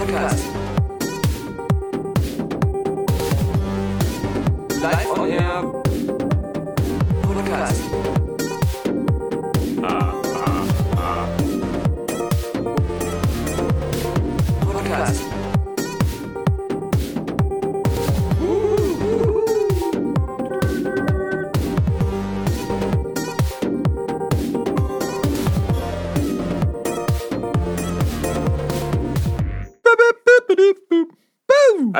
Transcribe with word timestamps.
Podcast. 0.00 0.40
Live 4.80 5.06
on 5.18 5.30
Air. 5.30 5.79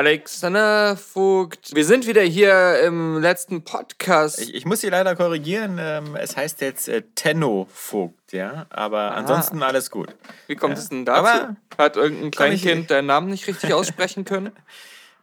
Alexander 0.05 0.97
Vogt, 0.97 1.75
wir 1.75 1.85
sind 1.85 2.07
wieder 2.07 2.23
hier 2.23 2.79
im 2.81 3.21
letzten 3.21 3.63
Podcast. 3.63 4.41
Ich, 4.41 4.55
ich 4.55 4.65
muss 4.65 4.81
Sie 4.81 4.89
leider 4.89 5.15
korrigieren. 5.15 5.77
Ähm, 5.79 6.15
es 6.15 6.35
heißt 6.35 6.59
jetzt 6.61 6.87
äh, 6.89 7.03
Tenno 7.13 7.67
Vogt, 7.71 8.33
ja. 8.33 8.65
Aber 8.71 9.11
ansonsten 9.11 9.61
alles 9.61 9.91
gut. 9.91 10.09
Wie 10.47 10.55
kommt 10.55 10.73
Ja. 10.73 10.79
es 10.81 10.89
denn 10.89 11.05
dazu? 11.05 11.19
Aber- 11.19 11.55
Hat 11.77 11.97
irgendein 11.97 12.31
Kleinkind 12.31 12.89
deinen 12.89 13.05
Namen 13.05 13.29
nicht 13.29 13.45
richtig 13.45 13.73
aussprechen 13.75 14.25
können? 14.25 14.49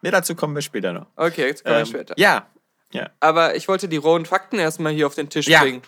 Ne, 0.00 0.12
dazu 0.12 0.36
kommen 0.36 0.54
wir 0.54 0.62
später 0.62 0.92
noch. 0.92 1.06
Okay, 1.16 1.46
jetzt 1.48 1.64
kommen 1.64 1.74
wir 1.74 1.80
Ähm, 1.80 1.86
später. 1.86 2.14
Ja, 2.16 2.46
ja. 2.92 3.10
Aber 3.18 3.56
ich 3.56 3.66
wollte 3.66 3.88
die 3.88 3.96
rohen 3.96 4.26
Fakten 4.26 4.60
erstmal 4.60 4.92
hier 4.92 5.08
auf 5.08 5.16
den 5.16 5.28
Tisch 5.28 5.48
Ja. 5.48 5.62
bringen. 5.62 5.82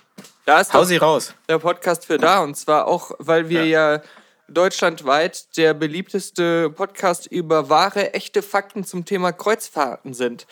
Da 0.46 0.60
ist 0.60 0.74
Hau 0.74 0.82
sie 0.82 0.96
raus. 0.96 1.32
der 1.48 1.60
Podcast 1.60 2.06
für 2.06 2.18
da. 2.18 2.40
Und 2.42 2.56
zwar 2.56 2.88
auch, 2.88 3.12
weil 3.18 3.48
wir 3.50 3.64
ja, 3.66 4.02
deutschlandweit 4.50 5.56
der 5.56 5.74
beliebteste 5.74 6.70
Podcast 6.70 7.26
über 7.26 7.68
wahre, 7.68 8.14
echte 8.14 8.42
Fakten 8.42 8.84
zum 8.84 9.04
Thema 9.04 9.32
Kreuzfahrten 9.32 10.14
sind. 10.14 10.46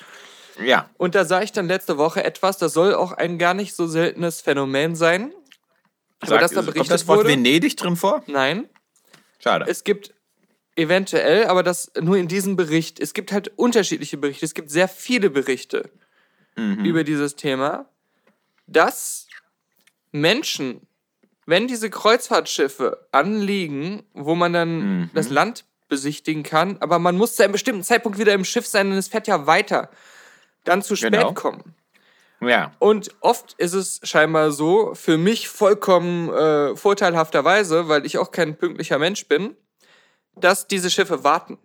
Ja. 0.64 0.90
Und 0.96 1.14
da 1.14 1.24
sah 1.24 1.42
ich 1.42 1.52
dann 1.52 1.68
letzte 1.68 1.98
Woche 1.98 2.24
etwas, 2.24 2.58
das 2.58 2.72
soll 2.72 2.94
auch 2.94 3.12
ein 3.12 3.38
gar 3.38 3.54
nicht 3.54 3.74
so 3.74 3.86
seltenes 3.86 4.40
Phänomen 4.40 4.96
sein. 4.96 5.32
Aber 6.20 6.32
Sag, 6.32 6.40
das 6.40 6.50
da 6.50 6.56
kommt 6.56 6.66
berichtet 6.74 6.90
das 6.92 7.06
Wort 7.06 7.18
wurde? 7.18 7.28
Venedig 7.30 7.76
drin 7.76 7.96
vor? 7.96 8.22
Nein, 8.26 8.68
Schade. 9.38 9.66
es 9.68 9.84
gibt 9.84 10.14
eventuell, 10.74 11.46
aber 11.46 11.62
das 11.62 11.92
nur 12.00 12.16
in 12.16 12.28
diesem 12.28 12.56
Bericht. 12.56 13.00
Es 13.00 13.14
gibt 13.14 13.32
halt 13.32 13.52
unterschiedliche 13.56 14.16
Berichte. 14.16 14.44
Es 14.44 14.54
gibt 14.54 14.70
sehr 14.70 14.88
viele 14.88 15.30
Berichte 15.30 15.90
über 16.56 17.04
dieses 17.04 17.36
Thema, 17.36 17.88
dass 18.66 19.28
Menschen, 20.10 20.87
wenn 21.48 21.66
diese 21.66 21.88
Kreuzfahrtschiffe 21.88 23.06
anliegen, 23.10 24.02
wo 24.12 24.34
man 24.34 24.52
dann 24.52 25.10
das 25.14 25.30
Land 25.30 25.64
besichtigen 25.88 26.42
kann, 26.42 26.76
aber 26.80 26.98
man 26.98 27.16
muss 27.16 27.36
zu 27.36 27.42
einem 27.42 27.52
bestimmten 27.52 27.82
Zeitpunkt 27.82 28.18
wieder 28.18 28.34
im 28.34 28.44
Schiff 28.44 28.66
sein, 28.66 28.90
denn 28.90 28.98
es 28.98 29.08
fährt 29.08 29.26
ja 29.26 29.46
weiter, 29.46 29.88
dann 30.64 30.82
zu 30.82 30.94
spät 30.94 31.12
Genau. 31.12 31.32
kommen. 31.32 31.74
ja. 32.42 32.72
Und 32.78 33.08
oft 33.20 33.54
ist 33.54 33.72
es 33.72 34.00
scheinbar 34.02 34.50
so, 34.52 34.94
für 34.94 35.16
mich 35.16 35.48
vollkommen 35.48 36.28
äh, 36.28 36.76
vorteilhafterweise, 36.76 37.88
weil 37.88 38.04
ich 38.04 38.18
auch 38.18 38.30
kein 38.30 38.56
pünktlicher 38.58 38.98
Mensch 38.98 39.26
bin, 39.26 39.56
dass 40.36 40.66
diese 40.66 40.90
Schiffe 40.90 41.24
warten. 41.24 41.56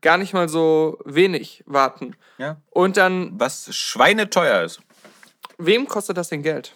Gar 0.00 0.18
nicht 0.18 0.32
mal 0.34 0.48
so 0.48 0.98
wenig 1.04 1.62
warten. 1.66 2.16
ja. 2.38 2.60
Und 2.70 2.96
dann, 2.96 3.38
Was 3.38 3.72
schweineteuer 3.74 4.64
ist. 4.64 4.80
wem 5.58 5.86
kostet 5.86 6.16
das 6.16 6.28
denn 6.30 6.42
Geld? 6.42 6.74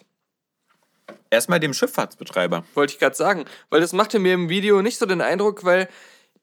Erstmal 1.33 1.59
dem 1.59 1.73
Schifffahrtsbetreiber. 1.73 2.63
Wollte 2.75 2.93
ich 2.93 2.99
gerade 2.99 3.15
sagen. 3.15 3.45
Weil 3.71 3.81
das 3.81 3.91
machte 3.91 4.19
mir 4.19 4.35
im 4.35 4.49
Video 4.49 4.81
nicht 4.83 4.99
so 4.99 5.07
den 5.07 5.19
Eindruck, 5.19 5.63
weil 5.63 5.89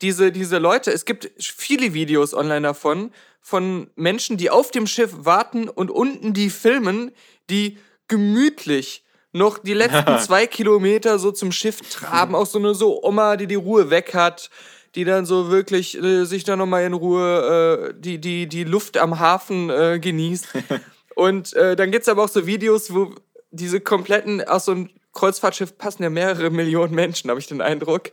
diese, 0.02 0.33
diese 0.33 0.58
Leute, 0.58 0.91
es 0.91 1.05
gibt 1.05 1.30
viele 1.38 1.94
Videos 1.94 2.34
online 2.34 2.62
davon, 2.62 3.12
von 3.41 3.88
Menschen, 3.94 4.36
die 4.36 4.50
auf 4.50 4.72
dem 4.72 4.86
Schiff 4.86 5.12
warten 5.18 5.68
und 5.68 5.91
unten 5.91 6.33
die 6.33 6.50
filmen, 6.50 7.12
die 7.50 7.78
gemütlich 8.08 9.05
noch 9.33 9.58
die 9.58 9.74
letzten 9.74 10.18
zwei 10.20 10.46
Kilometer 10.46 11.20
so 11.20 11.30
zum 11.30 11.52
Schiff 11.52 11.80
traben. 11.89 12.34
Auch 12.34 12.46
so 12.46 12.58
eine 12.58 12.74
so 12.74 13.02
Oma, 13.02 13.36
die 13.36 13.46
die 13.46 13.55
Ruhe 13.55 13.90
weg 13.90 14.12
hat, 14.14 14.51
die 14.96 15.05
dann 15.05 15.24
so 15.24 15.51
wirklich 15.51 15.96
äh, 15.96 16.24
sich 16.24 16.42
dann 16.42 16.58
nochmal 16.58 16.84
in 16.84 16.95
Ruhe 16.95 17.92
äh, 17.92 17.95
die, 17.96 18.18
die, 18.18 18.48
die 18.48 18.64
Luft 18.64 18.98
am 18.98 19.20
Hafen 19.20 19.70
äh, 19.70 20.01
genießt. 20.01 20.48
Und 21.14 21.52
äh, 21.55 21.77
dann 21.77 21.90
gibt's 21.90 22.08
aber 22.08 22.24
auch 22.24 22.28
so 22.28 22.46
Videos, 22.46 22.92
wo 22.92 23.14
diese 23.50 23.80
kompletten, 23.80 24.42
aus 24.46 24.66
so 24.66 24.72
einem 24.72 24.90
Kreuzfahrtschiff 25.12 25.77
passen 25.77 26.02
ja 26.02 26.11
mehrere 26.11 26.50
Millionen 26.50 26.94
Menschen, 26.94 27.30
habe 27.30 27.40
ich 27.40 27.46
den 27.46 27.61
Eindruck. 27.61 28.11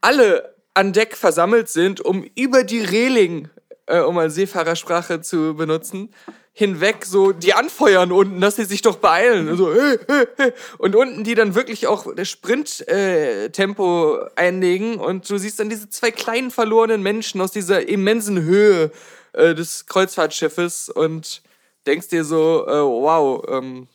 Alle 0.00 0.54
an 0.74 0.92
Deck 0.92 1.16
versammelt 1.16 1.68
sind, 1.68 2.00
um 2.00 2.24
über 2.36 2.62
die 2.62 2.80
Reling, 2.80 3.48
äh, 3.86 4.00
um 4.00 4.14
mal 4.14 4.30
Seefahrersprache 4.30 5.20
zu 5.20 5.54
benutzen, 5.54 6.14
hinweg 6.52 7.04
so 7.04 7.32
die 7.32 7.54
anfeuern 7.54 8.12
unten, 8.12 8.40
dass 8.40 8.56
sie 8.56 8.64
sich 8.64 8.82
doch 8.82 8.96
beeilen. 8.96 9.56
So, 9.56 9.72
hey, 9.72 9.98
hey, 10.08 10.26
hey. 10.36 10.52
Und 10.78 10.94
unten 10.96 11.24
die 11.24 11.34
dann 11.34 11.54
wirklich 11.54 11.86
auch 11.86 12.14
das 12.14 12.28
Sprint-Tempo 12.28 14.16
äh, 14.16 14.30
einlegen 14.36 14.96
und 14.96 15.28
du 15.28 15.38
siehst 15.38 15.60
dann 15.60 15.70
diese 15.70 15.88
zwei 15.88 16.10
kleinen 16.10 16.50
verlorenen 16.50 17.02
Menschen 17.02 17.40
aus 17.40 17.52
dieser 17.52 17.88
immensen 17.88 18.42
Höhe 18.42 18.90
äh, 19.32 19.54
des 19.54 19.86
Kreuzfahrtschiffes 19.86 20.88
und 20.88 21.42
denkst 21.86 22.08
dir 22.08 22.24
so, 22.24 22.66
äh, 22.66 22.82
wow, 22.82 23.44
ähm, 23.48 23.88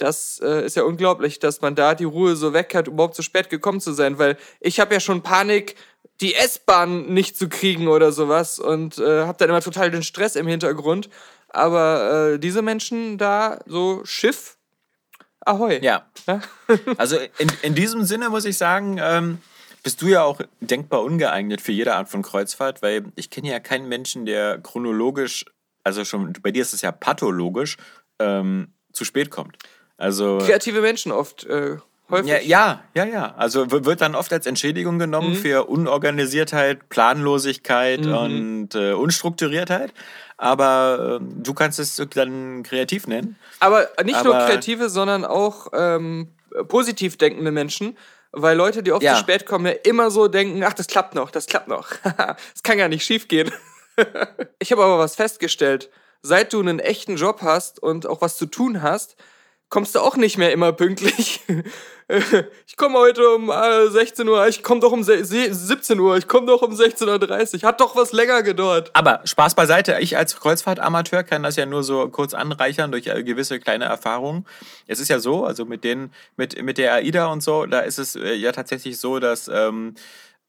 das 0.00 0.40
äh, 0.42 0.64
ist 0.64 0.76
ja 0.76 0.82
unglaublich, 0.82 1.38
dass 1.38 1.60
man 1.60 1.74
da 1.74 1.94
die 1.94 2.04
Ruhe 2.04 2.34
so 2.34 2.52
weg 2.52 2.74
hat, 2.74 2.88
überhaupt 2.88 3.14
so 3.14 3.22
spät 3.22 3.50
gekommen 3.50 3.80
zu 3.80 3.92
sein, 3.92 4.18
weil 4.18 4.36
ich 4.60 4.80
habe 4.80 4.94
ja 4.94 5.00
schon 5.00 5.22
Panik, 5.22 5.76
die 6.20 6.34
S-Bahn 6.34 7.12
nicht 7.12 7.36
zu 7.36 7.48
kriegen 7.48 7.88
oder 7.88 8.12
sowas 8.12 8.58
und 8.58 8.98
äh, 8.98 9.24
habe 9.24 9.38
dann 9.38 9.50
immer 9.50 9.60
total 9.60 9.90
den 9.90 10.02
Stress 10.02 10.36
im 10.36 10.46
Hintergrund. 10.46 11.08
Aber 11.48 12.32
äh, 12.32 12.38
diese 12.38 12.62
Menschen 12.62 13.18
da, 13.18 13.58
so 13.66 14.02
Schiff, 14.04 14.56
ahoi. 15.40 15.80
Ja. 15.82 16.06
Ja? 16.26 16.40
Also 16.96 17.16
in, 17.38 17.50
in 17.62 17.74
diesem 17.74 18.04
Sinne 18.04 18.30
muss 18.30 18.44
ich 18.44 18.56
sagen, 18.56 18.98
ähm, 19.00 19.38
bist 19.82 20.02
du 20.02 20.08
ja 20.08 20.22
auch 20.22 20.40
denkbar 20.60 21.02
ungeeignet 21.02 21.60
für 21.60 21.72
jede 21.72 21.94
Art 21.94 22.08
von 22.08 22.22
Kreuzfahrt, 22.22 22.82
weil 22.82 23.04
ich 23.16 23.30
kenne 23.30 23.50
ja 23.50 23.60
keinen 23.60 23.88
Menschen, 23.88 24.26
der 24.26 24.58
chronologisch, 24.58 25.44
also 25.84 26.04
schon 26.04 26.34
bei 26.42 26.50
dir 26.52 26.62
ist 26.62 26.74
es 26.74 26.82
ja 26.82 26.92
pathologisch, 26.92 27.76
ähm, 28.18 28.74
zu 28.92 29.04
spät 29.04 29.30
kommt. 29.30 29.56
Also 30.00 30.38
Kreative 30.38 30.80
Menschen 30.80 31.12
oft, 31.12 31.44
äh, 31.44 31.76
häufig. 32.10 32.30
ja, 32.30 32.38
ja, 32.40 32.82
ja, 32.94 33.04
ja. 33.04 33.34
Also 33.36 33.70
wird 33.70 34.00
dann 34.00 34.14
oft 34.14 34.32
als 34.32 34.46
Entschädigung 34.46 34.98
genommen 34.98 35.34
für 35.34 35.68
Unorganisiertheit, 35.68 36.88
Planlosigkeit 36.88 38.06
und 38.06 38.74
äh, 38.74 38.92
Unstrukturiertheit. 38.92 39.92
Aber 40.38 41.18
ähm, 41.20 41.42
du 41.42 41.52
kannst 41.52 41.78
es 41.78 42.02
dann 42.14 42.62
kreativ 42.62 43.06
nennen. 43.06 43.36
Aber 43.60 43.88
nicht 44.02 44.24
nur 44.24 44.34
Aber- 44.34 44.46
kreative, 44.46 44.88
sondern 44.88 45.24
auch 45.26 45.68
ähm, 45.74 46.28
positiv 46.68 47.18
denkende 47.18 47.50
Menschen. 47.50 47.96
Weil 48.32 48.56
Leute, 48.56 48.82
die 48.82 48.92
oft 48.92 49.02
Ja. 49.02 49.14
zu 49.16 49.20
spät 49.20 49.44
kommen, 49.44 49.66
ja 49.66 49.72
immer 49.84 50.10
so 50.10 50.28
denken, 50.28 50.62
ach, 50.64 50.72
das 50.72 50.86
klappt 50.86 51.14
noch, 51.14 51.30
das 51.30 51.46
klappt 51.46 51.68
noch. 51.68 51.88
Das 52.04 52.62
kann 52.62 52.78
gar 52.78 52.88
nicht 52.88 53.04
schief 53.04 53.28
gehen. 53.28 53.50
ich 54.60 54.72
habe 54.72 54.82
aber 54.84 54.98
was 54.98 55.16
festgestellt. 55.16 55.90
Seit 56.22 56.52
du 56.52 56.60
einen 56.60 56.78
echten 56.78 57.16
Job 57.16 57.40
hast 57.42 57.82
und 57.82 58.06
auch 58.06 58.20
was 58.22 58.36
zu 58.36 58.46
tun 58.46 58.82
hast, 58.82 59.16
kommst 59.70 59.94
du 59.94 60.00
auch 60.00 60.16
nicht 60.16 60.36
mehr 60.36 60.52
immer 60.52 60.72
pünktlich. 60.72 61.40
Ich 62.66 62.76
komme 62.76 62.98
heute 62.98 63.28
um 63.36 63.50
äh, 63.50 63.86
16 63.88 64.26
Uhr, 64.26 64.48
ich 64.48 64.64
komme 64.64 64.80
doch 64.80 64.90
um 64.90 65.04
se- 65.04 65.24
se- 65.24 65.54
17 65.54 66.00
Uhr, 66.00 66.16
ich 66.16 66.26
komme 66.26 66.48
doch 66.48 66.60
um 66.62 66.72
16.30 66.72 67.62
Uhr. 67.62 67.68
Hat 67.68 67.80
doch 67.80 67.94
was 67.94 68.10
länger 68.10 68.42
gedauert. 68.42 68.90
Aber 68.94 69.20
Spaß 69.24 69.54
beiseite, 69.54 69.96
ich 70.00 70.16
als 70.16 70.34
Kreuzfahrtamateur 70.40 71.22
kann 71.22 71.44
das 71.44 71.54
ja 71.54 71.66
nur 71.66 71.84
so 71.84 72.08
kurz 72.08 72.34
anreichern 72.34 72.90
durch 72.90 73.06
äh, 73.06 73.22
gewisse 73.22 73.60
kleine 73.60 73.84
Erfahrungen. 73.84 74.44
Es 74.88 74.98
ist 74.98 75.06
ja 75.06 75.20
so, 75.20 75.44
also 75.44 75.64
mit 75.66 75.84
den, 75.84 76.10
mit, 76.36 76.60
mit 76.60 76.78
der 76.78 76.94
AIDA 76.94 77.26
und 77.26 77.44
so, 77.44 77.64
da 77.66 77.78
ist 77.78 78.00
es 78.00 78.16
äh, 78.16 78.34
ja 78.34 78.50
tatsächlich 78.50 78.98
so, 78.98 79.20
dass 79.20 79.46
ähm, 79.46 79.94
äh, 79.94 79.98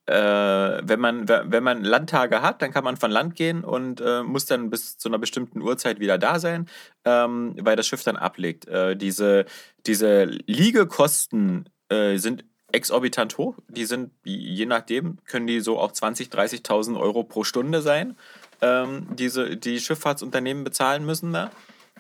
wenn, 0.08 1.00
man, 1.00 1.28
wenn 1.28 1.64
man 1.64 1.84
Landtage 1.84 2.42
hat, 2.42 2.62
dann 2.62 2.72
kann 2.72 2.84
man 2.84 2.98
von 2.98 3.12
Land 3.12 3.36
gehen 3.36 3.64
und 3.64 4.02
äh, 4.02 4.24
muss 4.24 4.46
dann 4.46 4.70
bis 4.70 4.98
zu 4.98 5.08
einer 5.10 5.20
bestimmten 5.20 5.62
Uhrzeit 5.62 6.00
wieder 6.00 6.18
da 6.18 6.40
sein, 6.40 6.68
ähm, 7.06 7.56
weil 7.62 7.76
das 7.76 7.88
Schiff 7.88 8.04
dann 8.04 8.18
ablegt. 8.18 8.68
Äh, 8.68 8.98
diese, 8.98 9.46
diese 9.86 10.26
Liegekosten 10.26 11.70
äh, 11.90 12.18
sind 12.18 12.46
exorbitant 12.72 13.38
hoch. 13.38 13.58
Die 13.68 13.86
sind, 13.86 14.12
je 14.24 14.66
nachdem, 14.66 15.18
können 15.26 15.48
die 15.48 15.60
so 15.60 15.80
auch 15.80 15.92
20.000, 15.92 16.32
30.000 16.32 17.00
Euro 17.00 17.24
pro 17.24 17.44
Stunde 17.44 17.82
sein, 17.82 18.18
ähm, 18.62 19.08
diese, 19.16 19.58
die 19.58 19.80
Schifffahrtsunternehmen 19.80 20.64
bezahlen 20.64 21.06
müssen 21.06 21.34
da, 21.34 21.52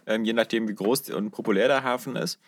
ähm, 0.05 0.25
je 0.25 0.33
nachdem, 0.33 0.67
wie 0.67 0.75
groß 0.75 1.09
und 1.11 1.31
populär 1.31 1.67
der 1.67 1.83
Hafen 1.83 2.15
ist. 2.15 2.39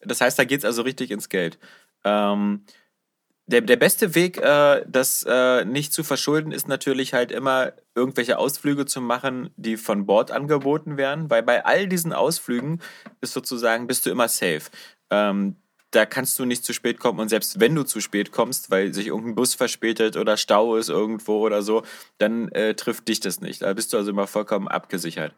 Das 0.00 0.20
heißt, 0.20 0.38
da 0.38 0.44
geht 0.44 0.60
es 0.60 0.64
also 0.64 0.82
richtig 0.82 1.10
ins 1.10 1.28
Geld. 1.28 1.58
Ähm, 2.04 2.64
der, 3.48 3.62
der 3.62 3.76
beste 3.76 4.14
Weg, 4.14 4.36
äh, 4.36 4.84
das 4.86 5.24
äh, 5.26 5.64
nicht 5.64 5.92
zu 5.94 6.04
verschulden, 6.04 6.52
ist 6.52 6.68
natürlich 6.68 7.14
halt 7.14 7.32
immer 7.32 7.72
irgendwelche 7.94 8.38
Ausflüge 8.38 8.84
zu 8.84 9.00
machen, 9.00 9.50
die 9.56 9.78
von 9.78 10.04
Bord 10.04 10.30
angeboten 10.30 10.98
werden, 10.98 11.30
weil 11.30 11.42
bei 11.42 11.64
all 11.64 11.88
diesen 11.88 12.12
Ausflügen 12.12 12.80
ist 13.22 13.32
sozusagen, 13.32 13.86
bist 13.86 14.04
du 14.04 14.10
immer 14.10 14.28
safe. 14.28 14.64
Ähm, 15.10 15.56
da 15.92 16.04
kannst 16.04 16.38
du 16.38 16.44
nicht 16.44 16.62
zu 16.62 16.74
spät 16.74 17.00
kommen. 17.00 17.18
Und 17.18 17.30
selbst 17.30 17.58
wenn 17.58 17.74
du 17.74 17.82
zu 17.84 18.02
spät 18.02 18.32
kommst, 18.32 18.70
weil 18.70 18.92
sich 18.92 19.06
irgendein 19.06 19.34
Bus 19.34 19.54
verspätet 19.54 20.18
oder 20.18 20.36
Stau 20.36 20.76
ist 20.76 20.90
irgendwo 20.90 21.40
oder 21.40 21.62
so, 21.62 21.82
dann 22.18 22.48
äh, 22.50 22.74
trifft 22.74 23.08
dich 23.08 23.20
das 23.20 23.40
nicht. 23.40 23.62
Da 23.62 23.72
bist 23.72 23.94
du 23.94 23.96
also 23.96 24.10
immer 24.10 24.26
vollkommen 24.26 24.68
abgesichert. 24.68 25.32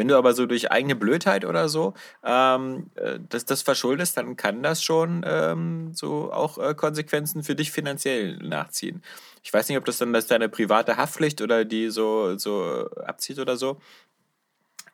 Wenn 0.00 0.08
du 0.08 0.16
aber 0.16 0.32
so 0.32 0.46
durch 0.46 0.72
eigene 0.72 0.96
Blödheit 0.96 1.44
oder 1.44 1.68
so 1.68 1.92
ähm, 2.24 2.90
äh, 2.94 3.18
das, 3.28 3.44
das 3.44 3.60
verschuldest, 3.60 4.16
dann 4.16 4.34
kann 4.34 4.62
das 4.62 4.82
schon 4.82 5.22
ähm, 5.26 5.92
so 5.92 6.32
auch 6.32 6.56
äh, 6.56 6.74
Konsequenzen 6.74 7.42
für 7.42 7.54
dich 7.54 7.70
finanziell 7.70 8.38
nachziehen. 8.38 9.02
Ich 9.42 9.52
weiß 9.52 9.68
nicht, 9.68 9.76
ob 9.76 9.84
das 9.84 9.98
dann 9.98 10.14
das 10.14 10.26
deine 10.26 10.48
private 10.48 10.96
Haftpflicht 10.96 11.42
oder 11.42 11.66
die 11.66 11.90
so, 11.90 12.38
so 12.38 12.88
abzieht 13.04 13.38
oder 13.38 13.58
so. 13.58 13.76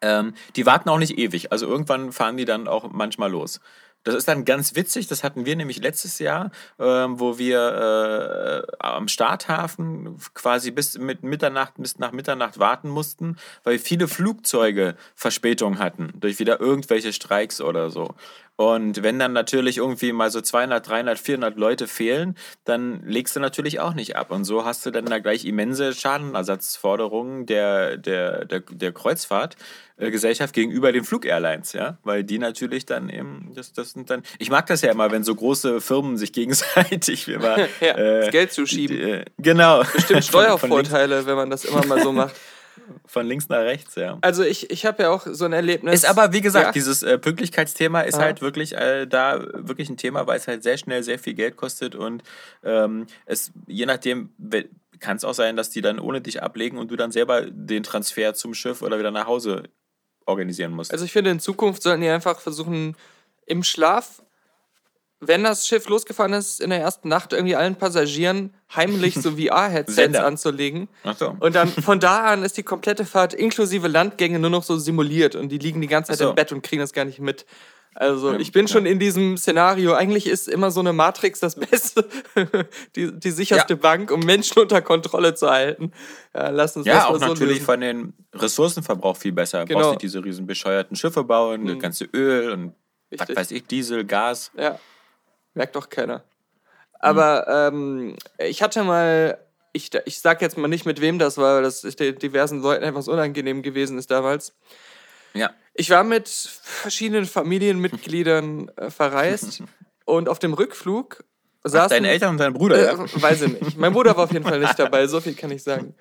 Ähm, 0.01 0.35
die 0.57 0.67
warten 0.67 0.89
auch 0.89 0.99
nicht 0.99 1.17
ewig. 1.17 1.53
Also 1.53 1.69
irgendwann 1.69 2.11
fahren 2.11 2.37
die 2.37 2.45
dann 2.45 2.67
auch 2.67 2.91
manchmal 2.91 3.31
los. 3.31 3.61
Das 4.07 4.15
ist 4.15 4.29
dann 4.29 4.45
ganz 4.45 4.77
witzig, 4.77 5.09
das 5.09 5.25
hatten 5.25 5.47
wir 5.47 5.57
nämlich 5.57 5.81
letztes 5.81 6.21
Jahr, 6.21 6.53
ähm, 6.79 7.19
wo 7.19 7.39
wir 7.39 8.63
äh, 8.71 8.77
am 8.79 9.09
Starthafen 9.09 10.17
quasi 10.33 10.71
bis 10.71 10.97
mit 10.97 11.25
Mitternacht, 11.25 11.73
bis 11.77 11.99
nach 11.99 12.13
Mitternacht 12.13 12.61
warten 12.61 12.89
mussten, 12.89 13.37
weil 13.65 13.81
viele 13.81 14.07
Flugzeuge 14.07 14.95
Verspätung 15.17 15.81
hatten 15.81 16.13
durch 16.21 16.39
wieder 16.39 16.61
irgendwelche 16.61 17.13
Streiks 17.13 17.61
oder 17.61 17.91
so. 17.91 18.15
Und 18.57 19.03
wenn 19.03 19.19
dann 19.19 19.35
natürlich 19.35 19.77
irgendwie 19.77 20.13
mal 20.13 20.31
so 20.31 20.41
200, 20.41 20.89
300, 20.89 21.19
400 21.19 21.57
Leute 21.59 21.87
fehlen, 21.87 22.37
dann 22.65 23.03
legst 23.05 23.37
du 23.37 23.41
natürlich 23.41 23.81
auch 23.81 23.93
nicht 23.93 24.17
ab. 24.17 24.31
Und 24.31 24.45
so 24.45 24.65
hast 24.65 24.87
du 24.87 24.91
dann 24.91 25.05
da 25.05 25.19
gleich 25.19 25.45
immense 25.45 25.93
Schadenersatzforderungen 25.93 27.45
der, 27.45 27.99
der, 27.99 28.47
der, 28.47 28.61
der 28.61 28.93
Kreuzfahrtgesellschaft 28.93 30.55
gegenüber 30.55 30.91
den 30.91 31.05
Flugairlines, 31.05 31.75
ja, 31.75 31.99
weil 32.03 32.25
die 32.25 32.39
natürlich 32.39 32.87
dann 32.87 33.11
eben, 33.11 33.53
das, 33.55 33.75
das 33.75 33.91
sind 33.91 34.09
dann, 34.09 34.23
ich 34.39 34.49
mag 34.49 34.65
das 34.67 34.81
ja 34.81 34.91
immer, 34.91 35.11
wenn 35.11 35.23
so 35.23 35.35
große 35.35 35.83
Firmen 35.83 36.17
sich 36.17 36.33
gegenseitig 36.33 37.29
immer, 37.29 37.59
ja, 37.81 37.95
äh, 37.95 38.21
das 38.23 38.31
Geld 38.31 38.53
zuschieben. 38.53 38.97
die, 38.97 39.03
äh, 39.03 39.25
genau. 39.37 39.83
Bestimmt 39.93 40.25
Steuervorteile, 40.25 41.27
wenn 41.27 41.37
man 41.37 41.51
das 41.51 41.67
immer 41.67 41.85
mal 41.85 42.01
so 42.01 42.11
macht. 42.11 42.35
Von 43.07 43.27
links 43.27 43.49
nach 43.49 43.59
rechts, 43.61 43.95
ja. 43.95 44.19
Also 44.21 44.43
ich, 44.43 44.71
ich 44.71 44.85
habe 44.87 45.05
ja 45.05 45.11
auch 45.11 45.27
so 45.29 45.45
ein 45.45 45.53
Erlebnis. 45.53 45.95
Ist 45.95 46.09
aber, 46.09 46.33
wie 46.33 46.41
gesagt, 46.41 46.67
Ja. 46.67 46.73
dieses 46.73 47.03
äh, 47.03 47.19
Pünktlichkeitsthema 47.19 48.01
ist 48.03 48.17
Ja. 48.17 48.23
halt 48.25 48.41
wirklich 48.43 48.75
äh, 48.75 49.07
da 49.07 49.41
wirklich 49.55 49.89
ein 49.89 49.97
Thema, 49.97 50.27
weil 50.27 50.39
es 50.39 50.47
halt 50.49 50.63
sehr 50.63 50.77
schnell 50.79 51.03
sehr 51.03 51.19
viel 51.19 51.35
Geld 51.35 51.57
kostet 51.57 51.95
und 51.95 52.23
ähm, 52.65 53.07
es 53.27 53.53
je 53.67 53.87
nachdem 53.87 54.31
kann 55.01 55.17
es 55.17 55.25
auch 55.25 55.35
sein, 55.35 55.57
dass 55.57 55.71
die 55.71 55.83
dann 55.83 55.99
ohne 55.99 56.21
dich 56.21 56.43
ablegen 56.43 56.79
und 56.79 56.91
du 56.91 56.97
dann 56.97 57.13
selber 57.13 57.43
den 57.43 57.83
Transfer 57.83 58.35
zum 58.35 58.55
Schiff 58.55 58.83
oder 58.83 58.99
wieder 58.99 59.11
nach 59.11 59.27
Hause 59.27 59.65
organisieren 60.25 60.73
musst. 60.73 60.93
Also 60.93 61.05
ich 61.05 61.13
finde, 61.13 61.31
in 61.31 61.41
Zukunft 61.41 61.83
sollten 61.83 62.01
die 62.01 62.09
einfach 62.09 62.41
versuchen, 62.41 62.97
im 63.47 63.63
Schlaf, 63.63 64.23
wenn 65.21 65.45
das 65.45 65.67
Schiff 65.67 65.89
losgefahren 65.89 66.33
ist, 66.35 66.61
in 66.61 66.71
der 66.71 66.81
ersten 66.81 67.09
Nacht 67.09 67.33
irgendwie 67.33 67.57
allen 67.57 67.77
Passagieren 67.77 68.53
heimlich 68.75 69.15
so 69.15 69.31
VR-Headsets 69.37 70.17
anzulegen. 70.19 70.89
Ach 71.05 71.17
so. 71.17 71.35
Und 71.41 71.55
dann 71.55 71.69
von 71.83 72.01
da 72.01 72.25
an 72.27 72.43
ist 72.43 72.57
die 72.57 72.63
komplette 72.63 73.05
Fahrt 73.07 73.33
inklusive 73.35 73.89
Landgänge 73.89 74.39
nur 74.39 74.51
noch 74.51 74.63
so 74.63 74.77
simuliert 74.77 75.35
und 75.35 75.49
die 75.49 75.59
liegen 75.59 75.81
die 75.81 75.87
ganze 75.87 76.13
Zeit 76.13 76.19
so. 76.19 76.29
im 76.31 76.35
Bett 76.35 76.53
und 76.53 76.63
kriegen 76.63 76.81
das 76.81 76.93
gar 76.93 77.05
nicht 77.07 77.19
mit. 77.19 77.47
Also 77.99 78.35
ich 78.35 78.53
bin 78.53 78.69
schon 78.69 78.85
in 78.85 78.99
diesem 78.99 79.39
Szenario. 79.39 79.95
Eigentlich 79.95 80.27
ist 80.27 80.49
immer 80.49 80.71
so 80.71 80.81
eine 80.81 80.93
Matrix 80.93 81.41
das 81.41 81.55
Beste, 81.71 82.07
die, 82.95 83.19
die 83.19 83.31
sicherste 83.31 83.73
Ja. 83.73 83.79
Bank, 83.81 84.11
um 84.11 84.21
Menschen 84.21 84.61
unter 84.61 84.83
Kontrolle 84.83 85.35
zu 85.35 85.49
halten. 85.51 85.93
Ja, 86.35 86.51
lass 86.51 86.77
uns 86.77 86.85
ja, 86.87 86.97
das 86.97 87.05
auch 87.07 87.15
so 87.19 87.27
natürlich 87.29 87.55
lösen. 87.55 87.65
von 87.65 87.81
den 87.81 88.13
Ressourcenverbrauch 88.35 89.17
viel 89.17 89.33
besser. 89.33 89.61
Du 89.61 89.69
Genau. 89.69 89.79
brauchst 89.81 89.91
nicht 89.93 90.03
diese 90.03 90.23
riesen 90.23 90.47
bescheuerten 90.47 90.95
Schiffe 90.95 91.25
bauen, 91.25 91.67
das 91.67 91.79
ganze 91.79 92.05
Öl 92.13 92.51
und 92.51 92.75
was 93.17 93.35
weiß 93.35 93.51
ich, 93.53 93.67
Diesel, 93.67 94.05
Gas. 94.05 94.51
Ja, 94.59 94.79
merkt 95.57 95.77
doch 95.77 95.89
keiner. 95.89 96.23
Aber 96.99 97.47
ähm, 97.49 98.17
ich 98.39 98.63
hatte 98.63 98.85
mal, 98.85 99.39
ich, 99.73 99.91
ich 100.05 100.21
sag 100.21 100.41
jetzt 100.43 100.57
mal 100.57 100.69
nicht, 100.69 100.87
mit 100.87 101.01
wem 101.01 101.19
das 101.19 101.39
war, 101.39 101.57
weil 101.57 101.63
das 101.63 101.85
ist 101.85 102.01
den 102.01 102.19
diversen 102.19 102.63
Leuten 102.63 102.85
etwas 102.85 103.09
unangenehm 103.09 103.63
gewesen 103.63 103.99
ist 103.99 104.11
damals. 104.11 104.55
Ja. 105.35 105.51
Ich 105.75 105.91
war 105.91 106.05
mit 106.05 106.29
verschiedenen 106.29 107.27
Familienmitgliedern 107.27 108.71
äh, 108.77 108.91
verreist 108.91 109.63
und 110.05 110.29
auf 110.29 110.39
dem 110.39 110.55
Rückflug 110.55 111.25
saßen. 111.65 111.91
Deine 111.91 112.09
Eltern 112.09 112.31
und 112.31 112.39
dein 112.39 112.55
Bruder, 112.55 112.83
ja? 112.83 112.93
Äh, 112.93 113.23
weiß 113.23 113.43
ich 113.43 113.61
nicht. 113.61 113.77
Mein 113.77 113.93
Bruder 113.93 114.17
war 114.17 114.25
auf 114.25 114.33
jeden 114.33 114.45
Fall 114.45 114.61
nicht 114.61 114.79
dabei, 114.79 115.07
so 115.07 115.21
viel 115.21 115.35
kann 115.35 115.51
ich 115.51 115.63
sagen. 115.63 115.95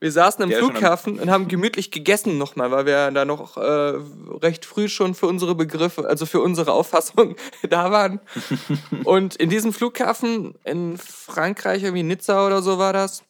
Wir 0.00 0.10
saßen 0.10 0.42
im 0.42 0.48
Der 0.48 0.60
Flughafen 0.60 1.18
und 1.20 1.30
haben 1.30 1.46
gemütlich 1.46 1.90
gegessen 1.90 2.38
nochmal, 2.38 2.70
weil 2.70 2.86
wir 2.86 3.10
da 3.10 3.26
noch 3.26 3.58
äh, 3.58 3.98
recht 4.42 4.64
früh 4.64 4.88
schon 4.88 5.14
für 5.14 5.26
unsere 5.26 5.54
Begriffe, 5.54 6.08
also 6.08 6.24
für 6.24 6.40
unsere 6.40 6.72
Auffassung 6.72 7.36
da 7.68 7.90
waren. 7.90 8.18
und 9.04 9.36
in 9.36 9.50
diesem 9.50 9.74
Flughafen 9.74 10.54
in 10.64 10.96
Frankreich, 10.96 11.82
irgendwie 11.82 12.02
Nizza 12.02 12.46
oder 12.46 12.62
so 12.62 12.78
war 12.78 12.94
das, 12.94 13.24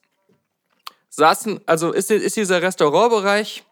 saßen, 1.08 1.60
also 1.66 1.90
ist, 1.90 2.12
ist 2.12 2.36
dieser 2.36 2.62
Restaurantbereich, 2.62 3.64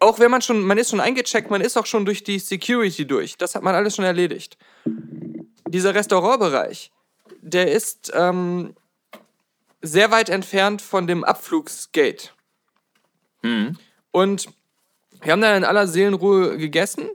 auch 0.00 0.18
wenn 0.18 0.32
man 0.32 0.42
schon, 0.42 0.60
man 0.62 0.78
ist 0.78 0.90
schon 0.90 1.00
eingecheckt, 1.00 1.50
man 1.50 1.60
ist 1.60 1.76
auch 1.76 1.86
schon 1.86 2.04
durch 2.04 2.24
die 2.24 2.40
Security 2.40 3.06
durch. 3.06 3.36
Das 3.38 3.54
hat 3.54 3.62
man 3.62 3.76
alles 3.76 3.94
schon 3.94 4.04
erledigt. 4.04 4.58
Dieser 5.68 5.94
Restaurantbereich, 5.94 6.90
der 7.40 7.70
ist 7.70 8.10
ähm, 8.12 8.74
sehr 9.82 10.10
weit 10.10 10.28
entfernt 10.28 10.80
von 10.80 11.06
dem 11.06 11.24
Abflugsgate. 11.24 12.30
Und 14.12 14.48
wir 15.20 15.32
haben 15.32 15.40
dann 15.40 15.56
in 15.56 15.64
aller 15.64 15.86
Seelenruhe 15.86 16.56
gegessen 16.56 17.08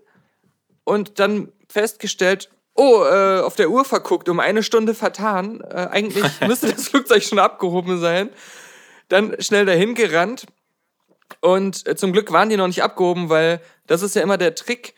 und 0.83 1.19
dann 1.19 1.51
festgestellt, 1.69 2.49
oh, 2.75 3.03
äh, 3.03 3.39
auf 3.41 3.55
der 3.55 3.69
Uhr 3.69 3.83
verguckt, 3.83 4.29
um 4.29 4.39
eine 4.39 4.63
Stunde 4.63 4.93
vertan. 4.93 5.61
Äh, 5.61 5.87
eigentlich 5.91 6.25
müsste 6.47 6.71
das 6.71 6.89
Flugzeug 6.89 7.23
schon 7.23 7.39
abgehoben 7.39 7.99
sein. 7.99 8.29
Dann 9.09 9.35
schnell 9.41 9.65
dahin 9.65 9.95
gerannt. 9.95 10.45
Und 11.41 11.85
äh, 11.87 11.95
zum 11.95 12.13
Glück 12.13 12.31
waren 12.31 12.49
die 12.49 12.57
noch 12.57 12.67
nicht 12.67 12.83
abgehoben, 12.83 13.29
weil 13.29 13.61
das 13.87 14.01
ist 14.01 14.15
ja 14.15 14.21
immer 14.21 14.37
der 14.37 14.55
Trick. 14.55 14.93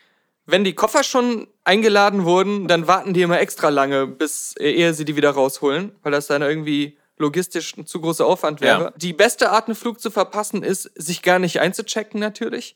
Wenn 0.46 0.64
die 0.64 0.74
Koffer 0.74 1.02
schon 1.02 1.48
eingeladen 1.64 2.24
wurden, 2.24 2.66
dann 2.66 2.86
warten 2.86 3.14
die 3.14 3.22
immer 3.22 3.40
extra 3.40 3.68
lange, 3.68 4.06
bis 4.06 4.54
äh, 4.58 4.70
ehe 4.70 4.94
sie 4.94 5.04
die 5.04 5.16
wieder 5.16 5.30
rausholen, 5.30 5.92
weil 6.02 6.12
das 6.12 6.26
dann 6.26 6.42
irgendwie 6.42 6.98
logistisch 7.20 7.76
ein 7.76 7.86
zu 7.86 8.00
großer 8.00 8.26
Aufwand 8.26 8.60
wäre. 8.60 8.84
Ja. 8.84 8.92
Die 8.96 9.12
beste 9.12 9.50
Art, 9.50 9.68
einen 9.68 9.76
Flug 9.76 10.00
zu 10.00 10.10
verpassen, 10.10 10.62
ist, 10.62 10.90
sich 10.94 11.22
gar 11.22 11.38
nicht 11.38 11.60
einzuchecken 11.60 12.18
natürlich. 12.18 12.74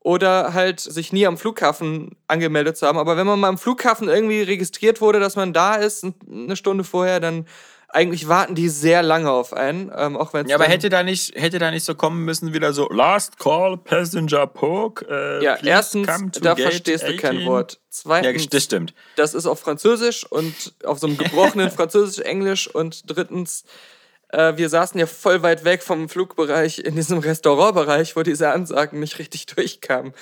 Oder 0.00 0.54
halt 0.54 0.80
sich 0.80 1.12
nie 1.12 1.26
am 1.26 1.38
Flughafen 1.38 2.16
angemeldet 2.28 2.76
zu 2.76 2.86
haben. 2.86 2.98
Aber 2.98 3.16
wenn 3.16 3.26
man 3.26 3.40
mal 3.40 3.48
am 3.48 3.58
Flughafen 3.58 4.08
irgendwie 4.08 4.42
registriert 4.42 5.00
wurde, 5.00 5.18
dass 5.20 5.36
man 5.36 5.52
da 5.52 5.74
ist, 5.74 6.06
eine 6.30 6.56
Stunde 6.56 6.84
vorher, 6.84 7.20
dann 7.20 7.46
eigentlich 7.90 8.28
warten 8.28 8.54
die 8.54 8.68
sehr 8.68 9.02
lange 9.02 9.30
auf 9.30 9.52
einen. 9.54 9.90
Ähm, 9.96 10.16
auch 10.16 10.34
wenn's 10.34 10.50
Ja, 10.50 10.56
aber 10.56 10.66
hätte 10.66 10.88
da 10.90 11.02
nicht, 11.02 11.34
hätte 11.34 11.58
da 11.58 11.70
nicht 11.70 11.84
so 11.84 11.94
kommen 11.94 12.24
müssen, 12.24 12.52
wieder 12.52 12.72
so 12.72 12.88
Last 12.90 13.38
Call 13.38 13.78
Passenger 13.78 14.46
Poke. 14.46 15.06
Äh, 15.08 15.42
Ja, 15.44 15.56
erstens, 15.62 16.06
da 16.40 16.54
verstehst 16.54 17.08
du 17.08 17.16
kein 17.16 17.36
18. 17.36 17.46
Wort. 17.46 17.72
Ja, 17.72 17.78
Zweitens, 17.90 18.48
das 18.48 18.64
stimmt. 18.64 18.94
das 19.16 19.34
ist 19.34 19.46
auf 19.46 19.60
Französisch 19.60 20.24
und 20.30 20.74
auf 20.84 20.98
so 20.98 21.06
einem 21.06 21.16
gebrochenen 21.16 21.70
Französisch, 21.72 22.24
Englisch. 22.24 22.68
Und 22.72 23.02
drittens, 23.10 23.64
äh, 24.28 24.56
wir 24.56 24.68
saßen 24.68 25.00
ja 25.00 25.06
voll 25.06 25.42
weit 25.42 25.64
weg 25.64 25.82
vom 25.82 26.08
Flugbereich 26.10 26.80
in 26.80 26.94
diesem 26.94 27.18
Restaurantbereich, 27.18 28.16
wo 28.16 28.22
diese 28.22 28.50
Ansagen 28.50 29.00
nicht 29.00 29.18
richtig 29.18 29.46
durchkamen. 29.54 30.12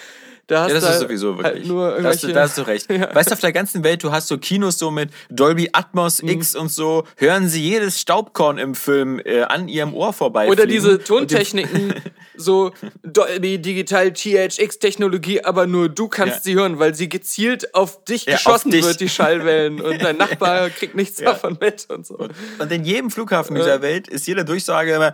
Da 0.49 0.63
hast 0.63 0.69
Ja, 0.69 0.75
das 0.77 0.85
du 0.85 0.91
ist 0.95 1.01
sowieso 1.01 1.37
wirklich. 1.39 1.55
Halt 1.55 1.67
nur 1.67 1.91
da, 2.01 2.09
hast 2.09 2.23
du, 2.23 2.29
irgendwelche, 2.29 2.33
da 2.33 2.43
hast 2.43 2.59
du 2.59 2.63
recht. 2.63 2.91
Ja. 2.97 3.13
Weißt 3.15 3.31
du, 3.31 3.35
auf 3.35 3.41
der 3.41 3.53
ganzen 3.53 3.83
Welt, 3.83 4.05
du 4.05 4.13
hast 4.13 4.29
so 4.29 4.39
Kinos 4.39 4.79
so 4.79 4.91
mit 4.93 5.11
Dolby 5.29 5.71
Atmos 5.73 6.23
Mhm. 6.23 6.29
X 6.29 6.55
und 6.55 6.71
so, 6.71 7.03
hören 7.17 7.49
sie 7.49 7.63
jedes 7.63 8.01
Staubkorn 8.01 8.57
im 8.59 8.75
Film 8.77 9.21
äh, 9.25 9.43
an 9.43 9.67
ihrem 9.67 9.93
Ohr 9.93 10.13
vorbei. 10.13 10.47
Oder 10.49 10.67
diese 10.67 11.03
Tontechniken, 11.03 11.95
so 12.37 12.71
Dolby 13.03 13.59
Digital 13.59 14.13
THX 14.13 14.79
Technologie, 14.79 15.43
aber 15.43 15.67
nur 15.67 15.89
du 15.89 16.07
kannst 16.09 16.37
Ja. 16.37 16.43
sie 16.43 16.55
hören, 16.55 16.79
weil 16.79 16.95
sie 16.95 17.09
gezielt 17.09 17.75
auf 17.75 18.05
dich 18.05 18.27
Ja, 18.27 18.35
auf 18.35 18.45
geschossen 18.45 18.71
dich. 18.71 18.85
wird, 18.85 19.01
die 19.01 19.09
Schallwellen. 19.09 19.81
Und 19.87 20.01
dein 20.03 20.17
Nachbar 20.17 20.71
kriegt 20.71 20.95
nichts 20.95 21.19
Ja. 21.19 21.33
davon 21.33 21.59
mit 21.61 21.87
und 21.89 22.07
so. 22.07 22.17
Und 22.59 22.71
in 22.73 22.85
jedem 22.85 23.11
Flughafen 23.11 23.57
dieser 23.57 23.83
Welt 23.83 24.07
ist 24.07 24.27
jede 24.29 24.45
Durchsage 24.45 24.95
immer. 24.95 25.13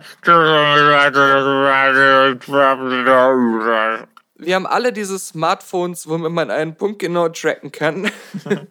Wir 4.45 4.55
haben 4.55 4.67
alle 4.67 4.93
diese 4.93 5.17
Smartphones, 5.19 6.07
womit 6.07 6.31
man 6.31 6.51
einen 6.51 6.75
Punkt 6.75 6.99
genau 6.99 7.29
tracken 7.29 7.71
kann. 7.71 8.11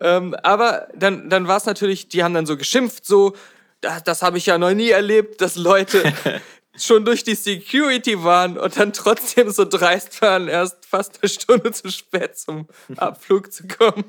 ähm, 0.00 0.34
aber 0.42 0.88
dann, 0.94 1.30
dann 1.30 1.48
war 1.48 1.56
es 1.56 1.66
natürlich, 1.66 2.08
die 2.08 2.22
haben 2.22 2.34
dann 2.34 2.46
so 2.46 2.56
geschimpft, 2.56 3.06
so, 3.06 3.34
das, 3.80 4.04
das 4.04 4.22
habe 4.22 4.38
ich 4.38 4.46
ja 4.46 4.58
noch 4.58 4.72
nie 4.72 4.90
erlebt, 4.90 5.40
dass 5.40 5.56
Leute 5.56 6.12
schon 6.76 7.04
durch 7.04 7.24
die 7.24 7.34
Security 7.34 8.22
waren 8.22 8.58
und 8.58 8.78
dann 8.78 8.92
trotzdem 8.92 9.50
so 9.50 9.64
dreist 9.64 10.20
waren, 10.22 10.48
erst 10.48 10.86
fast 10.86 11.20
eine 11.22 11.28
Stunde 11.28 11.72
zu 11.72 11.90
spät 11.90 12.38
zum 12.38 12.68
Abflug 12.96 13.52
zu 13.52 13.66
kommen. 13.66 14.04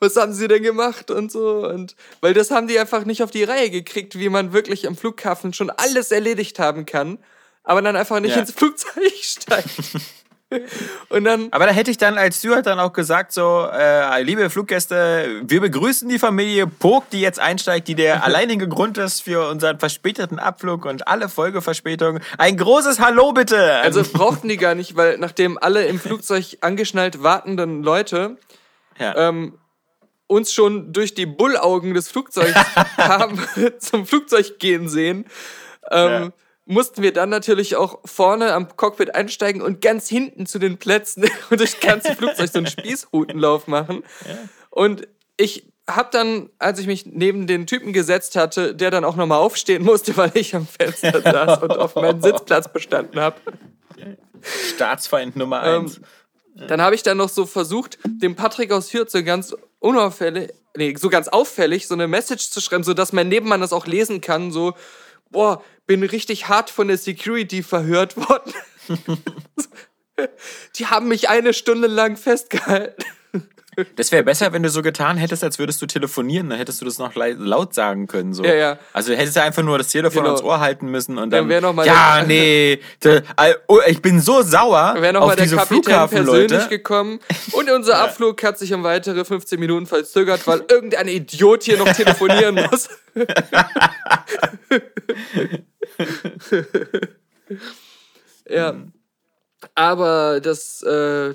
Was 0.00 0.16
haben 0.16 0.32
sie 0.32 0.48
denn 0.48 0.62
gemacht 0.62 1.10
und 1.10 1.30
so? 1.30 1.66
Und 1.66 1.94
weil 2.20 2.34
das 2.34 2.50
haben 2.50 2.66
die 2.66 2.78
einfach 2.78 3.04
nicht 3.04 3.22
auf 3.22 3.30
die 3.30 3.44
Reihe 3.44 3.70
gekriegt, 3.70 4.18
wie 4.18 4.28
man 4.28 4.52
wirklich 4.52 4.86
am 4.86 4.96
Flughafen 4.96 5.52
schon 5.52 5.70
alles 5.70 6.10
erledigt 6.10 6.58
haben 6.58 6.86
kann, 6.86 7.18
aber 7.64 7.82
dann 7.82 7.96
einfach 7.96 8.20
nicht 8.20 8.34
Ja. 8.34 8.40
ins 8.42 8.52
Flugzeug 8.52 9.12
steigt. 9.20 9.68
Und 11.08 11.24
dann, 11.24 11.48
Aber 11.50 11.66
da 11.66 11.72
hätte 11.72 11.90
ich 11.90 11.98
dann 11.98 12.16
als 12.16 12.38
Steward 12.38 12.66
dann 12.66 12.78
auch 12.78 12.92
gesagt, 12.92 13.32
so, 13.32 13.66
äh, 13.72 14.22
liebe 14.22 14.50
Fluggäste, 14.50 15.40
wir 15.42 15.60
begrüßen 15.60 16.08
die 16.08 16.20
Familie 16.20 16.68
Pog, 16.68 17.10
die 17.10 17.20
jetzt 17.20 17.40
einsteigt, 17.40 17.88
die 17.88 17.96
der 17.96 18.22
alleinige 18.24 18.68
Grund 18.68 18.96
ist 18.98 19.22
für 19.22 19.48
unseren 19.48 19.80
verspäteten 19.80 20.38
Abflug 20.38 20.84
und 20.84 21.08
alle 21.08 21.28
Folgeverspätungen. 21.28 22.22
Ein 22.38 22.56
großes 22.56 23.00
Hallo 23.00 23.32
bitte! 23.32 23.78
also 23.78 24.02
brauchten 24.04 24.48
die 24.48 24.56
gar 24.56 24.76
nicht, 24.76 24.94
weil 24.94 25.18
nachdem 25.18 25.58
alle 25.58 25.86
im 25.86 25.98
Flugzeug 25.98 26.58
angeschnallt 26.60 27.20
wartenden 27.22 27.82
Leute 27.82 28.36
ja. 28.98 29.16
ähm, 29.28 29.58
uns 30.28 30.52
schon 30.52 30.92
durch 30.92 31.14
die 31.14 31.26
Bullaugen 31.26 31.94
des 31.94 32.08
Flugzeugs 32.10 32.54
haben 32.96 33.40
zum 33.78 34.06
Flugzeug 34.06 34.60
gehen 34.60 34.88
sehen, 34.88 35.24
ähm, 35.90 36.10
Ja. 36.10 36.32
Mussten 36.66 37.02
wir 37.02 37.12
dann 37.12 37.28
natürlich 37.28 37.76
auch 37.76 38.00
vorne 38.04 38.52
am 38.52 38.74
Cockpit 38.76 39.14
einsteigen 39.14 39.60
und 39.60 39.80
ganz 39.80 40.08
hinten 40.08 40.46
zu 40.46 40.58
den 40.58 40.78
Plätzen 40.78 41.24
und 41.50 41.60
durch 41.60 41.72
das 41.72 41.80
ganze 41.80 42.14
Flugzeug 42.14 42.50
so 42.50 42.58
einen 42.58 42.66
Spießrutenlauf 42.66 43.66
machen. 43.66 44.02
Und 44.70 45.06
ich 45.36 45.70
habe 45.88 46.08
dann, 46.10 46.48
als 46.58 46.78
ich 46.78 46.86
mich 46.86 47.04
neben 47.06 47.46
den 47.46 47.66
Typen 47.66 47.92
gesetzt 47.92 48.36
hatte, 48.36 48.74
der 48.74 48.90
dann 48.90 49.04
auch 49.04 49.16
nochmal 49.16 49.38
aufstehen 49.38 49.84
musste, 49.84 50.16
weil 50.16 50.32
ich 50.34 50.54
am 50.54 50.66
Fenster 50.66 51.20
saß 51.20 51.62
und 51.62 51.72
auf 51.72 51.94
meinen 51.94 52.22
Sitzplatz 52.22 52.72
bestanden 52.72 53.20
habe, 53.20 53.36
Staatsfeind 54.74 55.36
Nummer 55.36 55.64
ähm, 55.64 55.82
eins. 55.82 56.00
dann 56.68 56.80
habe 56.80 56.94
ich 56.94 57.02
dann 57.02 57.18
noch 57.18 57.28
so 57.28 57.46
versucht, 57.46 57.98
dem 58.04 58.34
Patrick 58.34 58.72
aus 58.72 58.90
so 58.90 59.22
ganz 59.22 59.54
unauffällig, 59.78 60.52
nee, 60.76 60.94
so 60.96 61.10
ganz 61.10 61.28
auffällig 61.28 61.86
so 61.86 61.94
eine 61.94 62.08
Message 62.08 62.50
zu 62.50 62.60
schreiben, 62.60 62.84
so 62.84 62.94
dass 62.94 63.12
mein 63.12 63.28
Nebenmann 63.28 63.60
das 63.60 63.72
auch 63.72 63.86
lesen 63.86 64.20
kann, 64.20 64.50
so, 64.50 64.74
boah, 65.30 65.62
bin 65.86 66.02
richtig 66.02 66.48
hart 66.48 66.70
von 66.70 66.88
der 66.88 66.98
Security 66.98 67.62
verhört 67.62 68.16
worden. 68.16 68.52
Die 70.76 70.86
haben 70.86 71.08
mich 71.08 71.28
eine 71.28 71.52
Stunde 71.52 71.88
lang 71.88 72.16
festgehalten. 72.16 73.04
Das 73.96 74.12
wäre 74.12 74.22
besser, 74.22 74.52
wenn 74.52 74.62
du 74.62 74.68
so 74.70 74.82
getan 74.82 75.16
hättest, 75.16 75.42
als 75.44 75.58
würdest 75.58 75.80
du 75.82 75.86
telefonieren. 75.86 76.48
Dann 76.50 76.58
hättest 76.58 76.80
du 76.80 76.84
das 76.84 76.98
noch 76.98 77.14
laut 77.14 77.74
sagen 77.74 78.06
können. 78.06 78.32
So. 78.34 78.44
Ja, 78.44 78.54
ja. 78.54 78.78
Also 78.92 79.12
hättest 79.14 79.36
du 79.36 79.42
einfach 79.42 79.62
nur 79.62 79.78
das 79.78 79.88
Telefon 79.88 80.22
Genau. 80.22 80.34
ans 80.34 80.42
Ohr 80.44 80.60
halten 80.60 80.86
müssen 80.90 81.18
und 81.18 81.30
Dann 81.30 81.48
dann. 81.48 81.62
noch 81.62 81.72
mal 81.72 81.86
ja, 81.86 82.18
der- 82.18 82.26
nee. 82.26 82.80
De, 83.02 83.22
all- 83.36 83.56
oh, 83.68 83.80
ich 83.86 84.00
bin 84.02 84.20
so 84.20 84.42
sauer 84.42 84.94
Wäre 84.98 85.12
nochmal 85.14 85.36
der 85.36 85.48
Kapitän 85.48 86.08
persönlich 86.08 86.68
gekommen 86.68 87.20
und 87.52 87.70
unser 87.70 87.98
Abflug 88.02 88.42
hat 88.42 88.58
sich 88.58 88.72
um 88.74 88.82
weitere 88.84 89.24
15 89.24 89.58
Minuten 89.58 89.86
verzögert, 89.86 90.46
weil 90.46 90.62
irgendein 90.70 91.08
Idiot 91.08 91.62
hier 91.64 91.78
noch 91.78 91.92
telefonieren 91.92 92.54
muss. 92.70 92.88
ja. 98.48 98.74
Aber 99.74 100.40
das, 100.40 100.82
äh, 100.82 101.34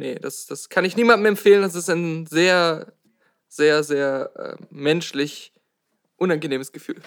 nee, 0.00 0.14
das, 0.16 0.46
das 0.46 0.68
kann 0.68 0.84
ich 0.84 0.96
niemandem 0.96 1.26
empfehlen. 1.26 1.62
Das 1.62 1.74
ist 1.74 1.88
ein 1.88 2.26
sehr, 2.26 2.92
sehr, 3.48 3.82
sehr 3.84 4.30
äh, 4.36 4.64
menschlich 4.70 5.52
unangenehmes 6.16 6.72
Gefühl. 6.72 7.00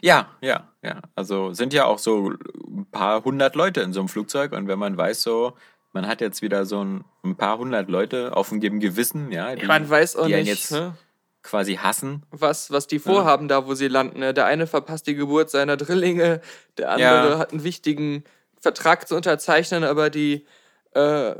Ja, 0.00 0.30
ja, 0.40 0.68
ja. 0.82 1.02
Also 1.14 1.52
sind 1.52 1.72
ja 1.72 1.84
auch 1.84 1.98
so 1.98 2.30
ein 2.30 2.86
paar 2.90 3.22
hundert 3.24 3.54
Leute 3.54 3.80
in 3.82 3.92
so 3.92 4.00
einem 4.00 4.08
Flugzeug 4.08 4.52
und 4.52 4.66
wenn 4.68 4.78
man 4.78 4.96
weiß, 4.96 5.22
so, 5.22 5.52
man 5.92 6.06
hat 6.06 6.20
jetzt 6.20 6.42
wieder 6.42 6.64
so 6.64 6.82
ein, 6.82 7.04
ein 7.22 7.36
paar 7.36 7.58
hundert 7.58 7.88
Leute 7.88 8.36
auf 8.36 8.48
dem 8.50 8.80
Gewissen, 8.80 9.30
ja, 9.32 9.54
die, 9.54 9.66
Man 9.66 9.88
weiß 9.88 10.16
auch 10.16 10.26
die 10.26 10.34
nicht, 10.34 10.46
jetzt 10.46 10.72
ne? 10.72 10.96
quasi 11.42 11.74
hassen. 11.76 12.22
was, 12.30 12.70
was 12.70 12.86
die 12.86 12.98
vorhaben, 12.98 13.48
da 13.48 13.66
wo 13.66 13.74
sie 13.74 13.88
landen. 13.88 14.20
ne? 14.20 14.32
Der 14.32 14.46
eine 14.46 14.66
verpasst 14.66 15.06
die 15.06 15.14
Geburt 15.14 15.50
seiner 15.50 15.76
Drillinge, 15.76 16.40
der 16.78 16.90
andere 16.90 17.30
Ja. 17.32 17.38
hat 17.38 17.52
einen 17.52 17.64
wichtigen 17.64 18.24
Vertrag 18.60 19.06
zu 19.06 19.14
unterzeichnen, 19.16 19.84
aber 19.84 20.08
die, 20.08 20.46
äh, 20.92 21.34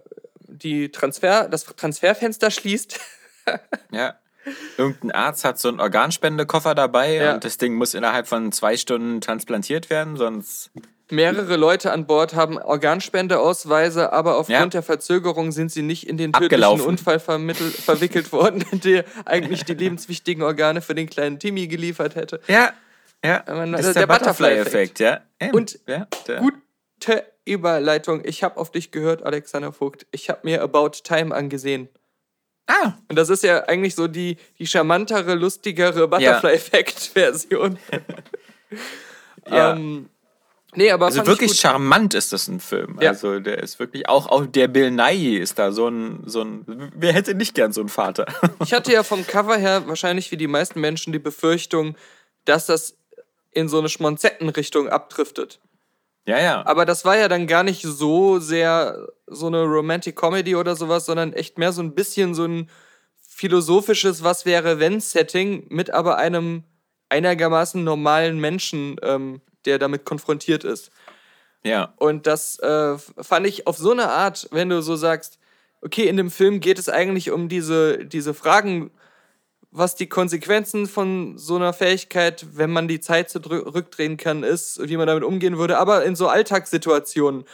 die 0.48 0.90
Transfer, 0.90 1.48
das 1.48 1.64
Transferfenster 1.64 2.50
schließt. 2.50 3.00
Ja. 3.90 4.14
Irgendein 4.78 5.10
Arzt 5.12 5.44
hat 5.44 5.58
so 5.58 5.68
einen 5.68 5.80
Organspendekoffer 5.80 6.74
dabei 6.74 7.14
Ja. 7.16 7.34
und 7.34 7.44
das 7.44 7.58
Ding 7.58 7.74
muss 7.74 7.92
innerhalb 7.92 8.26
von 8.26 8.52
zwei 8.52 8.78
Stunden 8.78 9.20
transplantiert 9.20 9.90
werden, 9.90 10.16
sonst. 10.16 10.70
Mehrere 11.10 11.56
Leute 11.56 11.92
an 11.92 12.06
Bord 12.06 12.34
haben 12.34 12.56
Organspendeausweise, 12.58 14.12
aber 14.12 14.36
aufgrund 14.38 14.58
Ja. 14.58 14.66
der 14.66 14.82
Verzögerung 14.82 15.52
sind 15.52 15.70
sie 15.72 15.82
nicht 15.82 16.08
in 16.08 16.16
den 16.16 16.32
tödlichen 16.32 16.62
Abgelaufen. 16.64 16.86
Unfall 16.86 17.20
verwickelt 17.20 18.32
worden, 18.32 18.64
der 18.72 19.04
eigentlich 19.26 19.64
die 19.64 19.74
lebenswichtigen 19.74 20.42
Organe 20.42 20.80
für 20.80 20.94
den 20.94 21.08
kleinen 21.08 21.38
Timmy 21.38 21.66
geliefert 21.68 22.14
hätte. 22.14 22.40
Ja, 22.46 22.72
ja. 23.22 23.44
man- 23.48 23.72
das 23.72 23.82
der 23.82 23.90
ist 23.90 23.96
der, 23.96 24.06
Butterfly-Effekt. 24.06 24.94
Butterfly-Effekt, 24.98 25.00
ja. 25.00 25.20
Eben. 25.46 25.54
Und 25.54 25.78
ja, 25.86 26.06
der, 26.26 26.40
Gute 26.40 27.24
Überleitung. 27.44 28.22
Ich 28.24 28.42
habe 28.42 28.56
auf 28.58 28.70
dich 28.70 28.90
gehört, 28.90 29.22
Alexander 29.22 29.72
Vogt. 29.72 30.06
Ich 30.10 30.28
habe 30.30 30.40
mir 30.44 30.62
About 30.62 30.90
Time 31.02 31.34
angesehen. 31.34 31.88
Ah, 32.66 32.94
Und 33.08 33.16
das 33.16 33.28
ist 33.28 33.42
ja 33.42 33.64
eigentlich 33.64 33.94
so 33.94 34.06
die, 34.08 34.38
die 34.58 34.66
charmantere, 34.66 35.34
lustigere 35.34 36.08
Butterfly-Effekt-Version. 36.08 37.78
Ja. 39.46 39.74
ähm, 39.74 40.08
nee, 40.74 40.90
aber 40.90 41.04
also 41.04 41.26
wirklich 41.26 41.60
charmant 41.60 42.14
ist 42.14 42.32
das 42.32 42.48
ein 42.48 42.60
Film. 42.60 42.98
Ja. 43.00 43.10
Also 43.10 43.40
der 43.40 43.58
ist 43.58 43.78
wirklich, 43.78 44.08
auch, 44.08 44.26
auch 44.26 44.46
der 44.46 44.68
Bill 44.68 44.90
Nye 44.90 45.38
ist 45.38 45.58
da 45.58 45.70
so 45.70 45.88
ein, 45.88 46.22
so 46.24 46.40
ein, 46.40 46.90
wer 46.96 47.12
hätte 47.12 47.34
nicht 47.34 47.54
gern 47.54 47.70
so 47.70 47.80
einen 47.82 47.90
Vater? 47.90 48.24
Ich 48.64 48.72
hatte 48.72 48.90
ja 48.90 49.02
vom 49.02 49.26
Cover 49.26 49.56
her 49.58 49.86
wahrscheinlich 49.86 50.30
wie 50.30 50.38
die 50.38 50.46
meisten 50.46 50.80
Menschen 50.80 51.12
die 51.12 51.18
Befürchtung, 51.18 51.94
dass 52.46 52.64
das 52.66 52.96
in 53.52 53.68
so 53.68 53.78
eine 53.78 53.90
Schmonzettenrichtung 53.90 54.88
abdriftet. 54.88 55.60
Ja, 56.26 56.38
ja. 56.40 56.66
Aber 56.66 56.85
das 56.85 57.04
war 57.04 57.16
ja 57.16 57.28
dann 57.28 57.47
gar 57.47 57.62
nicht 57.62 57.83
so 57.83 58.38
sehr 58.38 59.09
so 59.26 59.47
eine 59.47 59.62
Romantic 59.62 60.16
Comedy 60.16 60.57
oder 60.57 60.76
sowas, 60.76 61.07
sondern 61.07 61.33
echt 61.33 61.59
mehr 61.59 61.73
so 61.73 61.83
ein 61.83 61.95
bisschen 61.95 62.35
so 62.35 62.45
ein 62.45 62.71
philosophisches 63.21 64.23
Was 64.23 64.47
wäre 64.47 64.78
wenn 64.78 65.00
Setting 65.00 65.66
mit 65.69 65.90
aber 65.90 66.16
einem 66.19 66.64
einigermaßen 67.09 67.83
normalen 67.83 68.40
Menschen, 68.40 68.97
ähm, 69.02 69.40
der 69.64 69.78
damit 69.78 70.04
konfrontiert 70.04 70.64
ist. 70.64 70.90
ja. 71.62 71.93
Und 71.97 72.26
das 72.26 72.59
äh, 72.61 72.97
fand 72.99 73.47
ich 73.47 73.66
auf 73.66 73.76
so 73.76 73.93
eine 73.93 74.11
Art, 74.11 74.49
wenn 74.50 74.69
du 74.69 74.83
so 74.83 74.97
sagst, 74.97 75.38
okay, 75.83 76.09
in 76.09 76.16
dem 76.16 76.31
Film 76.31 76.61
geht 76.61 76.78
es 76.78 76.88
eigentlich 76.88 77.31
um 77.31 77.49
diese, 77.49 78.07
diese 78.07 78.35
Fragen, 78.35 78.90
was 79.76 79.97
die 79.97 80.09
Konsequenzen 80.09 80.87
von 80.87 81.37
so 81.37 81.57
einer 81.57 81.73
Fähigkeit, 81.73 82.47
wenn 82.52 82.71
man 82.71 82.87
die 82.87 83.00
Zeit 83.00 83.28
zurückdrehen 83.28 84.16
kann, 84.16 84.45
ist, 84.45 84.78
wie 84.88 84.97
man 84.97 85.09
damit 85.09 85.25
umgehen 85.25 85.59
würde, 85.59 85.78
aber 85.78 86.04
in 86.04 86.14
so 86.14 86.28
Alltagssituationen. 86.28 87.45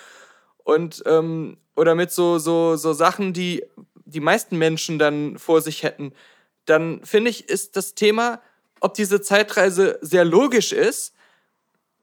Und, 0.59 1.03
ähm, 1.07 1.57
oder 1.77 1.95
mit 1.95 2.11
so, 2.13 2.39
so, 2.39 2.77
so 2.77 2.93
Sachen, 2.93 3.33
die 3.33 3.65
die 4.05 4.21
meisten 4.21 4.59
Menschen 4.59 4.99
dann 4.99 5.39
vor 5.39 5.63
sich 5.63 5.83
hätten, 5.83 6.13
dann 6.67 7.03
finde 7.05 7.31
ich, 7.31 7.49
ist 7.49 7.77
das 7.77 7.95
Thema, 7.95 8.43
ob 8.81 8.93
diese 8.95 9.23
Zeitreise 9.23 9.99
sehr 10.03 10.27
logisch 10.27 10.73
ist, 10.73 11.15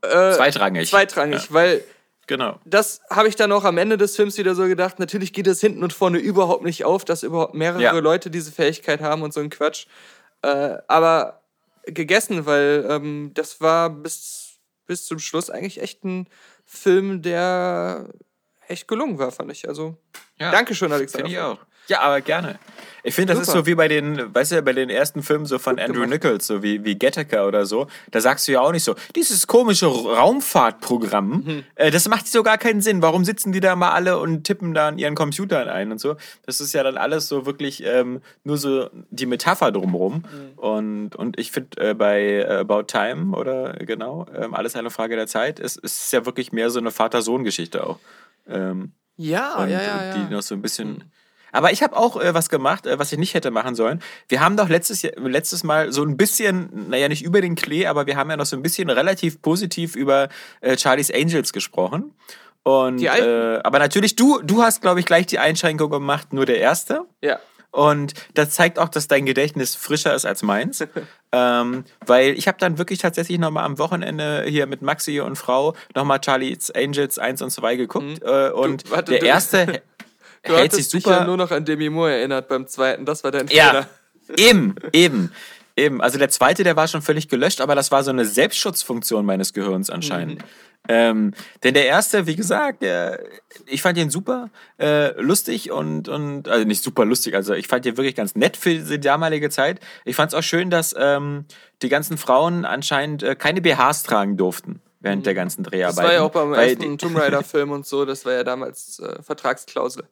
äh, 0.01 0.33
Zweitrangig. 0.33 0.89
zweitrangig, 0.89 1.43
Ja. 1.43 1.53
weil 1.53 1.83
Genau. 2.27 2.59
das 2.65 3.01
habe 3.09 3.29
ich 3.29 3.35
dann 3.37 3.51
auch 3.53 3.63
am 3.63 3.77
Ende 3.77 3.97
des 3.97 4.15
Films 4.15 4.37
wieder 4.37 4.53
so 4.53 4.65
gedacht. 4.67 4.99
Natürlich 4.99 5.31
geht 5.33 5.47
es 5.47 5.61
hinten 5.61 5.81
und 5.83 5.93
vorne 5.93 6.17
überhaupt 6.19 6.63
nicht 6.63 6.83
auf, 6.85 7.05
dass 7.05 7.23
überhaupt 7.23 7.53
mehrere 7.53 7.81
Ja. 7.81 7.91
Leute 7.93 8.29
diese 8.29 8.51
Fähigkeit 8.51 9.01
haben 9.01 9.21
und 9.21 9.33
so 9.33 9.39
ein 9.39 9.49
Quatsch. 9.49 9.87
Äh, 10.41 10.77
aber 10.87 11.41
gegessen, 11.85 12.45
weil 12.45 12.85
ähm, 12.89 13.31
das 13.33 13.61
war 13.61 13.89
bis, 13.89 14.57
bis 14.85 15.05
zum 15.05 15.19
Schluss 15.19 15.49
eigentlich 15.49 15.81
echt 15.81 16.03
ein 16.03 16.27
Film, 16.65 17.21
der 17.21 18.09
echt 18.67 18.87
gelungen 18.87 19.17
war, 19.19 19.31
fand 19.31 19.51
ich. 19.51 19.67
Also, 19.67 19.95
Ja. 20.37 20.51
Dankeschön, 20.51 20.91
Alexander. 20.91 21.27
Finde 21.27 21.39
ich 21.39 21.43
auch. 21.43 21.65
Ja, 21.87 22.01
aber 22.01 22.21
gerne. 22.21 22.59
Ich 23.03 23.15
finde, 23.15 23.31
das 23.33 23.43
ist 23.43 23.47
Super. 23.47 23.59
so 23.59 23.65
wie 23.67 23.75
bei 23.75 23.87
den, 23.87 24.35
weißt 24.35 24.51
du, 24.51 24.61
bei 24.63 24.73
den 24.73 24.89
ersten 24.89 25.23
Filmen 25.23 25.45
so 25.45 25.59
von 25.59 25.79
Andrew 25.79 26.01
gemacht. 26.01 26.09
Nichols, 26.23 26.45
so 26.47 26.61
wie, 26.61 26.83
wie 26.83 26.95
Gattaker 26.99 27.47
oder 27.47 27.65
so. 27.65 27.87
Da 28.11 28.19
sagst 28.19 28.45
du 28.47 28.51
ja 28.51 28.59
auch 28.59 28.73
nicht 28.73 28.83
so, 28.83 28.95
dieses 29.15 29.47
komische 29.47 29.85
Raumfahrtprogramm, 29.85 31.29
Mhm. 31.29 31.63
äh, 31.75 31.91
das 31.91 32.07
macht 32.09 32.27
so 32.27 32.43
gar 32.43 32.57
keinen 32.57 32.81
Sinn. 32.81 33.01
Warum 33.01 33.23
sitzen 33.23 33.51
die 33.53 33.59
da 33.61 33.75
mal 33.77 33.91
alle 33.91 34.17
und 34.19 34.43
tippen 34.43 34.73
da 34.73 34.89
an 34.89 34.97
ihren 34.97 35.15
Computern 35.15 35.69
ein 35.69 35.91
und 35.91 35.99
so? 35.99 36.15
Das 36.45 36.59
ist 36.59 36.73
ja 36.73 36.83
dann 36.83 36.97
alles 36.97 37.27
so 37.29 37.45
wirklich 37.45 37.83
ähm, 37.85 38.21
nur 38.43 38.57
so 38.57 38.89
die 39.09 39.25
Metapher 39.25 39.71
drumherum. 39.71 40.15
Mhm. 40.25 40.57
Und, 40.59 41.15
und 41.15 41.39
ich 41.39 41.51
finde 41.51 41.79
äh, 41.89 41.93
bei 41.93 42.21
äh, 42.39 42.57
About 42.57 42.83
Time 42.83 43.37
oder 43.37 43.73
genau, 43.73 44.25
ähm, 44.35 44.53
alles 44.53 44.75
eine 44.75 44.89
Frage 44.89 45.15
der 45.15 45.27
Zeit, 45.27 45.59
es, 45.59 45.77
es 45.77 46.03
ist 46.05 46.13
ja 46.13 46.25
wirklich 46.25 46.51
mehr 46.51 46.69
so 46.69 46.79
eine 46.79 46.91
Vater-Sohn-Geschichte 46.91 47.85
auch. 47.87 47.99
Ähm, 48.49 48.91
Ja, 49.15 49.55
und, 49.55 49.69
ja, 49.69 49.81
ja, 49.81 49.93
und 49.93 50.15
die 50.15 50.19
ja. 50.23 50.29
noch 50.37 50.41
so 50.41 50.55
ein 50.55 50.61
bisschen. 50.61 51.03
Aber 51.57 51.71
ich 51.71 51.81
habe 51.81 51.97
auch 51.97 52.21
äh, 52.21 52.33
was 52.35 52.49
gemacht, 52.49 52.85
äh, 52.85 52.99
was 52.99 53.11
ich 53.11 53.17
nicht 53.17 53.33
hätte 53.33 53.49
machen 53.51 53.73
sollen. 53.73 54.01
Wir 54.29 54.41
haben 54.41 54.55
doch 54.57 54.69
letztes, 54.69 55.01
Jahr, 55.01 55.13
letztes 55.17 55.63
Mal 55.63 55.91
so 55.91 56.03
ein 56.03 56.15
bisschen, 56.17 56.89
naja, 56.89 57.09
nicht 57.09 57.23
über 57.23 57.41
den 57.41 57.55
Klee, 57.55 57.87
aber 57.87 58.05
wir 58.05 58.15
haben 58.15 58.29
ja 58.29 58.37
noch 58.37 58.45
so 58.45 58.55
ein 58.55 58.61
bisschen 58.61 58.89
relativ 58.89 59.41
positiv 59.41 59.95
über 59.95 60.29
äh, 60.61 60.77
Charlie's 60.77 61.11
Angels 61.11 61.53
gesprochen. 61.53 62.13
Und, 62.63 63.01
äh, 63.01 63.59
aber 63.63 63.79
natürlich, 63.79 64.15
du, 64.15 64.39
du 64.43 64.61
hast, 64.61 64.81
glaube 64.81 64.99
ich, 64.99 65.05
gleich 65.05 65.25
die 65.25 65.39
Einschränkung 65.39 65.89
gemacht, 65.89 66.33
nur 66.33 66.45
der 66.45 66.59
erste. 66.59 67.01
Ja. 67.21 67.39
Und 67.71 68.13
das 68.33 68.51
zeigt 68.51 68.77
auch, 68.79 68.89
dass 68.89 69.07
dein 69.07 69.25
Gedächtnis 69.25 69.75
frischer 69.75 70.13
ist 70.15 70.25
als 70.25 70.43
meins. 70.43 70.83
ähm, 71.31 71.83
weil 72.05 72.31
ich 72.37 72.47
habe 72.47 72.57
dann 72.59 72.77
wirklich 72.77 72.99
tatsächlich 72.99 73.39
nochmal 73.39 73.65
am 73.65 73.77
Wochenende 73.79 74.43
hier 74.47 74.67
mit 74.67 74.81
Maxi 74.81 75.19
und 75.21 75.37
Frau 75.37 75.75
nochmal 75.95 76.19
Charlie's 76.23 76.71
Angels 76.71 77.17
1 77.19 77.41
und 77.41 77.49
2 77.51 77.75
geguckt. 77.77 78.21
Äh, 78.21 78.49
und 78.51 78.85
Mhm. 78.85 78.91
warte, 78.91 79.11
der 79.11 79.19
du- 79.21 79.25
erste 79.27 79.81
Du 80.47 80.55
hält 80.55 80.71
sich 80.71 80.79
hattest 80.81 80.93
dich 80.93 81.03
super. 81.03 81.17
ja 81.19 81.25
nur 81.25 81.37
noch 81.37 81.51
an 81.51 81.65
Demi 81.65 81.89
Moore 81.89 82.15
erinnert 82.17 82.47
beim 82.47 82.67
zweiten. 82.67 83.05
Das 83.05 83.23
war 83.23 83.31
dein 83.31 83.47
Ja, 83.47 83.87
Fehler. 84.27 84.49
eben, 84.49 84.75
eben. 84.93 85.31
Eben, 85.79 86.01
also 86.01 86.17
der 86.17 86.29
zweite, 86.29 86.63
der 86.63 86.75
war 86.75 86.87
schon 86.87 87.03
völlig 87.03 87.27
gelöscht, 87.29 87.61
aber 87.61 87.75
das 87.75 87.91
war 87.91 88.03
so 88.03 88.09
eine 88.09 88.25
Selbstschutzfunktion 88.25 89.23
meines 89.25 89.53
Gehirns 89.53 89.91
anscheinend. 89.91 90.43
Ähm, 90.89 91.33
denn 91.63 91.75
der 91.75 91.85
erste, 91.85 92.25
wie 92.25 92.35
gesagt, 92.35 92.81
der, 92.81 93.19
ich 93.67 93.81
fand 93.83 93.97
ihn 93.99 94.09
super 94.09 94.49
äh, 94.79 95.11
lustig 95.21 95.69
und, 95.71 96.07
und, 96.09 96.47
also 96.47 96.65
nicht 96.65 96.81
super 96.81 97.05
lustig, 97.05 97.35
also 97.35 97.53
ich 97.53 97.67
fand 97.67 97.85
ihn 97.85 97.95
wirklich 97.97 98.15
ganz 98.15 98.33
nett 98.35 98.57
für 98.57 98.73
die 98.73 98.99
damalige 98.99 99.49
Zeit. 99.51 99.79
Ich 100.03 100.15
fand 100.15 100.31
es 100.31 100.37
auch 100.39 100.43
schön, 100.43 100.71
dass 100.71 100.95
ähm, 100.97 101.45
die 101.83 101.89
ganzen 101.89 102.17
Frauen 102.17 102.65
anscheinend 102.65 103.21
äh, 103.21 103.35
keine 103.35 103.61
BHs 103.61 104.01
tragen 104.03 104.35
durften 104.37 104.81
während 104.99 105.25
der 105.27 105.35
ganzen 105.35 105.63
Das 105.63 105.71
Dreharbeiten. 105.71 106.07
war 106.07 106.13
ja 106.13 106.21
auch 106.23 106.31
beim 106.31 106.53
ersten 106.53 106.97
Tomb 106.97 107.17
Raider-Film 107.19 107.69
und 107.69 107.85
so. 107.85 108.03
Das 108.05 108.25
war 108.25 108.33
ja 108.33 108.43
damals 108.43 108.99
äh, 108.99 109.21
Vertragsklausel. 109.21 110.05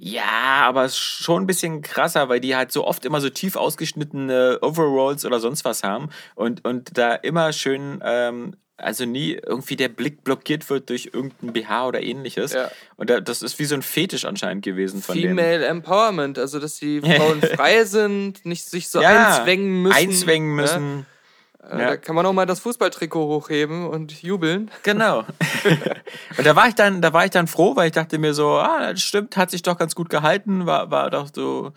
Ja, 0.00 0.62
aber 0.62 0.84
ist 0.84 0.96
schon 0.96 1.42
ein 1.42 1.46
bisschen 1.46 1.82
krasser, 1.82 2.28
weil 2.28 2.38
die 2.38 2.54
halt 2.54 2.70
so 2.70 2.86
oft 2.86 3.04
immer 3.04 3.20
so 3.20 3.30
tief 3.30 3.56
ausgeschnittene 3.56 4.60
Overalls 4.62 5.24
oder 5.24 5.40
sonst 5.40 5.64
was 5.64 5.82
haben 5.82 6.10
und, 6.36 6.64
und 6.64 6.96
da 6.96 7.14
immer 7.14 7.52
schön, 7.52 8.00
ähm, 8.04 8.54
also 8.76 9.04
nie 9.06 9.32
irgendwie 9.32 9.74
der 9.74 9.88
Blick 9.88 10.22
blockiert 10.22 10.70
wird 10.70 10.88
durch 10.88 11.10
irgendein 11.12 11.52
BH 11.52 11.88
oder 11.88 12.00
ähnliches. 12.00 12.52
Ja. 12.52 12.70
Und 12.96 13.10
da, 13.10 13.20
das 13.20 13.42
ist 13.42 13.58
wie 13.58 13.64
so 13.64 13.74
ein 13.74 13.82
Fetisch 13.82 14.24
anscheinend 14.24 14.64
gewesen 14.64 15.02
von 15.02 15.16
denen. 15.16 15.36
Female 15.36 15.66
Empowerment, 15.66 16.38
also 16.38 16.60
dass 16.60 16.76
die 16.76 17.00
Frauen 17.16 17.42
frei 17.42 17.82
sind, 17.84 18.46
nicht 18.46 18.70
sich 18.70 18.88
so 18.88 19.02
Ja, 19.02 19.34
einzwängen 19.34 19.82
müssen. 19.82 19.96
Einzwängen 19.96 20.54
ne? 20.54 20.62
müssen. 20.62 21.00
Äh, 21.00 21.17
Ja. 21.62 21.76
Da 21.76 21.96
kann 21.96 22.14
man 22.14 22.24
auch 22.24 22.32
mal 22.32 22.46
das 22.46 22.60
Fußballtrikot 22.60 23.26
hochheben 23.26 23.86
und 23.88 24.22
jubeln. 24.22 24.70
Genau. 24.84 25.18
und 26.38 26.46
da 26.46 26.54
war 26.56 26.68
ich 26.68 26.74
dann, 26.74 27.02
da 27.02 27.12
war 27.12 27.24
ich 27.24 27.30
dann 27.30 27.46
froh, 27.46 27.74
weil 27.76 27.88
ich 27.88 27.92
dachte 27.92 28.18
mir 28.18 28.32
so, 28.32 28.52
ah, 28.52 28.92
das 28.92 29.02
stimmt, 29.02 29.36
hat 29.36 29.50
sich 29.50 29.62
doch 29.62 29.76
ganz 29.76 29.94
gut 29.94 30.08
gehalten, 30.08 30.66
war, 30.66 30.90
war 30.90 31.10
doch 31.10 31.28
so 31.34 31.72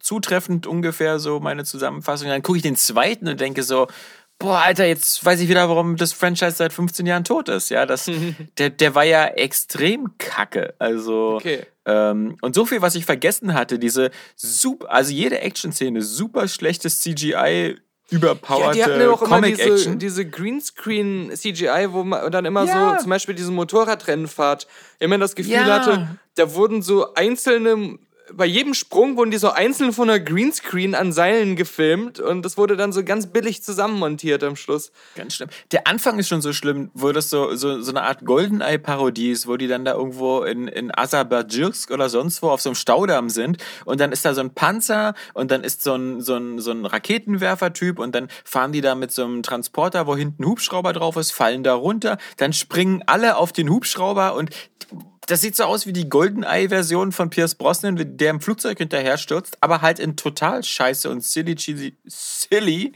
zutreffend 0.00 0.66
ungefähr 0.66 1.18
so 1.18 1.40
meine 1.40 1.64
Zusammenfassung. 1.64 2.28
Dann 2.28 2.42
gucke 2.42 2.58
ich 2.58 2.62
den 2.62 2.76
zweiten 2.76 3.28
und 3.28 3.40
denke 3.40 3.62
so, 3.62 3.86
boah, 4.38 4.58
Alter, 4.58 4.84
jetzt 4.84 5.24
weiß 5.24 5.40
ich 5.40 5.48
wieder, 5.48 5.68
warum 5.68 5.96
das 5.96 6.12
Franchise 6.12 6.56
seit 6.56 6.72
15 6.72 7.06
Jahren 7.06 7.24
tot 7.24 7.48
ist. 7.48 7.70
Ja, 7.70 7.86
das, 7.86 8.10
der, 8.58 8.70
der 8.70 8.94
war 8.94 9.04
ja 9.04 9.26
extrem 9.26 10.18
kacke. 10.18 10.74
Also, 10.78 11.36
Okay. 11.36 11.64
ähm, 11.86 12.36
und 12.42 12.54
so 12.54 12.66
viel, 12.66 12.82
was 12.82 12.94
ich 12.96 13.06
vergessen 13.06 13.54
hatte, 13.54 13.78
diese 13.78 14.10
super, 14.36 14.90
also 14.92 15.12
jede 15.12 15.40
Action-Szene, 15.40 16.02
super 16.02 16.48
schlechtes 16.48 17.00
CGI, 17.00 17.78
Ja, 18.10 18.16
überpowerte 18.18 18.76
die 18.76 18.84
hatten 18.84 19.00
ja 19.00 19.10
auch 19.10 19.22
immer 19.22 19.40
diese, 19.40 19.96
diese 19.96 20.28
Greenscreen-CGI, 20.28 21.88
wo 21.92 22.04
man 22.04 22.30
dann 22.30 22.44
immer 22.44 22.64
Ja. 22.64 22.96
so, 22.96 23.02
zum 23.02 23.10
Beispiel 23.10 23.34
diese 23.34 23.50
Motorradrennenfahrt, 23.50 24.66
immer 25.00 25.18
das 25.18 25.34
Gefühl 25.34 25.52
Ja. 25.52 25.74
hatte, 25.74 26.18
da 26.34 26.54
wurden 26.54 26.82
so 26.82 27.14
einzelne, 27.14 27.98
bei 28.32 28.46
jedem 28.46 28.74
Sprung 28.74 29.16
wurden 29.16 29.30
die 29.30 29.36
so 29.36 29.50
einzeln 29.50 29.92
von 29.92 30.08
einer 30.08 30.18
Greenscreen 30.18 30.94
an 30.94 31.12
Seilen 31.12 31.56
gefilmt 31.56 32.20
und 32.20 32.42
das 32.42 32.56
wurde 32.56 32.76
dann 32.76 32.92
so 32.92 33.04
ganz 33.04 33.26
billig 33.26 33.62
zusammenmontiert 33.62 34.42
am 34.42 34.56
Schluss. 34.56 34.92
Ganz 35.14 35.34
schlimm. 35.34 35.50
Der 35.72 35.86
Anfang 35.86 36.18
ist 36.18 36.28
schon 36.28 36.40
so 36.40 36.52
schlimm, 36.52 36.90
wo 36.94 37.12
das 37.12 37.28
so, 37.28 37.54
so, 37.54 37.80
so 37.80 37.90
eine 37.90 38.02
Art 38.02 38.24
Goldeneye-Parodie 38.24 39.30
ist, 39.30 39.46
wo 39.46 39.56
die 39.56 39.68
dann 39.68 39.84
da 39.84 39.92
irgendwo 39.92 40.42
in, 40.42 40.68
in 40.68 40.96
Aserbaidschirsk 40.96 41.90
oder 41.90 42.08
sonst 42.08 42.42
wo 42.42 42.48
auf 42.48 42.62
so 42.62 42.70
einem 42.70 42.76
Staudamm 42.76 43.28
sind 43.28 43.58
und 43.84 44.00
dann 44.00 44.10
ist 44.10 44.24
da 44.24 44.32
so 44.32 44.40
ein 44.40 44.54
Panzer 44.54 45.14
und 45.34 45.50
dann 45.50 45.62
ist 45.62 45.82
so 45.82 45.94
ein, 45.94 46.20
so 46.20 46.36
ein, 46.36 46.58
so 46.60 46.70
ein 46.70 46.86
Raketenwerfer-Typ 46.86 47.98
und 47.98 48.14
dann 48.14 48.28
fahren 48.44 48.72
die 48.72 48.80
da 48.80 48.94
mit 48.94 49.12
so 49.12 49.24
einem 49.24 49.42
Transporter, 49.42 50.06
wo 50.06 50.16
hinten 50.16 50.44
ein 50.44 50.46
Hubschrauber 50.46 50.92
drauf 50.92 51.16
ist, 51.16 51.30
fallen 51.30 51.62
da 51.62 51.74
runter, 51.74 52.16
dann 52.38 52.52
springen 52.52 53.02
alle 53.06 53.36
auf 53.36 53.52
den 53.52 53.68
Hubschrauber 53.68 54.34
und 54.34 54.50
das 55.26 55.40
sieht 55.40 55.56
so 55.56 55.64
aus 55.64 55.86
wie 55.86 55.92
die 55.92 56.08
Goldeneye-Version 56.08 57.12
von 57.12 57.30
Pierce 57.30 57.54
Brosnan, 57.54 58.16
der 58.16 58.30
im 58.30 58.40
Flugzeug 58.40 58.78
hinterher 58.78 59.18
stürzt, 59.18 59.56
aber 59.60 59.82
halt 59.82 59.98
in 59.98 60.16
total 60.16 60.62
scheiße 60.62 61.08
und 61.08 61.24
silly, 61.24 61.54
cheesy, 61.54 61.96
silly 62.04 62.92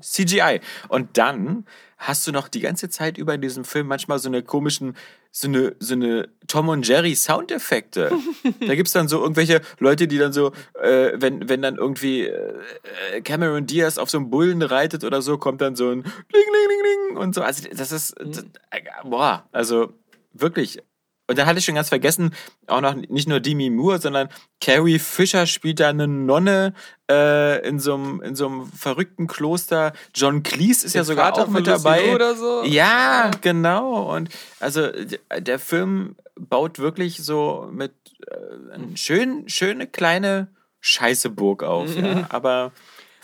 CGI. 0.00 0.60
Und 0.88 1.16
dann 1.16 1.64
hast 1.98 2.26
du 2.26 2.32
noch 2.32 2.48
die 2.48 2.60
ganze 2.60 2.88
Zeit 2.88 3.16
über 3.16 3.34
in 3.34 3.40
diesem 3.40 3.64
Film 3.64 3.86
manchmal 3.86 4.18
so 4.18 4.28
eine 4.28 4.42
komischen, 4.42 4.96
so 5.30 5.48
eine, 5.48 5.74
so 5.78 5.94
eine 5.94 6.28
Tom 6.46 6.68
und 6.68 6.86
Jerry 6.86 7.14
Soundeffekte. 7.14 8.12
da 8.60 8.74
gibt's 8.74 8.92
dann 8.92 9.08
so 9.08 9.22
irgendwelche 9.22 9.62
Leute, 9.78 10.06
die 10.06 10.18
dann 10.18 10.32
so, 10.32 10.52
äh, 10.80 11.12
wenn, 11.14 11.48
wenn 11.48 11.62
dann 11.62 11.76
irgendwie 11.76 12.26
äh, 12.26 13.20
Cameron 13.24 13.66
Diaz 13.66 13.98
auf 13.98 14.10
so 14.10 14.18
einem 14.18 14.30
Bullen 14.30 14.62
reitet 14.62 15.04
oder 15.04 15.22
so, 15.22 15.38
kommt 15.38 15.60
dann 15.60 15.76
so 15.76 15.90
ein 15.90 16.02
Ding, 16.02 16.12
Ding, 16.32 16.68
Ding, 16.68 17.08
Ding 17.08 17.16
und 17.16 17.34
so. 17.34 17.42
Also 17.42 17.66
das 17.72 17.92
ist, 17.92 18.14
das, 18.18 18.44
äh, 18.70 18.82
boah, 19.04 19.48
also 19.52 19.92
wirklich. 20.32 20.82
Und 21.28 21.38
dann 21.38 21.46
hatte 21.46 21.58
ich 21.58 21.64
schon 21.64 21.74
ganz 21.74 21.88
vergessen, 21.88 22.34
auch 22.68 22.80
noch 22.80 22.94
nicht 22.94 23.28
nur 23.28 23.40
Demi 23.40 23.68
Moore, 23.68 23.98
sondern 23.98 24.28
Carrie 24.60 25.00
Fisher 25.00 25.46
spielt 25.46 25.80
da 25.80 25.88
eine 25.88 26.06
Nonne 26.06 26.72
äh, 27.10 27.66
in 27.66 27.80
so 27.80 27.94
einem 27.94 28.20
in 28.22 28.36
so 28.36 28.46
einem 28.46 28.66
verrückten 28.66 29.26
Kloster. 29.26 29.92
John 30.14 30.42
Cleese 30.44 30.86
ist 30.86 30.94
ja 30.94 31.02
sogar 31.02 31.26
Vater 31.34 31.42
auch 31.44 31.48
mit 31.48 31.66
dabei. 31.66 32.14
Oder 32.14 32.36
so? 32.36 32.62
Ja, 32.64 33.30
genau. 33.40 34.14
Und 34.14 34.28
also 34.60 34.86
d- 34.86 35.18
der 35.38 35.58
Film 35.58 36.14
baut 36.38 36.78
wirklich 36.78 37.24
so 37.24 37.68
mit 37.72 37.92
äh, 38.30 38.74
eine 38.74 38.96
schön, 38.96 39.48
schöne 39.48 39.86
kleine 39.88 40.48
Scheißeburg 40.80 41.64
auf. 41.64 41.94
Ja. 41.96 42.26
Aber 42.28 42.70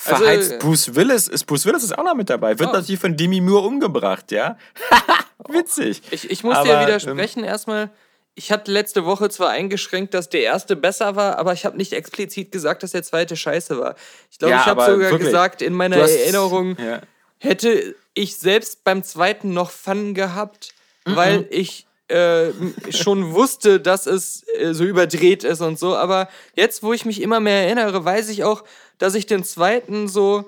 verheizt 0.02 0.52
äh, 0.52 0.58
Bruce 0.58 0.94
Willis 0.94 1.28
ist 1.28 1.44
Bruce 1.46 1.64
Willis 1.66 1.82
ist 1.84 1.96
auch 1.98 2.04
noch 2.04 2.14
mit 2.14 2.28
dabei. 2.30 2.58
Wird 2.58 2.70
Oh. 2.70 2.72
natürlich 2.72 3.00
von 3.00 3.16
Demi 3.16 3.40
Moore 3.40 3.66
umgebracht, 3.66 4.30
ja. 4.32 4.56
Witzig. 5.48 6.02
Ich, 6.10 6.30
ich 6.30 6.44
muss 6.44 6.54
dir 6.62 6.72
Aber, 6.72 6.80
ähm, 6.82 6.86
widersprechen 6.86 7.44
erstmal. 7.44 7.90
Ich 8.34 8.50
hatte 8.50 8.70
letzte 8.72 9.04
Woche 9.04 9.28
zwar 9.28 9.50
eingeschränkt, 9.50 10.14
dass 10.14 10.30
der 10.30 10.42
erste 10.42 10.74
besser 10.74 11.16
war, 11.16 11.38
aber 11.38 11.52
ich 11.52 11.66
habe 11.66 11.76
nicht 11.76 11.92
explizit 11.92 12.50
gesagt, 12.50 12.82
dass 12.82 12.92
der 12.92 13.02
zweite 13.02 13.36
scheiße 13.36 13.78
war. 13.78 13.94
Ich 14.30 14.38
glaube, 14.38 14.52
Ja, 14.52 14.60
ich 14.60 14.66
habe 14.66 14.80
sogar 14.84 14.98
wirklich. 15.10 15.20
gesagt, 15.28 15.60
in 15.60 15.74
meiner 15.74 16.00
hast- 16.00 16.12
Erinnerung 16.16 16.76
Ja. 16.78 17.00
hätte 17.38 17.94
ich 18.14 18.36
selbst 18.38 18.84
beim 18.84 19.02
zweiten 19.02 19.52
noch 19.52 19.70
Fun 19.70 20.14
gehabt, 20.14 20.70
Mhm. 21.04 21.16
weil 21.16 21.46
ich 21.50 21.86
äh, 22.08 22.52
schon 22.90 23.32
wusste, 23.34 23.80
dass 23.80 24.06
es 24.06 24.44
äh, 24.58 24.72
so 24.74 24.84
überdreht 24.84 25.44
ist 25.44 25.60
und 25.60 25.78
so. 25.78 25.96
Aber 25.96 26.28
jetzt, 26.54 26.82
wo 26.82 26.92
ich 26.92 27.04
mich 27.06 27.20
immer 27.22 27.40
mehr 27.40 27.64
erinnere, 27.64 28.04
weiß 28.04 28.28
ich 28.28 28.44
auch, 28.44 28.64
dass 29.02 29.14
ich 29.14 29.26
den 29.26 29.42
zweiten 29.44 30.06
so 30.08 30.44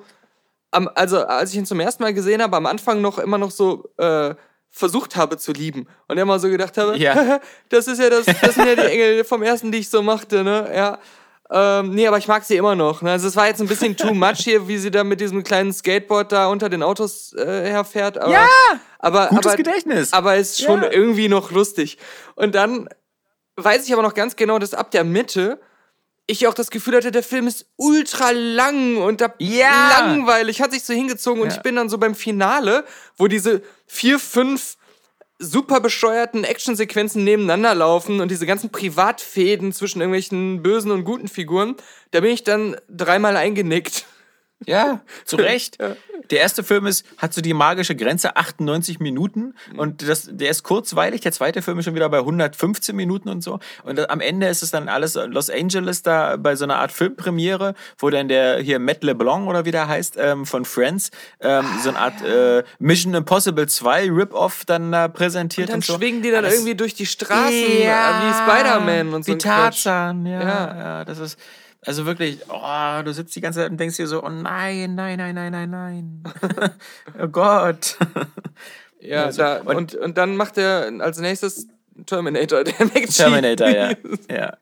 am, 0.71 0.89
also 0.95 1.25
als 1.27 1.51
ich 1.51 1.57
ihn 1.57 1.67
zum 1.67 1.81
ersten 1.81 2.03
Mal 2.03 2.15
gesehen 2.15 2.43
habe, 2.43 2.57
am 2.57 2.67
Anfang 2.67 3.01
noch 3.01 3.19
immer 3.19 3.39
noch 3.39 3.51
so 3.51 3.89
äh, 3.99 4.35
versucht 4.71 5.15
habe 5.17 5.37
zu 5.39 5.53
lieben 5.53 5.87
und 6.09 6.19
immer 6.19 6.39
so 6.39 6.49
gedacht 6.49 6.77
habe, 6.79 6.97
Ja. 6.97 7.41
das 7.69 7.87
ist 7.87 8.01
ja 8.01 8.11
das, 8.11 8.27
das 8.27 8.55
sind 8.55 8.67
ja 8.67 8.75
die 8.75 8.83
Engel 8.91 9.25
vom 9.25 9.43
ersten, 9.43 9.71
die 9.73 9.79
ich 9.79 9.89
so 9.89 10.03
machte, 10.03 10.43
ne? 10.45 10.71
Ja. 10.75 10.99
Ähm, 11.51 11.91
nee, 11.91 12.07
aber 12.09 12.19
ich 12.19 12.27
mag 12.27 12.43
sie 12.45 12.57
immer 12.57 12.75
noch. 12.75 13.03
Ne? 13.03 13.11
Also 13.13 13.29
es 13.29 13.37
war 13.37 13.47
jetzt 13.47 13.61
ein 13.61 13.69
bisschen 13.69 13.97
too 13.97 14.15
much 14.15 14.39
hier, 14.39 14.67
wie 14.67 14.79
sie 14.79 14.91
da 14.91 15.05
mit 15.05 15.21
diesem 15.21 15.45
kleinen 15.45 15.73
Skateboard 15.73 16.33
da 16.33 16.47
unter 16.49 16.69
den 16.69 16.83
Autos 16.83 17.33
äh, 17.35 17.45
herfährt. 17.71 18.19
Aber, 18.19 18.33
Ja! 18.33 18.49
aber, 18.99 19.27
Gutes 19.29 19.47
aber, 19.47 19.57
Gedächtnis. 19.57 20.13
Aber 20.13 20.37
ist 20.37 20.61
schon 20.63 20.83
Ja. 20.83 20.91
irgendwie 20.91 21.29
noch 21.29 21.51
lustig. 21.51 21.99
Und 22.35 22.55
dann 22.55 22.89
weiß 23.57 23.87
ich 23.87 23.93
aber 23.93 24.03
noch 24.03 24.15
ganz 24.15 24.37
genau, 24.37 24.59
dass 24.59 24.75
ab 24.75 24.91
der 24.91 25.05
Mitte 25.05 25.61
ich 26.27 26.47
auch 26.47 26.55
das 26.55 26.71
Gefühl 26.71 26.97
hatte, 26.97 27.11
der 27.11 27.23
Film 27.23 27.47
ist 27.47 27.67
ultra 27.77 28.31
lang 28.31 28.97
und 28.97 29.21
da 29.21 29.35
Ja. 29.39 29.89
langweilig, 29.99 30.63
hat 30.63 30.73
sich 30.73 30.83
so 30.85 30.95
hingezogen 30.95 31.43
und 31.43 31.49
Ja. 31.49 31.57
ich 31.57 31.63
bin 31.63 31.77
dann 31.77 31.89
so 31.89 31.99
beim 31.99 32.15
Finale, 32.15 32.85
wo 33.17 33.27
diese 33.27 33.63
vier, 33.87 34.19
fünf 34.19 34.77
super 35.39 35.81
bescheuerten 35.81 36.45
Actionsequenzen 36.45 37.25
nebeneinander 37.25 37.75
laufen 37.75 38.21
und 38.21 38.31
diese 38.31 38.47
ganzen 38.47 38.71
Privatfäden 38.71 39.73
zwischen 39.73 40.01
irgendwelchen 40.01 40.63
bösen 40.63 40.91
und 40.93 41.05
guten 41.05 41.29
Figuren, 41.29 41.75
da 42.13 42.21
bin 42.21 42.31
ich 42.31 42.45
dann 42.45 42.77
dreimal 42.89 43.37
eingenickt. 43.37 44.07
Ja, 44.67 45.01
zu 45.25 45.37
Recht. 45.37 45.79
Ja. 45.81 45.97
Der 46.31 46.41
erste 46.41 46.65
Film 46.65 46.87
ist, 46.87 47.05
hat 47.19 47.35
so 47.35 47.43
die 47.43 47.53
magische 47.53 47.95
Grenze 47.95 48.37
98 48.37 48.99
Minuten 48.99 49.55
Mhm. 49.73 49.79
und 49.79 50.09
das, 50.09 50.27
der 50.31 50.49
ist 50.49 50.63
kurzweilig. 50.63 51.21
Der 51.21 51.33
zweite 51.33 51.61
Film 51.61 51.79
ist 51.79 51.85
schon 51.85 51.95
wieder 51.95 52.09
bei 52.09 52.19
115 52.21 52.97
Minuten 52.97 53.29
und 53.29 53.43
so. 53.43 53.59
Und 53.83 54.09
am 54.09 54.21
Ende 54.21 54.47
ist 54.47 54.63
es 54.63 54.71
dann 54.71 54.89
alles 54.89 55.17
Los 55.27 55.51
Angeles 55.51 56.03
da 56.03 56.37
bei 56.37 56.57
so 56.57 56.65
einer 56.65 56.77
Art 56.77 56.93
Filmpremiere, 56.93 57.75
wo 57.99 58.09
dann 58.09 58.29
der 58.29 58.59
hier 58.61 58.79
Matt 58.79 59.05
LeBlanc 59.05 59.49
oder 59.49 59.67
wie 59.67 59.71
der 59.71 59.87
heißt, 59.87 60.17
ähm, 60.19 60.47
von 60.47 60.65
Friends, 60.65 61.11
ähm, 61.41 61.67
so 61.83 61.91
eine 61.91 61.99
Art 61.99 62.23
äh, 62.23 62.63
Mission 62.79 63.13
Impossible 63.13 63.67
2 63.69 64.09
Rip-Off 64.11 64.65
dann 64.65 64.93
da 64.93 65.09
präsentiert. 65.09 65.69
Dann 65.69 65.77
und 65.77 65.85
so. 65.85 65.97
schwingen 65.99 66.23
die 66.23 66.31
dann 66.31 66.45
Alles- 66.45 66.55
irgendwie 66.55 66.75
durch 66.75 66.95
die 66.95 67.07
Straßen 67.07 67.53
äh, 67.53 67.81
wie 67.87 68.33
Spider-Man 68.33 69.13
und 69.13 69.27
so. 69.27 69.35
Wie. 69.35 69.39
Tarzan, 69.39 70.25
ja, 70.25 70.41
Ja. 70.41 70.77
ja. 70.79 71.05
Das 71.05 71.19
ist, 71.19 71.39
also 71.87 72.07
wirklich, 72.07 72.39
oh, 72.49 73.03
du 73.05 73.13
sitzt 73.13 73.35
die 73.37 73.41
ganze 73.41 73.61
Zeit 73.61 73.71
und 73.71 73.79
denkst 73.79 73.97
dir 73.97 74.07
so, 74.07 74.23
oh 74.25 74.29
nein, 74.29 74.95
nein, 74.95 75.19
nein, 75.19 75.35
nein, 75.35 75.51
nein, 75.53 75.71
nein. 75.71 76.23
oh 77.21 77.29
Gott. 77.29 77.97
Ja, 79.01 79.25
Also, 79.25 79.43
da, 79.43 79.57
und- 79.61 79.77
und, 79.77 79.95
und 79.97 80.17
dann 80.17 80.35
macht 80.35 80.57
er 80.57 80.91
als 81.01 81.19
nächstes 81.19 81.67
Terminator, 82.07 82.65
der 82.65 82.87
Mac 82.87 83.07
Terminator, 83.11 83.69
ja. 83.69 83.91
ja. 84.31 84.57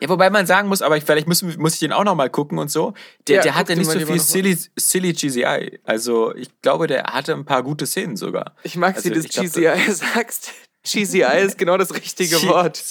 Ja, 0.00 0.08
wobei 0.08 0.30
man 0.30 0.46
sagen 0.46 0.66
muss, 0.68 0.80
aber 0.80 0.96
ich, 0.96 1.04
vielleicht 1.04 1.28
muss, 1.28 1.42
muss 1.42 1.74
ich 1.74 1.80
den 1.80 1.92
auch 1.92 2.04
noch 2.04 2.14
mal 2.14 2.30
gucken 2.30 2.58
und 2.58 2.70
so. 2.70 2.94
Der, 3.28 3.36
Ja, 3.36 3.42
der 3.42 3.54
hatte 3.56 3.76
nicht 3.76 3.90
so 3.90 4.00
viel 4.00 4.18
silly, 4.18 4.56
silly 4.78 5.12
GCI. 5.12 5.80
Also 5.84 6.34
ich 6.34 6.48
glaube, 6.62 6.86
der 6.86 7.02
hatte 7.02 7.34
ein 7.34 7.44
paar 7.44 7.62
gute 7.62 7.84
Szenen 7.86 8.16
sogar. 8.16 8.54
Ich 8.62 8.76
mag, 8.76 8.96
Also, 8.96 9.10
wie 9.10 9.12
du 9.12 9.16
das 9.16 9.26
ich 9.26 9.30
glaub, 9.32 9.44
GCI 9.76 9.92
sagst. 9.92 10.52
GCI 10.82 11.42
ist 11.44 11.58
genau 11.58 11.76
das 11.76 11.94
richtige 11.94 12.42
Wort. 12.48 12.82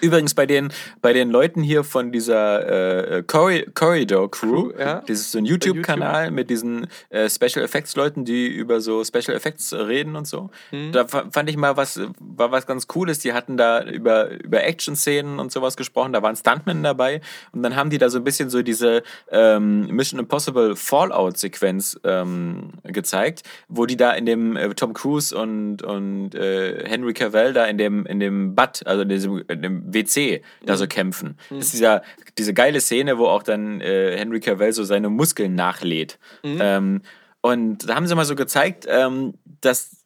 Übrigens 0.00 0.34
bei 0.34 0.46
den, 0.46 0.72
bei 1.02 1.12
den 1.12 1.30
Leuten 1.30 1.62
hier 1.62 1.84
von 1.84 2.12
dieser 2.12 3.16
äh, 3.18 3.22
Corri 3.22 3.66
Corridor 3.74 4.30
Crew, 4.30 4.72
ja. 4.78 5.00
das 5.06 5.20
ist 5.20 5.32
so 5.32 5.38
ein 5.38 5.44
YouTube-Kanal 5.44 6.30
mit 6.30 6.50
diesen 6.50 6.86
äh, 7.10 7.28
Special 7.28 7.64
Effects-Leuten, 7.64 8.24
die 8.24 8.48
über 8.48 8.80
so 8.80 9.04
Special 9.04 9.36
Effects 9.36 9.72
reden 9.72 10.16
und 10.16 10.26
so. 10.26 10.50
Mhm. 10.70 10.92
Da 10.92 11.06
fa- 11.06 11.26
fand 11.30 11.50
ich 11.50 11.56
mal 11.56 11.76
was, 11.76 12.00
war 12.18 12.50
was 12.50 12.66
ganz 12.66 12.86
Cooles. 12.86 13.18
Die 13.20 13.32
hatten 13.32 13.56
da 13.56 13.82
über, 13.82 14.30
über 14.30 14.62
Action-Szenen 14.64 15.38
und 15.38 15.52
sowas 15.52 15.76
gesprochen, 15.76 16.12
da 16.12 16.22
waren 16.22 16.36
Stuntmen 16.36 16.82
dabei 16.82 17.20
und 17.52 17.62
dann 17.62 17.76
haben 17.76 17.90
die 17.90 17.98
da 17.98 18.08
so 18.08 18.18
ein 18.18 18.24
bisschen 18.24 18.50
so 18.50 18.62
diese 18.62 19.02
ähm, 19.30 19.86
Mission 19.86 20.20
Impossible 20.20 20.76
Fallout-Sequenz 20.76 22.00
ähm, 22.04 22.70
gezeigt, 22.84 23.42
wo 23.68 23.86
die 23.86 23.96
da 23.96 24.12
in 24.12 24.26
dem 24.26 24.56
äh, 24.56 24.68
Tom 24.74 24.92
Cruise 24.94 25.36
und, 25.36 25.82
und 25.82 26.34
äh, 26.34 26.88
Henry 26.88 27.12
Cavill 27.12 27.52
da 27.52 27.64
in 27.66 27.78
dem, 27.78 28.06
in 28.06 28.20
dem 28.20 28.54
Bad, 28.54 28.86
also 28.86 29.02
in 29.02 29.08
diesem, 29.08 29.42
in 29.48 29.62
dem 29.62 29.79
WC 29.84 30.42
da 30.64 30.76
so 30.76 30.86
kämpfen. 30.86 31.38
Das 31.50 31.66
ist 31.66 31.74
dieser, 31.74 32.02
diese 32.38 32.54
geile 32.54 32.80
Szene, 32.80 33.18
wo 33.18 33.26
auch 33.26 33.42
dann 33.42 33.80
äh, 33.80 34.16
Henry 34.16 34.40
Cavill 34.40 34.72
so 34.72 34.84
seine 34.84 35.08
Muskeln 35.08 35.54
nachlädt. 35.54 36.18
Ähm, 36.60 37.02
und 37.40 37.88
da 37.88 37.94
haben 37.94 38.06
sie 38.06 38.14
mal 38.14 38.24
so 38.24 38.34
gezeigt, 38.34 38.86
ähm, 38.88 39.34
dass 39.60 40.04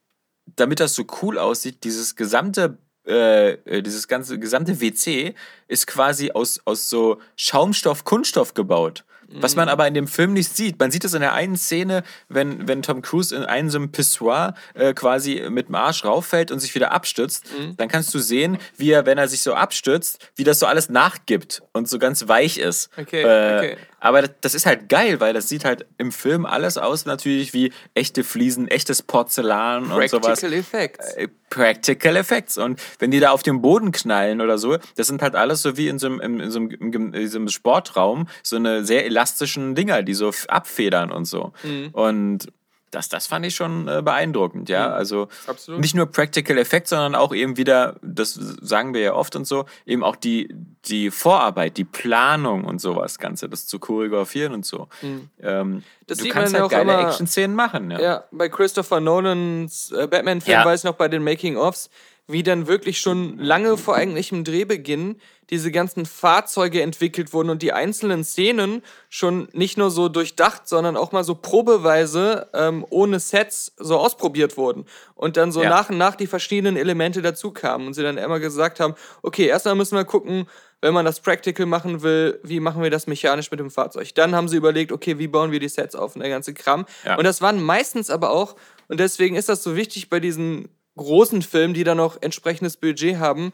damit 0.56 0.80
das 0.80 0.94
so 0.94 1.04
cool 1.22 1.38
aussieht, 1.38 1.84
dieses 1.84 2.16
gesamte 2.16 2.78
äh, 3.06 3.52
äh, 3.64 3.82
dieses 3.82 4.08
ganze 4.08 4.38
gesamte 4.38 4.80
WC 4.80 5.34
ist 5.68 5.86
quasi 5.86 6.30
aus, 6.30 6.60
aus 6.64 6.88
so 6.88 7.20
Schaumstoff, 7.36 8.04
Kunststoff 8.04 8.54
gebaut. 8.54 9.04
Was 9.30 9.56
man 9.56 9.68
aber 9.68 9.86
in 9.86 9.94
dem 9.94 10.06
Film 10.06 10.32
nicht 10.32 10.54
sieht. 10.54 10.78
Man 10.78 10.90
sieht 10.90 11.04
es 11.04 11.14
in 11.14 11.20
der 11.20 11.32
einen 11.32 11.56
Szene, 11.56 12.02
wenn, 12.28 12.68
wenn 12.68 12.82
Tom 12.82 13.02
Cruise 13.02 13.34
in 13.34 13.42
einem 13.42 13.70
so 13.70 13.78
einem 13.78 13.90
Pissoir 13.90 14.54
äh, 14.74 14.94
quasi 14.94 15.46
mit 15.50 15.68
dem 15.68 15.74
Arsch 15.74 16.04
rauffällt 16.04 16.50
und 16.50 16.60
sich 16.60 16.74
wieder 16.74 16.92
abstützt. 16.92 17.46
Dann 17.76 17.88
kannst 17.88 18.12
du 18.14 18.18
sehen, 18.18 18.58
wie 18.76 18.90
er, 18.90 19.06
wenn 19.06 19.18
er 19.18 19.28
sich 19.28 19.42
so 19.42 19.54
abstützt, 19.54 20.30
wie 20.36 20.44
das 20.44 20.58
so 20.58 20.66
alles 20.66 20.88
nachgibt 20.88 21.62
und 21.72 21.88
so 21.88 21.98
ganz 21.98 22.28
weich 22.28 22.58
ist. 22.58 22.90
Okay, 22.96 23.22
äh, 23.22 23.58
okay. 23.58 23.76
Aber 24.04 24.20
das, 24.20 24.30
das 24.42 24.54
ist 24.54 24.66
halt 24.66 24.90
geil, 24.90 25.18
weil 25.20 25.32
das 25.32 25.48
sieht 25.48 25.64
halt 25.64 25.86
im 25.96 26.12
Film 26.12 26.44
alles 26.44 26.76
aus 26.76 27.06
natürlich 27.06 27.54
wie 27.54 27.72
echte 27.94 28.22
Fliesen, 28.22 28.68
echtes 28.68 29.02
Porzellan 29.02 29.90
und 29.90 30.10
sowas. 30.10 30.40
Practical 30.40 30.52
Effects. 30.52 31.14
Äh, 31.14 31.28
Practical 31.48 32.16
Effects. 32.16 32.58
Und 32.58 32.82
wenn 32.98 33.10
die 33.10 33.20
da 33.20 33.30
auf 33.30 33.42
den 33.42 33.62
Boden 33.62 33.92
knallen 33.92 34.42
oder 34.42 34.58
so, 34.58 34.76
das 34.96 35.06
sind 35.06 35.22
halt 35.22 35.34
alles 35.34 35.62
so 35.62 35.78
wie 35.78 35.88
in 35.88 35.98
so 35.98 36.08
einem, 36.08 36.20
in, 36.20 36.40
in 36.40 36.50
so 36.50 36.58
einem, 36.58 37.14
in 37.14 37.28
so 37.28 37.38
einem 37.38 37.48
Sportraum, 37.48 38.28
so 38.42 38.56
eine 38.56 38.84
sehr 38.84 39.06
elastischen 39.14 39.74
Dinger, 39.74 40.02
die 40.02 40.14
so 40.14 40.30
abfedern 40.48 41.10
und 41.12 41.24
so. 41.26 41.52
Mhm. 41.62 41.88
Und 41.92 42.52
das, 42.90 43.08
das 43.08 43.26
fand 43.26 43.44
ich 43.44 43.56
schon 43.56 43.88
äh, 43.88 44.02
beeindruckend, 44.04 44.68
ja. 44.68 44.92
Also 44.92 45.26
Absolut. 45.48 45.80
nicht 45.80 45.96
nur 45.96 46.06
Practical 46.06 46.56
Effects, 46.58 46.90
sondern 46.90 47.16
auch 47.16 47.34
eben 47.34 47.56
wieder, 47.56 47.96
das 48.02 48.34
sagen 48.34 48.94
wir 48.94 49.00
ja 49.00 49.14
oft 49.14 49.34
und 49.34 49.46
so, 49.48 49.64
eben 49.84 50.04
auch 50.04 50.14
die, 50.14 50.54
die 50.84 51.10
Vorarbeit, 51.10 51.76
die 51.76 51.82
Planung 51.84 52.64
und 52.64 52.80
sowas, 52.80 53.18
Ganze, 53.18 53.48
das 53.48 53.66
zu 53.66 53.80
choreografieren 53.80 54.54
und 54.54 54.64
so. 54.64 54.86
Ähm, 55.02 55.70
Mhm. 55.70 55.82
Das 56.06 56.18
du 56.18 56.24
sieht 56.24 56.32
kannst 56.34 56.52
man 56.52 56.58
ja 56.60 56.70
halt 56.70 56.72
auch 56.72 56.86
geile 56.92 57.08
Action-Szenen 57.08 57.56
machen, 57.56 57.90
ja. 57.90 58.00
Ja, 58.00 58.24
bei 58.30 58.48
Christopher 58.48 59.00
Nolans 59.00 59.90
äh, 59.90 60.06
Batman-Film 60.06 60.52
Ja. 60.60 60.64
weiß 60.64 60.80
ich 60.80 60.84
noch 60.84 60.94
bei 60.94 61.08
den 61.08 61.24
Making-ofs, 61.24 61.90
wie 62.26 62.42
dann 62.42 62.66
wirklich 62.66 63.00
schon 63.00 63.38
lange 63.38 63.76
vor 63.76 63.96
eigentlichem 63.96 64.44
Drehbeginn 64.44 65.20
diese 65.50 65.70
ganzen 65.70 66.06
Fahrzeuge 66.06 66.80
entwickelt 66.80 67.34
wurden 67.34 67.50
und 67.50 67.60
die 67.60 67.74
einzelnen 67.74 68.24
Szenen 68.24 68.82
schon 69.10 69.48
nicht 69.52 69.76
nur 69.76 69.90
so 69.90 70.08
durchdacht, 70.08 70.66
sondern 70.66 70.96
auch 70.96 71.12
mal 71.12 71.22
so 71.22 71.34
probeweise 71.34 72.48
ähm, 72.54 72.86
ohne 72.88 73.20
Sets 73.20 73.74
so 73.76 73.98
ausprobiert 73.98 74.56
wurden. 74.56 74.86
Und 75.14 75.36
dann 75.36 75.52
so 75.52 75.62
Ja. 75.62 75.68
nach 75.68 75.90
und 75.90 75.98
nach 75.98 76.14
die 76.16 76.26
verschiedenen 76.26 76.76
Elemente 76.78 77.20
dazu 77.20 77.50
kamen 77.50 77.86
und 77.88 77.92
sie 77.94 78.02
dann 78.02 78.16
immer 78.16 78.40
gesagt 78.40 78.80
haben, 78.80 78.94
okay, 79.22 79.46
erstmal 79.46 79.74
müssen 79.74 79.96
wir 79.96 80.04
gucken, 80.06 80.46
wenn 80.80 80.94
man 80.94 81.04
das 81.04 81.20
Practical 81.20 81.66
machen 81.66 82.02
will, 82.02 82.40
wie 82.42 82.60
machen 82.60 82.82
wir 82.82 82.90
das 82.90 83.06
mechanisch 83.06 83.50
mit 83.50 83.60
dem 83.60 83.70
Fahrzeug? 83.70 84.14
Dann 84.14 84.34
haben 84.34 84.48
sie 84.48 84.56
überlegt, 84.56 84.92
okay, 84.92 85.18
wie 85.18 85.28
bauen 85.28 85.50
wir 85.52 85.60
die 85.60 85.68
Sets 85.68 85.94
auf 85.94 86.14
und 86.14 86.22
der 86.22 86.30
ganze 86.30 86.54
Kram. 86.54 86.86
Ja. 87.04 87.16
Und 87.16 87.24
das 87.24 87.42
waren 87.42 87.62
meistens 87.62 88.08
aber 88.08 88.30
auch, 88.30 88.56
und 88.88 88.98
deswegen 89.00 89.36
ist 89.36 89.48
das 89.50 89.62
so 89.62 89.76
wichtig 89.76 90.08
bei 90.08 90.20
diesen 90.20 90.68
großen 90.96 91.42
Filmen, 91.42 91.74
die 91.74 91.84
dann 91.84 92.00
auch 92.00 92.16
entsprechendes 92.20 92.76
Budget 92.76 93.18
haben, 93.18 93.52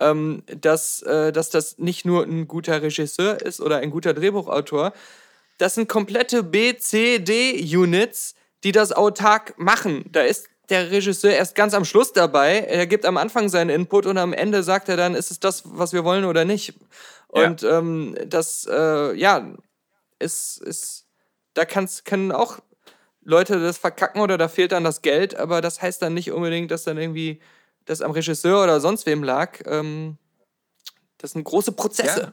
ähm, 0.00 0.42
dass, 0.46 1.02
äh, 1.02 1.32
dass 1.32 1.50
das 1.50 1.78
nicht 1.78 2.04
nur 2.04 2.24
ein 2.24 2.48
guter 2.48 2.82
Regisseur 2.82 3.40
ist 3.40 3.60
oder 3.60 3.78
ein 3.78 3.90
guter 3.90 4.14
Drehbuchautor, 4.14 4.92
das 5.58 5.74
sind 5.76 5.88
komplette 5.88 6.42
B, 6.42 6.76
C, 6.76 7.18
D-Units, 7.18 8.34
die 8.64 8.72
das 8.72 8.92
autark 8.92 9.54
machen. 9.58 10.04
Da 10.10 10.22
ist 10.22 10.48
der 10.70 10.90
Regisseur 10.90 11.32
erst 11.32 11.54
ganz 11.54 11.74
am 11.74 11.84
Schluss 11.84 12.12
dabei. 12.12 12.60
Er 12.60 12.86
gibt 12.86 13.04
am 13.04 13.16
Anfang 13.16 13.48
seinen 13.48 13.70
Input 13.70 14.06
und 14.06 14.18
am 14.18 14.32
Ende 14.32 14.62
sagt 14.62 14.88
er 14.88 14.96
dann, 14.96 15.14
ist 15.14 15.30
es 15.30 15.38
das, 15.38 15.62
was 15.66 15.92
wir 15.92 16.04
wollen 16.04 16.24
oder 16.24 16.44
nicht. 16.44 16.74
Ja. 17.34 17.46
Und 17.46 17.62
ähm, 17.62 18.16
das, 18.26 18.66
äh, 18.70 19.14
ja, 19.14 19.52
ist, 20.18 20.60
ist, 20.62 21.06
da 21.54 21.64
kann's, 21.64 22.04
können 22.04 22.32
auch 22.32 22.58
Leute 23.24 23.60
das 23.60 23.78
verkacken 23.78 24.20
oder 24.20 24.38
da 24.38 24.48
fehlt 24.48 24.72
dann 24.72 24.84
das 24.84 25.02
Geld, 25.02 25.36
aber 25.36 25.60
das 25.60 25.80
heißt 25.80 26.02
dann 26.02 26.14
nicht 26.14 26.32
unbedingt, 26.32 26.70
dass 26.70 26.84
dann 26.84 26.98
irgendwie 26.98 27.40
das 27.84 28.02
am 28.02 28.10
Regisseur 28.10 28.62
oder 28.62 28.80
sonst 28.80 29.06
wem 29.06 29.22
lag. 29.22 29.60
Ähm, 29.66 30.16
das 31.18 31.32
sind 31.32 31.44
große 31.44 31.72
Prozesse. 31.72 32.20
Ja. 32.20 32.32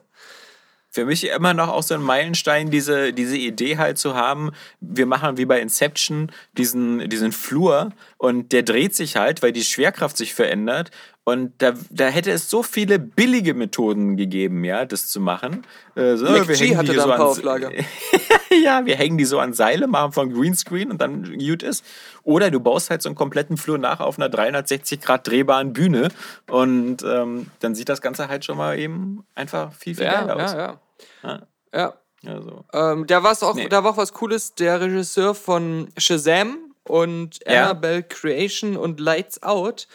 Für 0.92 1.06
mich 1.06 1.28
immer 1.28 1.54
noch 1.54 1.68
auch 1.68 1.84
so 1.84 1.94
ein 1.94 2.02
Meilenstein, 2.02 2.72
diese, 2.72 3.14
diese 3.14 3.38
Idee 3.38 3.78
halt 3.78 4.00
zu 4.00 4.16
haben, 4.16 4.52
wir 4.80 5.06
machen 5.06 5.38
wie 5.38 5.46
bei 5.46 5.62
Inception 5.62 6.32
diesen, 6.58 7.08
diesen 7.10 7.32
Flur 7.32 7.92
und 8.20 8.52
der 8.52 8.62
dreht 8.64 8.94
sich 8.96 9.16
halt, 9.16 9.42
weil 9.42 9.52
die 9.54 9.64
Schwerkraft 9.64 10.16
sich 10.18 10.34
verändert. 10.36 10.92
Und 11.24 11.54
da, 11.62 11.74
da 11.92 12.08
hätte 12.08 12.32
es 12.32 12.50
so 12.50 12.64
viele 12.64 12.98
billige 13.00 13.54
Methoden 13.54 14.18
gegeben, 14.18 14.64
ja, 14.64 14.84
das 14.86 15.08
zu 15.08 15.20
machen. 15.22 15.62
Äh, 15.96 16.16
so, 16.16 16.26
wir 16.26 16.44
G 16.44 16.56
hängen 16.56 16.78
hatte 16.78 16.92
die 16.92 16.98
da 16.98 17.04
so 17.04 17.12
an- 17.50 17.72
ja, 18.64 18.86
wir 18.86 18.96
hängen 18.96 19.18
die 19.18 19.26
so 19.26 19.40
an 19.40 19.54
Seile, 19.54 19.88
machen 19.88 20.12
von 20.12 20.34
Greenscreen 20.34 20.90
und 20.92 21.00
dann 21.02 21.38
gut 21.38 21.62
ist. 21.64 21.86
Oder 22.24 22.50
du 22.52 22.60
baust 22.60 22.90
halt 22.90 23.02
so 23.04 23.10
einen 23.10 23.16
kompletten 23.16 23.58
Flur 23.58 23.78
nach 23.78 24.00
auf 24.00 24.18
einer 24.18 24.28
360 24.30 25.02
Grad 25.02 25.28
drehbaren 25.28 25.72
Bühne 25.74 26.10
und 26.50 27.04
ähm, 27.04 27.48
dann 27.60 27.76
sieht 27.76 27.90
das 27.90 28.02
Ganze 28.02 28.28
halt 28.28 28.44
schon 28.44 28.58
mal 28.58 28.78
eben 28.80 29.24
einfach 29.36 29.72
viel, 29.74 29.96
viel 29.96 30.06
Ja, 30.06 30.24
geiler 30.26 30.44
aus. 30.44 30.54
ja, 30.54 30.60
ja. 30.60 30.80
Ja. 31.24 31.48
Ja. 31.74 31.94
Also, 32.36 32.66
Ähm, 32.74 33.08
da 33.08 33.24
war's 33.24 33.44
auch, 33.44 33.56
Nee. 33.56 33.70
da 33.70 33.84
war 33.84 33.92
auch 33.92 33.98
was 33.98 34.12
Cooles, 34.14 34.54
der 34.56 34.82
Regisseur 34.82 35.34
von 35.36 35.88
Shazam 35.98 36.58
und 36.90 37.40
Ja. 37.46 37.64
Annabelle 37.66 38.04
Creation 38.04 38.78
und 38.78 39.00
Lights 39.00 39.44
Out. 39.44 39.88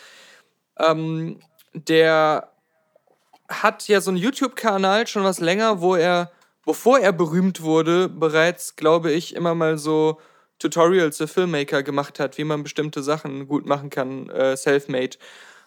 Ähm, 0.79 1.41
der 1.73 2.51
hat 3.49 3.87
ja 3.89 4.01
so 4.01 4.11
einen 4.11 4.19
YouTube-Kanal 4.19 5.07
schon 5.07 5.25
was 5.25 5.41
länger, 5.41 5.81
wo 5.81 5.97
er, 5.97 6.31
bevor 6.65 6.99
er 6.99 7.13
berühmt 7.13 7.63
wurde, 7.63 8.09
bereits, 8.09 8.77
glaube 8.77 9.13
ich, 9.13 9.35
immer 9.35 9.55
mal 9.55 9.77
so 9.79 10.21
Tutorials 10.59 11.19
für 11.19 11.29
Filmmaker 11.29 11.83
gemacht 11.83 12.19
hat, 12.21 12.39
wie 12.39 12.45
man 12.45 12.63
bestimmte 12.63 13.03
Sachen 13.03 13.49
gut 13.49 13.67
machen 13.67 13.91
kann, 13.91 14.31
äh, 14.31 14.57
self-made. 14.57 15.19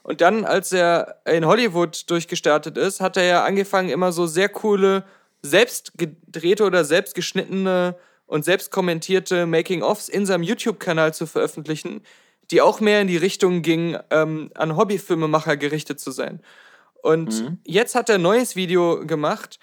Und 0.01 0.21
dann, 0.21 0.45
als 0.45 0.71
er 0.71 1.19
in 1.25 1.45
Hollywood 1.45 2.09
durchgestartet 2.09 2.77
ist, 2.77 3.01
hat 3.01 3.17
er 3.17 3.23
ja 3.23 3.43
angefangen, 3.43 3.89
immer 3.89 4.11
so 4.13 4.25
sehr 4.25 4.47
coole, 4.49 5.03
selbst 5.41 5.91
gedrehte 5.97 6.63
oder 6.63 6.85
selbst 6.85 7.13
geschnittene 7.13 7.95
und 8.27 8.45
selbst 8.45 8.71
kommentierte 8.71 9.45
Making-ofs 9.45 10.09
in 10.09 10.25
seinem 10.25 10.43
YouTube-Kanal 10.43 11.13
zu 11.13 11.25
veröffentlichen, 11.25 12.01
die 12.51 12.61
auch 12.61 12.79
mehr 12.79 13.01
in 13.01 13.07
die 13.07 13.17
Richtung 13.17 13.61
gingen, 13.61 13.97
ähm, 14.11 14.51
an 14.55 14.77
Hobbyfilmemacher 14.77 15.57
gerichtet 15.57 15.99
zu 15.99 16.11
sein. 16.11 16.41
Und 17.01 17.59
jetzt 17.65 17.95
hat 17.95 18.09
er 18.09 18.15
ein 18.15 18.21
neues 18.21 18.55
Video 18.55 19.05
gemacht, 19.05 19.59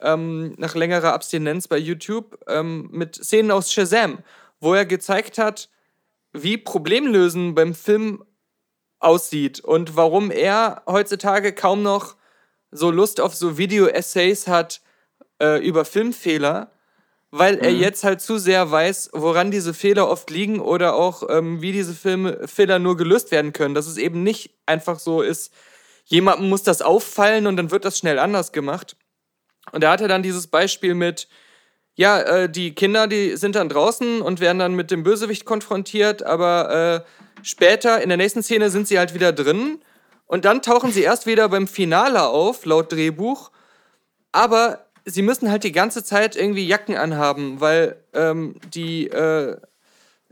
ähm, 0.00 0.54
nach 0.58 0.74
längerer 0.74 1.12
Abstinenz 1.12 1.68
bei 1.68 1.76
YouTube, 1.76 2.38
ähm, 2.46 2.88
mit 2.90 3.16
Szenen 3.16 3.50
aus 3.50 3.72
Shazam, 3.72 4.18
wo 4.60 4.74
er 4.74 4.86
gezeigt 4.86 5.38
hat, 5.38 5.68
wie 6.32 6.56
Problemlösen 6.56 7.54
beim 7.54 7.74
Film 7.74 8.24
aussieht 9.00 9.60
und 9.60 9.96
warum 9.96 10.30
er 10.30 10.82
heutzutage 10.86 11.52
kaum 11.52 11.82
noch 11.82 12.16
so 12.70 12.90
Lust 12.90 13.20
auf 13.20 13.34
so 13.34 13.56
Video-Essays 13.58 14.46
hat 14.46 14.80
äh, 15.40 15.64
über 15.64 15.84
Filmfehler, 15.84 16.70
weil 17.30 17.58
er 17.58 17.70
jetzt 17.70 18.04
halt 18.04 18.20
zu 18.20 18.38
sehr 18.38 18.70
weiß, 18.70 19.10
woran 19.12 19.50
diese 19.50 19.74
Fehler 19.74 20.08
oft 20.08 20.30
liegen 20.30 20.60
oder 20.60 20.94
auch 20.94 21.22
ähm, 21.28 21.60
wie 21.60 21.72
diese 21.72 21.94
Filme, 21.94 22.48
Fehler 22.48 22.78
nur 22.78 22.96
gelöst 22.96 23.30
werden 23.30 23.52
können. 23.52 23.74
Dass 23.74 23.86
es 23.86 23.98
eben 23.98 24.22
nicht 24.22 24.50
einfach 24.66 24.98
so 24.98 25.20
ist, 25.22 25.52
jemandem 26.06 26.48
muss 26.48 26.62
das 26.62 26.80
auffallen 26.82 27.46
und 27.46 27.56
dann 27.56 27.70
wird 27.70 27.84
das 27.84 27.98
schnell 27.98 28.18
anders 28.18 28.52
gemacht. 28.52 28.96
Und 29.72 29.82
da 29.84 29.92
hat 29.92 30.00
er 30.00 30.08
dann 30.08 30.22
dieses 30.22 30.46
Beispiel 30.46 30.94
mit, 30.94 31.28
ja, 31.94 32.20
äh, 32.20 32.50
die 32.50 32.74
Kinder, 32.74 33.06
die 33.06 33.36
sind 33.36 33.56
dann 33.56 33.68
draußen 33.68 34.22
und 34.22 34.40
werden 34.40 34.58
dann 34.58 34.74
mit 34.74 34.90
dem 34.90 35.02
Bösewicht 35.02 35.44
konfrontiert, 35.44 36.22
aber 36.22 37.04
äh, 37.04 37.44
später 37.44 38.00
in 38.00 38.08
der 38.08 38.16
nächsten 38.16 38.42
Szene 38.42 38.70
sind 38.70 38.88
sie 38.88 38.98
halt 38.98 39.12
wieder 39.14 39.32
drin 39.32 39.82
Und 40.26 40.44
dann 40.44 40.62
tauchen 40.62 40.92
sie 40.92 41.02
erst 41.02 41.26
wieder 41.26 41.48
beim 41.48 41.66
Finale 41.66 42.22
auf, 42.24 42.64
laut 42.64 42.92
Drehbuch. 42.92 43.50
Aber 44.32 44.87
sie 45.08 45.22
müssen 45.22 45.50
halt 45.50 45.64
die 45.64 45.72
ganze 45.72 46.04
Zeit 46.04 46.36
irgendwie 46.36 46.66
Jacken 46.66 46.96
anhaben, 46.96 47.60
weil 47.60 47.96
ähm, 48.14 48.56
die. 48.72 49.08
Äh, 49.08 49.56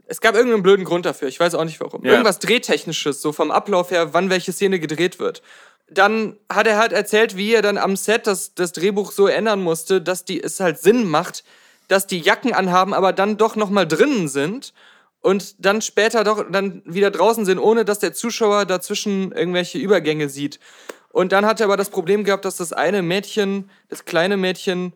es 0.09 0.21
gab 0.21 0.37
irgendeinen 0.37 0.63
blöden 0.63 0.85
Grund 0.85 1.05
dafür, 1.05 1.27
ich 1.27 1.41
weiß 1.41 1.57
auch 1.57 1.65
nicht 1.65 1.81
warum. 1.81 2.05
Ja. 2.05 2.13
Irgendwas 2.13 2.39
Drehtechnisches, 2.39 3.21
so 3.21 3.33
vom 3.33 3.51
Ablauf 3.51 3.91
her, 3.91 4.15
wann 4.15 4.31
welche 4.31 4.53
Szene 4.53 4.79
gedreht 4.79 5.19
wird. 5.19 5.43
Dann 5.91 6.37
hat 6.49 6.69
er 6.69 6.79
halt 6.79 6.93
erzählt, 6.93 7.37
wie 7.37 7.53
er 7.53 7.63
dann 7.63 7.77
am 7.77 7.97
Set 7.97 8.29
das, 8.29 8.55
das 8.55 8.71
Drehbuch 8.71 9.11
so 9.11 9.27
ändern 9.27 9.61
musste, 9.61 10.01
dass 10.01 10.25
die, 10.25 10.41
es 10.41 10.61
halt 10.61 10.79
Sinn 10.79 11.09
macht, 11.09 11.43
dass 11.89 12.07
die 12.07 12.21
Jacken 12.21 12.53
anhaben, 12.53 12.95
aber 12.95 13.13
dann 13.13 13.37
doch 13.37 13.57
nochmal 13.57 13.89
drinnen 13.89 14.29
sind 14.29 14.73
und 15.23 15.65
dann 15.65 15.83
später 15.83 16.23
doch 16.23 16.45
dann 16.53 16.83
wieder 16.85 17.11
draußen 17.11 17.45
sind, 17.45 17.59
ohne 17.59 17.85
dass 17.85 17.99
der 17.99 18.13
Zuschauer 18.13 18.65
dazwischen 18.65 19.33
irgendwelche 19.33 19.79
Übergänge 19.79 20.29
sieht. 20.29 20.61
Und 21.17 21.33
dann 21.33 21.47
hat 21.47 21.61
er 21.61 21.65
aber 21.65 21.79
das 21.79 21.89
Problem 21.89 22.25
gehabt, 22.25 22.45
dass 22.45 22.59
das 22.59 22.75
eine 22.75 23.01
Mädchen, 23.01 23.71
das 23.89 24.05
kleine 24.05 24.37
Mädchen, 24.37 24.93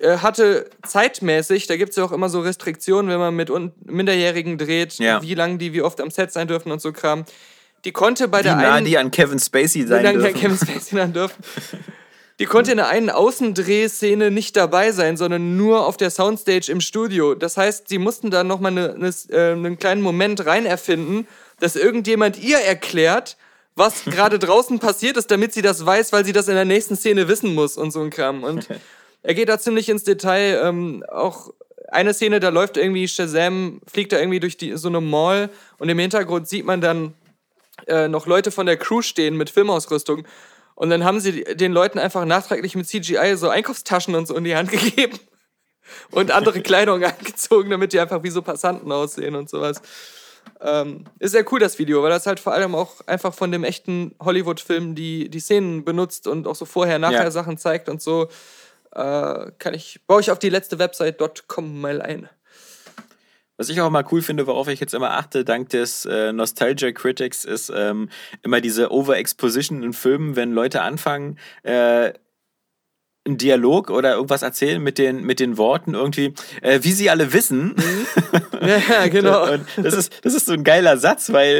äh, 0.00 0.18
hatte 0.18 0.68
zeitmäßig, 0.86 1.66
da 1.66 1.78
gibt 1.78 1.90
es 1.92 1.96
ja 1.96 2.04
auch 2.04 2.12
immer 2.12 2.28
so 2.28 2.40
Restriktionen, 2.40 3.10
wenn 3.10 3.18
man 3.18 3.34
mit 3.34 3.50
Minderjährigen 3.86 4.58
dreht, 4.58 4.98
Ja. 4.98 5.22
wie 5.22 5.32
lang 5.32 5.56
die 5.56 5.72
wie 5.72 5.80
oft 5.80 6.02
am 6.02 6.10
Set 6.10 6.30
sein 6.30 6.46
dürfen 6.46 6.70
und 6.70 6.82
so 6.82 6.92
Kram. 6.92 7.24
Die 7.86 7.92
konnte 7.92 8.28
bei 8.28 8.40
Wie 8.40 8.42
der 8.42 8.56
nah 8.56 8.74
einen 8.74 8.84
die 8.84 8.98
an 8.98 9.10
Kevin 9.10 9.38
Spacey 9.38 9.86
sein 9.86 10.04
lange 10.04 10.18
dürfen. 10.18 10.34
Kevin 10.34 10.58
Spacey 10.58 10.96
dann 10.96 11.14
dürfen. 11.14 11.42
Die 12.38 12.44
konnte 12.44 12.72
in 12.72 12.76
der 12.76 12.88
einen 12.88 13.08
Außendrehszene 13.08 14.30
nicht 14.30 14.56
dabei 14.58 14.92
sein, 14.92 15.16
sondern 15.16 15.56
nur 15.56 15.86
auf 15.86 15.96
der 15.96 16.10
Soundstage 16.10 16.70
im 16.70 16.82
Studio. 16.82 17.34
Das 17.34 17.56
heißt, 17.56 17.88
sie 17.88 17.96
mussten 17.96 18.30
da 18.30 18.44
nochmal 18.44 18.72
eine, 18.72 18.92
eine, 18.92 19.08
äh, 19.30 19.52
einen 19.52 19.78
kleinen 19.78 20.02
Moment 20.02 20.44
rein 20.44 20.66
erfinden, 20.66 21.26
dass 21.60 21.76
irgendjemand 21.76 22.38
ihr 22.38 22.58
erklärt, 22.58 23.38
was 23.78 24.04
gerade 24.04 24.38
draußen 24.38 24.78
passiert 24.78 25.16
ist, 25.16 25.30
damit 25.30 25.52
sie 25.52 25.62
das 25.62 25.84
weiß, 25.84 26.12
weil 26.12 26.24
sie 26.24 26.32
das 26.32 26.48
in 26.48 26.54
der 26.54 26.64
nächsten 26.64 26.96
Szene 26.96 27.28
wissen 27.28 27.54
muss 27.54 27.76
und 27.76 27.90
so 27.90 28.00
ein 28.00 28.10
Kram. 28.10 28.44
Und 28.44 28.68
er 29.22 29.34
geht 29.34 29.48
da 29.48 29.58
ziemlich 29.58 29.88
ins 29.88 30.04
Detail. 30.04 30.60
Ähm, 30.64 31.04
auch 31.10 31.52
eine 31.90 32.12
Szene, 32.14 32.40
da 32.40 32.50
läuft 32.50 32.76
irgendwie 32.76 33.08
Shazam, 33.08 33.80
fliegt 33.90 34.12
da 34.12 34.18
irgendwie 34.18 34.40
durch 34.40 34.56
die, 34.56 34.76
so 34.76 34.88
eine 34.88 35.00
Mall 35.00 35.50
und 35.78 35.88
im 35.88 35.98
Hintergrund 35.98 36.48
sieht 36.48 36.66
man 36.66 36.80
dann 36.80 37.14
äh, 37.86 38.08
noch 38.08 38.26
Leute 38.26 38.50
von 38.50 38.66
der 38.66 38.76
Crew 38.76 39.02
stehen 39.02 39.36
mit 39.36 39.50
Filmausrüstung. 39.50 40.26
Und 40.74 40.90
dann 40.90 41.04
haben 41.04 41.18
sie 41.18 41.42
den 41.42 41.72
Leuten 41.72 41.98
einfach 41.98 42.24
nachträglich 42.24 42.76
mit 42.76 42.86
CGI 42.86 43.36
so 43.36 43.48
Einkaufstaschen 43.48 44.14
und 44.14 44.28
so 44.28 44.36
in 44.36 44.44
die 44.44 44.54
Hand 44.54 44.70
gegeben. 44.70 45.18
Und 46.10 46.30
andere 46.30 46.60
Kleidung 46.60 47.02
angezogen, 47.02 47.70
damit 47.70 47.92
die 47.92 48.00
einfach 48.00 48.22
wie 48.22 48.30
so 48.30 48.42
Passanten 48.42 48.92
aussehen 48.92 49.34
und 49.34 49.48
sowas. 49.48 49.80
Ähm, 50.60 51.04
ist 51.18 51.32
sehr 51.32 51.44
cool, 51.52 51.60
das 51.60 51.78
Video, 51.78 52.02
weil 52.02 52.10
das 52.10 52.26
halt 52.26 52.40
vor 52.40 52.52
allem 52.52 52.74
auch 52.74 53.06
einfach 53.06 53.32
von 53.34 53.52
dem 53.52 53.64
echten 53.64 54.14
Hollywood-Film 54.20 54.94
die, 54.94 55.28
die 55.28 55.40
Szenen 55.40 55.84
benutzt 55.84 56.26
und 56.26 56.46
auch 56.46 56.56
so 56.56 56.64
vorher-nachher 56.64 57.24
Ja. 57.24 57.30
Sachen 57.30 57.58
zeigt 57.58 57.88
und 57.88 58.02
so. 58.02 58.28
Äh, 58.92 59.52
kann 59.58 59.74
ich, 59.74 60.00
baue 60.06 60.20
ich 60.20 60.30
auf 60.30 60.38
die 60.38 60.48
letzte 60.48 60.78
Website.com 60.78 61.80
mal 61.80 62.02
ein. 62.02 62.28
Was 63.56 63.68
ich 63.68 63.80
auch 63.80 63.90
mal 63.90 64.04
cool 64.12 64.22
finde, 64.22 64.46
worauf 64.46 64.68
ich 64.68 64.78
jetzt 64.78 64.94
immer 64.94 65.10
achte, 65.10 65.44
dank 65.44 65.68
des 65.70 66.04
äh, 66.04 66.32
Nostalgia 66.32 66.92
Critics, 66.92 67.44
ist 67.44 67.72
ähm, 67.74 68.08
immer 68.42 68.60
diese 68.60 68.92
Overexposition 68.92 69.82
in 69.82 69.92
Filmen, 69.92 70.36
wenn 70.36 70.52
Leute 70.52 70.80
anfangen, 70.82 71.38
äh, 71.64 72.12
einen 73.28 73.38
Dialog 73.38 73.90
oder 73.90 74.14
irgendwas 74.14 74.42
erzählen 74.42 74.82
mit 74.82 74.98
den, 74.98 75.22
mit 75.22 75.38
den 75.38 75.56
Worten 75.58 75.94
irgendwie, 75.94 76.34
äh, 76.62 76.80
wie 76.82 76.92
sie 76.92 77.10
alle 77.10 77.32
wissen. 77.32 77.74
Ja, 78.60 79.06
genau. 79.08 79.50
Und 79.52 79.64
das 79.76 79.94
ist, 79.94 80.12
das 80.24 80.34
ist 80.34 80.46
so 80.46 80.52
ein 80.52 80.64
geiler 80.64 80.98
Satz, 80.98 81.32
weil 81.32 81.56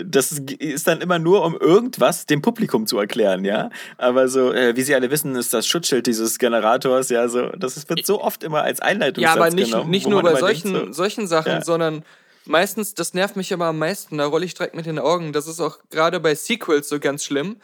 äh, 0.00 0.04
das 0.08 0.32
ist 0.32 0.88
dann 0.88 1.00
immer 1.02 1.18
nur, 1.18 1.44
um 1.44 1.56
irgendwas 1.56 2.24
dem 2.26 2.40
Publikum 2.42 2.86
zu 2.86 2.98
erklären, 2.98 3.44
ja. 3.44 3.68
Aber 3.98 4.28
so, 4.28 4.52
äh, 4.52 4.74
wie 4.74 4.82
Sie 4.82 4.94
alle 4.94 5.10
wissen, 5.10 5.36
ist 5.36 5.52
das 5.52 5.66
Schutzschild 5.66 6.06
dieses 6.06 6.38
Generators, 6.38 7.10
ja, 7.10 7.28
so, 7.28 7.48
das 7.50 7.88
wird 7.88 8.06
so 8.06 8.22
oft 8.22 8.42
immer 8.42 8.62
als 8.62 8.80
Einleitungssatz 8.80 9.36
Ja, 9.36 9.40
aber 9.40 9.54
nicht, 9.54 9.72
genommen. 9.72 9.90
nicht 9.90 10.08
nur 10.08 10.22
bei 10.22 10.30
immer 10.30 10.38
solchen, 10.40 10.72
denkt, 10.72 10.94
so, 10.94 11.02
solchen 11.02 11.26
Sachen, 11.28 11.52
Ja. 11.52 11.62
sondern 11.62 12.02
meistens, 12.46 12.94
das 12.94 13.12
nervt 13.14 13.36
mich 13.36 13.52
aber 13.52 13.66
am 13.66 13.78
meisten, 13.78 14.16
da 14.18 14.24
rolle 14.26 14.46
ich 14.46 14.54
direkt 14.54 14.74
mit 14.74 14.86
den 14.86 14.98
Augen. 14.98 15.32
Das 15.34 15.46
ist 15.46 15.60
auch 15.60 15.78
gerade 15.90 16.18
bei 16.18 16.34
Sequels 16.34 16.88
so 16.88 16.98
ganz 16.98 17.24
schlimm, 17.24 17.56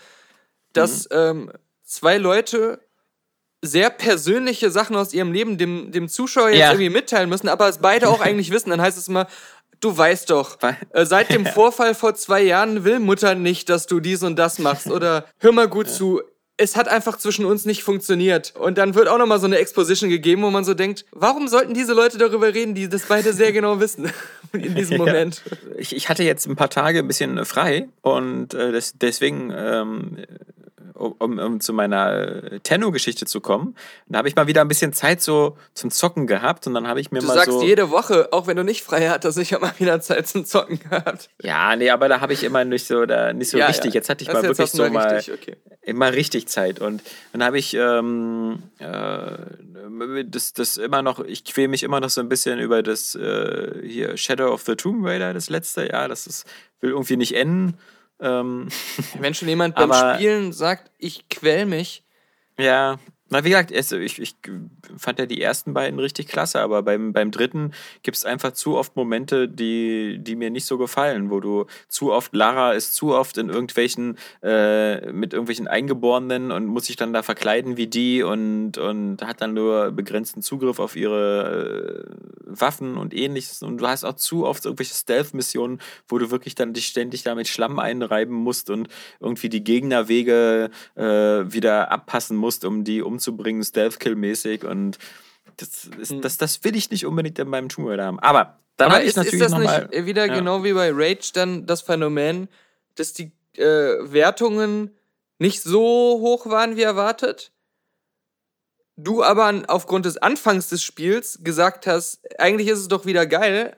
dass 0.75 1.05
Mhm. 1.09 1.17
ähm, 1.17 1.53
zwei 1.85 2.19
Leute 2.19 2.81
sehr 3.67 3.91
persönliche 3.91 4.71
Sachen 4.71 4.97
aus 4.97 5.13
ihrem 5.13 5.33
Leben 5.33 5.59
dem, 5.59 5.91
dem 5.93 6.09
Zuschauer 6.09 6.51
jetzt 6.51 6.59
Ja. 6.59 6.71
irgendwie 6.73 6.91
mitteilen 6.91 7.29
müssen, 7.29 7.49
aber 7.49 7.69
es 7.69 7.79
beide 7.79 8.09
auch 8.09 8.21
eigentlich 8.21 8.51
wissen. 8.51 8.71
Dann 8.71 8.81
heißt 8.81 8.99
es 8.99 9.09
immer, 9.09 9.27
du 9.81 9.97
weißt 9.97 10.31
doch, 10.31 10.59
äh, 10.93 11.05
seit 11.07 11.31
dem 11.31 11.45
Vorfall 11.57 11.95
vor 11.95 12.15
zwei 12.15 12.43
Jahren 12.43 12.85
will 12.85 12.99
Mutter 13.01 13.35
nicht, 13.35 13.69
dass 13.69 13.87
du 13.87 14.01
dies 14.01 14.23
und 14.23 14.37
das 14.37 14.59
machst. 14.59 14.91
Oder 14.91 15.25
hör 15.39 15.53
mal 15.53 15.69
gut 15.69 15.89
zu. 15.89 16.23
Es 16.57 16.77
hat 16.77 16.87
einfach 16.87 17.19
zwischen 17.19 17.47
uns 17.47 17.65
nicht 17.65 17.83
funktioniert. 17.83 18.55
Und 18.57 18.79
dann 18.79 18.95
wird 18.95 19.09
auch 19.09 19.19
nochmal 19.19 19.41
so 19.41 19.47
eine 19.47 19.59
Exposition 19.59 20.09
gegeben, 20.09 20.43
wo 20.43 20.51
man 20.51 20.65
so 20.65 20.73
denkt, 20.75 21.05
warum 21.11 21.49
sollten 21.49 21.75
diese 21.75 21.95
Leute 21.95 22.17
darüber 22.17 22.55
reden, 22.55 22.75
die 22.77 22.89
das 22.89 23.03
beide 23.09 23.33
sehr 23.33 23.51
genau 23.53 23.81
wissen 23.81 24.09
in 24.53 24.75
diesem 24.77 24.99
Moment. 24.99 25.43
ich, 25.77 25.97
ich 25.97 26.09
hatte 26.09 26.23
jetzt 26.23 26.47
ein 26.47 26.55
paar 26.55 26.71
Tage 26.71 27.01
ein 27.01 27.09
bisschen 27.09 27.45
frei 27.45 27.89
und 28.03 28.55
äh, 28.55 28.71
des, 28.71 28.93
deswegen, 28.97 29.53
ähm, 29.57 30.19
um, 30.95 31.39
um 31.39 31.61
zu 31.61 31.73
meiner 31.73 32.63
Tenno-Geschichte 32.63 33.27
zu 33.27 33.41
kommen, 33.41 33.75
da 34.07 34.19
habe 34.19 34.29
ich 34.29 34.37
mal 34.37 34.47
wieder 34.47 34.61
ein 34.61 34.69
bisschen 34.69 34.93
Zeit 34.93 35.21
so 35.21 35.57
zum 35.75 35.91
Zocken 35.91 36.27
gehabt 36.27 36.67
und 36.67 36.75
dann 36.75 36.87
habe 36.87 37.01
ich 37.01 37.11
mir 37.11 37.21
Du 37.21 37.27
mal 37.27 37.35
sagst 37.35 37.51
so. 37.51 37.63
jede 37.63 37.91
Woche, 37.91 38.29
auch 38.33 38.47
wenn 38.47 38.57
du 38.57 38.63
nicht 38.65 38.83
frei 38.83 39.09
hattest, 39.09 39.39
ich 39.39 39.53
habe 39.53 39.67
mal 39.67 39.75
wieder 39.79 40.01
Zeit 40.01 40.29
zum 40.29 40.45
Zocken 40.45 40.79
gehabt. 40.79 41.29
Ja, 41.43 41.75
nee, 41.77 41.91
aber 41.91 42.09
da 42.09 42.21
habe 42.21 42.33
ich 42.33 42.45
immer 42.45 42.65
nicht 42.65 42.87
so, 42.87 43.07
da 43.07 43.33
nicht 43.33 43.51
so 43.51 43.59
Ja, 43.59 43.67
richtig. 43.67 43.93
ja. 43.95 43.99
Jetzt 43.99 44.09
hatte 44.09 44.23
ich 44.23 44.29
Das 44.29 44.35
mal 44.43 44.49
wirklich 44.49 44.71
du 44.71 44.77
so 44.77 44.89
mal, 44.91 45.15
richtig, 45.15 45.35
okay. 45.35 45.57
immer 45.83 46.13
richtig 46.13 46.47
Zeit 46.49 46.81
und 46.81 47.03
dann 47.33 47.43
habe 47.43 47.59
ich 47.59 47.75
ähm, 47.75 48.63
äh, 48.79 50.25
das, 50.27 50.53
das 50.53 50.77
immer 50.77 51.03
noch, 51.03 51.21
ich 51.21 51.45
quäle 51.45 51.69
mich 51.69 51.83
immer 51.83 52.01
noch 52.01 52.11
so 52.11 52.21
ein 52.21 52.29
bisschen 52.29 52.59
über 52.59 52.83
das 52.83 53.15
äh, 53.15 53.73
hier 53.87 54.17
Shadow 54.17 54.53
of 54.53 54.63
the 54.63 54.77
Tomb 54.77 55.05
Raider, 55.05 55.35
das 55.35 55.51
letzte, 55.51 55.89
ja, 55.89 56.09
das 56.09 56.27
ist, 56.27 56.47
will 56.81 56.91
irgendwie 56.91 57.17
nicht 57.17 57.35
enden. 57.35 57.77
Ähm, 58.21 58.69
Wenn 59.19 59.35
schon 59.35 59.49
jemand 59.49 59.75
beim 59.75 59.93
Spielen 59.93 60.53
sagt, 60.53 60.91
ich 60.99 61.29
quäl 61.29 61.67
mich, 61.67 62.05
Ja, 62.59 62.99
na 63.31 63.43
wie 63.43 63.49
gesagt, 63.49 63.71
ich, 63.71 64.21
ich 64.21 64.37
fand 64.99 65.19
ja 65.19 65.27
die 65.27 65.41
ersten 65.41 65.73
beiden 65.73 65.99
richtig 65.99 66.29
klasse, 66.29 66.61
aber 66.61 66.83
beim, 66.83 67.13
beim 67.13 67.31
dritten 67.31 67.73
gibt 68.03 68.17
es 68.19 68.25
einfach 68.25 68.53
zu 68.53 68.77
oft 68.77 68.97
Momente, 68.97 69.49
die, 69.49 70.19
die 70.21 70.37
mir 70.37 70.51
nicht 70.51 70.67
so 70.67 70.77
gefallen, 70.77 71.31
wo 71.31 71.41
du 71.41 71.65
zu 71.89 72.13
oft, 72.13 72.35
Lara 72.35 72.73
ist 72.73 72.95
zu 72.95 73.15
oft 73.15 73.39
in 73.39 73.49
irgendwelchen, 73.49 74.19
äh, 74.43 75.11
mit 75.11 75.33
irgendwelchen 75.33 75.69
Eingeborenen 75.69 76.53
und 76.53 76.67
muss 76.67 76.85
sich 76.87 76.97
dann 76.97 77.15
da 77.15 77.23
verkleiden 77.23 77.79
wie 77.79 77.87
die 77.87 78.23
und, 78.23 78.77
und 78.77 79.23
hat 79.23 79.41
dann 79.41 79.55
nur 79.55 79.91
begrenzten 79.91 80.43
Zugriff 80.43 80.79
auf 80.79 80.95
ihre 80.95 82.07
äh, 82.07 82.35
Waffen 82.47 82.97
und 82.97 83.15
ähnliches. 83.15 83.63
Und 83.63 83.79
du 83.79 83.87
hast 83.87 84.05
auch 84.05 84.17
zu 84.17 84.45
oft 84.45 84.67
irgendwelche 84.67 84.95
Stealth-Missionen, 84.95 85.81
wo 86.09 86.19
du 86.19 86.31
wirklich 86.31 86.55
dann 86.55 86.75
dich 86.75 86.87
ständig 86.87 87.23
da 87.23 87.35
mit 87.35 87.49
Schlamm 87.49 87.79
einreiben 87.79 88.35
musst 88.35 88.69
und 88.69 88.89
irgendwie 89.19 89.49
die 89.49 89.65
Gegnerwege 89.65 90.71
äh, 90.95 91.03
wieder 91.03 91.91
abpassen 91.91 92.37
musst, 92.37 92.65
um 92.65 92.85
die 92.85 93.03
umzubringen, 93.25 93.63
Stealth-Kill-mäßig. 93.63 94.65
Und 94.65 94.99
das, 95.57 95.89
ist, 95.99 96.15
das, 96.23 96.37
das 96.37 96.65
will 96.65 96.77
ich 96.77 96.91
nicht 96.91 97.07
unbedingt 97.07 97.39
in 97.39 97.49
meinem 97.49 97.69
Tomb 97.69 97.89
Raider 97.89 98.07
haben. 98.07 98.19
Aber 98.21 98.59
dann 98.77 98.93
habe 98.93 99.03
ich 99.03 99.09
ist, 99.09 99.13
ist 99.13 99.17
natürlich 99.19 99.41
das 99.41 99.53
nochmal. 99.53 99.89
nicht 99.93 100.07
wieder 100.07 100.27
ja. 100.27 100.35
genau 100.35 100.65
wie 100.65 100.73
bei 100.73 100.91
Rage 100.93 101.31
dann 101.33 101.67
das 101.67 101.83
Phänomen, 101.83 102.49
dass 102.97 103.13
die 103.13 103.33
äh, 103.57 103.63
Wertungen 103.63 104.91
nicht 105.39 105.63
so 105.63 105.81
hoch 105.81 106.47
waren 106.47 106.77
wie 106.77 106.83
erwartet? 106.83 107.53
Du 108.97 109.25
aber 109.25 109.63
aufgrund 109.67 110.07
des 110.07 110.19
Anfangs 110.19 110.69
des 110.69 110.83
Spiels 110.83 111.41
gesagt 111.43 111.87
hast, 111.87 112.21
eigentlich 112.39 112.69
ist 112.69 112.79
es 112.79 112.89
doch 112.89 113.07
wieder 113.07 113.27
geil, 113.27 113.77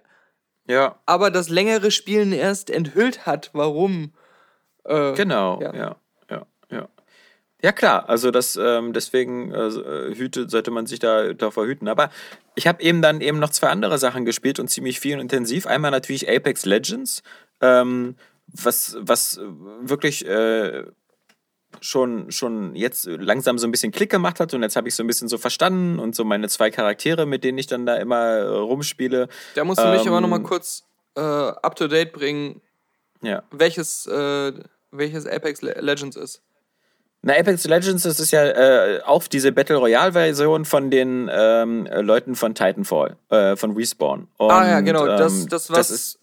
Ja, 0.68 1.00
aber 1.06 1.30
das 1.30 1.48
längere 1.48 1.90
Spielen 1.90 2.32
erst 2.32 2.68
enthüllt 2.70 3.24
hat, 3.24 3.50
warum. 3.54 4.12
Äh, 4.84 5.12
genau. 5.14 5.60
Ja, 5.62 5.74
ja. 5.74 5.96
Ja, 7.66 7.72
klar, 7.72 8.08
also 8.08 8.30
das, 8.30 8.54
ähm, 8.54 8.92
deswegen 8.92 9.52
äh, 9.52 10.14
hüte, 10.14 10.48
sollte 10.48 10.70
man 10.70 10.86
sich 10.86 11.00
da 11.00 11.32
davor 11.32 11.66
hüten. 11.66 11.88
Aber 11.88 12.10
ich 12.54 12.68
habe 12.68 12.80
eben 12.80 13.02
dann 13.02 13.20
eben 13.20 13.40
noch 13.40 13.50
zwei 13.50 13.70
andere 13.70 13.98
Sachen 13.98 14.24
gespielt 14.24 14.60
und 14.60 14.68
ziemlich 14.68 15.00
viel 15.00 15.14
und 15.16 15.20
intensiv. 15.22 15.66
Einmal 15.66 15.90
natürlich 15.90 16.28
Apex 16.30 16.64
Legends, 16.64 17.24
ähm, 17.60 18.14
was, 18.46 18.96
was 19.00 19.40
wirklich 19.80 20.24
äh, 20.28 20.84
schon, 21.80 22.30
schon 22.30 22.76
jetzt 22.76 23.06
langsam 23.06 23.58
so 23.58 23.66
ein 23.66 23.72
bisschen 23.72 23.90
Klick 23.90 24.10
gemacht 24.10 24.38
hat 24.38 24.54
und 24.54 24.62
jetzt 24.62 24.76
habe 24.76 24.86
ich 24.86 24.94
so 24.94 25.02
ein 25.02 25.08
bisschen 25.08 25.26
so 25.26 25.36
verstanden 25.36 25.98
und 25.98 26.14
so 26.14 26.22
meine 26.22 26.48
zwei 26.48 26.70
Charaktere, 26.70 27.26
mit 27.26 27.42
denen 27.42 27.58
ich 27.58 27.66
dann 27.66 27.84
da 27.84 27.96
immer 27.96 28.26
äh, 28.26 28.42
rumspiele. 28.46 29.26
Da 29.56 29.64
musst 29.64 29.80
du 29.80 29.88
mich 29.88 30.02
Ähm, 30.02 30.06
aber 30.12 30.20
nochmal 30.20 30.44
kurz 30.44 30.84
äh, 31.16 31.20
up 31.20 31.74
to 31.74 31.88
date 31.88 32.12
bringen, 32.12 32.62
Ja. 33.22 33.42
welches, 33.50 34.06
äh, 34.06 34.52
welches 34.92 35.26
Apex 35.26 35.62
Le 35.62 35.72
Legends 35.80 36.14
ist. 36.14 36.42
Na, 37.26 37.34
Apex 37.34 37.66
Legends, 37.66 38.04
das 38.04 38.20
ist 38.20 38.30
ja 38.30 38.44
äh, 38.44 39.02
auch 39.02 39.26
diese 39.26 39.50
Battle 39.50 39.76
Royale-Version 39.78 40.64
von 40.64 40.92
den 40.92 41.28
ähm, 41.32 41.86
äh, 41.86 42.00
Leuten 42.00 42.36
von 42.36 42.54
Titanfall, 42.54 43.16
äh, 43.30 43.56
von 43.56 43.72
Respawn. 43.72 44.28
Und, 44.36 44.50
ah 44.52 44.64
ja, 44.68 44.80
genau, 44.80 45.04
das, 45.06 45.32
ähm, 45.40 45.48
das 45.48 45.68
was 45.72 45.90
ist, 45.90 46.20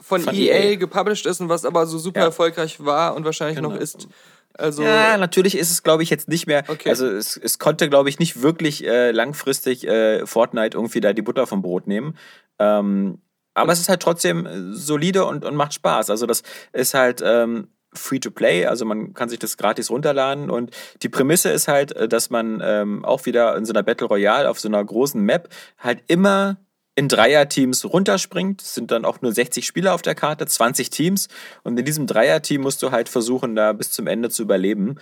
von, 0.00 0.22
Von 0.22 0.34
EA, 0.34 0.54
EA. 0.70 0.76
gepublished 0.76 1.26
ist 1.26 1.42
und 1.42 1.50
was 1.50 1.66
aber 1.66 1.86
so 1.86 1.98
super 1.98 2.20
Ja. 2.20 2.26
erfolgreich 2.26 2.82
war 2.82 3.14
und 3.14 3.26
wahrscheinlich 3.26 3.56
Genau. 3.56 3.68
noch 3.72 3.76
ist. 3.76 4.08
Also, 4.54 4.82
Ja, 4.84 5.18
natürlich 5.18 5.54
ist 5.54 5.70
es, 5.70 5.82
glaube 5.82 6.02
ich, 6.02 6.08
jetzt 6.08 6.28
nicht 6.28 6.46
mehr. 6.46 6.64
Okay. 6.66 6.88
Also 6.88 7.06
es, 7.06 7.36
es 7.36 7.58
konnte, 7.58 7.90
glaube 7.90 8.08
ich, 8.08 8.18
nicht 8.18 8.40
wirklich 8.40 8.86
äh, 8.86 9.10
langfristig 9.10 9.86
äh, 9.86 10.24
Fortnite 10.26 10.78
irgendwie 10.78 11.00
da 11.02 11.12
die 11.12 11.20
Butter 11.20 11.46
vom 11.46 11.60
Brot 11.60 11.86
nehmen. 11.86 12.16
Ähm, 12.58 13.20
aber 13.52 13.72
es 13.72 13.80
ist 13.80 13.90
halt 13.90 14.00
trotzdem 14.00 14.48
solide 14.72 15.26
und, 15.26 15.44
und 15.44 15.56
macht 15.56 15.74
Spaß. 15.74 16.08
Also 16.08 16.24
das 16.24 16.42
ist 16.72 16.94
halt 16.94 17.22
ähm, 17.22 17.68
free 17.92 18.18
to 18.18 18.30
play, 18.30 18.66
also 18.66 18.84
man 18.84 19.14
kann 19.14 19.28
sich 19.28 19.38
das 19.38 19.56
gratis 19.56 19.90
runterladen 19.90 20.50
und 20.50 20.70
die 21.02 21.08
Prämisse 21.08 21.50
ist 21.50 21.68
halt, 21.68 21.92
äh, 21.92 22.08
dass 22.08 22.30
man 22.30 22.60
ähm, 22.62 23.04
auch 23.04 23.26
wieder 23.26 23.56
in 23.56 23.64
so 23.64 23.72
einer 23.72 23.82
Battle 23.82 24.06
Royale 24.06 24.48
auf 24.48 24.60
so 24.60 24.68
einer 24.68 24.84
großen 24.84 25.20
Map 25.20 25.48
halt 25.78 26.02
immer 26.06 26.58
in 26.98 27.06
Dreierteams 27.06 27.84
runterspringt. 27.84 28.60
Es 28.60 28.74
sind 28.74 28.90
dann 28.90 29.04
auch 29.04 29.20
nur 29.20 29.32
60 29.32 29.64
Spieler 29.64 29.94
auf 29.94 30.02
der 30.02 30.16
Karte, 30.16 30.46
20 30.46 30.90
Teams. 30.90 31.28
Und 31.62 31.78
in 31.78 31.84
diesem 31.84 32.08
Dreierteam 32.08 32.62
musst 32.62 32.82
du 32.82 32.90
halt 32.90 33.08
versuchen, 33.08 33.54
da 33.54 33.72
bis 33.72 33.92
zum 33.92 34.08
Ende 34.08 34.30
zu 34.30 34.42
überleben. 34.42 34.96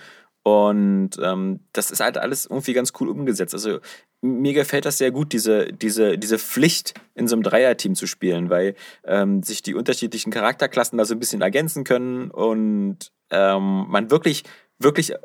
Und 0.47 1.09
ähm, 1.21 1.59
das 1.73 1.91
ist 1.91 1.99
halt 1.99 2.17
alles 2.17 2.45
irgendwie 2.45 2.71
ganz 2.71 2.93
cool 3.01 3.09
umgesetzt. 3.09 3.53
Also 3.53 3.79
mir 4.21 4.53
gefällt 4.53 4.85
das 4.85 4.97
sehr 4.97 5.11
gut, 5.11 5.33
diese, 5.33 5.73
diese, 5.73 6.17
diese 6.17 6.39
Pflicht 6.39 6.93
in 7.15 7.27
so 7.27 7.35
einem 7.35 7.43
Dreierteam 7.43 7.95
zu 7.95 8.07
spielen, 8.07 8.49
weil 8.49 8.75
ähm, 9.03 9.43
sich 9.43 9.61
die 9.61 9.75
unterschiedlichen 9.75 10.31
Charakterklassen 10.31 10.97
da 10.97 11.03
so 11.03 11.15
ein 11.15 11.19
bisschen 11.19 11.41
ergänzen 11.41 11.83
können 11.83 12.31
und 12.31 13.11
ähm, 13.29 13.87
man 13.89 14.09
wirklich, 14.09 14.45
wirklich 14.79 15.15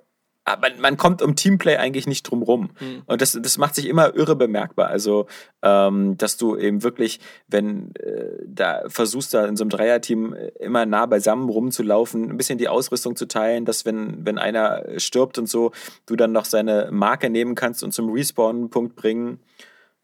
man, 0.45 0.81
man 0.81 0.97
kommt 0.97 1.23
um 1.23 1.37
Teamplay 1.37 1.77
eigentlich 1.77 2.07
nicht 2.07 2.25
drum 2.25 2.43
rum. 2.43 2.71
Und 3.07 3.21
das, 3.21 3.39
das 3.41 3.59
macht 3.59 3.75
sich 3.75 3.87
immer 3.87 4.15
irre 4.15 4.35
bemerkbar. 4.35 4.89
Also, 4.89 5.27
ähm, 5.63 6.19
dass 6.19 6.37
du 6.37 6.57
eben 6.57 6.83
wirklich, 6.83 7.21
wenn 7.47 7.95
äh, 7.97 8.43
da 8.47 8.83
versuchst, 8.89 9.35
da 9.35 9.47
in 9.47 9.57
so 9.57 9.65
einem 9.65 9.71
Dreierteam 9.71 10.35
äh, 10.35 10.49
immer 10.59 10.85
nah 10.85 11.07
beisammen 11.07 11.49
rumzulaufen, 11.49 12.31
ein 12.31 12.37
bisschen 12.37 12.59
die 12.59 12.69
Ausrüstung 12.69 13.15
zu 13.15 13.27
teilen, 13.27 13.65
dass 13.65 13.85
wenn, 13.85 14.27
wenn 14.27 14.39
einer 14.39 14.99
stirbt 14.99 15.39
und 15.39 15.49
so, 15.49 15.71
du 16.07 16.17
dann 16.17 16.33
noch 16.33 16.45
seine 16.45 16.89
Marke 16.91 17.31
nehmen 17.31 17.55
kannst 17.55 17.85
und 17.85 17.93
zum 17.93 18.11
Respawn-Punkt 18.11 18.97
bringen. 18.97 19.39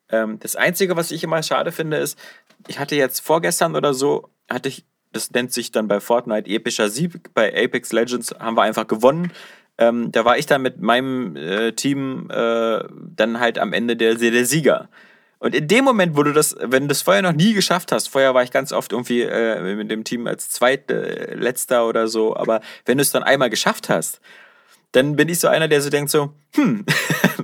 Ähm, 0.08 0.38
das 0.40 0.54
Einzige, 0.54 0.96
was 0.96 1.10
ich 1.10 1.24
immer 1.24 1.42
schade 1.42 1.72
finde, 1.72 1.96
ist, 1.96 2.18
ich 2.68 2.78
hatte 2.78 2.94
jetzt 2.94 3.20
vorgestern 3.20 3.74
oder 3.74 3.92
so, 3.92 4.28
hatte 4.48 4.68
ich, 4.68 4.84
das 5.12 5.30
nennt 5.32 5.52
sich 5.52 5.72
dann 5.72 5.88
bei 5.88 6.00
Fortnite 6.00 6.48
epischer 6.48 6.88
Sieg, 6.90 7.34
bei 7.34 7.48
Apex 7.48 7.92
Legends 7.92 8.34
haben 8.38 8.56
wir 8.56 8.62
einfach 8.62 8.86
gewonnen. 8.86 9.32
Ähm, 9.78 10.10
da 10.12 10.24
war 10.24 10.38
ich 10.38 10.46
dann 10.46 10.62
mit 10.62 10.80
meinem 10.80 11.36
äh, 11.36 11.72
Team 11.72 12.28
äh, 12.30 12.80
dann 13.16 13.40
halt 13.40 13.58
am 13.58 13.72
Ende 13.72 13.96
der, 13.96 14.16
der 14.16 14.44
Sieger. 14.44 14.88
Und 15.38 15.54
in 15.54 15.68
dem 15.68 15.84
Moment, 15.84 16.16
wo 16.16 16.24
du 16.24 16.32
das, 16.32 16.56
wenn 16.60 16.84
du 16.84 16.88
das 16.88 17.02
vorher 17.02 17.22
noch 17.22 17.32
nie 17.32 17.52
geschafft 17.54 17.92
hast, 17.92 18.08
vorher 18.08 18.34
war 18.34 18.42
ich 18.42 18.50
ganz 18.50 18.72
oft 18.72 18.92
irgendwie 18.92 19.22
äh, 19.22 19.76
mit 19.76 19.90
dem 19.90 20.02
Team 20.02 20.26
als 20.26 20.50
zweitletzter 20.50 21.86
oder 21.86 22.08
so, 22.08 22.36
aber 22.36 22.60
wenn 22.86 22.98
du 22.98 23.02
es 23.02 23.12
dann 23.12 23.22
einmal 23.22 23.48
geschafft 23.48 23.88
hast, 23.88 24.20
dann 24.92 25.14
bin 25.14 25.28
ich 25.28 25.38
so 25.38 25.46
einer, 25.46 25.68
der 25.68 25.80
so 25.80 25.90
denkt 25.90 26.10
so, 26.10 26.32
hm, 26.54 26.84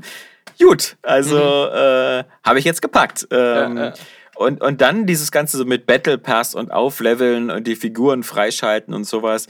gut, 0.59 0.97
also 1.03 1.67
äh, 1.67 2.25
habe 2.43 2.59
ich 2.59 2.65
jetzt 2.65 2.83
gepackt. 2.83 3.29
Ähm, 3.31 3.77
Ja, 3.77 3.85
ja. 3.85 3.95
Und, 4.37 4.61
und 4.61 4.81
dann 4.81 5.07
dieses 5.07 5.31
Ganze 5.31 5.57
so 5.57 5.65
mit 5.65 5.87
Battle 5.87 6.19
Pass 6.19 6.57
und 6.57 6.73
Aufleveln 6.73 7.51
und 7.51 7.69
die 7.69 7.77
Figuren 7.77 8.25
freischalten 8.25 8.93
und 8.93 9.05
sowas, 9.05 9.47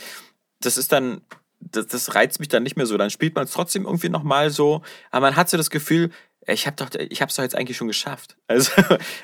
das 0.61 0.77
ist 0.77 0.92
dann, 0.92 1.23
das, 1.70 1.87
das 1.87 2.14
reizt 2.14 2.40
mich 2.40 2.48
dann 2.48 2.62
nicht 2.62 2.77
mehr 2.77 2.87
so. 2.87 2.96
Dann 2.96 3.11
spielt 3.11 3.35
man 3.35 3.44
es 3.44 3.53
trotzdem 3.53 3.85
irgendwie 3.85 4.09
nochmal 4.09 4.50
so, 4.50 4.83
aber 5.11 5.27
man 5.27 5.37
hat 5.37 5.48
so 5.48 5.57
das 5.57 5.70
Gefühl, 5.70 6.11
ich 6.46 6.66
habe 6.66 6.77
doch, 6.77 6.90
ich 6.98 7.22
habe 7.22 7.31
es 7.31 7.37
doch 7.37 7.42
jetzt 7.42 7.57
eigentlich 7.57 7.77
schon 7.77 7.88
geschafft. 7.88 8.37
Also 8.46 8.70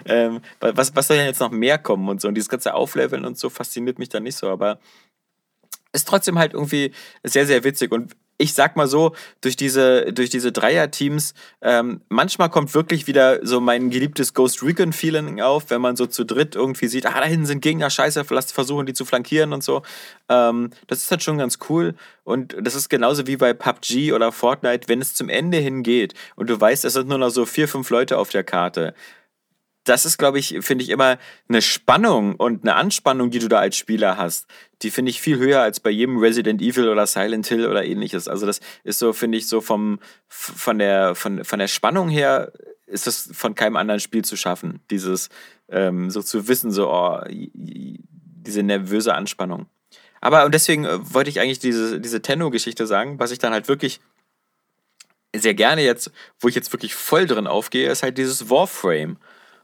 ähm, 0.07 0.41
was, 0.61 0.97
was 0.97 1.07
soll 1.07 1.19
denn 1.19 1.27
jetzt 1.27 1.41
noch 1.41 1.51
mehr 1.51 1.79
kommen 1.79 2.09
und 2.09 2.21
so? 2.21 2.29
Und 2.29 2.35
dieses 2.35 2.49
ganze 2.49 2.75
Aufleveln 2.75 3.25
und 3.25 3.39
so 3.39 3.51
fasziniert 3.51 3.99
mich 3.99 4.09
dann 4.09 4.23
nicht 4.23 4.37
so, 4.37 4.49
aber 4.49 4.79
ist 5.93 6.09
trotzdem 6.09 6.39
halt 6.39 6.55
irgendwie 6.55 6.93
sehr, 7.23 7.47
sehr 7.47 7.63
witzig. 7.65 7.93
Und 7.93 8.17
ich 8.41 8.55
sag 8.55 8.75
mal 8.75 8.87
so, 8.87 9.15
durch 9.43 9.55
diese, 9.55 10.13
durch 10.13 10.31
diese 10.31 10.51
Dreier-Teams, 10.51 11.35
ähm, 11.61 12.01
manchmal 12.09 12.49
kommt 12.49 12.75
wirklich 12.75 13.07
wieder 13.07 13.45
so 13.47 13.61
mein 13.61 13.91
geliebtes 13.91 14.33
Ghost 14.33 14.63
Recon-Feeling 14.63 15.43
auf, 15.43 15.69
wenn 15.69 15.83
man 15.83 15.95
so 15.95 16.07
zu 16.07 16.25
dritt 16.25 16.57
irgendwie 16.57 16.89
sieht, 16.89 17.07
ah, 17.07 17.21
da 17.21 17.25
hinten 17.27 17.45
sind 17.45 17.61
Gegner, 17.61 17.91
scheiße, 17.91 18.25
lass 18.31 18.51
versuchen, 18.51 18.87
die 18.87 18.95
zu 18.95 19.05
flankieren 19.05 19.53
und 19.53 19.63
so. 19.63 19.83
Ähm, 20.31 20.71
das 20.87 21.03
ist 21.03 21.11
halt 21.11 21.23
schon 21.23 21.37
ganz 21.37 21.59
cool. 21.69 21.95
Und 22.25 22.57
das 22.59 22.75
ist 22.75 22.89
genauso 22.89 23.27
wie 23.27 23.37
bei 23.37 23.53
PUBG 23.53 24.13
oder 24.13 24.33
Fortnite, 24.33 24.89
wenn 24.89 25.03
es 25.03 25.15
zum 25.15 25.29
Ende 25.29 25.59
hingeht 25.59 26.15
und 26.37 26.49
du 26.49 26.59
weißt, 26.59 26.85
es 26.85 26.95
sind 26.95 27.09
nur 27.09 27.19
noch 27.19 27.31
so 27.31 27.45
vier, 27.45 27.69
fünf 27.69 27.91
Leute 27.91 28.17
auf 28.17 28.31
der 28.31 28.45
Karte 28.45 28.95
das 29.85 30.05
ist, 30.05 30.19
glaube 30.19 30.39
ich, 30.39 30.59
finde 30.61 30.85
ich 30.85 30.91
immer 30.91 31.19
eine 31.49 31.63
Spannung 31.63 32.37
und 32.37 32.63
eine 32.63 32.75
Anspannung, 32.75 33.31
die 33.31 33.39
du 33.39 33.49
da 33.49 33.59
als 33.59 33.77
Spieler 33.77 34.17
hast. 34.17 34.47
Die 34.83 34.91
finde 34.91 35.11
ich 35.11 35.21
viel 35.21 35.39
höher 35.39 35.61
als 35.61 35.81
bei 35.81 35.91
jedem 35.91 36.19
Resident 36.19 36.61
Evil 36.61 36.89
oder 36.89 37.07
Silent 37.07 37.47
Hill 37.47 37.67
oder 37.67 37.85
ähnliches. 37.85 38.29
Also 38.29 38.47
das 38.47 38.61
ist 38.85 38.99
so, 38.99 39.13
finde 39.13 39.39
ich, 39.39 39.49
so 39.49 39.61
vom, 39.61 39.99
von 40.29 40.79
der, 40.79 41.15
von, 41.15 41.45
von 41.45 41.59
der 41.59 41.69
Spannung 41.69 42.09
her 42.09 42.53
ist 42.87 43.07
das 43.07 43.31
von 43.33 43.55
keinem 43.55 43.77
anderen 43.77 44.01
Spiel 44.01 44.25
zu 44.25 44.37
schaffen. 44.37 44.81
Dieses, 44.91 45.29
ähm, 45.69 46.11
so 46.11 46.23
zu 46.23 46.49
wissen, 46.49 46.71
so, 46.71 46.91
oh, 46.91 47.21
diese 47.55 48.63
nervöse 48.63 49.15
Anspannung. 49.15 49.67
Aber 50.21 50.45
und 50.45 50.55
deswegen 50.55 50.85
äh, 50.85 50.99
wollte 51.15 51.31
ich 51.31 51.41
eigentlich 51.41 51.59
diese, 51.59 52.01
diese 52.01 52.21
Tenno-Geschichte 52.21 52.87
sagen, 52.87 53.19
was 53.19 53.31
ich 53.31 53.39
dann 53.39 53.53
halt 53.53 53.69
wirklich 53.69 54.01
sehr 55.35 55.55
gerne 55.55 55.83
jetzt, 55.83 56.11
wo 56.39 56.49
ich 56.49 56.55
jetzt 56.55 56.73
wirklich 56.73 56.95
voll 56.95 57.27
drin 57.27 57.47
aufgehe, 57.47 57.91
ist 57.91 58.03
halt 58.03 58.19
dieses 58.19 58.51
Warframe. 58.51 59.17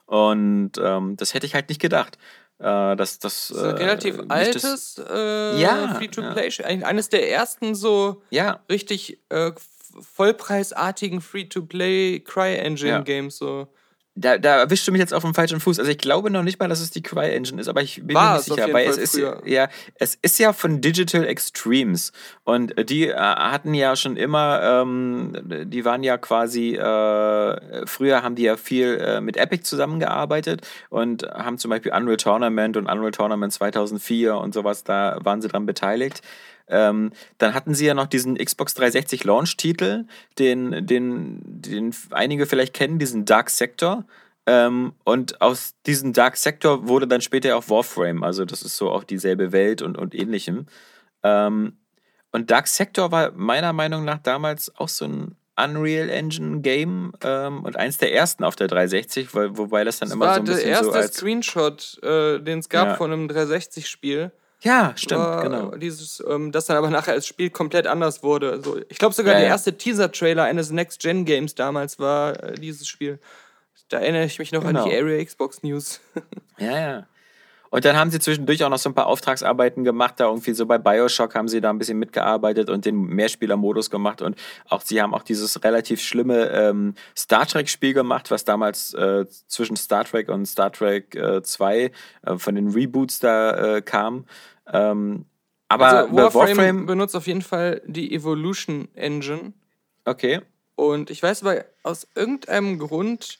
Und 0.06 0.72
ähm, 0.78 1.16
das 1.16 1.34
hätte 1.34 1.46
ich 1.46 1.54
halt 1.54 1.68
nicht 1.68 1.80
gedacht. 1.80 2.16
Äh, 2.58 2.96
dass 2.96 3.18
das, 3.18 3.48
Das 3.48 3.50
ist 3.50 3.62
ein 3.62 3.76
äh, 3.76 3.84
relativ 3.84 4.18
altes 4.28 4.98
äh, 5.10 5.60
Ja, 5.60 5.94
Free-to-Play. 5.96 6.50
Eigentlich 6.64 6.86
Eines 6.86 7.08
der 7.10 7.30
ersten 7.30 7.74
so 7.74 8.22
ja, 8.30 8.60
richtig 8.70 9.20
äh, 9.28 9.52
vollpreisartigen 10.00 11.20
Free-to-Play 11.20 12.20
Cry-Engine-Games. 12.20 13.36
So. 13.36 13.68
Da, 14.16 14.38
da 14.38 14.56
erwischst 14.60 14.88
du 14.88 14.92
mich 14.92 15.00
jetzt 15.00 15.12
auf 15.12 15.22
dem 15.22 15.34
falschen 15.34 15.60
Fuß. 15.60 15.78
Also 15.78 15.90
ich 15.90 15.98
glaube 15.98 16.30
noch 16.30 16.42
nicht 16.42 16.58
mal, 16.58 16.68
dass 16.68 16.80
es 16.80 16.90
die 16.90 17.02
Cry-Engine 17.02 17.60
ist, 17.60 17.68
aber 17.68 17.82
ich 17.82 18.02
bin 18.02 18.16
War 18.16 18.32
mir 18.32 18.40
es 18.40 18.48
nicht 18.48 18.56
sicher, 18.56 18.72
weil 18.72 18.84
Fall 18.86 18.92
es 18.92 19.14
ist 19.14 19.16
ja, 19.44 19.68
es 19.96 20.18
ist 20.22 20.38
ja 20.38 20.52
von 20.54 20.80
Digital 20.80 21.26
Extremes 21.26 22.12
und 22.44 22.74
die 22.88 23.08
äh, 23.08 23.14
hatten 23.14 23.74
ja 23.74 23.94
schon 23.94 24.16
immer, 24.16 24.60
ähm, 24.62 25.34
die 25.66 25.84
waren 25.84 26.02
ja 26.02 26.16
quasi, 26.16 26.74
äh, 26.76 27.86
früher 27.86 28.22
haben 28.22 28.34
die 28.34 28.44
ja 28.44 28.56
viel 28.56 28.96
äh, 28.96 29.20
mit 29.20 29.36
Epic 29.36 29.64
zusammengearbeitet 29.64 30.66
und 30.88 31.24
haben 31.24 31.58
zum 31.58 31.70
Beispiel 31.70 31.92
Unreal 31.92 32.16
Tournament 32.16 32.78
und 32.78 32.86
Unreal 32.86 33.12
Tournament 33.12 33.52
2004 33.52 34.34
und 34.36 34.54
sowas, 34.54 34.82
da 34.82 35.18
waren 35.20 35.42
sie 35.42 35.48
dran 35.48 35.66
beteiligt. 35.66 36.22
Ähm, 36.68 37.12
dann 37.38 37.54
hatten 37.54 37.74
sie 37.74 37.86
ja 37.86 37.94
noch 37.94 38.06
diesen 38.06 38.36
Xbox 38.36 38.74
360 38.74 39.24
Launch-Titel, 39.24 40.04
den, 40.38 40.86
den, 40.86 41.40
den 41.44 41.94
einige 42.10 42.46
vielleicht 42.46 42.74
kennen, 42.74 42.98
diesen 42.98 43.24
Dark 43.24 43.50
Sector. 43.50 44.04
Ähm, 44.46 44.92
und 45.04 45.40
aus 45.40 45.74
diesem 45.86 46.12
Dark 46.12 46.36
Sector 46.36 46.86
wurde 46.88 47.06
dann 47.08 47.20
später 47.20 47.56
auch 47.56 47.68
Warframe, 47.68 48.22
also 48.22 48.44
das 48.44 48.62
ist 48.62 48.76
so 48.76 48.90
auch 48.90 49.02
dieselbe 49.04 49.50
Welt 49.52 49.82
und, 49.82 49.98
und 49.98 50.14
ähnlichem. 50.14 50.66
Ähm, 51.22 51.78
und 52.32 52.50
Dark 52.50 52.68
Sector 52.68 53.10
war 53.10 53.32
meiner 53.32 53.72
Meinung 53.72 54.04
nach 54.04 54.18
damals 54.18 54.74
auch 54.76 54.88
so 54.88 55.04
ein 55.06 55.36
Unreal 55.58 56.10
Engine 56.10 56.60
Game 56.60 57.12
ähm, 57.24 57.64
und 57.64 57.76
eins 57.76 57.96
der 57.98 58.12
ersten 58.14 58.44
auf 58.44 58.56
der 58.56 58.68
360, 58.68 59.34
weil, 59.34 59.56
wobei 59.56 59.84
das 59.84 59.98
dann 60.00 60.08
Das 60.10 60.14
immer 60.14 60.26
war 60.26 60.34
so 60.34 60.40
ein 60.40 60.44
der 60.46 60.54
bisschen 60.54 60.68
erste 60.70 60.84
so 60.84 60.92
als. 60.92 61.14
Screenshot, 61.16 61.98
äh, 62.02 62.38
den 62.40 62.58
es 62.58 62.68
gab 62.68 62.88
Ja. 62.88 62.94
von 62.96 63.12
einem 63.12 63.26
360-Spiel. 63.28 64.32
Ja, 64.62 64.92
stimmt, 64.96 65.20
war 65.20 65.42
genau. 65.42 65.76
Dieses, 65.76 66.22
ähm, 66.28 66.50
das 66.50 66.66
dann 66.66 66.76
aber 66.78 66.90
nachher 66.90 67.12
als 67.12 67.26
Spiel 67.26 67.50
komplett 67.50 67.86
anders 67.86 68.22
wurde. 68.22 68.50
Also, 68.52 68.78
ich 68.88 68.98
glaube 68.98 69.14
sogar 69.14 69.34
Ja, 69.34 69.38
der 69.40 69.48
ja. 69.48 69.52
erste 69.54 69.76
Teaser-Trailer 69.76 70.44
eines 70.44 70.70
Next-Gen-Games 70.70 71.54
damals 71.54 71.98
war 71.98 72.42
äh, 72.42 72.54
dieses 72.54 72.88
Spiel. 72.88 73.18
Da 73.88 73.98
erinnere 73.98 74.24
ich 74.24 74.38
mich 74.38 74.52
noch 74.52 74.64
Genau. 74.64 74.82
an 74.84 74.90
die 74.90 74.96
Area 74.96 75.22
Xbox 75.24 75.62
News. 75.62 76.00
Ja, 76.58 76.78
ja. 76.78 77.06
Und 77.76 77.84
dann 77.84 77.94
haben 77.98 78.10
sie 78.10 78.18
zwischendurch 78.18 78.64
auch 78.64 78.70
noch 78.70 78.78
so 78.78 78.88
ein 78.88 78.94
paar 78.94 79.06
Auftragsarbeiten 79.06 79.84
gemacht, 79.84 80.14
da 80.16 80.28
irgendwie 80.28 80.54
so 80.54 80.64
bei 80.64 80.78
Bioshock 80.78 81.34
haben 81.34 81.46
sie 81.46 81.60
da 81.60 81.68
ein 81.68 81.76
bisschen 81.76 81.98
mitgearbeitet 81.98 82.70
und 82.70 82.86
den 82.86 82.96
Mehrspielermodus 82.96 83.90
gemacht 83.90 84.22
und 84.22 84.34
auch 84.70 84.80
sie 84.80 85.02
haben 85.02 85.12
auch 85.12 85.22
dieses 85.22 85.62
relativ 85.62 86.00
schlimme 86.00 86.48
ähm, 86.52 86.94
Star 87.14 87.46
Trek-Spiel 87.46 87.92
gemacht, 87.92 88.30
was 88.30 88.46
damals 88.46 88.94
äh, 88.94 89.26
zwischen 89.46 89.76
Star 89.76 90.04
Trek 90.04 90.30
und 90.30 90.46
Star 90.46 90.72
Trek 90.72 91.14
äh, 91.16 91.42
2 91.42 91.90
äh, 92.22 92.38
von 92.38 92.54
den 92.54 92.70
Reboots 92.70 93.18
da 93.18 93.76
äh, 93.76 93.82
kam. 93.82 94.24
Ähm, 94.72 95.26
aber 95.68 95.86
also, 95.88 96.16
Warframe, 96.16 96.56
Warframe, 96.56 96.86
benutzt 96.86 97.14
auf 97.14 97.26
jeden 97.26 97.42
Fall 97.42 97.82
die 97.84 98.14
Evolution 98.14 98.88
Engine. 98.94 99.52
okay, 100.06 100.40
Und 100.76 101.10
ich 101.10 101.22
weiß 101.22 101.42
aber 101.42 101.66
aus 101.82 102.08
irgendeinem 102.14 102.78
Grund, 102.78 103.38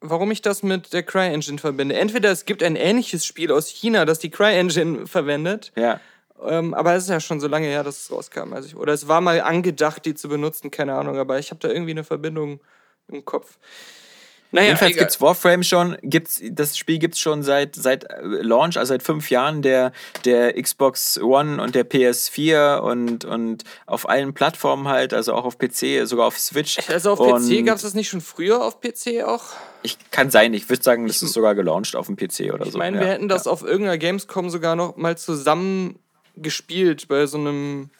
warum 0.00 0.30
ich 0.30 0.42
das 0.42 0.62
mit 0.62 0.92
der 0.92 1.02
CryEngine 1.02 1.58
verbinde. 1.58 1.96
Entweder 1.96 2.30
es 2.30 2.44
gibt 2.44 2.62
ein 2.62 2.76
ähnliches 2.76 3.24
Spiel 3.24 3.52
aus 3.52 3.68
China, 3.68 4.04
das 4.04 4.18
die 4.18 4.30
CryEngine 4.30 5.06
verwendet, 5.06 5.72
ja. 5.76 6.00
ähm, 6.46 6.74
aber 6.74 6.94
es 6.94 7.04
ist 7.04 7.10
ja 7.10 7.20
schon 7.20 7.40
so 7.40 7.48
lange 7.48 7.66
her, 7.66 7.84
dass 7.84 8.02
es 8.02 8.10
rauskam. 8.10 8.52
Also 8.52 8.68
ich, 8.68 8.76
oder 8.76 8.92
es 8.92 9.08
war 9.08 9.20
mal 9.20 9.40
angedacht, 9.40 10.04
die 10.04 10.14
zu 10.14 10.28
benutzen, 10.28 10.70
keine 10.70 10.94
Ahnung, 10.94 11.18
aber 11.18 11.38
ich 11.38 11.50
habe 11.50 11.60
da 11.60 11.68
irgendwie 11.68 11.92
eine 11.92 12.04
Verbindung 12.04 12.60
im 13.08 13.24
Kopf. 13.24 13.58
Naja, 14.50 14.68
Jedenfalls 14.68 14.92
egal. 14.92 15.04
gibt's 15.04 15.20
Warframe 15.20 15.62
schon, 15.62 15.98
gibt's, 16.02 16.40
das 16.50 16.78
Spiel 16.78 16.98
gibt's 16.98 17.20
schon 17.20 17.42
seit, 17.42 17.74
seit 17.74 18.04
äh, 18.04 18.22
Launch, 18.22 18.78
also 18.78 18.88
seit 18.94 19.02
fünf 19.02 19.28
Jahren 19.30 19.60
der, 19.60 19.92
der 20.24 20.60
Xbox 20.60 21.20
One 21.20 21.62
und 21.62 21.74
der 21.74 21.88
PS4 21.88 22.78
und, 22.78 23.26
und 23.26 23.64
auf 23.84 24.08
allen 24.08 24.32
Plattformen 24.32 24.88
halt, 24.88 25.12
also 25.12 25.34
auch 25.34 25.44
auf 25.44 25.58
PC, 25.58 26.06
sogar 26.06 26.26
auf 26.26 26.38
Switch. 26.38 26.78
Also 26.88 27.12
auf 27.12 27.20
und 27.20 27.46
PC 27.46 27.66
gab 27.66 27.76
es 27.76 27.82
das 27.82 27.92
nicht 27.92 28.08
schon 28.08 28.22
früher 28.22 28.64
auf 28.64 28.80
PC 28.80 29.22
auch? 29.24 29.44
Ich 29.82 29.98
kann 30.10 30.30
sein, 30.30 30.54
ich 30.54 30.68
würde 30.70 30.82
sagen, 30.82 31.06
das 31.06 31.22
ist 31.22 31.34
sogar 31.34 31.54
gelauncht 31.54 31.94
auf 31.94 32.06
dem 32.06 32.16
PC 32.16 32.52
oder 32.54 32.64
Ich 32.64 32.72
so. 32.72 32.78
meine, 32.78 32.96
ja. 32.96 33.02
wir 33.02 33.08
hätten 33.10 33.28
das 33.28 33.46
auf 33.46 33.62
irgendeiner 33.62 33.98
Gamescom 33.98 34.48
sogar 34.48 34.76
noch 34.76 34.96
mal 34.96 35.18
zusammen 35.18 35.98
gespielt 36.36 37.06
bei 37.08 37.26
so 37.26 37.36
einem 37.36 37.90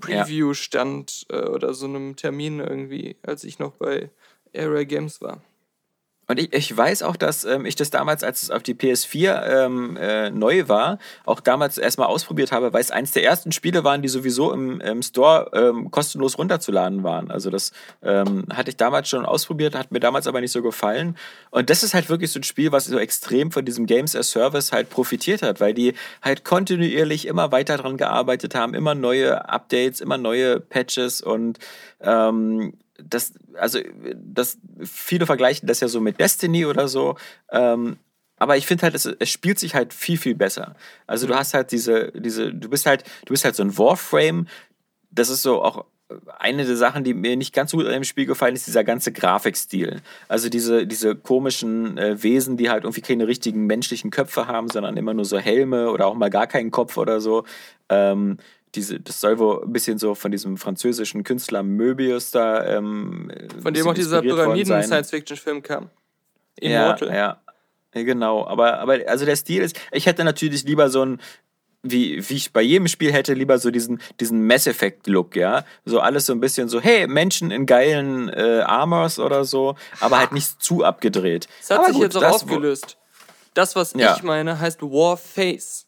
Preview-Stand 0.00 1.26
äh, 1.28 1.42
oder 1.42 1.74
so 1.74 1.86
einem 1.86 2.16
Termin 2.16 2.60
irgendwie, 2.60 3.16
als 3.22 3.44
ich 3.44 3.58
noch 3.58 3.72
bei 3.72 4.08
Area 4.56 4.84
Games 4.84 5.20
war. 5.20 5.42
Und 6.30 6.38
ich, 6.38 6.52
ich 6.52 6.76
weiß 6.76 7.02
auch, 7.02 7.16
dass 7.16 7.44
ähm, 7.44 7.66
ich 7.66 7.74
das 7.74 7.90
damals, 7.90 8.22
als 8.22 8.44
es 8.44 8.50
auf 8.52 8.62
die 8.62 8.74
PS4 8.74 9.64
ähm, 9.64 9.96
äh, 9.96 10.30
neu 10.30 10.68
war, 10.68 11.00
auch 11.24 11.40
damals 11.40 11.76
erstmal 11.76 12.06
ausprobiert 12.06 12.52
habe, 12.52 12.72
weil 12.72 12.80
es 12.80 12.92
eins 12.92 13.10
der 13.10 13.24
ersten 13.24 13.50
Spiele 13.50 13.82
waren, 13.82 14.00
die 14.00 14.06
sowieso 14.06 14.52
im, 14.52 14.80
im 14.80 15.02
Store 15.02 15.50
ähm, 15.52 15.90
kostenlos 15.90 16.38
runterzuladen 16.38 17.02
waren. 17.02 17.32
Also 17.32 17.50
das 17.50 17.72
ähm, 18.04 18.44
hatte 18.52 18.70
ich 18.70 18.76
damals 18.76 19.08
schon 19.08 19.26
ausprobiert, 19.26 19.74
hat 19.74 19.90
mir 19.90 19.98
damals 19.98 20.28
aber 20.28 20.40
nicht 20.40 20.52
so 20.52 20.62
gefallen. 20.62 21.16
Und 21.50 21.68
das 21.68 21.82
ist 21.82 21.94
halt 21.94 22.08
wirklich 22.08 22.30
so 22.30 22.38
ein 22.38 22.44
Spiel, 22.44 22.70
was 22.70 22.84
so 22.84 23.00
extrem 23.00 23.50
von 23.50 23.64
diesem 23.64 23.86
Games 23.86 24.14
as 24.14 24.30
Service 24.30 24.70
halt 24.70 24.88
profitiert 24.88 25.42
hat, 25.42 25.58
weil 25.58 25.74
die 25.74 25.94
halt 26.22 26.44
kontinuierlich 26.44 27.26
immer 27.26 27.50
weiter 27.50 27.76
dran 27.76 27.96
gearbeitet 27.96 28.54
haben, 28.54 28.74
immer 28.74 28.94
neue 28.94 29.48
Updates, 29.48 30.00
immer 30.00 30.16
neue 30.16 30.60
Patches 30.60 31.22
und 31.22 31.58
ähm, 32.00 32.74
das, 33.08 33.32
also, 33.54 33.78
das, 34.14 34.58
viele 34.82 35.26
vergleichen 35.26 35.66
das 35.66 35.80
ja 35.80 35.88
so 35.88 36.00
mit 36.00 36.18
Destiny 36.20 36.66
oder 36.66 36.88
so. 36.88 37.16
Ähm, 37.50 37.98
aber 38.36 38.56
ich 38.56 38.66
finde 38.66 38.84
halt, 38.84 38.94
es, 38.94 39.04
es 39.04 39.28
spielt 39.28 39.58
sich 39.58 39.74
halt 39.74 39.92
viel, 39.92 40.16
viel 40.16 40.34
besser. 40.34 40.74
Also 41.06 41.26
du 41.26 41.34
hast 41.34 41.52
halt 41.52 41.72
diese, 41.72 42.10
diese, 42.12 42.52
du 42.52 42.70
bist 42.70 42.86
halt, 42.86 43.04
du 43.26 43.32
bist 43.32 43.44
halt 43.44 43.54
so 43.54 43.62
ein 43.62 43.76
Warframe. 43.76 44.46
Das 45.10 45.28
ist 45.28 45.42
so 45.42 45.62
auch 45.62 45.84
eine 46.38 46.64
der 46.64 46.76
Sachen, 46.76 47.04
die 47.04 47.14
mir 47.14 47.36
nicht 47.36 47.54
ganz 47.54 47.70
so 47.70 47.76
gut 47.76 47.86
an 47.86 47.92
dem 47.92 48.04
Spiel 48.04 48.26
gefallen 48.26 48.54
ist, 48.54 48.66
dieser 48.66 48.82
ganze 48.82 49.12
Grafikstil. 49.12 50.00
Also 50.28 50.48
diese, 50.48 50.86
diese 50.86 51.14
komischen 51.14 51.98
äh, 51.98 52.22
Wesen, 52.22 52.56
die 52.56 52.70
halt 52.70 52.84
irgendwie 52.84 53.00
keine 53.00 53.28
richtigen 53.28 53.66
menschlichen 53.66 54.10
Köpfe 54.10 54.46
haben, 54.46 54.68
sondern 54.68 54.96
immer 54.96 55.14
nur 55.14 55.24
so 55.24 55.38
Helme 55.38 55.90
oder 55.90 56.06
auch 56.06 56.14
mal 56.14 56.30
gar 56.30 56.46
keinen 56.46 56.70
Kopf 56.70 56.96
oder 56.96 57.20
so. 57.20 57.44
Ähm, 57.88 58.38
diese, 58.74 59.00
das 59.00 59.20
soll 59.20 59.38
wohl 59.38 59.62
ein 59.64 59.72
bisschen 59.72 59.98
so 59.98 60.14
von 60.14 60.30
diesem 60.30 60.56
französischen 60.56 61.24
Künstler 61.24 61.62
Möbius 61.62 62.30
da. 62.30 62.64
Ähm, 62.64 63.30
Von 63.62 63.74
dem 63.74 63.86
auch 63.88 63.94
dieser 63.94 64.22
Pyramiden-Science-Fiction-Film 64.22 65.62
kam. 65.62 65.90
Immortal. 66.60 67.08
Ja, 67.08 67.14
ja. 67.94 68.02
Genau, 68.02 68.46
aber, 68.46 68.78
aber 68.78 68.98
also 69.08 69.24
der 69.24 69.34
Stil 69.36 69.62
ist, 69.62 69.78
ich 69.90 70.06
hätte 70.06 70.22
natürlich 70.22 70.62
lieber 70.64 70.90
so 70.90 71.04
ein, 71.04 71.20
wie, 71.82 72.28
wie 72.28 72.34
ich 72.34 72.52
bei 72.52 72.62
jedem 72.62 72.86
Spiel 72.86 73.12
hätte, 73.12 73.34
lieber 73.34 73.58
so 73.58 73.70
diesen, 73.70 74.00
diesen 74.20 74.46
Mass 74.46 74.66
Effect-Look, 74.66 75.34
ja. 75.34 75.64
So 75.84 75.98
alles 75.98 76.26
so 76.26 76.32
ein 76.32 76.40
bisschen 76.40 76.68
so, 76.68 76.80
hey, 76.80 77.06
Menschen 77.08 77.50
in 77.50 77.66
geilen 77.66 78.28
äh, 78.28 78.60
Armors 78.64 79.18
oder 79.18 79.44
so, 79.44 79.74
aber 79.98 80.18
halt 80.18 80.32
nicht 80.32 80.62
zu 80.62 80.84
abgedreht. 80.84 81.48
Das 81.60 81.70
hat 81.70 81.78
aber 81.78 81.86
sich 81.88 81.94
gut, 81.96 82.02
jetzt 82.04 82.16
auch 82.16 82.30
aufgelöst. 82.30 82.98
Das, 83.54 83.74
was 83.74 83.94
Ja. 83.94 84.14
ich 84.16 84.22
meine, 84.22 84.60
heißt 84.60 84.82
Warface. 84.82 85.86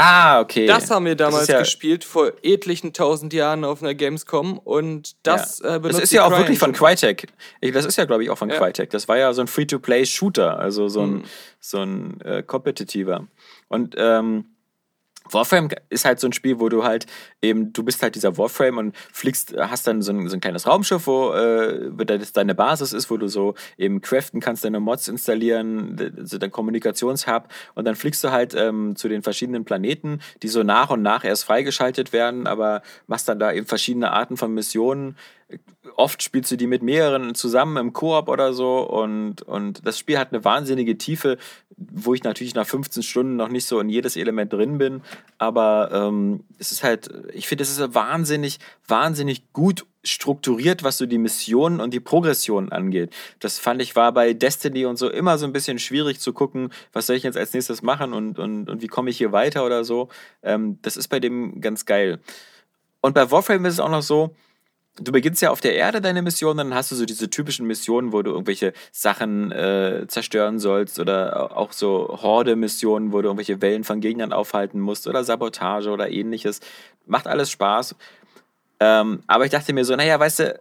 Ah, 0.00 0.40
okay. 0.40 0.66
Das 0.66 0.90
haben 0.90 1.06
wir 1.06 1.16
Das 1.16 1.26
damals 1.28 1.42
ist 1.48 1.52
ja, 1.52 1.58
gespielt, 1.60 2.04
vor 2.04 2.32
etlichen 2.42 2.92
tausend 2.92 3.32
Jahren 3.32 3.64
auf 3.64 3.82
einer 3.82 3.94
Gamescom. 3.94 4.58
Und 4.58 5.16
das 5.26 5.58
ja. 5.58 5.66
äh, 5.66 5.68
Das 5.72 5.82
benutzt 5.82 6.00
ist 6.02 6.12
die 6.12 6.16
ja 6.16 6.24
auch 6.24 6.30
Cry 6.30 6.38
wirklich 6.38 6.58
von. 6.58 6.72
Crytek. 6.72 7.26
Ich, 7.60 7.72
das 7.72 7.84
ist 7.84 7.96
ja, 7.96 8.04
glaube 8.04 8.22
ich, 8.22 8.30
auch 8.30 8.38
von 8.38 8.48
Ja. 8.48 8.58
Crytek. 8.58 8.90
Das 8.90 9.08
war 9.08 9.18
ja 9.18 9.32
so 9.32 9.40
ein 9.40 9.48
Free-to-Play-Shooter, 9.48 10.58
also 10.58 10.88
so 10.88 11.00
ein, 11.02 11.10
Mhm. 11.10 11.22
so 11.60 11.78
ein 11.78 12.20
äh, 12.20 12.42
kompetitiver. 12.42 13.26
Und 13.68 13.94
ähm, 13.98 14.44
Warframe 15.32 15.68
ist 15.88 16.04
halt 16.04 16.20
so 16.20 16.28
ein 16.28 16.32
Spiel, 16.32 16.60
wo 16.60 16.68
du 16.68 16.84
halt 16.84 17.06
eben, 17.42 17.72
du 17.72 17.82
bist 17.82 18.02
halt 18.02 18.14
dieser 18.14 18.36
Warframe 18.36 18.78
und 18.78 18.96
fliegst, 19.12 19.54
hast 19.56 19.86
dann 19.86 20.02
so 20.02 20.12
ein, 20.12 20.28
so 20.28 20.36
ein 20.36 20.40
kleines 20.40 20.66
Raumschiff, 20.66 21.06
wo, 21.06 21.32
äh, 21.32 21.90
das 22.04 22.32
deine 22.32 22.54
Basis 22.54 22.92
ist, 22.92 23.10
wo 23.10 23.16
du 23.16 23.28
so 23.28 23.54
eben 23.76 24.00
craften 24.00 24.40
kannst, 24.40 24.64
deine 24.64 24.80
Mods 24.80 25.08
installieren, 25.08 25.96
so 26.22 26.38
dein 26.38 26.50
Kommunikationshub 26.50 27.48
und 27.74 27.84
dann 27.84 27.96
fliegst 27.96 28.22
du 28.24 28.30
halt 28.30 28.54
ähm, 28.54 28.96
zu 28.96 29.08
den 29.08 29.22
verschiedenen 29.22 29.64
Planeten, 29.64 30.20
die 30.42 30.48
so 30.48 30.62
nach 30.62 30.90
und 30.90 31.02
nach 31.02 31.24
erst 31.24 31.44
freigeschaltet 31.44 32.12
werden, 32.12 32.46
aber 32.46 32.82
machst 33.06 33.28
dann 33.28 33.38
da 33.38 33.52
eben 33.52 33.66
verschiedene 33.66 34.12
Arten 34.12 34.36
von 34.36 34.52
Missionen. 34.52 35.16
Oft 35.96 36.22
spielst 36.22 36.50
du 36.50 36.56
die 36.56 36.66
mit 36.66 36.82
mehreren 36.82 37.34
zusammen 37.34 37.76
im 37.78 37.92
Koop 37.92 38.28
oder 38.28 38.52
so 38.52 38.80
und, 38.80 39.42
und 39.42 39.86
das 39.86 39.98
Spiel 39.98 40.18
hat 40.18 40.32
eine 40.32 40.44
wahnsinnige 40.44 40.98
Tiefe, 40.98 41.38
wo 41.76 42.14
ich 42.14 42.22
natürlich 42.22 42.54
nach 42.54 42.66
15 42.66 43.02
Stunden 43.02 43.36
noch 43.36 43.48
nicht 43.48 43.66
so 43.66 43.80
in 43.80 43.88
jedes 43.88 44.16
Element 44.16 44.52
drin 44.52 44.78
bin, 44.78 45.02
aber 45.38 45.90
ähm, 45.92 46.44
es 46.58 46.70
ist 46.70 46.84
halt, 46.84 47.08
ich 47.32 47.48
finde, 47.48 47.62
es 47.62 47.76
ist 47.76 47.94
wahnsinnig, 47.94 48.58
wahnsinnig 48.86 49.52
gut 49.52 49.86
strukturiert, 50.04 50.82
was 50.84 50.98
so 50.98 51.06
die 51.06 51.18
Missionen 51.18 51.80
und 51.80 51.92
die 51.92 52.00
Progressionen 52.00 52.70
angeht. 52.70 53.14
Das 53.40 53.58
fand 53.58 53.82
ich 53.82 53.96
war 53.96 54.12
bei 54.12 54.32
Destiny 54.34 54.84
und 54.86 54.96
so 54.96 55.10
immer 55.10 55.38
so 55.38 55.46
ein 55.46 55.52
bisschen 55.52 55.78
schwierig 55.78 56.20
zu 56.20 56.32
gucken, 56.32 56.70
was 56.92 57.06
soll 57.06 57.16
ich 57.16 57.22
jetzt 57.22 57.36
als 57.36 57.52
nächstes 57.52 57.82
machen 57.82 58.12
und, 58.12 58.38
und, 58.38 58.68
und 58.68 58.82
wie 58.82 58.86
komme 58.86 59.10
ich 59.10 59.18
hier 59.18 59.32
weiter 59.32 59.64
oder 59.64 59.84
so. 59.84 60.08
Ähm, 60.42 60.78
das 60.82 60.96
ist 60.96 61.08
bei 61.08 61.20
dem 61.20 61.60
ganz 61.60 61.86
geil. 61.86 62.20
Und 63.00 63.14
bei 63.14 63.30
Warframe 63.30 63.66
ist 63.66 63.74
es 63.74 63.80
auch 63.80 63.90
noch 63.90 64.02
so, 64.02 64.34
du 65.00 65.12
beginnst 65.12 65.42
ja 65.42 65.50
auf 65.50 65.60
der 65.60 65.74
Erde 65.74 66.00
deine 66.00 66.22
Mission, 66.22 66.56
dann 66.56 66.74
hast 66.74 66.90
du 66.90 66.94
so 66.96 67.04
diese 67.04 67.30
typischen 67.30 67.66
Missionen, 67.66 68.12
wo 68.12 68.22
du 68.22 68.30
irgendwelche 68.30 68.72
Sachen 68.92 69.52
äh, 69.52 70.06
zerstören 70.08 70.58
sollst 70.58 70.98
oder 70.98 71.56
auch 71.56 71.72
so 71.72 72.18
Horde-Missionen, 72.22 73.12
wo 73.12 73.20
du 73.22 73.28
irgendwelche 73.28 73.60
Wellen 73.60 73.84
von 73.84 74.00
Gegnern 74.00 74.32
aufhalten 74.32 74.80
musst 74.80 75.06
oder 75.06 75.24
Sabotage 75.24 75.90
oder 75.90 76.10
ähnliches. 76.10 76.60
Macht 77.06 77.26
alles 77.26 77.50
Spaß. 77.50 77.94
Ähm, 78.80 79.22
aber 79.26 79.44
ich 79.44 79.50
dachte 79.50 79.72
mir 79.72 79.84
so, 79.84 79.96
naja, 79.96 80.18
weißt 80.18 80.38
du, 80.40 80.60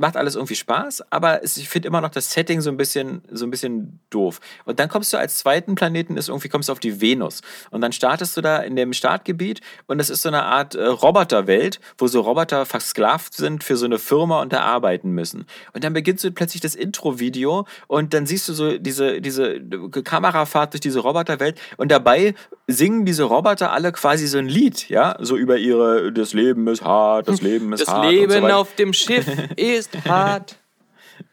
macht 0.00 0.16
alles 0.16 0.34
irgendwie 0.34 0.54
Spaß, 0.54 1.04
aber 1.10 1.44
ich 1.44 1.68
finde 1.68 1.88
immer 1.88 2.00
noch 2.00 2.08
das 2.10 2.30
Setting 2.32 2.60
so 2.62 2.70
ein 2.70 2.76
bisschen 2.76 3.22
so 3.30 3.44
ein 3.44 3.50
bisschen 3.50 4.00
doof. 4.10 4.40
Und 4.64 4.78
dann 4.80 4.88
kommst 4.88 5.12
du 5.12 5.18
als 5.18 5.38
zweiten 5.38 5.74
Planeten 5.74 6.16
ist 6.16 6.28
irgendwie 6.28 6.48
kommst 6.48 6.68
du 6.68 6.72
auf 6.72 6.80
die 6.80 7.00
Venus 7.00 7.42
und 7.70 7.80
dann 7.82 7.92
startest 7.92 8.36
du 8.36 8.40
da 8.40 8.58
in 8.58 8.76
dem 8.76 8.92
Startgebiet 8.94 9.60
und 9.86 9.98
das 9.98 10.08
ist 10.10 10.22
so 10.22 10.28
eine 10.28 10.42
Art 10.44 10.74
äh, 10.74 10.84
Roboterwelt, 10.86 11.80
wo 11.98 12.06
so 12.06 12.20
Roboter 12.22 12.64
versklavt 12.66 13.34
sind 13.34 13.62
für 13.62 13.76
so 13.76 13.84
eine 13.84 13.98
Firma 13.98 14.40
und 14.40 14.52
da 14.52 14.60
arbeiten 14.60 15.10
müssen. 15.10 15.44
Und 15.74 15.84
dann 15.84 15.92
beginnst 15.92 16.24
du 16.24 16.30
plötzlich 16.32 16.60
das 16.62 16.74
Intro-Video 16.74 17.66
und 17.86 18.14
dann 18.14 18.26
siehst 18.26 18.48
du 18.48 18.54
so 18.54 18.78
diese 18.78 19.20
diese 19.20 19.60
Kamerafahrt 20.02 20.72
durch 20.72 20.80
diese 20.80 21.00
Roboterwelt 21.00 21.60
und 21.76 21.90
dabei 21.90 22.34
singen 22.66 23.04
diese 23.04 23.24
Roboter 23.24 23.72
alle 23.72 23.92
quasi 23.92 24.26
so 24.26 24.38
ein 24.38 24.46
Lied, 24.48 24.88
ja, 24.88 25.16
so 25.20 25.36
über 25.36 25.58
ihre 25.58 26.12
das 26.12 26.32
Leben 26.32 26.66
ist 26.68 26.82
hart, 26.82 27.28
das 27.28 27.42
Leben 27.42 27.72
ist 27.72 27.80
Das 27.80 27.88
hart. 27.88 28.04
so 28.04 28.10
Leben 28.10 28.42
weiter. 28.42 28.56
auf 28.56 28.74
dem 28.76 28.92
Schiff 28.92 29.26
ist 29.76 30.04
hart. 30.04 30.56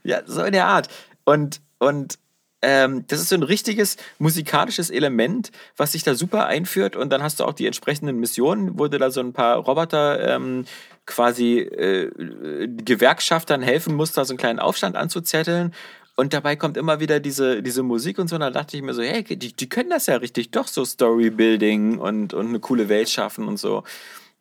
Ja, 0.04 0.22
so 0.26 0.44
in 0.44 0.54
der 0.54 0.66
Art. 0.66 0.90
Und, 1.26 1.62
und 1.80 2.18
ähm, 2.62 3.06
das 3.08 3.20
ist 3.20 3.30
so 3.30 3.36
ein 3.36 3.44
richtiges 3.44 3.98
musikalisches 4.20 4.90
Element, 4.90 5.52
was 5.78 5.94
sich 5.94 6.04
da 6.04 6.16
super 6.16 6.46
einführt. 6.46 6.96
Und 6.96 7.10
dann 7.12 7.24
hast 7.24 7.40
du 7.40 7.46
auch 7.46 7.54
die 7.54 7.66
entsprechenden 7.66 8.20
Missionen, 8.20 8.78
wo 8.78 8.88
du 8.88 8.98
da 9.00 9.10
so 9.10 9.22
ein 9.22 9.34
paar 9.34 9.58
Roboter 9.58 10.36
ähm, 10.36 10.66
quasi 11.06 11.60
äh, 11.60 12.12
Gewerkschaftern 12.68 13.62
helfen 13.62 13.96
musst, 13.96 14.18
da 14.18 14.26
so 14.26 14.34
einen 14.34 14.38
kleinen 14.38 14.60
Aufstand 14.60 14.96
anzuzetteln. 14.96 15.74
Und 16.16 16.34
dabei 16.34 16.56
kommt 16.56 16.78
immer 16.78 17.00
wieder 17.00 17.20
diese, 17.20 17.64
diese 17.64 17.82
Musik 17.82 18.20
und 18.20 18.28
so. 18.28 18.36
Und 18.36 18.42
da 18.42 18.52
dachte 18.52 18.78
ich 18.78 18.84
mir 18.84 18.94
so, 18.94 19.02
hey, 19.02 19.24
die, 19.24 19.54
die 19.54 19.70
können 19.70 19.90
das 19.90 20.06
ja 20.06 20.18
richtig, 20.18 20.52
doch 20.52 20.68
so 20.68 20.86
Storybuilding 20.86 21.98
und, 21.98 22.34
und 22.34 22.48
eine 22.48 22.60
coole 22.60 22.90
Welt 22.90 23.10
schaffen 23.10 23.48
und 23.48 23.58
so. 23.58 23.84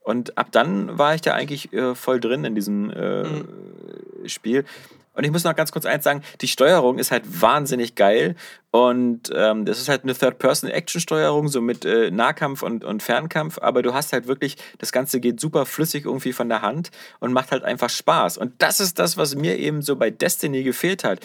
Und 0.03 0.39
ab 0.39 0.49
dann 0.51 0.99
war 0.99 1.15
ich 1.15 1.21
da 1.21 1.35
eigentlich 1.35 1.73
äh, 1.73 1.95
voll 1.95 2.21
drin 2.21 2.45
in 2.45 2.55
diesem 2.55 2.91
äh, 2.91 4.29
Spiel. 4.29 4.65
Und 5.21 5.25
ich 5.25 5.33
muss 5.33 5.45
noch 5.45 5.57
ganz 5.57 5.73
kurz 5.73 5.87
eins 5.87 6.05
sagen, 6.05 6.23
die 6.41 6.49
Steuerung 6.49 6.99
ist 6.99 7.11
halt 7.11 7.43
wahnsinnig 7.43 7.95
geil. 7.95 8.37
Und 8.71 9.31
ähm, 9.35 9.65
das 9.65 9.81
ist 9.81 9.89
halt 9.89 10.05
eine 10.05 10.15
Third-Person-Action-Steuerung, 10.15 11.49
so 11.49 11.61
mit 11.61 11.85
äh, 11.85 12.11
Nahkampf 12.11 12.63
und, 12.63 12.85
und 12.85 13.03
Fernkampf. 13.03 13.59
Aber 13.59 13.83
du 13.83 13.93
hast 13.93 14.13
halt 14.13 14.29
wirklich, 14.29 14.57
das 14.79 14.93
Ganze 14.93 15.21
geht 15.21 15.41
super 15.41 15.67
flüssig 15.67 16.05
irgendwie 16.05 16.33
von 16.33 16.49
der 16.49 16.63
Hand 16.63 16.91
und 17.19 17.33
macht 17.33 17.51
halt 17.51 17.65
einfach 17.65 17.91
Spaß. 17.91 18.39
Und 18.39 18.55
das 18.63 18.81
ist 18.81 18.99
das, 18.99 19.17
was 19.17 19.35
mir 19.35 19.59
eben 19.59 19.83
so 19.83 19.97
bei 19.97 20.11
Destiny 20.11 20.63
gefehlt 20.63 21.05
hat. 21.05 21.21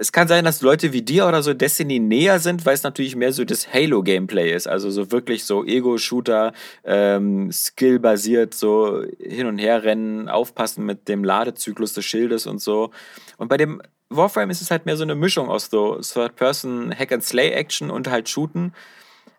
Es 0.00 0.12
kann 0.12 0.28
sein, 0.28 0.46
dass 0.46 0.62
Leute 0.62 0.94
wie 0.94 1.02
dir 1.02 1.26
oder 1.26 1.42
so 1.42 1.52
Destiny 1.52 1.98
näher 1.98 2.38
sind, 2.38 2.64
weil 2.64 2.72
es 2.72 2.82
natürlich 2.82 3.16
mehr 3.16 3.34
so 3.34 3.44
das 3.44 3.70
Halo-Gameplay 3.70 4.50
ist. 4.50 4.66
Also 4.66 4.90
so 4.90 5.12
wirklich 5.12 5.44
so 5.44 5.62
Ego-Shooter, 5.62 6.54
ähm, 6.84 7.52
Skill-basiert, 7.52 8.54
so 8.54 9.04
hin 9.18 9.46
und 9.46 9.58
her 9.58 9.84
rennen, 9.84 10.30
aufpassen 10.30 10.86
mit 10.86 11.06
dem 11.06 11.22
Ladezyklus 11.22 11.92
des 11.92 12.06
Schildes 12.06 12.46
und 12.46 12.62
so. 12.62 12.92
Und 13.36 13.48
bei 13.48 13.58
dem 13.58 13.82
Warframe 14.08 14.48
ist 14.48 14.62
es 14.62 14.70
halt 14.70 14.86
mehr 14.86 14.96
so 14.96 15.02
eine 15.02 15.14
Mischung 15.14 15.50
aus 15.50 15.66
so 15.66 16.00
Third-Person 16.00 16.98
Hack-and-Slay-Action 16.98 17.90
und 17.90 18.08
halt 18.08 18.30
Shooten. 18.30 18.72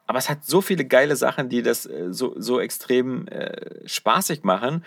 Aber 0.05 0.19
es 0.19 0.29
hat 0.29 0.45
so 0.45 0.61
viele 0.61 0.85
geile 0.85 1.15
Sachen, 1.15 1.49
die 1.49 1.63
das 1.63 1.87
äh, 1.87 2.09
so, 2.11 2.35
so 2.37 2.59
extrem 2.59 3.27
äh, 3.29 3.87
spaßig 3.87 4.43
machen. 4.43 4.85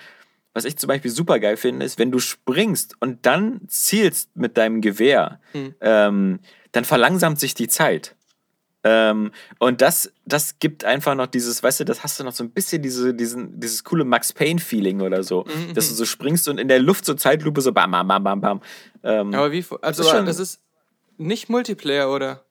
Was 0.55 0.65
ich 0.65 0.77
zum 0.79 0.89
Beispiel 0.89 1.11
super 1.11 1.39
geil 1.41 1.57
finde, 1.59 1.85
ist, 1.85 1.99
wenn 1.99 2.11
du 2.11 2.19
springst 2.21 2.95
und 3.01 3.27
dann 3.27 3.61
zielst 3.69 4.35
mit 4.37 4.57
deinem 4.57 4.81
Gewehr, 4.81 5.41
Hm. 5.53 5.75
ähm, 5.81 6.41
dann 6.73 6.85
verlangsamt 6.85 7.39
sich 7.39 7.55
die 7.55 7.69
Zeit. 7.69 8.15
Ähm, 8.87 9.31
und 9.59 9.81
das, 9.81 10.13
das 10.27 10.59
gibt 10.59 10.85
einfach 10.85 11.15
noch 11.15 11.27
dieses, 11.27 11.63
weißt 11.63 11.81
du, 11.81 11.85
das 11.85 12.03
hast 12.03 12.21
du 12.21 12.25
noch 12.25 12.33
so 12.33 12.45
ein 12.45 12.51
bisschen 12.51 12.83
diese, 12.83 13.15
diesen, 13.15 13.59
dieses 13.59 13.83
coole 13.83 14.05
Max 14.05 14.33
Payne-Feeling 14.35 15.01
oder 15.01 15.23
so, 15.23 15.45
Mhm, 15.47 15.73
dass 15.75 15.89
du 15.89 15.95
so 15.95 16.05
springst 16.05 16.49
und 16.49 16.59
in 16.59 16.69
der 16.69 16.81
Luft 16.81 17.07
so 17.07 17.15
Zeitlupe 17.15 17.63
so 17.63 17.73
bam, 17.73 17.91
bam, 17.93 18.07
bam, 18.07 18.23
bam, 18.23 18.41
bam. 18.43 18.61
Ähm, 19.03 19.35
Aber 19.35 19.53
wie, 19.53 19.65
also 19.81 20.03
ist 20.03 20.11
schon- 20.11 20.27
das 20.27 20.39
ist 20.39 20.61
nicht 21.17 21.49
Multiplayer, 21.49 22.11
oder? 22.13 22.45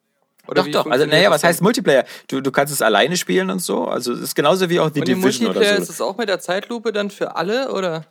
Oder 0.48 0.64
doch, 0.64 0.72
doch. 0.72 0.86
Also, 0.92 1.06
naja, 1.06 1.30
was 1.32 1.44
heißt 1.44 1.62
Multiplayer? 1.62 2.06
Du, 2.28 2.42
du 2.42 2.52
kannst 2.52 2.74
es 2.74 2.82
alleine 2.82 3.16
spielen 3.18 3.50
und 3.50 3.60
so. 3.60 3.86
Also, 3.88 4.14
es 4.14 4.20
ist 4.20 4.36
genauso 4.36 4.70
wie 4.70 4.80
auch 4.80 4.92
The 4.94 5.00
Und 5.02 5.10
im 5.10 5.22
Division 5.22 5.46
Multiplayer 5.48 5.72
oder 5.74 5.82
ist 5.82 5.88
so. 5.88 5.94
es 5.94 6.02
auch 6.02 6.18
mit 6.18 6.30
der 6.30 6.40
Zeitlupe 6.40 6.92
dann 6.92 7.10
für 7.12 7.36
alle, 7.36 7.72
oder? 7.72 8.06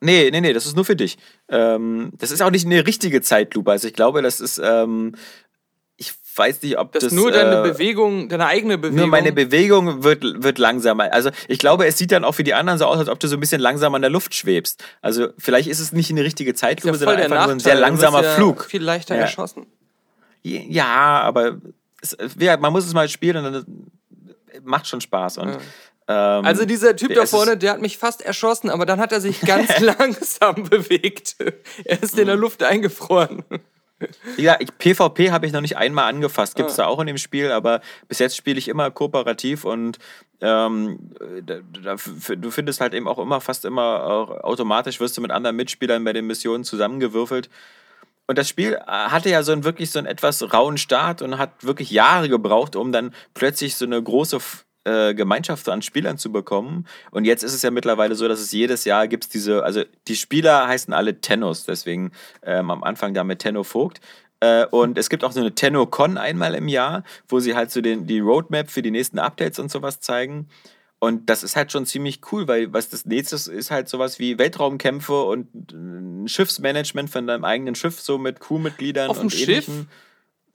Nee, 0.00 0.28
nee, 0.30 0.40
nee, 0.40 0.52
das 0.52 0.66
ist 0.66 0.76
nur 0.76 0.84
für 0.84 0.96
dich. 0.96 1.16
Ähm, 1.48 2.12
das 2.18 2.30
ist 2.30 2.42
auch 2.42 2.50
nicht 2.50 2.66
eine 2.66 2.86
richtige 2.86 3.22
Zeitlupe. 3.22 3.70
Also, 3.70 3.88
ich 3.88 3.94
glaube, 3.94 4.20
das 4.22 4.40
ist, 4.40 4.60
ähm, 4.62 5.14
ich 5.96 6.12
weiß 6.36 6.60
nicht, 6.62 6.76
ob 6.78 6.92
Das, 6.92 7.04
das. 7.04 7.12
nur 7.14 7.30
deine 7.32 7.60
äh, 7.60 7.70
Bewegung, 7.72 8.28
deine 8.28 8.44
eigene 8.46 8.76
Bewegung. 8.76 8.98
Nur 8.98 9.06
meine 9.06 9.32
Bewegung 9.32 10.04
wird, 10.04 10.22
wird 10.42 10.58
langsamer. 10.58 11.10
Also 11.14 11.30
ich 11.48 11.58
glaube, 11.58 11.86
es 11.86 11.96
sieht 11.96 12.12
dann 12.12 12.24
auch 12.24 12.32
für 12.34 12.44
die 12.44 12.52
anderen 12.52 12.78
so 12.78 12.84
aus, 12.84 12.98
als 12.98 13.08
ob 13.08 13.18
du 13.18 13.26
so 13.28 13.38
ein 13.38 13.40
bisschen 13.40 13.62
langsamer 13.62 13.96
in 13.96 14.02
der 14.02 14.10
Luft 14.10 14.34
schwebst. 14.34 14.84
Also 15.00 15.28
vielleicht 15.38 15.66
ist 15.70 15.80
es 15.80 15.92
nicht 15.92 16.10
eine 16.10 16.22
richtige 16.24 16.50
ja 16.50 16.54
Zeitlupe, 16.54 16.98
voll 16.98 16.98
sondern 16.98 17.16
der 17.16 17.24
einfach 17.24 17.36
nur 17.46 17.52
ein 17.54 17.56
Nachteil. 17.56 17.72
sehr 17.72 17.80
langsamer 17.80 18.22
ja 18.22 18.34
Flug. 18.34 18.64
Viel 18.66 18.82
leichter 18.82 19.14
Ja. 19.14 19.22
erschossen. 19.22 19.64
Ja, 20.68 21.20
aber 21.22 21.56
es, 22.02 22.16
ja, 22.38 22.56
man 22.56 22.72
muss 22.72 22.86
es 22.86 22.94
mal 22.94 23.08
spielen 23.08 23.44
und 23.44 23.52
dann 23.52 23.66
macht 24.64 24.86
schon 24.86 25.00
Spaß. 25.00 25.38
Und, 25.38 25.50
ähm, 26.08 26.44
Also 26.44 26.64
dieser 26.64 26.94
Typ 26.96 27.14
da 27.14 27.26
vorne, 27.26 27.56
der 27.56 27.72
hat 27.72 27.80
mich 27.80 27.98
fast 27.98 28.22
erschossen, 28.22 28.70
aber 28.70 28.86
dann 28.86 29.00
hat 29.00 29.12
er 29.12 29.20
sich 29.20 29.40
ganz 29.40 29.78
langsam 29.80 30.64
bewegt. 30.68 31.36
Er 31.84 32.02
ist 32.02 32.18
in 32.18 32.26
der 32.26 32.36
Luft 32.36 32.62
eingefroren. 32.62 33.42
Ja, 34.36 34.56
ich, 34.60 34.76
PvP 34.76 35.30
habe 35.30 35.46
ich 35.46 35.52
noch 35.52 35.62
nicht 35.62 35.78
einmal 35.78 36.04
angefasst. 36.04 36.54
Gibt 36.54 36.68
es 36.68 36.78
Ah. 36.78 36.82
da 36.82 36.88
auch 36.88 37.00
in 37.00 37.06
dem 37.06 37.16
Spiel, 37.16 37.50
aber 37.50 37.80
bis 38.08 38.18
jetzt 38.18 38.36
spiele 38.36 38.58
ich 38.58 38.68
immer 38.68 38.90
kooperativ 38.90 39.64
und 39.64 39.98
ähm, 40.42 41.12
da, 41.42 41.60
da, 41.82 41.96
du 42.36 42.50
findest 42.50 42.82
halt 42.82 42.92
eben 42.92 43.08
auch 43.08 43.18
immer, 43.18 43.40
fast 43.40 43.64
immer 43.64 44.04
auch 44.04 44.30
automatisch 44.44 45.00
wirst 45.00 45.16
du 45.16 45.22
mit 45.22 45.30
anderen 45.30 45.56
Mitspielern 45.56 46.04
bei 46.04 46.12
den 46.12 46.26
Missionen 46.26 46.62
zusammengewürfelt. 46.62 47.48
Und 48.26 48.38
das 48.38 48.48
Spiel 48.48 48.74
äh, 48.74 48.86
hatte 48.86 49.30
ja 49.30 49.42
so 49.42 49.52
einen 49.52 49.64
wirklich 49.64 49.90
so 49.90 49.98
einen 49.98 50.08
etwas 50.08 50.52
rauen 50.52 50.78
Start 50.78 51.22
und 51.22 51.38
hat 51.38 51.64
wirklich 51.64 51.90
Jahre 51.90 52.28
gebraucht, 52.28 52.76
um 52.76 52.92
dann 52.92 53.14
plötzlich 53.34 53.76
so 53.76 53.84
eine 53.84 54.02
große 54.02 54.38
äh, 54.84 55.14
Gemeinschaft 55.14 55.68
an 55.68 55.82
Spielern 55.82 56.18
zu 56.18 56.32
bekommen. 56.32 56.86
Und 57.10 57.24
jetzt 57.24 57.42
ist 57.42 57.54
es 57.54 57.62
ja 57.62 57.70
mittlerweile 57.70 58.14
so, 58.14 58.28
dass 58.28 58.40
es 58.40 58.52
jedes 58.52 58.84
Jahr 58.84 59.08
gibt 59.08 59.32
diese, 59.34 59.64
also 59.64 59.82
die 60.08 60.16
Spieler 60.16 60.66
heißen 60.66 60.92
alle 60.94 61.20
Tennos, 61.20 61.64
deswegen 61.64 62.12
ähm, 62.42 62.70
am 62.70 62.84
Anfang 62.84 63.14
da 63.14 63.24
mit 63.24 63.40
Tenno 63.40 63.64
Vogt. 63.64 64.00
Äh, 64.40 64.66
und 64.66 64.98
es 64.98 65.08
gibt 65.08 65.24
auch 65.24 65.32
so 65.32 65.40
eine 65.40 65.54
Tenno-Con 65.54 66.18
einmal 66.18 66.54
im 66.54 66.68
Jahr, 66.68 67.04
wo 67.28 67.40
sie 67.40 67.54
halt 67.54 67.70
so 67.70 67.80
den, 67.80 68.06
die 68.06 68.20
Roadmap 68.20 68.70
für 68.70 68.82
die 68.82 68.90
nächsten 68.90 69.18
Updates 69.18 69.58
und 69.58 69.70
sowas 69.70 70.00
zeigen. 70.00 70.48
Und 71.06 71.30
das 71.30 71.44
ist 71.44 71.54
halt 71.54 71.70
schon 71.70 71.86
ziemlich 71.86 72.20
cool, 72.32 72.48
weil 72.48 72.72
was 72.72 72.88
das 72.88 73.06
nächste 73.06 73.36
ist, 73.36 73.46
ist 73.46 73.70
halt 73.70 73.88
sowas 73.88 74.18
wie 74.18 74.38
Weltraumkämpfe 74.38 75.22
und 75.22 75.72
ein 75.72 76.26
Schiffsmanagement 76.26 77.08
von 77.10 77.28
deinem 77.28 77.44
eigenen 77.44 77.76
Schiff, 77.76 78.00
so 78.00 78.18
mit 78.18 78.40
Crewmitgliedern 78.40 79.08
Auf 79.08 79.18
dem 79.18 79.24
und 79.26 79.32
Schiff? 79.32 79.68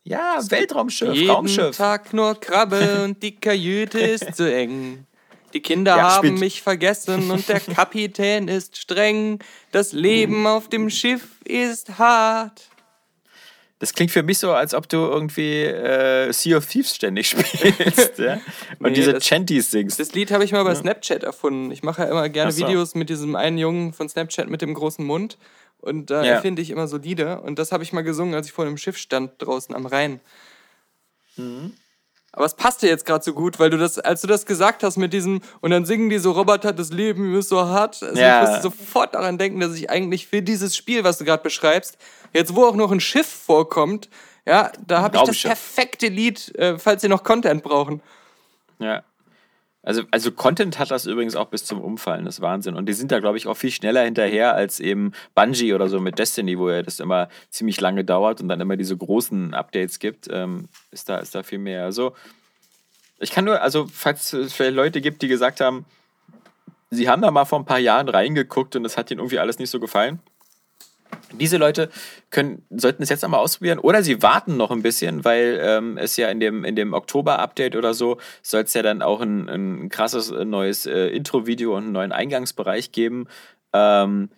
Ja, 0.04 0.40
Weltraumschiff, 0.50 1.14
Jeden 1.14 1.32
Raumschiff. 1.32 1.78
Tag 1.78 2.12
nur 2.14 2.38
Krabbe 2.38 3.04
und 3.06 3.24
die 3.24 3.36
Kajüte 3.36 4.00
ist 4.00 4.36
zu 4.36 4.54
eng. 4.54 5.06
Die 5.54 5.62
Kinder 5.62 5.96
Ja, 5.96 6.16
haben 6.16 6.36
mich 6.36 6.62
vergessen 6.62 7.32
und 7.32 7.48
der 7.48 7.60
Kapitän 7.78 8.50
ist 8.50 8.76
streng. 8.78 9.40
Das 9.72 9.94
Leben 9.94 10.48
auf 10.56 10.68
dem 10.68 10.90
Schiff 10.90 11.40
ist 11.46 11.98
hart. 11.98 12.71
Das 13.82 13.94
klingt 13.94 14.12
für 14.12 14.24
mich 14.24 14.38
so, 14.38 14.54
als 14.54 14.74
ob 14.74 14.88
du 14.88 14.98
irgendwie 14.98 15.64
äh, 15.64 16.32
Sea 16.32 16.56
of 16.58 16.66
Thieves 16.68 16.96
ständig 16.96 17.28
spielst. 17.32 18.20
ja? 18.20 18.36
Und 18.80 18.90
Nee, 18.90 18.92
diese 18.92 19.12
das- 19.14 19.26
Chanties 19.26 19.72
singst. 19.72 20.00
Das 20.00 20.14
Lied 20.14 20.32
habe 20.32 20.44
ich 20.46 20.52
mal 20.54 20.64
bei 20.64 20.74
Snapchat 20.76 21.24
erfunden. 21.24 21.72
Ich 21.72 21.82
mache 21.84 22.04
ja 22.04 22.08
immer 22.10 22.30
gerne 22.30 22.52
so. 22.52 22.66
Videos 22.66 22.96
mit 22.96 23.10
diesem 23.10 23.36
einen 23.36 23.58
Jungen 23.58 23.92
von 23.92 24.08
Snapchat 24.08 24.50
mit 24.50 24.62
dem 24.62 24.74
großen 24.74 25.04
Mund. 25.04 25.38
Und 25.80 26.12
da 26.12 26.24
Ja. 26.24 26.34
erfinde 26.34 26.62
ich 26.62 26.70
immer 26.70 26.88
so 26.88 26.98
Lieder. 26.98 27.44
Und 27.44 27.58
das 27.60 27.72
habe 27.72 27.84
ich 27.84 27.92
mal 27.92 28.04
gesungen, 28.04 28.36
als 28.36 28.46
ich 28.48 28.54
vor 28.54 28.66
einem 28.66 28.78
Schiff 28.78 28.98
stand 28.98 29.32
draußen 29.40 29.74
am 29.76 29.88
Rhein. 29.88 30.20
Mhm. 31.38 31.74
Aber 32.34 32.46
es 32.46 32.54
passte 32.54 32.88
jetzt 32.88 33.06
gerade 33.06 33.24
so 33.24 33.34
gut, 33.34 33.60
weil 33.60 33.70
du 33.70 33.78
das, 33.78 34.00
als 34.00 34.22
du 34.22 34.28
das 34.28 34.46
gesagt 34.46 34.84
hast 34.84 34.98
mit 34.98 35.12
diesem, 35.12 35.42
und 35.60 35.72
dann 35.72 35.86
singen 35.86 36.10
die 36.10 36.18
so 36.18 36.32
Roboter, 36.32 36.72
das 36.72 36.92
Leben 36.92 37.36
ist 37.36 37.50
so 37.50 37.66
hart. 37.66 38.02
Also 38.02 38.20
Ja. 38.20 38.44
Ich 38.44 38.50
musste 38.50 38.64
sofort 38.64 39.16
daran 39.16 39.38
denken, 39.38 39.60
dass 39.60 39.76
ich 39.76 39.90
eigentlich 39.90 40.28
für 40.28 40.42
dieses 40.42 40.76
Spiel, 40.76 41.04
was 41.04 41.18
du 41.18 41.26
gerade 41.26 41.44
beschreibst, 41.44 41.98
jetzt 42.32 42.56
wo 42.56 42.66
auch 42.66 42.76
noch 42.76 42.92
ein 42.92 43.02
Schiff 43.02 43.28
vorkommt, 43.28 44.10
ja, 44.46 44.72
da 44.88 45.02
habe 45.02 45.18
ich 45.18 45.24
das 45.24 45.42
perfekte 45.42 46.08
Lied, 46.08 46.56
äh, 46.56 46.80
falls 46.80 47.02
sie 47.02 47.10
noch 47.10 47.24
Content 47.24 47.64
brauchen. 47.64 48.02
Ja. 48.80 49.04
Also, 49.84 50.04
also 50.12 50.32
Content 50.32 50.78
hat 50.78 50.92
das 50.92 51.08
übrigens 51.08 51.36
auch 51.36 51.48
bis 51.48 51.66
zum 51.66 51.82
Umfallen, 51.82 52.26
das 52.26 52.36
ist 52.36 52.42
Wahnsinn. 52.42 52.76
Und 52.76 52.88
die 52.88 52.94
sind 52.94 53.12
da, 53.12 53.20
glaube 53.20 53.38
ich, 53.38 53.48
auch 53.48 53.58
viel 53.58 53.72
schneller 53.72 54.04
hinterher 54.04 54.54
als 54.54 54.80
eben 54.80 55.12
Bungie 55.34 55.74
oder 55.74 55.90
so 55.90 56.00
mit 56.00 56.20
Destiny, 56.20 56.60
wo 56.60 56.70
ja 56.70 56.84
das 56.84 57.00
immer 57.00 57.30
ziemlich 57.50 57.82
lange 57.82 58.06
dauert 58.06 58.42
und 58.42 58.48
dann 58.48 58.62
immer 58.62 58.78
diese 58.78 58.96
großen 58.96 59.56
Updates 59.56 59.98
gibt. 59.98 60.28
Ähm, 60.32 60.66
ist, 60.92 61.10
da, 61.10 61.18
ist 61.18 61.34
da 61.34 61.42
viel 61.42 61.58
mehr. 61.58 61.84
Also, 61.84 62.14
ich 63.20 63.32
kann 63.32 63.46
nur, 63.46 63.62
also, 63.62 63.88
falls 63.92 64.34
es 64.34 64.54
vielleicht 64.54 64.76
Leute 64.76 65.02
gibt, 65.02 65.24
die 65.24 65.28
gesagt 65.28 65.62
haben, 65.62 65.86
sie 66.92 67.10
haben 67.10 67.22
da 67.24 67.32
mal 67.32 67.46
vor 67.46 67.60
ein 67.60 67.66
paar 67.66 67.80
Jahren 67.80 68.08
reingeguckt 68.08 68.76
und 68.76 68.86
es 68.86 68.98
hat 68.98 69.10
ihnen 69.10 69.20
irgendwie 69.20 69.40
alles 69.40 69.58
nicht 69.58 69.72
so 69.72 69.80
gefallen. 69.80 70.20
Diese 71.34 71.58
Leute 71.58 71.90
können, 72.30 72.66
sollten 72.70 73.04
es 73.04 73.10
jetzt 73.10 73.24
einmal 73.24 73.40
ausprobieren 73.40 73.80
oder 73.80 74.04
sie 74.04 74.22
warten 74.22 74.58
noch 74.58 74.72
ein 74.72 74.82
bisschen, 74.82 75.24
weil 75.24 75.60
ähm, 75.62 75.98
es 75.98 76.18
ja 76.18 76.30
in 76.30 76.40
dem, 76.40 76.66
in 76.66 76.76
dem 76.76 76.94
Oktober-Update 76.94 77.76
oder 77.76 77.94
so 77.94 78.18
soll 78.42 78.64
es 78.64 78.74
ja 78.74 78.82
dann 78.82 79.02
auch 79.02 79.22
ein, 79.22 79.48
ein 79.50 79.90
krasses 79.90 80.30
äh, 80.30 80.46
neues 80.46 80.86
äh, 80.86 81.08
Intro-Video 81.08 81.76
und 81.76 81.84
einen 81.84 81.92
neuen 81.94 82.12
Eingangsbereich 82.12 82.92
geben. 82.92 83.28
Ähm, 83.74 84.30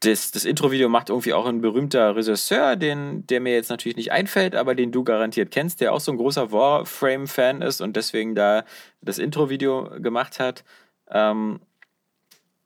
das, 0.00 0.32
das 0.32 0.44
Intro-Video 0.44 0.88
macht 0.88 1.10
irgendwie 1.10 1.32
auch 1.32 1.46
ein 1.46 1.60
berühmter 1.60 2.16
Regisseur, 2.16 2.76
den, 2.76 3.26
der 3.26 3.40
mir 3.40 3.54
jetzt 3.54 3.70
natürlich 3.70 3.96
nicht 3.96 4.10
einfällt, 4.10 4.56
aber 4.56 4.74
den 4.74 4.90
du 4.90 5.04
garantiert 5.04 5.50
kennst, 5.50 5.80
der 5.80 5.92
auch 5.92 6.00
so 6.00 6.10
ein 6.10 6.18
großer 6.18 6.50
Warframe-Fan 6.50 7.62
ist 7.62 7.80
und 7.80 7.94
deswegen 7.94 8.34
da 8.34 8.64
das 9.00 9.18
Intro-Video 9.18 9.90
gemacht 10.00 10.40
hat. 10.40 10.64
Ähm, 11.10 11.60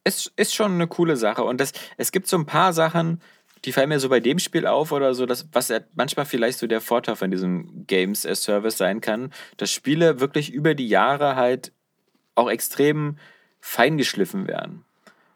es 0.06 0.32
ist 0.36 0.54
schon 0.54 0.72
eine 0.72 0.86
coole 0.86 1.16
Sache. 1.16 1.42
Und 1.42 1.60
das, 1.60 1.72
es 1.96 2.12
gibt 2.12 2.28
so 2.28 2.38
ein 2.38 2.46
paar 2.46 2.72
Sachen, 2.72 3.20
die 3.66 3.72
fallen 3.72 3.88
mir 3.88 3.98
so 3.98 4.08
bei 4.08 4.20
dem 4.20 4.38
Spiel 4.38 4.66
auf 4.66 4.92
oder 4.92 5.12
so, 5.12 5.26
dass, 5.26 5.48
was 5.52 5.72
manchmal 5.96 6.24
vielleicht 6.24 6.58
so 6.58 6.68
der 6.68 6.80
Vorteil 6.80 7.16
von 7.16 7.32
diesem 7.32 7.84
Games 7.86 8.24
as 8.24 8.44
Service 8.44 8.78
sein 8.78 9.00
kann, 9.00 9.32
dass 9.56 9.72
Spiele 9.72 10.20
wirklich 10.20 10.52
über 10.52 10.74
die 10.74 10.88
Jahre 10.88 11.34
halt 11.34 11.72
auch 12.36 12.48
extrem 12.48 13.18
feingeschliffen 13.60 14.46
werden. 14.46 14.84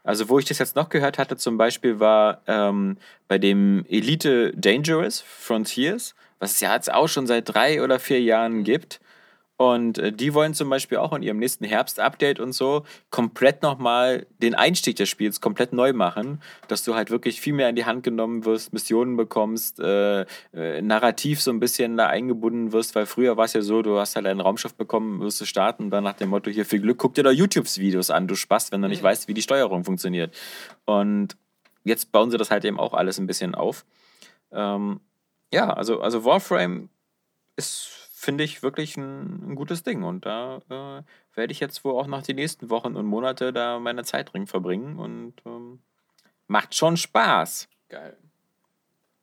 Also, 0.05 0.28
wo 0.28 0.39
ich 0.39 0.45
das 0.45 0.61
jetzt 0.61 0.76
noch 0.76 0.89
gehört 0.89 1.18
hatte, 1.18 1.37
zum 1.37 1.59
Beispiel 1.59 1.99
war 1.99 2.43
ähm, 2.47 2.99
bei 3.26 3.39
dem 3.39 3.85
Elite 3.89 4.53
Dangerous 4.57 5.20
Frontiers, 5.20 6.14
was 6.39 6.53
es 6.53 6.61
ja 6.61 6.72
jetzt 6.74 6.93
auch 6.93 7.09
schon 7.09 7.26
seit 7.26 7.53
drei 7.53 7.83
oder 7.83 7.99
vier 7.99 8.20
Jahren 8.20 8.62
gibt. 8.62 9.01
Und 9.61 9.98
äh, 9.98 10.11
die 10.11 10.32
wollen 10.32 10.54
zum 10.54 10.70
Beispiel 10.70 10.96
auch 10.96 11.12
in 11.12 11.22
ihrem 11.22 11.36
nächsten 11.36 11.66
Herbst-Update 11.66 12.40
und 12.40 12.54
so 12.54 12.86
komplett 13.11 13.62
nochmal 13.62 14.26
den 14.38 14.54
Einstieg 14.54 14.96
des 14.96 15.11
Spiels 15.11 15.42
komplett 15.42 15.74
neu 15.74 15.92
machen, 15.92 16.40
dass 16.68 16.82
du 16.82 16.94
halt 16.94 17.11
wirklich 17.11 17.42
viel 17.42 17.52
mehr 17.52 17.68
in 17.68 17.76
die 17.76 17.84
Hand 17.84 18.02
genommen 18.02 18.46
wirst, 18.46 18.72
Missionen 18.72 19.18
bekommst, 19.18 19.78
äh, 19.78 20.22
äh, 20.54 20.80
narrativ 20.80 21.42
so 21.42 21.50
ein 21.50 21.61
bisschen 21.61 21.98
da 21.98 22.06
eingebunden 22.06 22.72
wirst, 22.72 22.94
weil 22.94 23.04
früher 23.04 23.36
war 23.36 23.44
es 23.44 23.52
ja 23.52 23.61
so, 23.61 23.82
du 23.82 23.98
hast 23.98 24.16
halt 24.16 24.24
ein 24.24 24.40
Raumschiff 24.40 24.72
bekommen, 24.76 25.20
wirst 25.20 25.42
du 25.42 25.44
starten 25.44 25.84
und 25.84 25.90
dann 25.90 26.04
nach 26.04 26.14
dem 26.14 26.30
Motto, 26.30 26.50
hier 26.50 26.64
viel 26.64 26.80
Glück, 26.80 26.96
guck 26.96 27.12
dir 27.12 27.24
doch 27.24 27.30
YouTube-Videos 27.30 28.08
an, 28.08 28.28
du 28.28 28.36
Spaß, 28.36 28.72
wenn 28.72 28.80
du 28.80 28.88
nicht 28.88 29.02
weißt, 29.02 29.28
wie 29.28 29.34
die 29.34 29.42
Steuerung 29.42 29.84
funktioniert. 29.84 30.34
Und 30.86 31.36
jetzt 31.84 32.12
bauen 32.12 32.30
sie 32.30 32.38
das 32.38 32.50
halt 32.50 32.64
eben 32.64 32.80
auch 32.80 32.94
alles 32.94 33.18
ein 33.18 33.26
bisschen 33.26 33.54
auf. 33.54 33.84
Ähm, 34.52 35.00
ja, 35.52 35.70
also, 35.70 36.00
also 36.00 36.24
Warframe 36.24 36.88
ist, 37.56 37.99
finde 38.21 38.45
ich, 38.45 38.62
wirklich 38.62 38.99
ein, 38.99 39.51
ein 39.51 39.55
gutes 39.55 39.83
Ding. 39.83 40.03
Und 40.03 40.27
da 40.27 40.59
äh, 40.68 41.03
werde 41.37 41.53
ich 41.53 41.61
jetzt 41.61 41.85
wohl 41.85 41.95
auch 41.95 42.07
noch 42.07 42.23
die 42.23 42.35
nächsten 42.35 42.68
Wochen 42.68 42.95
und 42.95 43.07
Monate 43.07 43.53
da 43.53 43.79
meine 43.79 44.05
Zeit 44.05 44.33
drin 44.33 44.47
verbringen 44.47 44.99
und 44.99 45.35
ähm, 45.47 45.81
macht 46.47 46.75
schon 46.75 46.99
Spaß. 46.99 47.68
Geil. 47.89 48.16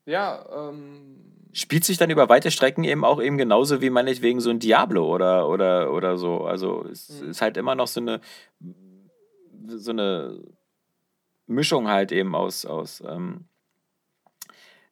Ja, 0.04 0.44
ähm, 0.52 1.34
Spielt 1.52 1.84
sich 1.84 1.96
dann 1.96 2.10
über 2.10 2.28
weite 2.28 2.50
Strecken 2.50 2.82
eben 2.82 3.04
auch 3.04 3.22
eben 3.22 3.38
genauso 3.38 3.80
wie 3.80 3.90
meinetwegen 3.90 4.40
so 4.40 4.50
ein 4.50 4.58
Diablo 4.58 5.06
oder, 5.06 5.48
oder, 5.48 5.92
oder 5.92 6.18
so. 6.18 6.44
Also 6.44 6.84
es 6.90 7.08
ist 7.08 7.40
halt 7.40 7.56
immer 7.56 7.74
noch 7.74 7.86
so 7.86 8.00
eine 8.00 8.20
so 9.68 9.90
eine 9.90 10.40
Mischung 11.46 11.88
halt 11.88 12.10
eben 12.10 12.34
aus, 12.34 12.66
aus 12.66 13.02
ähm, 13.06 13.44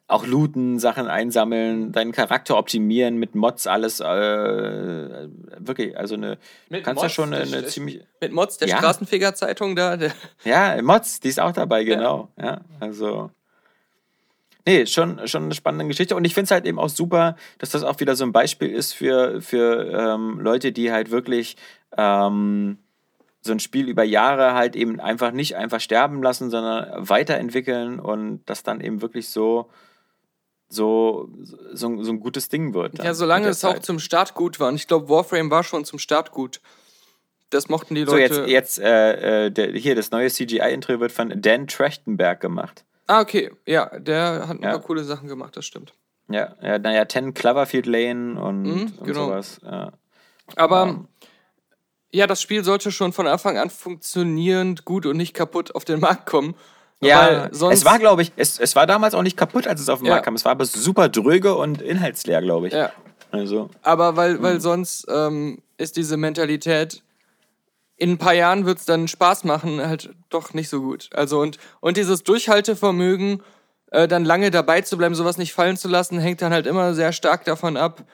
auch 0.09 0.25
looten, 0.25 0.79
Sachen 0.79 1.09
einsammeln, 1.09 1.91
deinen 1.91 2.13
Charakter 2.13 2.57
optimieren, 2.57 3.17
mit 3.17 3.35
Mods 3.35 3.67
alles, 3.67 3.99
äh, 3.99 4.05
wirklich, 5.59 5.99
also 5.99 6.15
eine, 6.15 6.39
Mit 6.69 6.85
kannst 6.85 7.03
ja 7.03 7.07
Mods, 7.07 7.15
schon 7.15 7.35
eine, 7.35 7.43
ist- 7.57 7.71
ziemlich, 7.73 8.01
Mit 8.21 8.33
Mods 8.33 8.59
der 8.59 8.69
Ja. 8.69 8.79
Straßenfeger-Zeitung 8.79 9.75
da. 9.75 9.97
Der, 9.97 10.13
ja, 10.45 10.81
Mods, 10.81 11.19
die 11.21 11.29
ist 11.29 11.41
auch 11.41 11.51
dabei, 11.53 11.83
genau, 11.83 12.29
ja, 12.41 12.61
also, 12.79 13.31
nee, 14.65 14.87
schon, 14.87 15.27
schon 15.27 15.45
eine 15.45 15.55
spannende 15.55 15.87
Geschichte 15.87 16.15
und 16.15 16.25
ich 16.25 16.35
finde 16.35 16.45
es 16.47 16.51
halt 16.53 16.67
eben 16.67 16.79
auch 16.79 16.89
super, 16.89 17.37
dass 17.59 17.71
das 17.71 17.83
auch 17.83 17.99
wieder 18.01 18.15
so 18.17 18.25
ein 18.25 18.33
Beispiel 18.33 18.71
ist 18.71 18.93
für, 18.93 19.41
für 19.41 19.91
ähm, 19.93 20.41
Leute, 20.41 20.73
die 20.73 20.93
halt 20.93 21.11
wirklich, 21.11 21.57
ähm, 21.97 22.79
so 23.43 23.53
ein 23.53 23.61
Spiel 23.61 23.89
über 23.89 24.03
Jahre 24.03 24.55
halt 24.55 24.75
eben 24.75 24.99
einfach 25.01 25.31
nicht 25.31 25.55
einfach 25.57 25.81
sterben 25.81 26.21
lassen, 26.21 26.51
sondern 26.51 27.09
weiterentwickeln 27.09 28.01
und 28.01 28.43
das 28.47 28.65
dann 28.65 28.81
eben 28.81 29.03
wirklich 29.03 29.29
so, 29.29 29.71
so, 30.69 31.29
so, 31.73 32.03
so 32.03 32.13
ein 32.13 32.21
gutes 32.21 32.49
Ding 32.49 32.75
wird. 32.75 32.99
ja, 33.03 33.15
solange 33.15 33.49
es 33.49 33.65
auch 33.65 33.75
Zeit. 33.75 33.85
zum 33.85 33.99
Start 33.99 34.35
gut 34.35 34.59
war. 34.61 34.69
Und 34.69 34.75
ich 34.77 34.87
glaube, 34.89 35.09
Warframe 35.09 35.51
war 35.51 35.63
schon 35.65 35.85
zum 35.85 35.99
Start 35.99 36.33
gut. 36.33 36.61
Das 37.51 37.69
mochten 37.69 37.95
die 37.95 38.05
So, 38.05 38.13
Leute. 38.17 38.41
jetzt, 38.47 38.49
jetzt 38.49 38.79
äh, 38.81 39.47
äh, 39.47 39.51
der, 39.51 39.73
hier, 39.73 39.95
das 39.95 40.11
neue 40.11 40.29
CGI-Intro 40.29 40.99
wird 40.99 41.13
von 41.13 41.33
Dan 41.41 41.69
Trachtenberg 41.69 42.41
gemacht. 42.41 42.85
Ah, 43.07 43.21
okay. 43.21 43.53
Ja, 43.67 43.97
der 44.01 44.49
hat 44.49 44.59
ein 44.59 44.63
Ja. 44.65 44.71
paar 44.71 44.81
coole 44.83 45.05
Sachen 45.05 45.29
gemacht, 45.29 45.57
das 45.57 45.65
stimmt. 45.65 45.95
Ja, 46.29 46.57
ja 46.61 46.79
naja, 46.81 47.07
10 47.09 47.35
Cloverfield 47.35 47.87
Lane 47.87 48.41
und, 48.41 48.63
Mhm, 48.63 48.93
und 48.99 49.05
genau. 49.05 49.27
sowas. 49.27 49.61
Ja. 49.63 49.93
Aber 50.57 50.83
Ähm. 50.83 51.09
ja, 52.11 52.27
das 52.27 52.43
Spiel 52.43 52.65
sollte 52.65 52.91
schon 52.91 53.13
von 53.13 53.29
Anfang 53.29 53.59
an 53.59 53.71
funktionierend, 53.71 54.85
gut 54.85 55.07
und 55.07 55.17
nicht 55.17 55.35
kaputt 55.35 55.73
auf 55.77 55.85
den 55.85 56.01
Markt 56.01 56.27
kommen. 56.27 56.57
Ja, 57.01 57.43
Weil 57.45 57.55
sonst, 57.55 57.79
es 57.79 57.85
war, 57.85 57.99
glaube 57.99 58.23
ich, 58.23 58.33
es, 58.37 58.59
es 58.59 58.75
war 58.75 58.87
damals 58.87 59.15
auch 59.15 59.23
nicht 59.23 59.37
kaputt, 59.37 59.67
als 59.67 59.81
es 59.81 59.89
auf 59.89 59.99
den 59.99 60.07
Ja. 60.07 60.13
Markt 60.13 60.25
kam. 60.25 60.35
Es 60.35 60.45
war 60.45 60.53
aber 60.53 60.65
super 60.65 61.09
dröge 61.09 61.55
und 61.55 61.83
inhaltsleer, 61.83 62.41
glaube 62.41 62.69
ich. 62.69 62.73
Ja, 62.73 62.91
Also, 63.31 63.71
aber 63.83 64.17
weil, 64.17 64.43
weil 64.43 64.61
sonst 64.61 65.07
ähm, 65.09 65.59
ist 65.77 65.97
diese 65.97 66.17
Mentalität, 66.17 67.03
in 67.99 68.13
ein 68.13 68.19
paar 68.19 68.35
Jahren 68.35 68.65
wird 68.67 68.79
es 68.79 68.85
dann 68.87 69.09
Spaß 69.09 69.45
machen, 69.45 69.81
halt 69.87 70.11
doch 70.31 70.55
nicht 70.55 70.69
so 70.69 70.81
gut. 70.81 71.11
Also 71.15 71.41
und, 71.41 71.59
und 71.81 71.97
dieses 71.97 72.23
Durchhaltevermögen, 72.25 73.43
äh, 73.91 74.09
dann 74.09 74.25
lange 74.25 74.51
dabei 74.51 74.81
zu 74.81 74.97
bleiben, 74.97 75.15
sowas 75.15 75.39
nicht 75.39 75.53
fallen 75.53 75.77
zu 75.77 75.89
lassen, 75.89 76.19
hängt 76.19 76.41
dann 76.43 76.53
halt 76.53 76.67
immer 76.67 76.95
sehr 76.95 77.13
stark 77.13 77.45
davon 77.45 77.77
ab, 77.77 78.05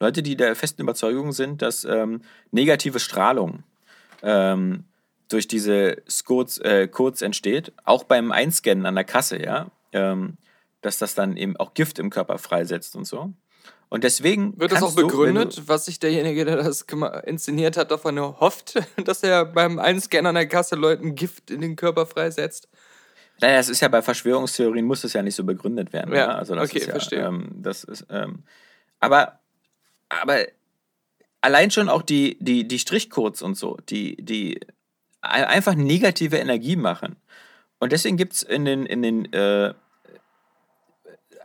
Leute, 0.00 0.22
die 0.22 0.36
der 0.36 0.54
festen 0.54 0.82
Überzeugung 0.82 1.32
sind, 1.32 1.60
dass 1.60 1.84
ähm, 1.84 2.20
negative 2.52 3.00
Strahlung 3.00 3.64
ähm, 4.22 4.84
durch 5.28 5.48
diese 5.48 5.96
Codes, 6.24 6.58
äh, 6.58 6.86
Codes 6.86 7.22
entsteht, 7.22 7.72
auch 7.84 8.04
beim 8.04 8.30
Einscannen 8.30 8.86
an 8.86 8.94
der 8.94 9.02
Kasse, 9.04 9.42
ja, 9.42 9.72
ähm, 9.92 10.36
dass 10.80 10.98
das 10.98 11.14
dann 11.14 11.36
eben 11.36 11.56
auch 11.56 11.74
Gift 11.74 11.98
im 11.98 12.10
Körper 12.10 12.38
freisetzt 12.38 12.96
und 12.96 13.04
so. 13.04 13.32
Und 13.90 14.04
deswegen 14.04 14.58
Wird 14.60 14.72
das 14.72 14.82
auch 14.82 14.86
kannst 14.88 14.98
du, 14.98 15.06
begründet, 15.06 15.62
was 15.66 15.86
sich 15.86 15.98
derjenige, 15.98 16.44
der 16.44 16.56
das 16.56 16.84
inszeniert 17.24 17.76
hat, 17.78 17.90
davon 17.90 18.20
hofft, 18.20 18.74
dass 19.04 19.22
er 19.22 19.44
beim 19.46 19.78
Einscannen 19.78 20.26
an 20.26 20.34
der 20.34 20.46
Kasse 20.46 20.76
Leuten 20.76 21.14
Gift 21.14 21.50
in 21.50 21.60
den 21.62 21.74
Körper 21.76 22.04
freisetzt? 22.06 22.68
Naja, 23.40 23.56
das 23.56 23.68
ist 23.68 23.80
ja 23.80 23.88
bei 23.88 24.02
Verschwörungstheorien 24.02 24.84
muss 24.84 25.04
es 25.04 25.12
ja 25.12 25.22
nicht 25.22 25.36
so 25.36 25.44
begründet 25.44 25.92
werden. 25.92 26.12
Ja, 26.12 26.18
Ja, 26.18 26.26
also 26.34 26.54
das 26.54 26.68
okay, 26.70 26.78
ist 26.80 26.86
ja, 26.86 26.90
verstehe. 26.92 27.20
Ähm, 27.24 27.48
das 27.62 27.84
ist, 27.84 28.04
ähm, 28.10 28.42
aber, 29.00 29.38
aber 30.08 30.38
allein 31.40 31.70
schon 31.70 31.88
auch 31.88 32.02
die, 32.02 32.36
die, 32.40 32.66
die 32.66 32.78
Strichcodes 32.80 33.40
und 33.42 33.56
so, 33.56 33.78
die, 33.88 34.16
die 34.16 34.60
ein- 35.20 35.44
einfach 35.44 35.74
negative 35.76 36.36
Energie 36.36 36.76
machen. 36.76 37.16
Und 37.78 37.92
deswegen 37.92 38.16
gibt 38.16 38.32
es 38.34 38.42
in 38.42 38.64
den, 38.64 38.84
in 38.86 39.02
den, 39.02 39.32
äh, 39.32 39.72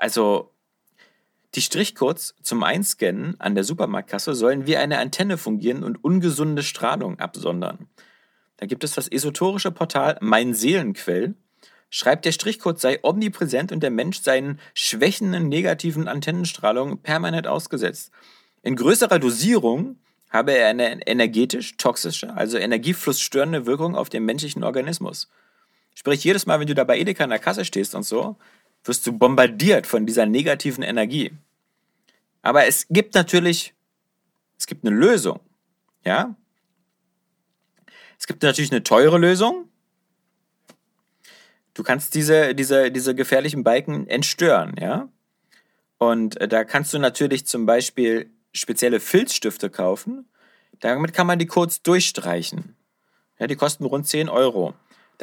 also 0.04 0.52
die 1.56 1.62
Strichcodes 1.62 2.36
zum 2.44 2.62
Einscannen 2.64 3.40
an 3.40 3.56
der 3.56 3.64
Supermarktkasse 3.64 4.36
sollen 4.36 4.68
wie 4.68 4.76
eine 4.76 4.98
Antenne 4.98 5.38
fungieren 5.38 5.82
und 5.82 6.04
ungesunde 6.04 6.62
Strahlung 6.62 7.20
absondern. 7.20 7.88
Da 8.58 8.66
gibt 8.66 8.84
es 8.84 8.92
das 8.92 9.08
esoterische 9.08 9.72
Portal 9.72 10.18
Mein 10.20 10.54
Seelenquell, 10.54 11.36
schreibt, 11.90 12.26
der 12.26 12.34
Strichcode 12.34 12.82
sei 12.82 13.00
omnipräsent 13.02 13.72
und 13.72 13.82
der 13.82 13.92
Mensch 13.92 14.20
seinen 14.20 14.60
schwächenden 14.74 15.48
negativen 15.48 16.10
Antennenstrahlungen 16.10 16.98
permanent 16.98 17.48
ausgesetzt. 17.48 18.12
In 18.62 18.76
größerer 18.76 19.20
Dosierung 19.20 20.00
habe 20.30 20.52
er 20.52 20.68
eine 20.68 21.08
energetisch 21.08 21.78
toxische, 21.78 22.36
also 22.36 22.58
energieflussstörende 22.58 23.66
Wirkung 23.66 23.96
auf 23.96 24.10
den 24.10 24.26
menschlichen 24.26 24.66
Organismus. 24.66 25.30
Sprich, 25.96 26.26
jedes 26.26 26.46
Mal, 26.46 26.60
wenn 26.60 26.68
du 26.68 26.76
da 26.76 26.84
bei 26.84 27.00
Edeka 27.00 27.24
an 27.24 27.30
der 27.30 27.40
Kasse 27.40 27.64
stehst 27.64 27.96
und 27.96 28.04
so, 28.04 28.36
wirst 28.84 29.06
du 29.08 29.18
bombardiert 29.18 29.88
von 29.88 30.06
dieser 30.06 30.26
negativen 30.26 30.84
Energie. 30.84 31.32
Aber 32.42 32.68
es 32.68 32.88
gibt 32.90 33.16
natürlich, 33.16 33.74
es 34.58 34.68
gibt 34.68 34.86
eine 34.86 34.96
Lösung. 34.96 35.40
Ja? 36.04 36.36
Es 38.20 38.28
gibt 38.28 38.44
natürlich 38.44 38.72
eine 38.72 38.84
teure 38.84 39.18
Lösung. 39.18 39.70
Du 41.74 41.84
kannst 41.84 42.14
diese, 42.14 42.54
diese, 42.54 42.92
diese 42.92 43.16
gefährlichen 43.16 43.64
Balken 43.64 44.08
entstören, 44.08 44.76
ja? 44.80 45.10
Und 45.98 46.40
äh, 46.40 46.48
da 46.48 46.66
kannst 46.66 46.94
du 46.94 47.00
natürlich 47.00 47.46
zum 47.48 47.66
Beispiel 47.66 48.30
spezielle 48.54 49.00
Filzstifte 49.00 49.70
kaufen. 49.70 50.30
Damit 50.80 51.14
kann 51.14 51.26
man 51.26 51.40
die 51.40 51.48
kurz 51.48 51.82
durchstreichen. 51.82 52.76
Ja, 53.40 53.48
die 53.48 53.56
kosten 53.56 53.86
rund 53.86 54.08
10 54.08 54.30
Euro. 54.30 54.74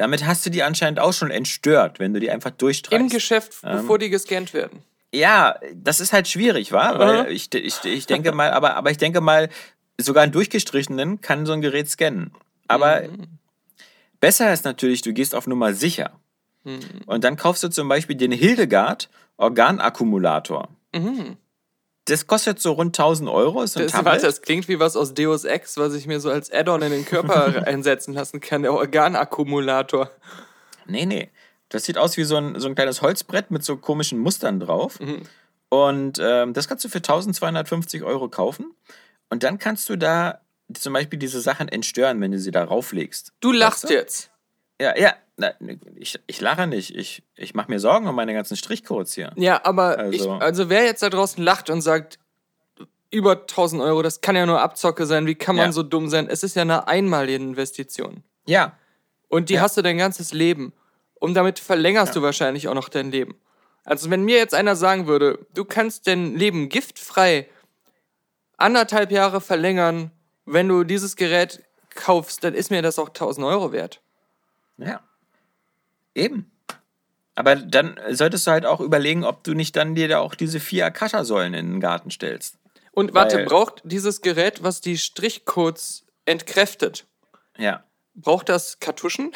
Damit 0.01 0.25
hast 0.25 0.43
du 0.43 0.49
die 0.49 0.63
anscheinend 0.63 0.99
auch 0.99 1.13
schon 1.13 1.29
entstört, 1.29 1.99
wenn 1.99 2.11
du 2.11 2.19
die 2.19 2.31
einfach 2.31 2.49
durchstreichst. 2.49 2.99
Im 2.99 3.07
Geschäft, 3.07 3.53
Ähm. 3.63 3.77
bevor 3.77 3.99
die 3.99 4.09
gescannt 4.09 4.51
werden. 4.51 4.81
Ja, 5.13 5.59
das 5.75 5.99
ist 5.99 6.11
halt 6.11 6.27
schwierig, 6.27 6.71
wa? 6.71 6.89
Aha. 6.89 6.97
Weil 6.97 7.31
ich, 7.31 7.53
ich, 7.53 7.85
ich 7.85 8.07
denke 8.07 8.31
mal, 8.31 8.49
aber, 8.49 8.75
aber 8.77 8.89
ich 8.89 8.97
denke 8.97 9.21
mal, 9.21 9.49
sogar 9.99 10.23
einen 10.23 10.31
durchgestrichenen 10.31 11.21
kann 11.21 11.45
so 11.45 11.53
ein 11.53 11.61
Gerät 11.61 11.87
scannen. 11.87 12.31
Aber 12.67 13.03
besser 14.19 14.51
ist 14.51 14.65
natürlich, 14.65 15.03
du 15.03 15.13
gehst 15.13 15.35
auf 15.35 15.45
Nummer 15.45 15.75
sicher. 15.75 16.19
Und 17.05 17.23
dann 17.23 17.35
kaufst 17.35 17.61
du 17.61 17.67
zum 17.69 17.87
Beispiel 17.87 18.15
den 18.15 18.31
Hildegard 18.31 19.07
Organakkumulator. 19.37 20.67
Das 22.05 22.25
kostet 22.25 22.59
so 22.59 22.71
rund 22.73 22.97
1000 22.97 23.29
Euro. 23.29 23.61
Ist 23.61 23.77
ein 23.77 23.83
Das, 23.87 24.05
warte, 24.05 24.25
das 24.25 24.41
klingt 24.41 24.67
wie 24.67 24.79
was 24.79 24.95
aus 24.95 25.13
Deus 25.13 25.43
Ex, 25.43 25.77
was 25.77 25.93
ich 25.93 26.07
mir 26.07 26.19
so 26.19 26.29
als 26.31 26.51
Add-on 26.51 26.81
in 26.81 26.91
den 26.91 27.05
Körper 27.05 27.45
einsetzen 27.67 28.13
lassen 28.13 28.39
kann, 28.39 28.63
der 28.63 28.73
Organakkumulator. 28.73 30.09
Nee, 30.87 31.05
nee. 31.05 31.29
Das 31.69 31.85
sieht 31.85 31.97
aus 31.97 32.17
wie 32.17 32.23
so 32.23 32.35
ein, 32.35 32.59
so 32.59 32.67
ein 32.67 32.75
kleines 32.75 33.01
Holzbrett 33.01 33.51
mit 33.51 33.63
so 33.63 33.77
komischen 33.77 34.19
Mustern 34.19 34.59
drauf. 34.59 34.99
Mhm. 34.99 35.21
Und 35.69 36.19
ähm, 36.21 36.53
das 36.53 36.67
kannst 36.67 36.83
du 36.83 36.89
für 36.89 36.97
1250 36.97 38.03
Euro 38.03 38.27
kaufen. 38.27 38.73
Und 39.29 39.43
dann 39.43 39.57
kannst 39.57 39.87
du 39.87 39.95
da 39.95 40.41
zum 40.73 40.93
Beispiel 40.93 41.17
diese 41.19 41.39
Sachen 41.39 41.69
entstören, 41.69 42.19
wenn 42.19 42.31
du 42.31 42.39
sie 42.39 42.51
da 42.51 42.63
rauflegst. 42.63 43.31
Du 43.39 43.51
lachst 43.51 43.83
Weißt 43.83 43.91
du? 43.91 43.95
jetzt. 43.95 44.31
Ja, 44.81 44.97
ja. 44.97 45.13
Na, 45.41 45.51
ich, 45.95 46.19
ich 46.27 46.39
lache 46.41 46.67
nicht. 46.67 46.95
Ich, 46.95 47.23
ich 47.35 47.55
mache 47.55 47.71
mir 47.71 47.79
Sorgen 47.79 48.07
um 48.07 48.15
meine 48.15 48.33
ganzen 48.33 48.55
Strichcodes 48.55 49.13
hier. 49.13 49.31
Ja, 49.37 49.59
aber 49.65 49.97
Also- 49.97 50.11
ich, 50.35 50.41
also 50.41 50.69
wer 50.69 50.83
jetzt 50.85 51.01
da 51.01 51.09
draußen 51.09 51.43
lacht 51.43 51.69
und 51.69 51.81
sagt, 51.81 52.19
über 53.09 53.41
1000 53.41 53.81
Euro, 53.81 54.01
das 54.03 54.21
kann 54.21 54.35
ja 54.35 54.45
nur 54.45 54.61
Abzocke 54.61 55.05
sein, 55.05 55.25
wie 55.25 55.35
kann 55.35 55.55
man 55.55 55.65
Ja. 55.67 55.71
so 55.71 55.83
dumm 55.83 56.07
sein? 56.09 56.27
Es 56.29 56.43
ist 56.43 56.55
ja 56.55 56.61
eine 56.61 56.87
einmalige 56.87 57.43
Investition. 57.43 58.23
Ja. 58.45 58.77
Und 59.27 59.49
die 59.49 59.55
Ja. 59.55 59.61
hast 59.61 59.75
du 59.77 59.81
dein 59.81 59.97
ganzes 59.97 60.31
Leben. 60.31 60.73
Und 61.15 61.33
damit 61.33 61.59
verlängerst 61.59 62.15
du 62.15 62.21
wahrscheinlich 62.21 62.67
auch 62.67 62.73
noch 62.73 62.89
dein 62.89 63.11
Leben. 63.11 63.35
Also 63.83 64.09
wenn 64.09 64.23
mir 64.23 64.37
jetzt 64.37 64.53
einer 64.53 64.75
sagen 64.75 65.07
würde, 65.07 65.39
du 65.53 65.65
kannst 65.65 66.05
dein 66.07 66.35
Leben 66.35 66.69
giftfrei 66.69 67.47
anderthalb 68.57 69.11
Jahre 69.11 69.41
verlängern, 69.41 70.11
wenn 70.45 70.67
du 70.67 70.83
dieses 70.83 71.15
Gerät 71.15 71.63
kaufst, 71.95 72.43
dann 72.43 72.53
ist 72.53 72.71
mir 72.71 72.81
das 72.81 72.99
auch 72.99 73.09
1000 73.09 73.45
Euro 73.45 73.71
wert. 73.71 74.01
Ja. 74.77 75.01
Eben. 76.15 76.51
Aber 77.35 77.55
dann 77.55 77.99
solltest 78.11 78.45
du 78.45 78.51
halt 78.51 78.65
auch 78.65 78.81
überlegen, 78.81 79.23
ob 79.23 79.43
du 79.43 79.53
nicht 79.53 79.75
dann 79.75 79.95
dir 79.95 80.07
da 80.07 80.19
auch 80.19 80.35
diese 80.35 80.59
vier 80.59 80.85
Akasha-Säulen 80.85 81.53
in 81.53 81.71
den 81.71 81.79
Garten 81.79 82.11
stellst. 82.11 82.55
Und 82.91 83.13
warte, 83.13 83.37
Weil- 83.37 83.45
braucht 83.45 83.81
dieses 83.85 84.21
Gerät, 84.21 84.63
was 84.63 84.81
die 84.81 84.97
Strichcodes 84.97 86.05
entkräftet, 86.25 87.05
Ja. 87.57 87.83
braucht 88.15 88.49
das 88.49 88.79
Kartuschen? 88.79 89.31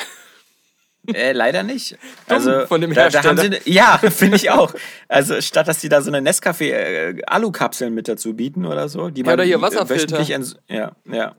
Äh, 1.14 1.32
leider 1.34 1.64
nicht. 1.64 1.98
Also 2.28 2.66
von 2.66 2.82
dem 2.82 2.94
da, 2.94 3.10
da 3.10 3.24
haben 3.24 3.38
Hersteller. 3.38 3.62
sie, 3.64 3.72
ja, 3.72 3.98
finde 4.12 4.36
ich 4.38 4.50
auch. 4.50 4.74
Also 5.08 5.40
statt 5.40 5.68
dass 5.68 5.80
sie 5.80 5.88
da 5.88 6.02
so 6.02 6.12
eine 6.12 6.28
Nescafé 6.28 6.72
äh, 6.74 7.22
Alu-Kapseln 7.28 7.94
mit 7.94 8.08
dazu 8.08 8.34
bieten 8.34 8.66
oder 8.66 8.90
so, 8.90 9.10
die 9.10 9.24
man 9.24 9.36
oder 9.36 9.44
hier 9.44 9.58
äh, 9.58 9.62
Wasserfilter. 9.62 10.18
wöchentlich 10.20 10.50
ja, 10.68 10.92
ja. 11.06 11.36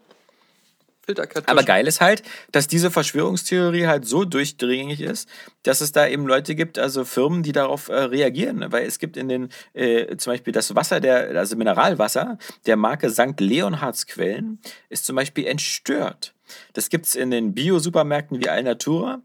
Filterkartuschen. 1.07 1.49
Aber 1.49 1.63
geil 1.63 1.87
ist 1.87 2.01
halt, 2.01 2.23
dass 2.53 2.67
diese 2.67 2.91
Verschwörungstheorie 2.91 3.87
halt 3.87 4.07
so 4.07 4.25
durchdringlich 4.25 5.01
ist, 5.01 5.29
dass 5.63 5.81
es 5.81 5.93
da 5.93 6.07
eben 6.07 6.27
Leute 6.27 6.55
gibt, 6.55 6.79
also 6.79 7.05
Firmen, 7.05 7.43
die 7.43 7.53
darauf 7.53 7.89
äh, 7.89 7.95
reagieren. 7.95 8.65
Weil 8.69 8.87
es 8.87 8.99
gibt 8.99 9.17
in 9.17 9.29
den, 9.29 9.49
äh, 9.73 10.17
zum 10.17 10.33
Beispiel 10.33 10.53
das 10.53 10.75
Wasser, 10.75 11.01
der, 11.01 11.37
also 11.37 11.57
Mineralwasser 11.57 12.39
der 12.67 12.77
Marke 12.77 13.09
St. 13.11 13.39
Leonhards 13.39 14.07
Quellen, 14.07 14.59
ist 14.89 15.07
zum 15.07 15.17
Beispiel 15.17 15.47
entstört. 15.47 16.35
Das 16.73 16.91
gibt 16.91 17.07
es 17.07 17.15
in 17.15 17.31
den 17.31 17.55
Bio-Supermärkten 17.55 18.41
wie 18.41 18.49
Alnatura. 18.49 19.23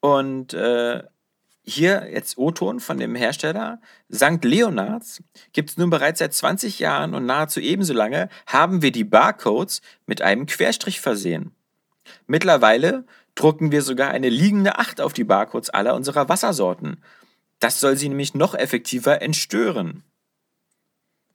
Und 0.00 0.54
äh, 0.54 1.02
hier 1.64 2.08
jetzt 2.12 2.36
O-Ton 2.36 2.78
von 2.78 2.98
dem 2.98 3.14
Hersteller. 3.14 3.80
St. 4.12 4.44
Leonards 4.44 5.22
gibt 5.52 5.70
es 5.70 5.76
nun 5.76 5.90
bereits 5.90 6.18
seit 6.18 6.34
20 6.34 6.78
Jahren 6.78 7.14
und 7.14 7.26
nahezu 7.26 7.60
ebenso 7.60 7.94
lange 7.94 8.28
haben 8.46 8.82
wir 8.82 8.92
die 8.92 9.04
Barcodes 9.04 9.80
mit 10.06 10.20
einem 10.22 10.46
Querstrich 10.46 11.00
versehen. 11.00 11.52
Mittlerweile 12.26 13.04
drucken 13.34 13.72
wir 13.72 13.82
sogar 13.82 14.10
eine 14.10 14.28
liegende 14.28 14.78
8 14.78 15.00
auf 15.00 15.14
die 15.14 15.24
Barcodes 15.24 15.70
aller 15.70 15.94
unserer 15.94 16.28
Wassersorten. 16.28 17.02
Das 17.60 17.80
soll 17.80 17.96
sie 17.96 18.08
nämlich 18.08 18.34
noch 18.34 18.54
effektiver 18.54 19.22
entstören. 19.22 20.04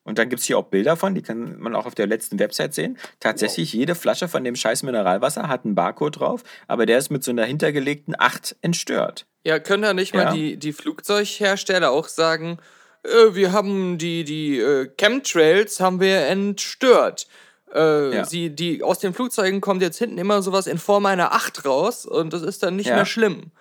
Und 0.03 0.17
dann 0.17 0.29
gibt 0.29 0.39
es 0.41 0.47
hier 0.47 0.57
auch 0.57 0.65
Bilder 0.65 0.95
von, 0.95 1.13
die 1.13 1.21
kann 1.21 1.59
man 1.59 1.75
auch 1.75 1.85
auf 1.85 1.93
der 1.93 2.07
letzten 2.07 2.39
Website 2.39 2.73
sehen. 2.73 2.97
Tatsächlich, 3.19 3.73
jede 3.73 3.93
Flasche 3.95 4.27
von 4.27 4.43
dem 4.43 4.55
scheiß 4.55 4.83
Mineralwasser 4.83 5.47
hat 5.47 5.65
einen 5.65 5.75
Barcode 5.75 6.19
drauf, 6.19 6.43
aber 6.67 6.85
der 6.85 6.97
ist 6.97 7.11
mit 7.11 7.23
so 7.23 7.31
einer 7.31 7.45
hintergelegten 7.45 8.15
8 8.17 8.55
entstört. 8.61 9.27
Ja, 9.43 9.59
können 9.59 9.83
da 9.83 9.93
nicht 9.93 10.15
Ja. 10.15 10.25
mal 10.25 10.33
die, 10.33 10.57
die 10.57 10.73
Flugzeughersteller 10.73 11.91
auch 11.91 12.07
sagen, 12.07 12.57
äh, 13.03 13.35
wir 13.35 13.51
haben 13.51 13.97
die, 13.97 14.23
die 14.23 14.57
äh, 14.59 14.89
Chemtrails 14.97 15.79
haben 15.79 15.99
wir 15.99 16.25
entstört. 16.27 17.27
Äh, 17.73 18.15
Ja. 18.15 18.25
sie, 18.25 18.49
die, 18.49 18.81
aus 18.81 18.99
den 18.99 19.13
Flugzeugen 19.13 19.61
kommt 19.61 19.81
jetzt 19.83 19.97
hinten 19.99 20.17
immer 20.17 20.41
sowas 20.41 20.65
in 20.65 20.77
Form 20.79 21.05
einer 21.05 21.33
8 21.33 21.65
raus 21.65 22.05
und 22.05 22.33
das 22.33 22.41
ist 22.41 22.63
dann 22.63 22.75
nicht 22.75 22.87
Ja. 22.87 22.95
mehr 22.95 23.05
schlimm. 23.05 23.51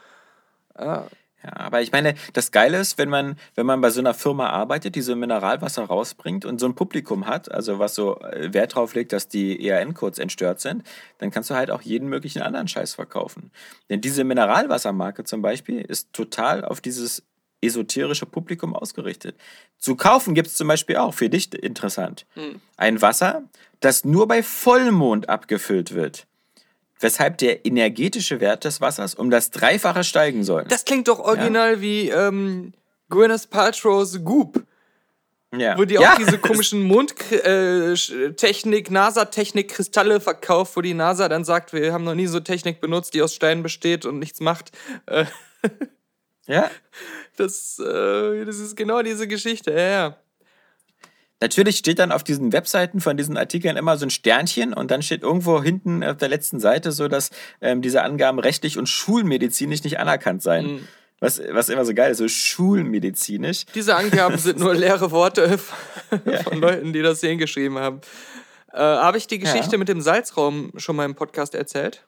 Ja, 0.79 1.07
aber 1.43 1.83
ich 1.83 1.93
meine, 1.93 2.15
das 2.33 2.51
Geile 2.51 2.79
ist, 2.79 2.99
wenn 2.99 3.09
man, 3.09 3.37
wenn 3.55 3.67
man 3.67 3.81
bei 3.81 3.91
so 3.91 4.01
einer 4.01 4.15
Firma 4.15 4.49
arbeitet, 4.51 4.97
die 4.97 5.03
so 5.03 5.15
Mineralwasser 5.15 5.85
rausbringt 5.85 6.45
und 6.45 6.59
so 6.59 6.67
ein 6.67 6.75
Publikum 6.75 7.27
hat, 7.27 7.51
also 7.51 7.79
was 7.79 7.95
so 7.95 8.19
äh, 8.21 8.53
Wert 8.53 8.75
drauf 8.75 8.95
legt, 8.95 9.13
dass 9.13 9.29
die 9.29 9.67
ERN-Codes 9.67 10.19
entstört 10.19 10.61
sind, 10.61 10.83
dann 11.19 11.31
kannst 11.31 11.51
du 11.51 11.55
halt 11.55 11.71
auch 11.71 11.83
jeden 11.83 12.09
möglichen 12.09 12.43
anderen 12.43 12.69
Scheiß 12.69 12.95
verkaufen. 12.95 13.51
Denn 13.89 14.01
diese 14.01 14.25
Mineralwassermarke 14.25 15.25
zum 15.25 15.43
Beispiel 15.43 15.81
ist 15.81 16.13
total 16.13 16.65
auf 16.65 16.81
dieses 16.81 17.23
esoterische 17.61 18.27
Publikum 18.27 18.75
ausgerichtet. 18.75 19.37
Zu 19.79 19.97
kaufen 19.97 20.35
gibt 20.35 20.49
es 20.49 20.57
zum 20.57 20.69
Beispiel 20.69 20.97
auch, 20.97 21.15
für 21.15 21.29
dich 21.29 21.53
interessant, 21.55 22.27
ein 22.77 23.03
Wasser, 23.03 23.43
das 23.81 24.05
nur 24.05 24.29
bei 24.29 24.43
Vollmond 24.43 25.29
abgefüllt 25.29 25.95
wird. 25.95 26.27
Weshalb 27.01 27.39
der 27.39 27.65
energetische 27.65 28.41
Wert 28.41 28.65
des 28.65 28.81
Wassers 28.81 29.15
um 29.15 29.31
das 29.31 29.51
Dreifache 29.51 30.05
steigen 30.05 30.43
soll. 30.43 30.65
Das 30.69 30.85
klingt 30.85 31.09
doch 31.09 31.21
original 31.21 31.81
wie 31.81 32.09
ähm, 32.09 32.73
Gwyneth 33.09 33.51
Paltrow's 33.51 34.25
Goop, 34.25 34.65
Ja. 35.57 35.79
wo 35.79 35.85
die 35.85 35.95
ja. 35.95 36.13
auch 36.13 36.17
diese 36.17 36.39
komischen 36.39 36.83
Mondtechnik, 36.85 38.91
NASA-Technik, 38.91 39.69
Kristalle 39.69 40.21
verkauft, 40.21 40.77
wo 40.77 40.81
die 40.81 40.95
NASA 40.95 41.29
dann 41.29 41.45
sagt, 41.45 41.73
wir 41.73 41.93
haben 41.93 42.05
noch 42.05 42.15
nie 42.15 42.27
so 42.27 42.41
Technik 42.41 42.81
benutzt, 42.81 43.15
die 43.15 43.23
aus 43.23 43.35
Steinen 43.35 43.63
besteht 43.63 44.05
und 44.05 44.19
nichts 44.19 44.41
macht. 44.41 44.73
Äh, 45.07 45.27
ja. 46.47 46.71
Das, 47.37 47.79
äh, 47.79 48.45
das 48.45 48.59
ist 48.59 48.77
genau 48.77 49.03
diese 49.03 49.29
Geschichte, 49.29 49.71
ja, 49.71 49.89
ja. 49.89 50.17
Natürlich 51.41 51.77
steht 51.79 51.99
dann 52.01 52.11
auf 52.11 52.25
diesen 52.25 52.53
Webseiten 52.53 53.01
von 53.01 53.17
diesen 53.17 53.37
Artikeln 53.37 53.77
immer 53.77 53.97
so 53.97 54.07
ein 54.07 54.11
Sternchen 54.11 54.75
und 54.75 54.91
dann 54.91 55.03
steht 55.03 55.23
irgendwo 55.23 55.63
hinten 55.63 56.03
auf 56.03 56.17
der 56.17 56.29
letzten 56.29 56.59
Seite 56.59 56.91
so, 56.91 57.07
dass 57.07 57.31
ähm, 57.61 57.81
diese 57.81 58.03
Angaben 58.03 58.41
rechtlich 58.41 58.77
und 58.77 58.89
schulmedizinisch 58.89 59.85
nicht 59.85 59.99
anerkannt 60.01 60.43
seien. 60.43 60.67
Mhm. 60.67 60.89
Was, 61.21 61.41
was 61.51 61.69
immer 61.69 61.85
so 61.85 61.95
geil 61.95 62.13
ist, 62.13 62.19
so 62.19 62.29
schulmedizinisch. 62.29 63.65
Diese 63.75 63.97
Angaben 63.97 64.39
sind 64.39 64.59
nur 64.61 64.75
leere 64.77 65.11
Worte 65.11 65.59
von 66.45 66.61
Leuten, 66.61 66.93
die 66.93 67.03
das 67.03 67.21
hier 67.21 67.31
hingeschrieben 67.31 67.79
haben. 67.79 68.01
Äh, 68.73 68.79
Habe 68.79 69.19
ich 69.19 69.27
die 69.27 69.39
Geschichte 69.39 69.73
Ja. 69.73 69.79
mit 69.79 69.89
dem 69.89 70.01
Salzraum 70.01 70.73
schon 70.77 70.95
mal 70.97 71.05
im 71.05 71.15
Podcast 71.15 71.55
erzählt? 71.55 72.07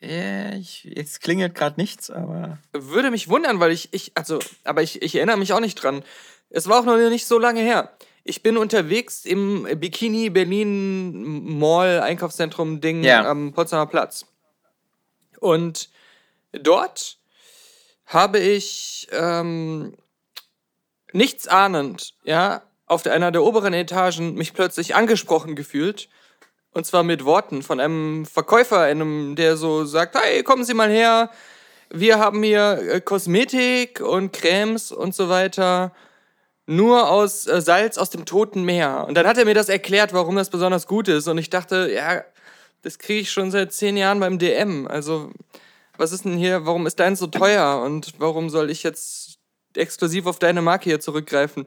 Ja, 0.00 0.52
ich, 0.54 0.84
jetzt 0.84 1.20
klingelt 1.20 1.54
gerade 1.54 1.80
nichts, 1.80 2.10
aber. 2.10 2.58
Würde 2.72 3.10
mich 3.10 3.28
wundern, 3.28 3.60
weil 3.60 3.72
ich, 3.72 3.88
ich 3.92 4.12
also, 4.14 4.38
aber 4.64 4.82
ich, 4.82 5.02
ich 5.02 5.14
erinnere 5.14 5.36
mich 5.38 5.52
auch 5.52 5.60
nicht 5.60 5.76
dran. 5.76 6.02
Es 6.50 6.68
war 6.68 6.80
auch 6.80 6.84
noch 6.84 6.96
nicht 6.96 7.26
so 7.26 7.38
lange 7.38 7.60
her. 7.60 7.96
Ich 8.28 8.42
bin 8.42 8.56
unterwegs 8.56 9.24
im 9.24 9.68
Bikini 9.78 10.30
Berlin 10.30 11.58
Mall 11.60 12.00
Einkaufszentrum 12.00 12.80
Ding 12.80 13.04
Ja. 13.04 13.24
am 13.24 13.52
Potsdamer 13.52 13.86
Platz. 13.86 14.26
Und 15.38 15.90
dort 16.52 17.18
habe 18.06 18.40
ich 18.40 19.06
ähm, 19.12 19.94
nichts 21.12 21.46
ahnend, 21.46 22.14
ja, 22.24 22.62
auf 22.86 23.06
einer 23.06 23.30
der 23.30 23.44
oberen 23.44 23.72
Etagen 23.72 24.34
mich 24.34 24.54
plötzlich 24.54 24.96
angesprochen 24.96 25.54
gefühlt. 25.54 26.08
Und 26.72 26.84
zwar 26.84 27.04
mit 27.04 27.24
Worten 27.24 27.62
von 27.62 27.78
einem 27.78 28.26
Verkäufer, 28.26 28.80
einem, 28.80 29.36
der 29.36 29.56
so 29.56 29.84
sagt, 29.84 30.16
hey, 30.20 30.42
kommen 30.42 30.64
Sie 30.64 30.74
mal 30.74 30.90
her, 30.90 31.30
wir 31.90 32.18
haben 32.18 32.42
hier 32.42 32.78
äh, 32.90 33.00
Kosmetik 33.00 34.00
und 34.00 34.32
Cremes 34.32 34.90
und 34.90 35.14
so 35.14 35.28
weiter, 35.28 35.92
nur 36.66 37.08
aus 37.08 37.46
äh, 37.46 37.60
Salz 37.60 37.96
aus 37.96 38.10
dem 38.10 38.24
Toten 38.24 38.64
Meer. 38.64 39.04
Und 39.08 39.14
dann 39.14 39.26
hat 39.26 39.38
er 39.38 39.44
mir 39.44 39.54
das 39.54 39.68
erklärt, 39.68 40.12
warum 40.12 40.36
das 40.36 40.50
besonders 40.50 40.86
gut 40.86 41.08
ist. 41.08 41.28
Und 41.28 41.38
ich 41.38 41.50
dachte, 41.50 41.90
ja, 41.92 42.24
das 42.82 42.98
kriege 42.98 43.20
ich 43.20 43.30
schon 43.30 43.50
seit 43.50 43.72
zehn 43.72 43.96
Jahren 43.96 44.20
beim 44.20 44.38
DM. 44.38 44.86
Also, 44.86 45.30
was 45.96 46.12
ist 46.12 46.24
denn 46.24 46.36
hier, 46.36 46.66
warum 46.66 46.86
ist 46.86 47.00
dein 47.00 47.16
so 47.16 47.26
teuer? 47.26 47.82
Und 47.84 48.14
warum 48.18 48.50
soll 48.50 48.70
ich 48.70 48.82
jetzt 48.82 49.38
exklusiv 49.74 50.26
auf 50.26 50.38
deine 50.38 50.62
Marke 50.62 50.90
hier 50.90 51.00
zurückgreifen? 51.00 51.66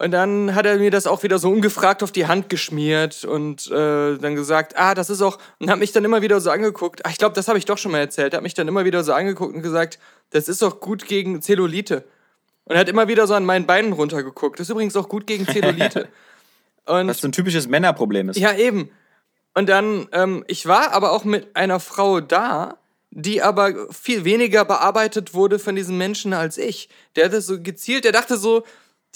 Und 0.00 0.12
dann 0.12 0.54
hat 0.54 0.64
er 0.64 0.78
mir 0.78 0.90
das 0.90 1.06
auch 1.06 1.22
wieder 1.24 1.38
so 1.38 1.50
ungefragt 1.50 2.02
auf 2.02 2.10
die 2.10 2.26
Hand 2.26 2.48
geschmiert 2.48 3.22
und 3.24 3.70
äh, 3.70 4.16
dann 4.16 4.34
gesagt, 4.34 4.74
ah, 4.78 4.94
das 4.94 5.10
ist 5.10 5.20
auch, 5.20 5.36
und 5.58 5.70
hat 5.70 5.78
mich 5.78 5.92
dann 5.92 6.06
immer 6.06 6.22
wieder 6.22 6.40
so 6.40 6.50
angeguckt, 6.50 7.04
ah, 7.04 7.10
ich 7.10 7.18
glaube, 7.18 7.34
das 7.34 7.48
habe 7.48 7.58
ich 7.58 7.66
doch 7.66 7.76
schon 7.76 7.92
mal 7.92 7.98
erzählt, 7.98 8.32
hat 8.32 8.42
mich 8.42 8.54
dann 8.54 8.66
immer 8.66 8.86
wieder 8.86 9.04
so 9.04 9.12
angeguckt 9.12 9.54
und 9.54 9.60
gesagt, 9.60 9.98
das 10.30 10.48
ist 10.48 10.62
doch 10.62 10.80
gut 10.80 11.06
gegen 11.06 11.42
Zellulite. 11.42 12.04
Und 12.70 12.76
er 12.76 12.80
hat 12.82 12.88
immer 12.88 13.08
wieder 13.08 13.26
so 13.26 13.34
an 13.34 13.44
meinen 13.44 13.66
Beinen 13.66 13.92
runtergeguckt. 13.92 14.60
Das 14.60 14.68
ist 14.68 14.70
übrigens 14.70 14.94
auch 14.94 15.08
gut 15.08 15.26
gegen 15.26 15.44
Zellulite. 15.44 16.06
Und 16.86 17.08
Was 17.08 17.18
so 17.18 17.26
ein 17.26 17.32
typisches 17.32 17.66
Männerproblem 17.66 18.28
ist. 18.28 18.36
ja, 18.36 18.54
eben. 18.54 18.90
Und 19.54 19.68
dann, 19.68 20.06
ähm, 20.12 20.44
ich 20.46 20.66
war 20.66 20.92
aber 20.92 21.10
auch 21.10 21.24
mit 21.24 21.56
einer 21.56 21.80
Frau 21.80 22.20
da, 22.20 22.78
die 23.10 23.42
aber 23.42 23.92
viel 23.92 24.24
weniger 24.24 24.64
bearbeitet 24.64 25.34
wurde 25.34 25.58
von 25.58 25.74
diesen 25.74 25.98
Menschen 25.98 26.32
als 26.32 26.58
ich. 26.58 26.88
Der 27.16 27.24
hatte 27.24 27.40
so 27.40 27.60
gezielt, 27.60 28.04
der 28.04 28.12
dachte 28.12 28.36
so, 28.36 28.62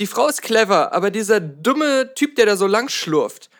die 0.00 0.08
Frau 0.08 0.26
ist 0.26 0.42
clever, 0.42 0.92
aber 0.92 1.12
dieser 1.12 1.38
dumme 1.38 2.12
Typ, 2.16 2.34
der 2.34 2.46
da 2.46 2.56
so 2.56 2.66
lang 2.66 2.88
schlurft, 2.88 3.50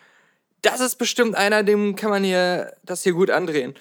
das 0.61 0.81
ist 0.81 0.97
bestimmt 0.97 1.35
einer, 1.35 1.63
dem 1.63 1.95
kann 1.95 2.09
man 2.09 2.25
hier 2.25 2.73
das 2.83 3.03
hier 3.03 3.13
gut 3.13 3.29
andrehen. 3.29 3.75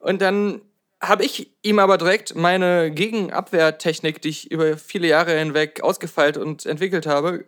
Und 0.00 0.20
dann 0.20 0.62
habe 1.00 1.24
ich 1.24 1.50
ihm 1.62 1.78
aber 1.78 1.96
direkt 1.98 2.34
meine 2.34 2.90
Gegenabwehrtechnik, 2.90 4.20
die 4.20 4.28
ich 4.28 4.50
über 4.50 4.76
viele 4.76 5.08
Jahre 5.08 5.38
hinweg 5.38 5.82
ausgefeilt 5.82 6.36
und 6.36 6.66
entwickelt 6.66 7.06
habe, 7.06 7.44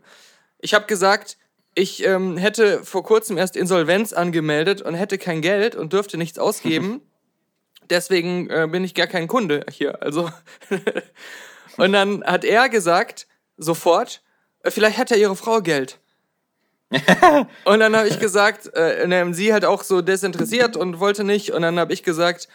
ich 0.59 0.75
habe 0.75 0.87
gesagt, 0.87 1.37
ich 1.75 2.05
ähm, 2.05 2.37
hätte 2.37 2.85
vor 2.85 3.03
kurzem 3.03 3.37
erst 3.37 3.57
Insolvenz 3.57 4.13
angemeldet 4.13 4.81
und 4.83 4.95
hätte 4.95 5.19
kein 5.19 5.43
Geld 5.43 5.75
und 5.75 5.93
dürfte 5.93 6.17
nichts 6.17 6.39
ausgeben. 6.39 7.03
Deswegen 7.91 8.49
äh, 8.49 8.69
bin 8.71 8.85
ich 8.85 8.95
gar 8.95 9.07
kein 9.07 9.27
Kunde 9.27 9.67
hier. 9.71 10.01
Also 10.03 10.31
und 11.77 11.93
dann 11.93 12.23
hat 12.25 12.45
er 12.45 12.69
gesagt 12.69 13.27
sofort, 13.57 14.23
äh, 14.63 14.71
vielleicht 14.71 14.99
hat 14.99 15.11
ja 15.11 15.17
ihre 15.17 15.37
Frau 15.37 15.61
Geld. 15.61 15.99
und 17.65 17.81
dann 17.81 17.97
habe 17.97 18.09
ich 18.09 18.21
gesagt, 18.21 18.75
äh, 18.75 19.33
sie 19.33 19.53
halt 19.53 19.65
auch 19.65 19.83
so 19.83 20.03
desinteressiert 20.03 20.77
und 20.77 21.01
wollte 21.01 21.25
nicht. 21.25 21.53
Und 21.53 21.63
dann 21.63 21.79
habe 21.79 21.93
ich 21.93 22.03
gesagt, 22.03 22.49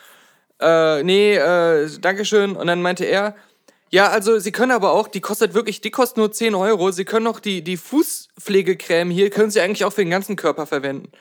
äh, 0.61 1.03
nee, 1.03 1.35
äh, 1.35 1.89
Dankeschön. 1.99 2.55
Und 2.55 2.67
dann 2.67 2.81
meinte 2.81 3.05
er, 3.05 3.35
ja, 3.89 4.09
also 4.09 4.37
Sie 4.39 4.51
können 4.51 4.71
aber 4.71 4.91
auch, 4.91 5.07
die 5.07 5.21
kostet 5.21 5.53
wirklich, 5.53 5.81
die 5.81 5.91
kostet 5.91 6.17
nur 6.17 6.31
10 6.31 6.55
Euro. 6.55 6.91
Sie 6.91 7.05
können 7.05 7.27
auch 7.27 7.39
die, 7.39 7.63
die 7.63 7.77
Fußpflegecreme 7.77 9.11
hier, 9.11 9.29
können 9.29 9.49
Sie 9.49 9.61
eigentlich 9.61 9.85
auch 9.85 9.93
für 9.93 10.01
den 10.01 10.09
ganzen 10.11 10.35
Körper 10.35 10.65
verwenden. 10.65 11.11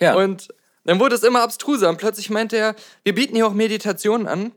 Ja. 0.00 0.14
Und 0.14 0.48
dann 0.84 1.00
wurde 1.00 1.14
es 1.14 1.22
immer 1.22 1.42
abstruser 1.42 1.88
und 1.88 1.98
plötzlich 1.98 2.30
meinte 2.30 2.56
er, 2.56 2.74
wir 3.04 3.14
bieten 3.14 3.36
hier 3.36 3.46
auch 3.46 3.54
Meditationen 3.54 4.26
an. 4.26 4.52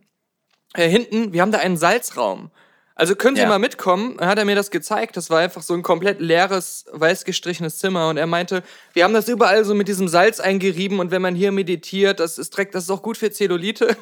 äh, 0.73 0.89
hinten, 0.89 1.33
wir 1.33 1.41
haben 1.41 1.51
da 1.51 1.59
einen 1.59 1.77
Salzraum. 1.77 2.51
Also 2.99 3.15
können 3.15 3.35
Sie 3.35 3.43
Ja. 3.43 3.47
mal 3.47 3.59
mitkommen. 3.59 4.17
Dann 4.17 4.27
hat 4.27 4.39
er 4.39 4.45
mir 4.45 4.55
das 4.55 4.71
gezeigt. 4.71 5.17
Das 5.17 5.29
war 5.29 5.39
einfach 5.39 5.61
so 5.61 5.75
ein 5.75 5.83
komplett 5.83 6.19
leeres, 6.19 6.85
weiß 6.91 7.25
gestrichenes 7.25 7.77
Zimmer. 7.77 8.09
Und 8.09 8.17
er 8.17 8.25
meinte, 8.25 8.63
wir 8.93 9.03
haben 9.03 9.13
das 9.13 9.27
überall 9.29 9.63
so 9.65 9.75
mit 9.75 9.87
diesem 9.87 10.07
Salz 10.07 10.39
eingerieben. 10.39 10.99
Und 10.99 11.11
wenn 11.11 11.21
man 11.21 11.35
hier 11.35 11.51
meditiert, 11.51 12.19
das 12.19 12.39
ist 12.39 12.53
direkt, 12.55 12.73
das 12.73 12.85
ist 12.85 12.89
auch 12.89 13.03
gut 13.03 13.15
für 13.17 13.29
Zellulite. 13.29 13.95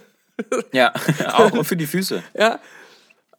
Ja, 0.71 0.93
auch 1.33 1.63
für 1.65 1.75
die 1.75 1.87
Füße. 1.87 2.23
Ja. 2.33 2.59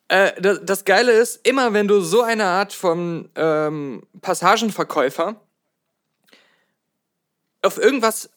Äh, 0.09 0.41
das, 0.41 0.61
das 0.63 0.85
Geile 0.85 1.13
ist, 1.13 1.47
immer 1.47 1.73
wenn 1.73 1.89
du 1.89 2.01
so 2.01 2.23
eine 2.23 2.45
Art 2.45 2.75
von 2.75 3.31
ähm, 3.35 4.03
Passagenverkäufer 4.21 5.41
auf 7.63 7.79
irgendwas 7.79 8.31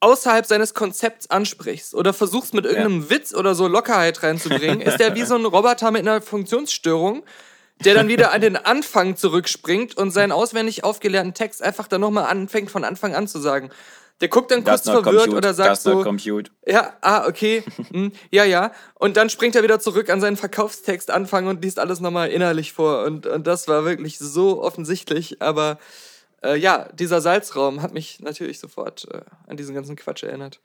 außerhalb 0.00 0.46
seines 0.46 0.74
Konzepts 0.74 1.28
ansprichst 1.30 1.94
oder 1.94 2.12
versuchst 2.12 2.54
mit 2.54 2.64
irgendeinem 2.64 3.10
Witz 3.10 3.34
oder 3.34 3.54
so 3.54 3.66
Lockerheit 3.66 4.22
reinzubringen, 4.22 4.80
ist 4.80 4.98
der 4.98 5.14
wie 5.14 5.24
so 5.24 5.34
ein 5.34 5.44
Roboter 5.44 5.90
mit 5.90 6.02
einer 6.02 6.20
Funktionsstörung, 6.20 7.24
der 7.84 7.94
dann 7.94 8.08
wieder 8.08 8.32
an 8.32 8.40
den 8.40 8.56
Anfang 8.56 9.16
zurückspringt 9.16 9.96
und 9.96 10.10
seinen 10.10 10.32
auswendig 10.32 10.84
aufgelernten 10.84 11.34
Text 11.34 11.62
einfach 11.62 11.88
dann 11.88 12.00
nochmal 12.00 12.24
anfängt 12.24 12.70
von 12.70 12.84
Anfang 12.84 13.14
an 13.14 13.26
zu 13.28 13.38
sagen. 13.38 13.70
Der 14.20 14.28
guckt 14.28 14.50
dann 14.50 14.64
kurz 14.64 14.82
verwirrt 14.82 15.04
compute. 15.04 15.36
oder 15.36 15.54
sagt 15.54 15.68
not 15.68 15.78
so, 15.78 16.02
compute. 16.02 16.50
ja, 16.66 16.94
ah, 17.02 17.26
okay. 17.26 17.62
Hm, 17.90 18.12
ja, 18.30 18.44
ja. 18.44 18.72
Und 18.94 19.16
dann 19.16 19.30
springt 19.30 19.54
er 19.54 19.62
wieder 19.62 19.78
zurück 19.78 20.10
an 20.10 20.20
seinen 20.20 20.36
Verkaufstext 20.36 21.10
Anfang 21.10 21.46
und 21.46 21.62
liest 21.62 21.78
alles 21.78 22.00
nochmal 22.00 22.28
innerlich 22.30 22.72
vor. 22.72 23.04
Und, 23.04 23.26
und 23.26 23.46
das 23.46 23.68
war 23.68 23.84
wirklich 23.84 24.18
so 24.18 24.60
offensichtlich. 24.60 25.40
Aber 25.40 25.78
äh, 26.42 26.56
ja, 26.56 26.88
dieser 26.92 27.20
Salzraum 27.20 27.82
hat 27.82 27.92
mich 27.92 28.20
natürlich 28.20 28.58
sofort 28.58 29.06
äh, 29.12 29.20
an 29.46 29.56
diesen 29.56 29.74
ganzen 29.74 29.96
Quatsch 29.96 30.22
erinnert. 30.22 30.60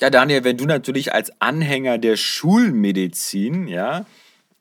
Ja, 0.00 0.10
Daniel, 0.10 0.44
wenn 0.44 0.56
du 0.56 0.64
natürlich 0.64 1.12
als 1.12 1.30
Anhänger 1.40 1.98
der 1.98 2.16
Schulmedizin, 2.16 3.68
ja, 3.68 4.06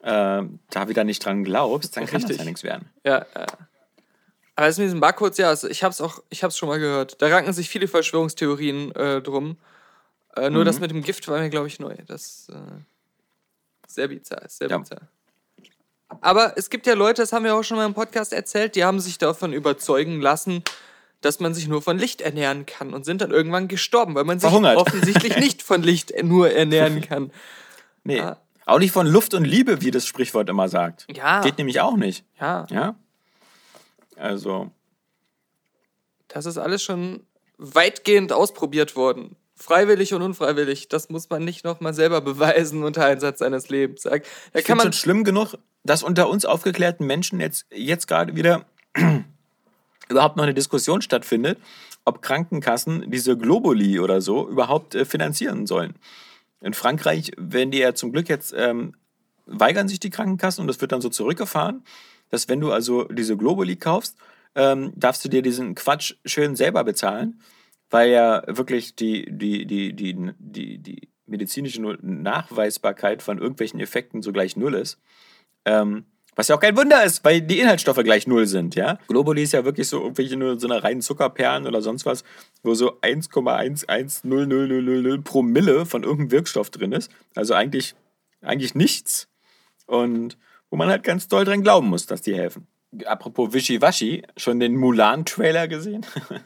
äh, 0.01 0.43
da 0.69 0.87
wieder 0.87 1.03
nicht 1.03 1.23
dran 1.23 1.43
glaubst, 1.43 1.95
dann 1.95 2.05
kann 2.05 2.21
das 2.21 2.29
Richtig. 2.29 2.39
ja 2.39 2.45
nichts 2.45 2.63
werden. 2.63 2.89
Ja, 3.05 3.25
ja. 3.35 3.45
Aber 4.55 4.67
das 4.67 4.77
mit 4.77 4.85
diesen 4.87 4.99
Barcodes, 4.99 5.37
ja, 5.37 5.47
also 5.47 5.69
ich 5.69 5.83
hab's 5.83 6.01
auch, 6.01 6.21
ich 6.29 6.43
hab's 6.43 6.57
schon 6.57 6.67
mal 6.67 6.79
gehört. 6.79 7.21
Da 7.21 7.27
ranken 7.27 7.53
sich 7.53 7.69
viele 7.69 7.87
Verschwörungstheorien 7.87 8.93
äh, 8.93 9.21
drum. 9.21 9.57
Äh, 10.35 10.49
nur 10.49 10.65
das 10.65 10.81
mit 10.81 10.91
dem 10.91 11.01
Gift 11.01 11.27
war 11.29 11.39
mir, 11.39 11.49
glaube 11.49 11.67
ich, 11.67 11.79
neu. 11.79 11.95
Das 12.07 12.49
äh, 12.49 12.81
sehr 13.87 14.09
bizarr, 14.09 14.43
sehr 14.47 14.69
Ja. 14.69 14.83
Aber 16.21 16.57
es 16.57 16.69
gibt 16.69 16.87
ja 16.87 16.95
Leute, 16.95 17.21
das 17.21 17.33
haben 17.33 17.45
wir 17.45 17.55
auch 17.55 17.63
schon 17.63 17.77
mal 17.77 17.85
im 17.85 17.93
Podcast 17.93 18.33
erzählt, 18.33 18.75
die 18.75 18.83
haben 18.83 18.99
sich 18.99 19.17
davon 19.17 19.53
überzeugen 19.53 20.21
lassen, 20.21 20.63
dass 21.21 21.39
man 21.39 21.53
sich 21.53 21.67
nur 21.67 21.81
von 21.81 21.97
Licht 21.97 22.21
ernähren 22.21 22.65
kann 22.65 22.93
und 22.93 23.05
sind 23.05 23.21
dann 23.21 23.31
irgendwann 23.31 23.67
gestorben, 23.67 24.15
weil 24.15 24.23
man 24.23 24.39
sich 24.39 24.49
Verhungert. 24.49 24.77
offensichtlich 24.77 25.37
nicht 25.39 25.61
von 25.61 25.83
Licht 25.83 26.13
nur 26.23 26.51
ernähren 26.51 27.01
kann. 27.07 27.31
Nee. 28.03 28.17
Ja. 28.17 28.37
Auch 28.65 28.79
nicht 28.79 28.91
von 28.91 29.07
Luft 29.07 29.33
und 29.33 29.45
Liebe, 29.45 29.81
wie 29.81 29.91
das 29.91 30.05
Sprichwort 30.05 30.49
immer 30.49 30.69
sagt. 30.69 31.07
Ja. 31.13 31.41
Geht 31.41 31.57
nämlich 31.57 31.81
auch 31.81 31.95
nicht. 31.95 32.23
Ja, 32.39 32.65
Ja. 32.69 32.95
Also, 34.15 34.69
das 36.27 36.45
ist 36.45 36.57
alles 36.57 36.83
schon 36.83 37.25
weitgehend 37.57 38.33
ausprobiert 38.33 38.95
worden. 38.97 39.37
Freiwillig 39.59 40.13
und 40.13 40.21
unfreiwillig. 40.21 40.87
Das 40.87 41.09
muss 41.09 41.29
man 41.29 41.43
nicht 41.43 41.65
nochmal 41.65 41.93
selber 41.93 42.21
beweisen 42.21 42.83
unter 42.83 43.05
Einsatz 43.05 43.39
seines 43.39 43.69
Lebens. 43.69 44.03
Da 44.03 44.15
ich 44.15 44.63
kann 44.63 44.77
man. 44.77 44.93
schlimm 44.93 45.25
genug, 45.25 45.55
dass 45.83 46.01
unter 46.01 46.29
uns 46.29 46.45
aufgeklärten 46.45 47.05
Menschen 47.05 47.41
jetzt, 47.41 47.65
jetzt 47.69 48.07
gerade 48.07 48.35
wieder 48.37 48.65
überhaupt 50.09 50.37
noch 50.37 50.43
eine 50.43 50.53
Diskussion 50.53 51.01
stattfindet, 51.01 51.59
ob 52.05 52.21
Krankenkassen 52.21 53.11
diese 53.11 53.37
Globuli 53.37 53.99
oder 53.99 54.21
so 54.21 54.47
überhaupt 54.47 54.95
äh, 54.95 55.03
finanzieren 55.03 55.67
sollen. 55.67 55.95
In 56.61 56.73
Frankreich 56.73 57.31
werden 57.37 57.71
die 57.71 57.79
ja 57.79 57.93
zum 57.93 58.13
Glück 58.13 58.29
jetzt, 58.29 58.53
ähm, 58.55 58.95
weigern 59.45 59.89
sich 59.89 59.99
die 59.99 60.09
Krankenkassen 60.09 60.61
und 60.61 60.67
das 60.67 60.79
wird 60.79 60.93
dann 60.93 61.01
so 61.01 61.09
zurückgefahren, 61.09 61.83
dass 62.29 62.47
wenn 62.47 62.61
du 62.61 62.71
also 62.71 63.03
diese 63.05 63.35
Globuli 63.35 63.75
kaufst, 63.75 64.15
ähm, 64.55 64.93
darfst 64.95 65.25
du 65.25 65.29
dir 65.29 65.41
diesen 65.41 65.75
Quatsch 65.75 66.15
schön 66.23 66.55
selber 66.55 66.83
bezahlen, 66.83 67.41
weil 67.89 68.11
ja 68.11 68.43
wirklich 68.47 68.95
die, 68.95 69.25
die, 69.29 69.65
die, 69.65 69.93
die, 69.93 70.33
die, 70.37 70.77
die 70.77 71.09
medizinische 71.25 71.81
Nachweisbarkeit 71.81 73.21
von 73.21 73.37
irgendwelchen 73.37 73.79
Effekten 73.79 74.21
so 74.21 74.31
gleich 74.31 74.55
null 74.55 74.73
ist. 74.73 74.99
Ähm, 75.65 76.05
was 76.35 76.47
ja 76.47 76.55
auch 76.55 76.61
kein 76.61 76.77
Wunder 76.77 77.03
ist, 77.03 77.25
weil 77.25 77.41
die 77.41 77.59
Inhaltsstoffe 77.59 78.01
gleich 78.03 78.25
null 78.25 78.47
sind, 78.47 78.75
ja. 78.75 78.97
Globuli 79.09 79.43
ist 79.43 79.51
ja 79.51 79.65
wirklich 79.65 79.89
so 79.89 80.01
irgendwelche 80.01 80.37
nur 80.37 80.57
so 80.57 80.69
eine 80.69 80.81
reinen 80.81 81.01
Zuckerperlen 81.01 81.67
oder 81.67 81.81
sonst 81.81 82.05
was, 82.05 82.23
wo 82.63 82.73
so 82.75 83.01
1,1100000 83.01 85.21
Promille 85.21 85.85
von 85.85 86.03
irgendeinem 86.03 86.31
Wirkstoff 86.31 86.69
drin 86.69 86.93
ist. 86.93 87.11
Also 87.35 87.55
eigentlich, 87.55 87.93
eigentlich 88.41 88.73
nichts. 88.73 89.27
Und 89.85 90.37
wo 90.69 90.77
man 90.77 90.87
halt 90.87 91.03
ganz 91.03 91.27
doll 91.27 91.43
dran 91.43 91.61
glauben 91.61 91.89
muss, 91.89 92.05
dass 92.05 92.21
die 92.21 92.35
helfen. 92.35 92.67
Apropos 93.05 93.51
Wischiwaschi, 93.53 94.23
schon 94.37 94.61
den 94.61 94.77
Mulan-Trailer 94.77 95.67
gesehen? 95.67 96.05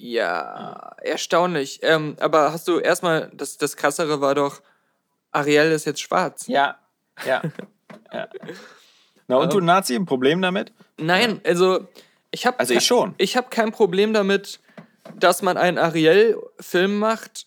Ja, 0.00 0.96
erstaunlich. 1.02 1.80
Ähm, 1.82 2.16
aber 2.20 2.52
hast 2.52 2.66
du 2.68 2.78
erstmal, 2.78 3.30
das, 3.34 3.58
das 3.58 3.76
krassere 3.76 4.22
war 4.22 4.34
doch, 4.34 4.62
Ariel 5.30 5.72
ist 5.72 5.84
jetzt 5.84 6.00
schwarz. 6.00 6.46
Ja, 6.46 6.78
ja. 7.26 7.42
ja. 8.12 8.28
Na 9.28 9.36
und 9.36 9.52
du 9.52 9.60
Nazi, 9.60 9.94
ein 9.94 10.06
Problem 10.06 10.40
damit? 10.40 10.72
Nein, 10.96 11.42
also 11.44 11.86
ich 12.30 12.46
habe 12.46 12.58
Also 12.58 12.72
ich 12.72 12.86
schon. 12.86 13.14
Ich 13.18 13.36
habe 13.36 13.48
kein 13.50 13.72
Problem 13.72 14.14
damit, 14.14 14.60
dass 15.16 15.42
man 15.42 15.58
einen 15.58 15.76
Ariel-Film 15.76 16.98
macht. 16.98 17.46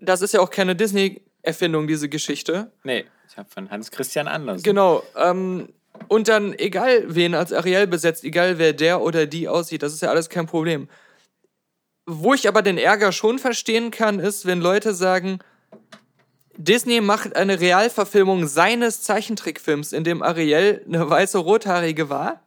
Das 0.00 0.20
ist 0.20 0.34
ja 0.34 0.40
auch 0.40 0.50
keine 0.50 0.74
Disney-Erfindung, 0.74 1.86
diese 1.86 2.08
Geschichte. 2.08 2.72
Nee, 2.82 3.06
ich 3.28 3.36
habe 3.36 3.48
von 3.48 3.70
Hans 3.70 3.92
Christian 3.92 4.26
Andersen. 4.26 4.64
Genau. 4.64 5.04
Ähm, 5.16 5.72
und 6.12 6.28
dann, 6.28 6.52
egal 6.58 7.04
wen 7.06 7.34
als 7.34 7.54
Ariel 7.54 7.86
besetzt, 7.86 8.22
egal 8.22 8.58
wer 8.58 8.74
der 8.74 9.00
oder 9.00 9.24
die 9.24 9.48
aussieht, 9.48 9.82
das 9.82 9.94
ist 9.94 10.02
ja 10.02 10.10
alles 10.10 10.28
kein 10.28 10.46
Problem. 10.46 10.88
Wo 12.04 12.34
ich 12.34 12.46
aber 12.46 12.60
den 12.60 12.76
Ärger 12.76 13.12
schon 13.12 13.38
verstehen 13.38 13.90
kann, 13.90 14.20
ist, 14.20 14.44
wenn 14.44 14.60
Leute 14.60 14.92
sagen, 14.92 15.38
Disney 16.58 17.00
macht 17.00 17.34
eine 17.34 17.60
Realverfilmung 17.60 18.46
seines 18.46 19.02
Zeichentrickfilms, 19.02 19.94
in 19.94 20.04
dem 20.04 20.22
Ariel 20.22 20.84
eine 20.86 21.08
weiße 21.08 21.38
Rothaarige 21.38 22.10
war. 22.10 22.42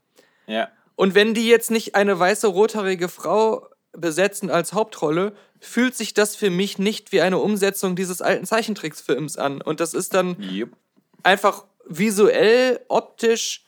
Ja. 0.45 0.69
Und 0.95 1.15
wenn 1.15 1.33
die 1.33 1.47
jetzt 1.47 1.71
nicht 1.71 1.95
eine 1.95 2.19
weiße 2.19 2.45
rothaarige 2.45 3.09
Frau 3.09 3.67
besetzen 3.93 4.51
als 4.51 4.73
Hauptrolle, 4.73 5.33
fühlt 5.59 5.95
sich 5.95 6.13
das 6.13 6.35
für 6.35 6.51
mich 6.51 6.77
nicht 6.77 7.11
wie 7.11 7.21
eine 7.21 7.39
Umsetzung 7.39 7.95
dieses 7.95 8.21
alten 8.21 8.45
Zeichentricksfilms 8.45 9.37
an. 9.37 9.59
Und 9.61 9.79
das 9.79 9.95
ist 9.95 10.13
dann 10.13 10.39
Jupp. 10.39 10.69
einfach 11.23 11.63
visuell, 11.87 12.79
optisch 12.87 13.63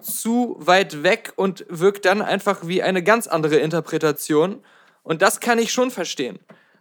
zu 0.00 0.56
weit 0.58 1.02
weg 1.02 1.32
und 1.36 1.64
wirkt 1.68 2.04
dann 2.06 2.22
einfach 2.22 2.66
wie 2.66 2.82
eine 2.82 3.02
ganz 3.02 3.26
andere 3.26 3.56
Interpretation. 3.56 4.62
Und 5.02 5.22
das 5.22 5.40
kann 5.40 5.58
ich 5.58 5.72
schon 5.72 5.90
verstehen. 5.90 6.38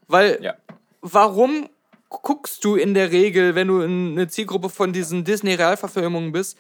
Weil 0.07 0.39
Ja. 0.41 0.55
warum 1.01 1.69
guckst 2.09 2.63
du 2.63 2.75
in 2.75 2.93
der 2.93 3.11
Regel, 3.11 3.55
wenn 3.55 3.67
du 3.67 3.81
in 3.81 4.11
eine 4.13 4.27
Zielgruppe 4.27 4.69
von 4.69 4.93
diesen 4.93 5.23
Disney-Realverfilmungen 5.23 6.31
bist, 6.31 6.57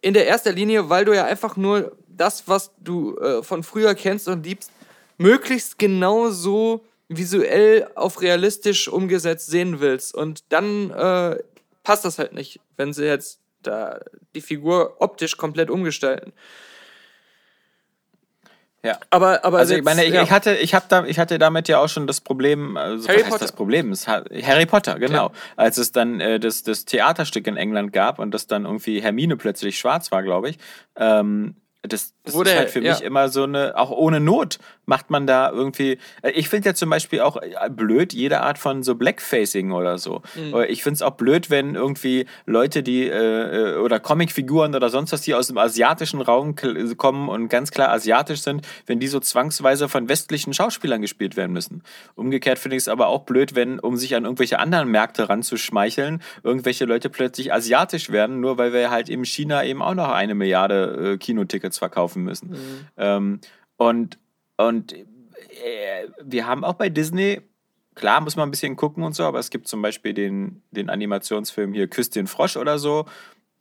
in 0.00 0.14
der 0.14 0.26
erster 0.26 0.52
Linie, 0.52 0.90
weil 0.90 1.04
du 1.04 1.14
ja 1.14 1.24
einfach 1.24 1.56
nur 1.56 1.96
das, 2.06 2.46
was 2.46 2.70
du 2.78 3.16
äh, 3.18 3.42
von 3.42 3.62
früher 3.62 3.94
kennst 3.94 4.28
und 4.28 4.44
liebst, 4.44 4.70
möglichst 5.18 5.78
genauso 5.78 6.84
visuell 7.08 7.88
auf 7.94 8.20
realistisch 8.20 8.88
umgesetzt 8.88 9.46
sehen 9.48 9.80
willst. 9.80 10.14
Und 10.14 10.44
dann 10.50 10.90
äh, 10.90 11.38
passt 11.82 12.04
das 12.04 12.18
halt 12.18 12.32
nicht, 12.32 12.60
wenn 12.76 12.92
sie 12.92 13.04
jetzt 13.04 13.40
da 13.66 14.00
die 14.34 14.40
Figur 14.40 14.96
optisch 15.00 15.36
komplett 15.36 15.70
umgestalten. 15.70 16.32
Ja. 18.82 18.98
Aber, 19.08 19.42
aber 19.46 19.58
Also 19.58 19.72
ich 19.72 19.78
jetzt- 19.78 19.84
meine, 19.86 20.04
ich, 20.04 20.12
ja. 20.12 20.22
ich 20.22 20.30
hatte, 20.30 20.54
ich 20.56 20.74
hab 20.74 20.88
da, 20.90 21.06
ich 21.06 21.18
hatte 21.18 21.38
damit 21.38 21.68
ja 21.68 21.78
auch 21.78 21.88
schon 21.88 22.06
das 22.06 22.20
Problem, 22.20 22.76
also 22.76 23.08
Harry 23.08 23.16
was 23.18 23.22
heißt 23.24 23.30
Potter. 23.32 23.44
das 23.46 23.52
Problem? 23.52 23.92
Hat, 23.94 24.30
Harry 24.42 24.66
Potter, 24.66 24.98
genau. 24.98 25.32
Als 25.56 25.78
es 25.78 25.90
dann 25.92 26.20
äh, 26.20 26.38
das, 26.38 26.64
das 26.64 26.84
Theaterstück 26.84 27.46
in 27.46 27.56
England 27.56 27.94
gab 27.94 28.18
und 28.18 28.32
das 28.32 28.46
dann 28.46 28.66
irgendwie 28.66 29.00
Hermine 29.00 29.38
plötzlich 29.38 29.78
schwarz 29.78 30.12
war, 30.12 30.22
glaube 30.22 30.50
ich. 30.50 30.58
Ähm, 30.96 31.56
das, 31.80 32.12
das 32.24 32.34
Wurde- 32.34 32.50
ist 32.50 32.56
halt 32.58 32.70
für 32.70 32.80
ja. 32.82 32.92
mich 32.92 33.02
immer 33.02 33.30
so 33.30 33.44
eine, 33.44 33.74
auch 33.78 33.90
ohne 33.90 34.20
Not 34.20 34.58
macht 34.86 35.10
man 35.10 35.26
da 35.26 35.50
irgendwie. 35.50 35.98
äh, 36.22 36.30
Ich 36.30 36.48
finde 36.48 36.70
ja 36.70 36.74
zum 36.74 36.90
Beispiel 36.90 37.20
auch 37.20 37.36
äh, 37.36 37.70
blöd 37.70 38.12
jede 38.12 38.40
Art 38.40 38.58
von 38.58 38.82
so 38.82 38.94
Blackfacing 38.94 39.72
oder 39.72 39.98
so. 39.98 40.22
Mhm. 40.34 40.64
Ich 40.68 40.82
finde 40.82 40.94
es 40.94 41.02
auch 41.02 41.12
blöd, 41.12 41.50
wenn 41.50 41.74
irgendwie 41.74 42.26
Leute, 42.46 42.82
die 42.82 43.08
äh, 43.08 43.74
äh, 43.74 43.76
oder 43.76 44.00
Comicfiguren 44.00 44.74
oder 44.74 44.90
sonst 44.90 45.12
was, 45.12 45.22
die 45.22 45.34
aus 45.34 45.48
dem 45.48 45.58
asiatischen 45.58 46.20
Raum 46.20 46.54
kommen 46.96 47.28
und 47.28 47.48
ganz 47.48 47.70
klar 47.70 47.90
asiatisch 47.90 48.40
sind, 48.42 48.66
wenn 48.86 49.00
die 49.00 49.08
so 49.08 49.20
zwangsweise 49.20 49.88
von 49.88 50.08
westlichen 50.08 50.52
Schauspielern 50.54 51.00
gespielt 51.00 51.36
werden 51.36 51.52
müssen. 51.52 51.82
Umgekehrt 52.14 52.58
finde 52.58 52.76
ich 52.76 52.82
es 52.82 52.88
aber 52.88 53.08
auch 53.08 53.22
blöd, 53.22 53.54
wenn, 53.54 53.78
um 53.78 53.96
sich 53.96 54.14
an 54.16 54.24
irgendwelche 54.24 54.58
anderen 54.58 54.88
Märkte 54.90 55.28
ranzuschmeicheln, 55.28 56.22
irgendwelche 56.42 56.84
Leute 56.84 57.10
plötzlich 57.10 57.52
asiatisch 57.52 58.10
werden, 58.10 58.40
nur 58.40 58.58
weil 58.58 58.72
wir 58.72 58.90
halt 58.90 59.08
in 59.08 59.24
China 59.24 59.64
eben 59.64 59.82
auch 59.82 59.94
noch 59.94 60.10
eine 60.10 60.34
Milliarde 60.34 61.12
äh, 61.14 61.18
Kinotickets 61.18 61.78
verkaufen 61.78 62.24
müssen. 62.24 62.56
Ähm, 62.96 63.40
und 63.76 64.18
und 64.56 64.92
äh, 64.92 66.08
wir 66.22 66.46
haben 66.46 66.64
auch 66.64 66.74
bei 66.74 66.88
Disney 66.88 67.40
klar 67.94 68.20
muss 68.20 68.36
man 68.36 68.48
ein 68.48 68.50
bisschen 68.50 68.76
gucken 68.76 69.02
und 69.04 69.14
so, 69.14 69.24
aber 69.24 69.38
es 69.38 69.50
gibt 69.50 69.68
zum 69.68 69.82
Beispiel 69.82 70.14
den, 70.14 70.62
den 70.70 70.90
Animationsfilm 70.90 71.72
hier 71.72 71.88
Küss 71.88 72.10
den 72.10 72.26
Frosch 72.26 72.56
oder 72.56 72.78
so. 72.78 73.06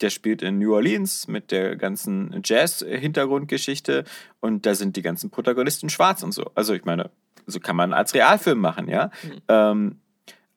Der 0.02 0.10
spielt 0.10 0.42
in 0.42 0.60
New 0.60 0.74
Orleans 0.74 1.28
mit 1.28 1.52
der 1.52 1.76
ganzen 1.76 2.42
Jazz-Hintergrundgeschichte 2.44 4.06
und 4.40 4.66
da 4.66 4.76
sind 4.76 4.96
die 4.96 5.02
ganzen 5.02 5.30
Protagonisten 5.30 5.90
schwarz 5.90 6.24
und 6.24 6.32
so. 6.32 6.52
Also 6.56 6.74
ich 6.74 6.84
meine, 6.84 7.12
so 7.46 7.60
kann 7.60 7.76
man 7.76 7.94
als 7.94 8.14
Realfilm 8.14 8.60
machen, 8.60 8.90
ja. 8.90 9.12
Ähm, 9.48 9.98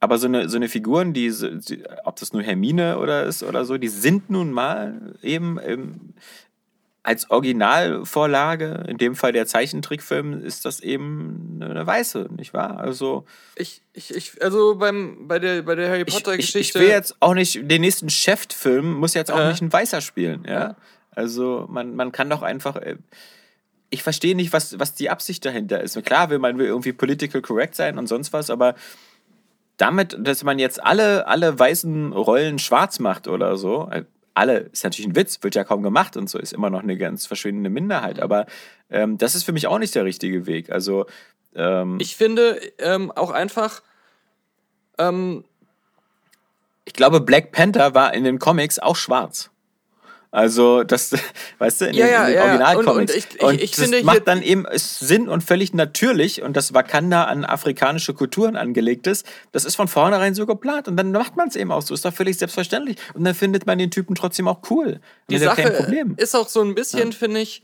aber 0.00 0.18
so 0.18 0.26
eine, 0.26 0.48
so 0.48 0.56
eine 0.56 0.68
Figuren, 0.68 1.12
die, 1.12 1.30
die, 1.68 1.82
ob 2.04 2.16
das 2.16 2.32
nur 2.32 2.42
Hermine 2.42 2.98
oder 2.98 3.24
ist 3.24 3.42
oder 3.42 3.64
so, 3.64 3.76
die 3.76 3.88
sind 3.88 4.30
nun 4.30 4.52
mal 4.52 5.14
eben 5.22 5.58
ähm, 5.62 6.14
als 7.06 7.30
Originalvorlage, 7.30 8.84
in 8.88 8.98
dem 8.98 9.14
Fall 9.14 9.32
der 9.32 9.46
Zeichentrickfilm, 9.46 10.44
ist 10.44 10.64
das 10.64 10.80
eben 10.80 11.60
eine 11.62 11.86
weiße, 11.86 12.28
nicht 12.36 12.52
wahr? 12.52 12.78
Also 12.80 13.24
Ich, 13.54 13.80
ich, 13.92 14.12
ich, 14.14 14.42
also 14.42 14.74
beim, 14.74 15.28
bei 15.28 15.38
der, 15.38 15.62
bei 15.62 15.76
der 15.76 15.88
Harry 15.88 16.04
ich, 16.06 16.12
Potter 16.12 16.32
ich, 16.34 16.40
ich 16.40 16.46
Geschichte. 16.52 16.80
will 16.80 16.88
jetzt 16.88 17.16
auch 17.20 17.34
nicht, 17.34 17.70
den 17.70 17.80
nächsten 17.82 18.10
Chef-Film 18.10 18.94
muss 18.94 19.14
jetzt 19.14 19.30
auch 19.30 19.38
Äh. 19.38 19.48
nicht 19.50 19.62
ein 19.62 19.72
Weißer 19.72 20.00
spielen, 20.00 20.44
ja? 20.48 20.74
Also 21.12 21.66
man, 21.70 21.94
man 21.94 22.10
kann 22.10 22.28
doch 22.28 22.42
einfach, 22.42 22.74
äh, 22.76 22.96
ich 23.88 24.02
verstehe 24.02 24.34
nicht, 24.34 24.52
was, 24.52 24.78
was 24.80 24.94
die 24.94 25.08
Absicht 25.08 25.44
dahinter 25.44 25.80
ist. 25.80 26.02
Klar 26.04 26.28
will 26.30 26.40
man 26.40 26.58
will 26.58 26.66
irgendwie 26.66 26.92
political 26.92 27.40
correct 27.40 27.76
sein 27.76 27.98
und 27.98 28.08
sonst 28.08 28.32
was, 28.32 28.50
aber 28.50 28.74
damit, 29.76 30.16
dass 30.18 30.42
man 30.42 30.58
jetzt 30.58 30.82
alle, 30.82 31.28
alle 31.28 31.56
weißen 31.56 32.12
Rollen 32.12 32.58
schwarz 32.58 32.98
macht 32.98 33.28
oder 33.28 33.56
so, 33.56 33.88
äh, 33.92 34.04
alle, 34.36 34.58
ist 34.72 34.84
natürlich 34.84 35.08
ein 35.08 35.16
Witz, 35.16 35.38
wird 35.42 35.54
ja 35.54 35.64
kaum 35.64 35.82
gemacht 35.82 36.16
und 36.16 36.28
so, 36.28 36.38
ist 36.38 36.52
immer 36.52 36.70
noch 36.70 36.82
eine 36.82 36.96
ganz 36.96 37.26
verschwindende 37.26 37.70
Minderheit, 37.70 38.20
aber 38.20 38.46
ähm, 38.90 39.18
das 39.18 39.34
ist 39.34 39.44
für 39.44 39.52
mich 39.52 39.66
auch 39.66 39.78
nicht 39.78 39.94
der 39.94 40.04
richtige 40.04 40.46
Weg. 40.46 40.70
Also, 40.70 41.06
ähm, 41.54 41.96
ich, 42.00 42.08
ich 42.08 42.16
finde 42.16 42.60
ähm, 42.78 43.10
auch 43.10 43.30
einfach, 43.30 43.82
ähm, 44.98 45.44
glaube, 46.96 47.20
Black 47.20 47.52
Panther 47.52 47.94
war 47.94 48.12
in 48.14 48.24
den 48.24 48.38
Comics 48.40 48.80
auch 48.80 48.96
schwarz. 48.96 49.50
Also, 50.36 50.84
das, 50.84 51.12
weißt 51.58 51.80
du, 51.80 51.84
in 51.86 51.94
Ja, 51.94 52.06
den, 52.06 52.12
ja, 52.12 52.20
in 52.24 52.26
den 52.28 52.34
ja. 52.36 52.42
Originalcomics. 52.44 52.88
Und- 52.90 52.98
und 52.98 53.10
ich- 53.16 53.34
ich- 53.36 53.42
Und 53.42 53.62
ich 53.62 53.70
das 53.70 53.80
finde 53.80 54.02
macht 54.04 54.28
dann 54.28 54.42
eben 54.42 54.66
Sinn 54.74 55.28
und 55.28 55.42
völlig 55.42 55.72
natürlich 55.72 56.42
und 56.42 56.56
das 56.56 56.74
Wakanda 56.74 57.24
an 57.24 57.44
afrikanische 57.44 58.12
Kulturen 58.12 58.54
angelegt 58.56 59.06
ist, 59.06 59.24
das 59.52 59.64
ist 59.64 59.76
von 59.76 59.88
vornherein 59.88 60.34
so 60.34 60.44
geplant 60.44 60.88
und 60.88 60.96
dann 60.98 61.10
macht 61.12 61.36
man 61.36 61.48
es 61.48 61.56
eben 61.56 61.72
auch 61.72 61.80
so. 61.80 61.94
Ist 61.94 62.04
doch 62.04 62.12
völlig 62.12 62.36
selbstverständlich. 62.36 62.96
Und 63.14 63.24
dann 63.24 63.34
findet 63.34 63.64
man 63.66 63.78
den 63.78 63.90
Typen 63.90 64.14
trotzdem 64.14 64.46
auch 64.46 64.60
cool. 64.70 65.00
die 65.30 65.34
Das 65.34 65.40
ist 65.42 65.46
ja 65.46 65.54
Sache 65.54 65.62
kein 65.62 65.72
Problem. 65.76 66.14
ist 66.18 66.34
auch 66.36 66.48
so 66.48 66.60
ein 66.60 66.74
bisschen, 66.74 67.12
finde 67.12 67.40
ich, 67.40 67.62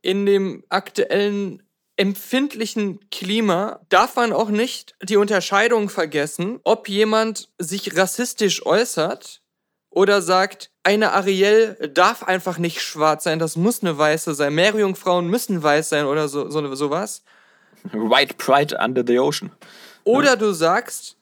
in 0.00 0.24
dem 0.24 0.62
aktuellen 0.68 1.62
empfindlichen 1.96 3.00
Klima 3.10 3.80
darf 3.88 4.16
man 4.16 4.32
auch 4.32 4.50
nicht 4.50 4.94
die 5.02 5.16
Unterscheidung 5.16 5.88
vergessen, 5.88 6.60
ob 6.64 6.88
jemand 6.88 7.48
sich 7.58 7.96
rassistisch 7.96 8.64
äußert 8.66 9.40
oder 9.94 10.20
sagt, 10.22 10.70
eine 10.82 11.12
Ariel 11.12 11.76
darf 11.94 12.24
einfach 12.24 12.58
nicht 12.58 12.82
schwarz 12.82 13.24
sein, 13.24 13.38
das 13.38 13.56
muss 13.56 13.80
eine 13.82 13.96
weiße 13.96 14.34
sein. 14.34 14.54
Meerjungfrauen 14.54 15.28
müssen 15.28 15.62
weiß 15.62 15.88
sein 15.88 16.06
oder 16.06 16.28
so, 16.28 16.50
so 16.50 16.74
sowas. 16.74 17.22
White 17.92 18.34
Pride 18.34 18.76
under 18.82 19.04
the 19.06 19.18
ocean. 19.20 19.52
Oder 20.02 20.36
du 20.36 20.52
sagst, 20.52 21.16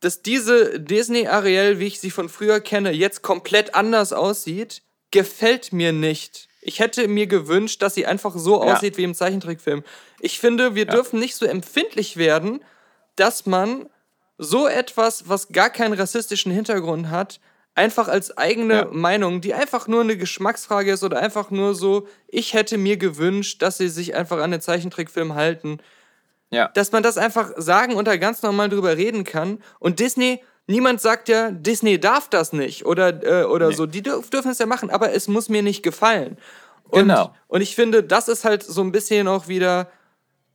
dass 0.00 0.22
diese 0.22 0.80
Disney 0.80 1.26
Ariel, 1.26 1.78
wie 1.78 1.88
ich 1.88 2.00
sie 2.00 2.10
von 2.10 2.28
früher 2.30 2.60
kenne, 2.60 2.90
jetzt 2.90 3.20
komplett 3.22 3.74
anders 3.74 4.12
aussieht, 4.14 4.82
gefällt 5.10 5.72
mir 5.72 5.92
nicht. 5.92 6.48
Ich 6.62 6.78
hätte 6.78 7.06
mir 7.06 7.26
gewünscht, 7.26 7.82
dass 7.82 7.94
sie 7.94 8.06
einfach 8.06 8.34
so 8.34 8.64
Ja. 8.64 8.72
aussieht 8.74 8.96
wie 8.96 9.04
im 9.04 9.14
Zeichentrickfilm. 9.14 9.84
Ich 10.20 10.38
finde, 10.38 10.74
wir 10.74 10.86
dürfen 10.86 11.20
nicht 11.20 11.36
so 11.36 11.44
empfindlich 11.44 12.16
werden, 12.16 12.64
dass 13.16 13.44
man 13.44 13.88
so 14.38 14.66
etwas, 14.66 15.28
was 15.28 15.48
gar 15.48 15.68
keinen 15.68 15.92
rassistischen 15.92 16.50
Hintergrund 16.50 17.10
hat, 17.10 17.40
einfach 17.80 18.08
als 18.08 18.36
eigene 18.36 18.74
Ja. 18.74 18.88
Meinung, 18.92 19.40
die 19.40 19.54
einfach 19.54 19.88
nur 19.88 20.02
eine 20.02 20.16
Geschmacksfrage 20.16 20.92
ist 20.92 21.02
oder 21.02 21.18
einfach 21.20 21.50
nur 21.50 21.74
so, 21.74 22.06
ich 22.28 22.54
hätte 22.54 22.78
mir 22.78 22.96
gewünscht, 22.96 23.62
dass 23.62 23.78
sie 23.78 23.88
sich 23.88 24.14
einfach 24.14 24.38
an 24.38 24.50
den 24.52 24.60
Zeichentrickfilm 24.60 25.34
halten 25.34 25.78
Ja. 26.52 26.68
dass 26.74 26.92
man 26.92 27.02
das 27.02 27.16
einfach 27.16 27.52
sagen 27.56 27.94
und 27.94 28.06
da 28.08 28.16
ganz 28.16 28.42
normal 28.42 28.68
drüber 28.68 28.96
reden 28.96 29.24
kann. 29.24 29.62
Und 29.78 29.98
Disney, 30.00 30.42
niemand 30.66 31.00
sagt 31.00 31.28
ja, 31.28 31.50
Disney 31.52 31.98
darf 32.00 32.28
das 32.28 32.52
nicht 32.52 32.84
oder, 32.86 33.22
äh, 33.24 33.44
oder 33.44 33.72
so. 33.72 33.86
Die 33.86 34.02
dürf, 34.02 34.30
dürfen 34.30 34.50
es 34.50 34.58
ja 34.58 34.66
machen, 34.66 34.90
aber 34.90 35.12
es 35.12 35.28
muss 35.28 35.48
mir 35.48 35.62
nicht 35.62 35.82
gefallen. 35.82 36.36
Und, 36.88 37.02
Genau. 37.08 37.34
Und 37.46 37.60
ich 37.60 37.74
finde, 37.76 38.02
das 38.02 38.28
ist 38.28 38.44
halt 38.44 38.62
so 38.64 38.82
ein 38.82 38.90
bisschen 38.92 39.28
auch 39.28 39.46
wieder 39.48 39.88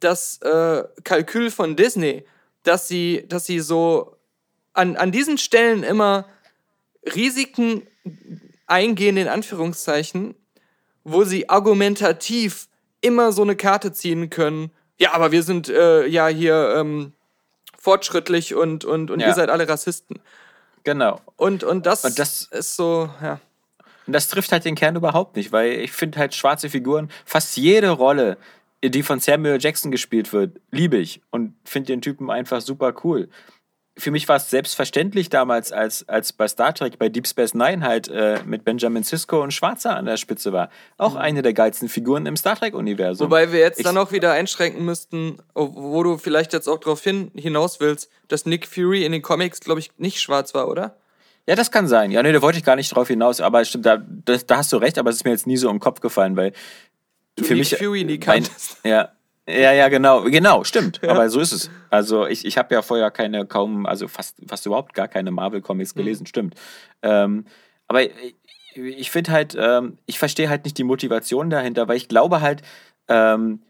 das 0.02 0.40
äh, 0.42 0.84
Kalkül 1.06 1.50
von 1.50 1.76
Disney, 1.78 2.26
dass 2.64 2.88
sie, 2.90 3.26
dass 3.30 3.46
sie 3.46 3.62
so 3.62 4.18
an, 4.74 4.98
an 4.98 5.12
diesen 5.14 5.38
Stellen 5.38 5.84
immer 5.84 6.26
Risiken 7.14 7.84
eingehen, 8.68 9.18
in 9.18 9.28
Anführungszeichen, 9.28 10.36
wo 11.04 11.24
sie 11.24 11.50
argumentativ 11.50 12.68
immer 13.02 13.32
so 13.32 13.44
eine 13.44 13.56
Karte 13.56 13.92
ziehen 13.94 14.30
können. 14.30 14.72
Ja, 14.98 15.14
aber 15.14 15.32
wir 15.32 15.44
sind 15.44 15.70
äh, 15.70 16.06
ja 16.08 16.28
hier 16.28 16.76
ähm, 16.78 17.14
fortschrittlich 17.78 18.56
und, 18.56 18.86
und, 18.86 19.12
und 19.12 19.20
Ja. 19.20 19.28
ihr 19.28 19.34
seid 19.34 19.50
alle 19.50 19.68
Rassisten. 19.68 20.20
Genau. 20.84 21.20
Und, 21.36 21.64
und, 21.64 21.86
das, 21.86 22.06
Und 22.06 22.18
das- 22.18 22.44
ist 22.52 22.76
so, 22.76 23.10
ja. 23.22 23.40
Und 24.08 24.14
das 24.14 24.28
trifft 24.28 24.52
halt 24.52 24.66
den 24.66 24.76
Kern 24.76 24.96
überhaupt 24.96 25.36
nicht, 25.36 25.52
weil 25.52 25.80
ich 25.80 25.92
finde 25.92 26.20
halt 26.20 26.36
schwarze 26.36 26.70
Figuren, 26.70 27.10
fast 27.26 27.58
jede 27.58 27.90
Rolle, 27.90 28.38
die 28.84 29.02
von 29.02 29.20
Samuel 29.20 29.58
Jackson 29.60 29.90
gespielt 29.92 30.32
wird, 30.32 30.60
liebe 30.70 30.98
ich 30.98 31.22
und 31.32 31.56
finde 31.66 31.88
den 31.88 32.02
Typen 32.04 32.30
einfach 32.30 32.62
super 32.62 32.94
cool. 33.04 33.30
Für 33.98 34.12
mich 34.12 34.28
war 34.28 34.36
es 34.36 34.50
selbstverständlich 34.50 35.30
damals, 35.30 35.72
als, 35.72 36.08
als 36.10 36.34
bei 36.34 36.50
Star 36.50 36.74
Trek, 36.74 37.00
bei 37.00 37.08
Deep 37.08 37.26
Space 37.28 37.54
Nine 37.54 37.82
halt 37.86 38.10
äh, 38.10 38.40
mit 38.46 38.66
Benjamin 38.66 39.04
Sisko 39.04 39.42
und 39.42 39.54
Schwarzer 39.54 39.96
an 39.96 40.04
der 40.06 40.18
Spitze 40.18 40.52
war. 40.52 40.70
Auch 40.98 41.16
eine 41.16 41.42
der 41.42 41.54
geilsten 41.54 41.88
Figuren 41.88 42.26
im 42.26 42.36
Star 42.36 42.58
Trek-Universum. 42.58 43.28
Wobei 43.28 43.54
wir 43.54 43.60
jetzt 43.62 43.80
Ich- 43.80 43.86
dann 43.86 43.98
auch 43.98 44.12
wieder 44.12 44.34
einschränken 44.34 44.84
müssten, 44.84 45.38
wo 45.54 46.04
du 46.04 46.18
vielleicht 46.18 46.52
jetzt 46.52 46.68
auch 46.68 46.80
darauf 46.80 47.02
hin, 47.02 47.32
hinaus 47.36 47.80
willst, 47.80 48.10
dass 48.28 48.46
Nick 48.46 48.68
Fury 48.68 49.06
in 49.06 49.14
den 49.14 49.22
Comics, 49.22 49.62
glaube 49.62 49.80
ich, 49.80 49.92
nicht 49.98 50.20
schwarz 50.20 50.54
war, 50.54 50.68
oder? 50.68 50.98
Ja, 51.48 51.56
das 51.56 51.72
kann 51.72 51.88
sein. 51.88 52.12
Ja, 52.12 52.22
nee, 52.22 52.34
da 52.34 52.42
wollte 52.42 52.58
ich 52.58 52.66
gar 52.66 52.76
nicht 52.76 52.94
drauf 52.94 53.08
hinaus, 53.08 53.40
aber 53.40 53.64
stimmt, 53.64 53.86
da, 53.86 54.04
das, 54.26 54.46
da 54.46 54.58
hast 54.58 54.74
du 54.74 54.78
recht, 54.78 54.98
aber 54.98 55.10
es 55.12 55.18
ist 55.18 55.24
mir 55.26 55.32
jetzt 55.32 55.48
nie 55.48 55.58
so 55.58 55.70
im 55.70 55.80
Kopf 55.80 56.02
gefallen, 56.02 56.36
weil 56.36 56.52
für 57.40 57.54
Nick 57.54 57.72
mich. 57.72 57.78
Fury 57.78 58.04
nie 58.04 58.14
mein, 58.18 58.20
kanntest. 58.44 58.78
ja, 58.84 59.10
ja, 59.48 59.72
ja, 59.74 59.90
genau, 59.90 60.24
genau, 60.24 60.64
sstimmt. 60.64 61.00
Aber 61.04 61.30
so 61.30 61.40
ist 61.40 61.52
es. 61.52 61.70
Also 61.90 62.26
ich, 62.26 62.46
ich 62.46 62.58
habe 62.58 62.74
ja 62.74 62.82
vorher 62.82 63.12
keine, 63.12 63.46
kaum, 63.46 63.86
also 63.86 64.08
fast, 64.08 64.38
fast 64.48 64.66
überhaupt 64.66 64.94
gar 64.94 65.08
keine 65.08 65.32
Marvel-Comics 65.32 65.94
gelesen, 65.96 66.26
stimmt. 66.26 66.56
Ähm, 67.02 67.46
aber 67.88 68.04
ich, 68.04 68.36
ich 68.76 69.12
finde 69.12 69.32
halt, 69.32 69.56
ähm, 69.60 69.98
ich 70.06 70.18
verstehe 70.20 70.50
halt 70.50 70.66
nicht 70.66 70.78
die 70.78 70.84
Motivation 70.84 71.50
dahinter, 71.50 71.88
weil 71.88 71.98
ich 71.98 72.08
glaube 72.08 72.42
halt, 72.42 72.62
ähm, 73.08 73.62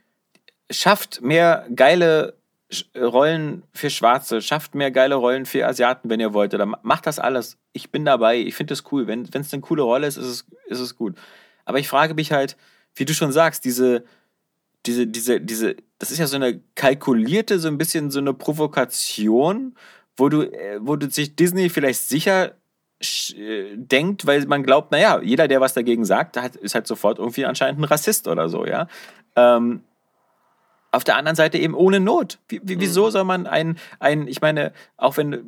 schafft 0.72 1.22
mehr 1.22 1.68
geile 1.76 2.36
Sch- 2.72 3.00
Rollen 3.00 3.64
für 3.74 3.90
Schwarze, 3.90 4.42
schafft 4.42 4.74
mehr 4.74 4.92
geile 4.92 5.16
Rollen 5.16 5.46
für 5.46 5.68
Asiaten, 5.68 6.10
wenn 6.10 6.20
ihr 6.20 6.34
wollt. 6.34 6.54
Oder 6.54 6.66
ma- 6.66 6.80
macht 6.82 7.06
das 7.06 7.20
alles. 7.20 7.58
Ich 7.74 7.92
bin 7.92 8.06
dabei. 8.06 8.38
Ich 8.38 8.56
finde 8.56 8.72
das 8.72 8.86
cool. 8.92 9.08
Wenn 9.08 9.24
es 9.32 9.54
eine 9.54 9.62
coole 9.62 9.84
Rolle 9.84 10.08
ist, 10.08 10.18
ist 10.18 10.26
es, 10.26 10.46
ist 10.68 10.80
es 10.80 10.96
gut. 10.96 11.16
Aber 11.66 11.78
ich 11.80 11.88
frage 11.88 12.16
mich 12.16 12.32
halt, 12.32 12.58
wie 12.96 13.06
du 13.06 13.14
schon 13.14 13.32
sagst, 13.32 13.66
diese, 13.66 14.06
diese, 14.86 15.08
diese, 15.08 15.42
diese, 15.42 15.76
das 16.00 16.12
ist 16.12 16.20
ja 16.20 16.28
so 16.28 16.36
eine 16.36 16.60
kalkulierte, 16.76 17.60
so 17.60 17.68
ein 17.68 17.78
bisschen 17.78 18.12
so 18.12 18.20
eine 18.20 18.34
Provokation, 18.34 19.76
wo 20.18 20.30
du, 20.30 20.44
äh, 20.44 20.80
wo 20.82 20.96
du 20.96 21.10
sich 21.10 21.36
Disney 21.36 21.70
vielleicht 21.70 22.02
sicher 22.02 22.56
äh, 23.36 23.76
denkt, 23.76 24.26
weil 24.26 24.46
man 24.46 24.64
glaubt, 24.64 24.92
naja, 24.92 25.22
jeder, 25.22 25.48
der 25.48 25.62
was 25.62 25.74
dagegen 25.74 26.06
sagt, 26.06 26.38
ist 26.38 26.76
halt 26.76 26.88
sofort 26.88 27.20
irgendwie 27.20 27.46
anscheinend 27.46 27.80
ein 27.82 27.86
Rassist 27.86 28.28
oder 28.28 28.50
so, 28.50 28.66
ja. 28.66 28.88
Ähm, 29.36 29.82
auf 30.96 31.04
der 31.04 31.18
anderen 31.18 31.36
Seite 31.36 31.58
eben 31.58 31.74
ohne 31.74 32.00
Not. 32.00 32.40
Wie, 32.48 32.62
wie, 32.64 32.80
wieso 32.80 33.10
soll 33.10 33.24
man 33.24 33.48
ein, 33.48 33.78
ein, 34.00 34.28
ich 34.28 34.42
meine, 34.42 34.72
auch 34.98 35.18
wenn 35.18 35.32
du 35.32 35.44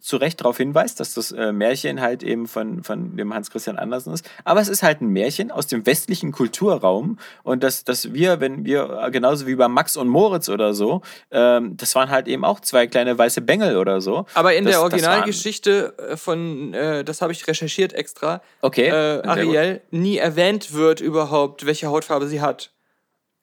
zu 0.00 0.16
Recht 0.16 0.40
darauf 0.40 0.56
hinweist, 0.56 1.00
dass 1.00 1.14
das 1.14 1.32
äh, 1.32 1.52
Märchen 1.52 2.00
halt 2.00 2.22
eben 2.22 2.46
von, 2.46 2.82
von 2.82 3.16
dem 3.16 3.34
Hans 3.34 3.50
Christian 3.50 3.76
Andersen 3.76 4.12
ist, 4.14 4.28
aber 4.44 4.60
es 4.60 4.68
ist 4.68 4.82
halt 4.82 5.00
ein 5.00 5.08
Märchen 5.08 5.50
aus 5.50 5.66
dem 5.66 5.84
westlichen 5.86 6.32
Kulturraum 6.32 7.18
und 7.42 7.62
dass, 7.62 7.84
dass 7.84 8.12
wir, 8.12 8.40
wenn 8.40 8.64
wir, 8.64 9.02
äh, 9.04 9.10
genauso 9.10 9.46
wie 9.46 9.54
bei 9.54 9.68
Max 9.68 9.96
und 9.96 10.08
Moritz 10.08 10.48
oder 10.48 10.74
so, 10.74 11.02
ähm, 11.30 11.76
das 11.76 11.94
waren 11.94 12.10
halt 12.10 12.28
eben 12.28 12.44
auch 12.44 12.60
zwei 12.60 12.86
kleine 12.86 13.16
weiße 13.18 13.42
Bengel 13.42 13.76
oder 13.76 14.00
so. 14.00 14.26
Aber 14.34 14.54
in 14.54 14.64
das, 14.64 14.74
der 14.74 14.82
Originalgeschichte 14.82 15.94
äh, 15.98 16.16
von, 16.16 16.72
äh, 16.72 17.04
das 17.04 17.20
habe 17.20 17.32
ich 17.32 17.46
recherchiert 17.46 17.92
extra, 17.92 18.40
Okay. 18.62 18.88
äh. 18.88 19.22
Ariel 19.26 19.80
nie 19.90 20.16
erwähnt 20.16 20.72
wird 20.72 21.00
überhaupt, 21.00 21.66
welche 21.66 21.88
Hautfarbe 21.88 22.26
sie 22.26 22.40
hat. 22.40 22.70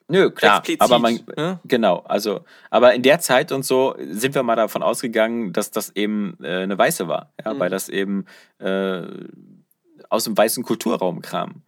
Nö, 0.09 0.29
klar. 0.31 0.59
Explizit, 0.59 0.81
aber 0.81 0.99
man, 0.99 1.19
ne? 1.35 1.59
genau, 1.65 1.97
also, 2.07 2.41
aber 2.69 2.93
in 2.93 3.01
der 3.03 3.19
Zeit 3.19 3.51
und 3.51 3.63
so 3.65 3.95
sind 3.99 4.35
wir 4.35 4.43
mal 4.43 4.55
davon 4.55 4.81
ausgegangen, 4.81 5.51
dass 5.51 5.69
das 5.71 5.95
eben 5.95 6.37
äh, 6.41 6.59
eine 6.63 6.77
weiße 6.77 7.07
war, 7.09 7.33
ja, 7.43 7.53
Mhm. 7.53 7.59
weil 7.59 7.69
das 7.69 7.89
eben 7.89 8.25
äh, 8.59 9.01
aus 10.09 10.23
dem 10.23 10.37
weißen 10.37 10.63
Kulturraum 10.63 11.21
kam. 11.21 11.63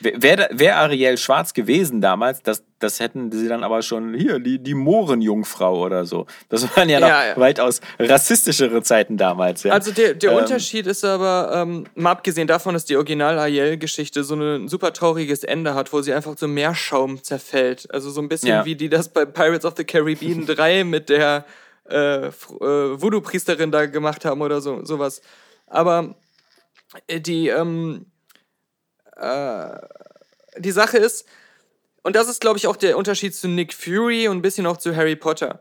Wäre 0.00 0.48
wär 0.52 0.76
Ariel 0.76 1.16
schwarz 1.16 1.54
gewesen 1.54 2.00
damals, 2.00 2.42
das, 2.42 2.62
das 2.78 3.00
hätten 3.00 3.32
sie 3.32 3.48
dann 3.48 3.64
aber 3.64 3.80
schon 3.80 4.12
hier, 4.14 4.38
die, 4.38 4.58
die 4.58 4.74
Mohrenjungfrau 4.74 5.80
oder 5.80 6.04
so. 6.04 6.26
Das 6.48 6.76
waren 6.76 6.88
ja 6.88 7.00
noch 7.00 7.08
Ja, 7.08 7.36
weitaus 7.36 7.80
rassistischere 7.98 8.82
Zeiten 8.82 9.16
damals. 9.16 9.62
Ja. 9.62 9.72
Also 9.72 9.92
der, 9.92 10.14
der 10.14 10.32
Ähm. 10.32 10.38
Unterschied 10.38 10.86
ist 10.86 11.04
aber, 11.04 11.52
ähm, 11.54 11.84
mal 11.94 12.10
abgesehen 12.10 12.46
davon, 12.46 12.74
dass 12.74 12.84
die 12.84 12.96
Original-Ariel-Geschichte 12.96 14.24
so 14.24 14.34
ein 14.34 14.68
super 14.68 14.92
trauriges 14.92 15.42
Ende 15.44 15.74
hat, 15.74 15.92
wo 15.92 16.02
sie 16.02 16.12
einfach 16.12 16.36
so 16.36 16.48
Meerschaum 16.48 17.22
zerfällt. 17.22 17.86
Also 17.92 18.10
so 18.10 18.20
ein 18.20 18.28
bisschen 18.28 18.64
wie 18.64 18.76
die 18.76 18.88
das 18.90 19.08
bei 19.08 19.24
Pirates 19.24 19.64
of 19.64 19.74
the 19.76 19.84
Caribbean 19.84 20.44
3 20.46 20.84
mit 20.84 21.08
der 21.08 21.46
äh, 21.88 22.26
äh, 22.26 22.30
Voodoo-Priesterin 22.30 23.70
da 23.70 23.86
gemacht 23.86 24.24
haben 24.24 24.42
oder 24.42 24.60
so 24.60 24.84
sowas. 24.84 25.22
Aber 25.66 26.14
äh, 27.06 27.20
die, 27.20 27.48
ähm, 27.48 28.06
äh, 29.16 29.78
die 30.58 30.72
Sache 30.72 30.98
ist, 30.98 31.26
und 32.02 32.16
das 32.16 32.28
ist, 32.28 32.40
glaube 32.40 32.58
ich, 32.58 32.66
auch 32.66 32.76
der 32.76 32.98
Unterschied 32.98 33.34
zu 33.34 33.48
Nick 33.48 33.72
Fury 33.72 34.28
und 34.28 34.38
ein 34.38 34.42
bisschen 34.42 34.66
auch 34.66 34.76
zu 34.76 34.94
Harry 34.94 35.16
Potter. 35.16 35.60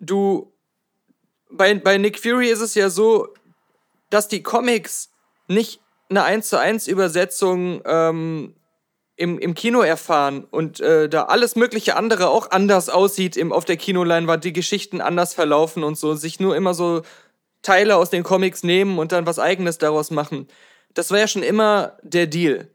Du 0.00 0.54
bei, 1.50 1.74
bei 1.74 1.98
Nick 1.98 2.18
Fury 2.18 2.48
ist 2.48 2.60
es 2.60 2.74
ja 2.74 2.90
so, 2.90 3.28
dass 4.10 4.28
die 4.28 4.42
Comics 4.42 5.10
nicht 5.48 5.80
eine 6.08 6.24
1 6.24 6.48
zu 6.48 6.58
1 6.58 6.86
Übersetzung 6.88 7.82
ähm, 7.84 8.54
im, 9.16 9.38
im 9.38 9.54
Kino 9.54 9.82
erfahren 9.82 10.44
und 10.44 10.80
äh, 10.80 11.08
da 11.08 11.24
alles 11.24 11.56
mögliche 11.56 11.96
andere 11.96 12.28
auch 12.28 12.50
anders 12.50 12.88
aussieht 12.88 13.36
im, 13.36 13.52
auf 13.52 13.64
der 13.64 13.76
Kinoleinwand, 13.76 14.44
die 14.44 14.52
Geschichten 14.52 15.00
anders 15.00 15.34
verlaufen 15.34 15.84
und 15.84 15.96
so, 15.96 16.14
sich 16.14 16.40
nur 16.40 16.56
immer 16.56 16.74
so 16.74 17.02
Teile 17.62 17.96
aus 17.96 18.10
den 18.10 18.22
Comics 18.22 18.62
nehmen 18.62 18.98
und 18.98 19.12
dann 19.12 19.26
was 19.26 19.38
eigenes 19.38 19.78
daraus 19.78 20.10
machen. 20.10 20.48
Das 20.94 21.10
war 21.10 21.18
ja 21.18 21.28
schon 21.28 21.42
immer 21.42 21.98
der 22.02 22.26
Deal. 22.26 22.68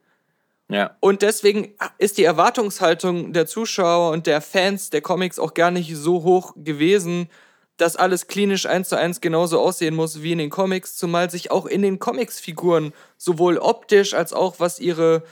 ja. 0.70 0.96
Und 1.00 1.22
deswegen 1.22 1.74
ist 1.98 2.18
die 2.18 2.24
Erwartungshaltung 2.24 3.34
der 3.34 3.48
Zuschauer 3.48 4.12
und 4.12 4.28
der 4.28 4.42
Fans 4.42 4.90
der 4.90 5.02
Comics 5.02 5.40
auch 5.40 5.54
gar 5.54 5.72
nicht 5.72 5.96
so 5.96 6.24
hoch 6.24 6.54
gewesen, 6.56 7.30
dass 7.78 7.96
alles 7.96 8.28
klinisch 8.28 8.66
eins 8.66 8.90
zu 8.90 8.98
eins 8.98 9.22
genauso 9.22 9.60
aussehen 9.60 9.96
muss 9.96 10.22
wie 10.22 10.34
in 10.34 10.38
den 10.38 10.50
Comics, 10.50 10.98
zumal 10.98 11.30
sich 11.30 11.50
auch 11.50 11.66
in 11.66 11.82
den 11.82 11.98
Comics-Figuren 11.98 12.94
sowohl 13.18 13.58
optisch 13.58 14.14
als 14.14 14.34
auch 14.34 14.60
was 14.60 14.80
ihre 14.80 15.24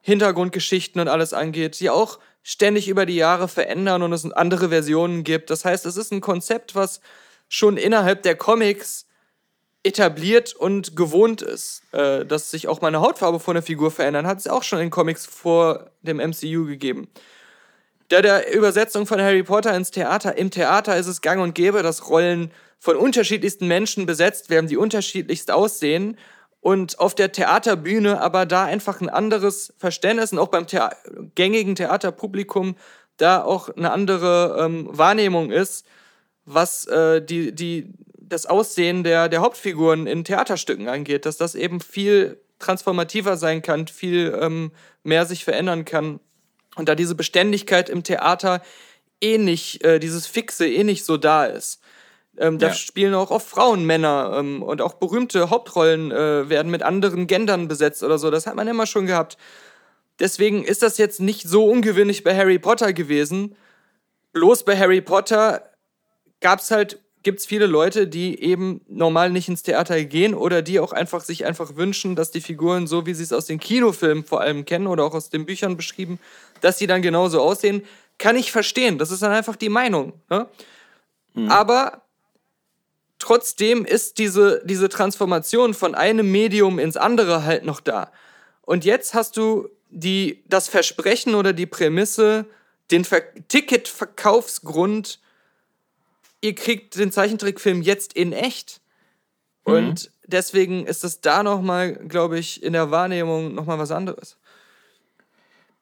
Hintergrundgeschichten 0.00 1.00
und 1.00 1.08
alles 1.08 1.32
angeht, 1.32 1.78
die 1.80 1.90
auch 1.90 2.18
ständig 2.42 2.88
über 2.88 3.06
die 3.06 3.16
Jahre 3.16 3.46
verändern 3.46 4.02
und 4.02 4.12
es 4.12 4.30
andere 4.32 4.70
Versionen 4.70 5.22
gibt. 5.22 5.50
Das 5.50 5.64
heißt, 5.64 5.86
es 5.86 5.96
ist 5.96 6.12
ein 6.12 6.20
Konzept, 6.20 6.74
was 6.74 7.00
schon 7.48 7.76
innerhalb 7.76 8.22
der 8.22 8.36
Comics 8.36 9.06
etabliert 9.84 10.54
und 10.54 10.96
gewohnt 10.96 11.42
ist, 11.42 11.82
äh, 11.92 12.24
dass 12.24 12.50
sich 12.50 12.68
auch 12.68 12.80
mal 12.80 12.88
eine 12.88 13.00
Hautfarbe 13.00 13.40
von 13.40 13.54
der 13.54 13.62
Figur 13.62 13.90
verändern, 13.90 14.26
hat 14.26 14.38
es 14.38 14.46
auch 14.46 14.62
schon 14.62 14.80
in 14.80 14.90
Comics 14.90 15.26
vor 15.26 15.90
dem 16.02 16.18
MCU 16.18 16.66
gegeben. 16.66 17.08
Der 18.10 18.22
der 18.22 18.54
Übersetzung 18.54 19.06
von 19.06 19.20
Harry 19.20 19.42
Potter 19.42 19.74
ins 19.74 19.90
Theater, 19.90 20.36
im 20.36 20.50
Theater 20.50 20.96
ist 20.96 21.06
es 21.06 21.20
gang 21.20 21.40
und 21.42 21.54
gäbe, 21.54 21.82
dass 21.82 22.08
Rollen 22.08 22.52
von 22.78 22.96
unterschiedlichsten 22.96 23.66
Menschen 23.66 24.06
besetzt 24.06 24.50
werden, 24.50 24.66
die 24.66 24.76
unterschiedlichst 24.76 25.50
aussehen 25.50 26.18
und 26.60 27.00
auf 27.00 27.14
der 27.14 27.32
Theaterbühne 27.32 28.20
aber 28.20 28.46
da 28.46 28.64
einfach 28.64 29.00
ein 29.00 29.08
anderes 29.08 29.74
Verständnis 29.78 30.32
und 30.32 30.38
auch 30.38 30.48
beim 30.48 30.66
Thea 30.66 30.90
gängigen 31.34 31.74
Theaterpublikum 31.74 32.76
da 33.16 33.42
auch 33.42 33.68
eine 33.68 33.90
andere 33.90 34.56
ähm, 34.60 34.88
Wahrnehmung 34.90 35.50
ist, 35.50 35.86
was 36.44 36.86
äh, 36.86 37.22
die, 37.22 37.52
die, 37.54 37.88
das 38.18 38.46
Aussehen 38.46 39.04
der, 39.04 39.28
der 39.28 39.40
Hauptfiguren 39.40 40.06
in 40.06 40.24
Theaterstücken 40.24 40.88
angeht, 40.88 41.26
dass 41.26 41.36
das 41.36 41.54
eben 41.54 41.80
viel 41.80 42.40
transformativer 42.58 43.36
sein 43.36 43.62
kann, 43.62 43.88
viel 43.88 44.36
ähm, 44.40 44.72
mehr 45.02 45.26
sich 45.26 45.44
verändern 45.44 45.84
kann. 45.84 46.20
Und 46.76 46.88
da 46.88 46.94
diese 46.94 47.14
Beständigkeit 47.14 47.90
im 47.90 48.02
Theater 48.02 48.62
eh 49.20 49.38
nicht, 49.38 49.84
äh, 49.84 49.98
dieses 49.98 50.26
Fixe 50.26 50.66
eh 50.66 50.84
nicht 50.84 51.04
so 51.04 51.16
da 51.16 51.44
ist. 51.44 51.80
Ähm, 52.38 52.58
da 52.58 52.68
Ja. 52.68 52.74
spielen 52.74 53.14
auch 53.14 53.30
oft 53.30 53.46
Frauen 53.46 53.84
Männer 53.84 54.36
ähm, 54.38 54.62
und 54.62 54.80
auch 54.80 54.94
berühmte 54.94 55.50
Hauptrollen 55.50 56.10
äh, 56.10 56.48
werden 56.48 56.70
mit 56.70 56.82
anderen 56.82 57.26
Gendern 57.26 57.68
besetzt 57.68 58.02
oder 58.02 58.18
so. 58.18 58.30
Das 58.30 58.46
hat 58.46 58.54
man 58.56 58.68
immer 58.68 58.86
schon 58.86 59.06
gehabt. 59.06 59.36
Deswegen 60.18 60.64
ist 60.64 60.82
das 60.82 60.98
jetzt 60.98 61.20
nicht 61.20 61.46
so 61.48 61.66
ungewöhnlich 61.66 62.24
bei 62.24 62.34
Harry 62.34 62.58
Potter 62.58 62.92
gewesen. 62.92 63.54
Bloß 64.32 64.64
bei 64.64 64.78
Harry 64.78 65.00
Potter 65.02 65.62
gab's 66.42 66.70
halt, 66.70 66.98
gibt's 67.22 67.46
viele 67.46 67.66
Leute, 67.66 68.06
die 68.06 68.42
eben 68.42 68.82
normal 68.88 69.30
nicht 69.30 69.48
ins 69.48 69.62
Theater 69.62 70.04
gehen 70.04 70.34
oder 70.34 70.60
die 70.60 70.80
auch 70.80 70.92
einfach 70.92 71.22
sich 71.22 71.46
einfach 71.46 71.76
wünschen, 71.76 72.16
dass 72.16 72.30
die 72.30 72.40
Figuren, 72.40 72.86
so 72.86 73.06
wie 73.06 73.14
sie 73.14 73.22
es 73.22 73.32
aus 73.32 73.46
den 73.46 73.60
Kinofilmen 73.60 74.24
vor 74.24 74.40
allem 74.40 74.64
kennen 74.64 74.86
oder 74.86 75.04
auch 75.04 75.14
aus 75.14 75.30
den 75.30 75.46
Büchern 75.46 75.76
beschrieben, 75.76 76.18
dass 76.60 76.78
sie 76.78 76.86
dann 76.86 77.00
genauso 77.00 77.40
aussehen. 77.40 77.84
Kann 78.18 78.36
ich 78.36 78.52
verstehen. 78.52 78.98
Das 78.98 79.10
ist 79.10 79.22
dann 79.22 79.32
einfach 79.32 79.56
die 79.56 79.68
Meinung. 79.70 80.12
Ne? 80.28 80.46
Aber 81.48 82.02
trotzdem 83.18 83.84
ist 83.84 84.18
diese, 84.18 84.62
diese 84.64 84.88
Transformation 84.88 85.74
von 85.74 85.94
einem 85.94 86.30
Medium 86.30 86.78
ins 86.78 86.96
andere 86.96 87.44
halt 87.44 87.64
noch 87.64 87.80
da. 87.80 88.12
Und 88.62 88.84
jetzt 88.84 89.14
hast 89.14 89.36
du 89.36 89.68
die, 89.90 90.42
das 90.46 90.68
Versprechen 90.68 91.34
oder 91.34 91.52
die 91.52 91.66
Prämisse, 91.66 92.46
den 92.90 93.04
Ver 93.04 93.22
Ticketverkaufsgrund, 93.48 95.20
ihr 96.42 96.54
kriegt 96.54 96.98
den 96.98 97.10
Zeichentrickfilm 97.10 97.80
jetzt 97.80 98.12
in 98.12 98.32
echt. 98.32 98.82
Und 99.64 100.10
deswegen 100.26 100.86
ist 100.86 101.04
es 101.04 101.20
da 101.20 101.42
nochmal, 101.42 101.94
glaube 101.94 102.38
ich, 102.38 102.62
in 102.62 102.72
der 102.72 102.90
Wahrnehmung 102.90 103.54
nochmal 103.54 103.78
was 103.78 103.92
anderes. 103.92 104.36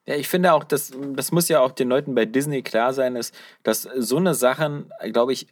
Ja, 0.06 0.16
ich 0.16 0.28
finde 0.28 0.52
auch, 0.52 0.64
das, 0.64 0.92
das 1.14 1.32
muss 1.32 1.48
ja 1.48 1.60
auch 1.60 1.72
den 1.72 1.88
Leuten 1.88 2.14
bei 2.14 2.26
Disney 2.26 2.62
klar 2.62 2.92
sein, 2.92 3.16
ist, 3.16 3.34
dass 3.62 3.82
so 3.82 4.18
eine 4.18 4.34
Sachen, 4.34 4.92
glaube 5.12 5.32
ich, 5.32 5.46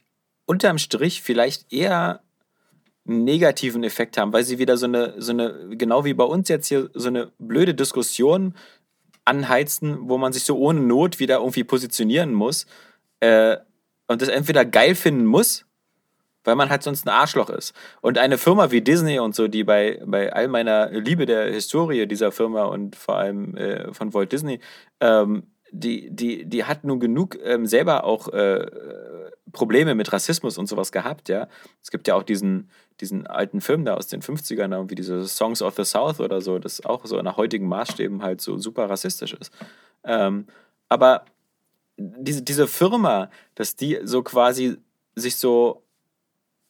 unterm 0.45 0.77
Strich 0.77 1.21
vielleicht 1.21 1.73
eher 1.73 2.21
einen 3.07 3.23
negativen 3.23 3.83
Effekt 3.83 4.17
haben, 4.17 4.31
weil 4.31 4.43
sie 4.43 4.59
wieder 4.59 4.77
so 4.77 4.85
eine, 4.85 5.15
so 5.17 5.31
eine, 5.31 5.69
genau 5.71 6.05
wie 6.05 6.13
bei 6.13 6.23
uns 6.23 6.49
jetzt 6.49 6.67
hier, 6.67 6.89
so 6.93 7.07
eine 7.07 7.31
blöde 7.39 7.73
Diskussion 7.73 8.53
anheizen, 9.25 10.09
wo 10.09 10.17
man 10.17 10.33
sich 10.33 10.43
so 10.43 10.57
ohne 10.57 10.81
Not 10.81 11.19
wieder 11.19 11.37
irgendwie 11.37 11.63
positionieren 11.63 12.33
muss 12.33 12.67
äh, 13.19 13.57
und 14.09 14.21
das 14.21 14.27
entweder 14.27 14.65
geil 14.65 14.95
finden 14.95 15.25
muss, 15.25 15.65
weil 16.43 16.55
man 16.55 16.69
halt 16.69 16.81
sonst 16.81 17.05
ein 17.05 17.09
Arschloch 17.09 17.49
ist. 17.49 17.73
Und 18.01 18.17
eine 18.17 18.39
Firma 18.39 18.71
wie 18.71 18.81
Disney 18.81 19.19
und 19.19 19.35
so, 19.35 19.47
die 19.47 19.63
bei, 19.63 20.01
bei 20.05 20.33
all 20.33 20.47
meiner 20.47 20.89
Liebe 20.89 21.27
der 21.27 21.51
Historie 21.51 22.07
dieser 22.07 22.31
Firma 22.31 22.65
und 22.65 22.95
vor 22.95 23.17
allem 23.17 23.55
äh, 23.55 23.93
von 23.93 24.13
Walt 24.13 24.31
Disney, 24.31 24.59
ähm, 24.99 25.43
die, 25.71 26.09
die, 26.09 26.45
die 26.45 26.63
hat 26.63 26.83
nun 26.83 26.99
genug 26.99 27.37
ähm, 27.43 27.67
selber 27.67 28.03
auch 28.03 28.29
äh, 28.29 28.65
Probleme 29.51 29.93
mit 29.93 30.11
Rassismus 30.11 30.57
und 30.57 30.65
sowas 30.65 30.91
gehabt, 30.91 31.29
ja. 31.29 31.47
Es 31.83 31.91
gibt 31.91 32.07
ja 32.07 32.15
auch 32.15 32.23
diesen, 32.23 32.71
diesen 33.01 33.27
alten 33.27 33.61
Film 33.61 33.85
da 33.85 33.93
aus 33.93 34.07
den 34.07 34.23
50ern, 34.23 34.69
da, 34.69 34.89
wie 34.89 34.95
diese 34.95 35.27
Songs 35.27 35.61
of 35.61 35.75
the 35.75 35.85
South 35.85 36.19
oder 36.19 36.41
so, 36.41 36.57
das 36.57 36.83
auch 36.83 37.05
so 37.05 37.21
nach 37.21 37.37
heutigen 37.37 37.67
Maßstäben 37.67 38.23
halt 38.23 38.41
so 38.41 38.57
super 38.57 38.89
rassistisch 38.89 39.33
ist. 39.33 39.53
Ähm, 40.03 40.47
aber 40.87 41.25
diese, 41.99 42.41
diese 42.41 42.67
Firma, 42.67 43.29
dass 43.55 43.75
die 43.75 43.99
so 44.03 44.23
quasi 44.23 44.77
sich 45.15 45.35
so 45.35 45.83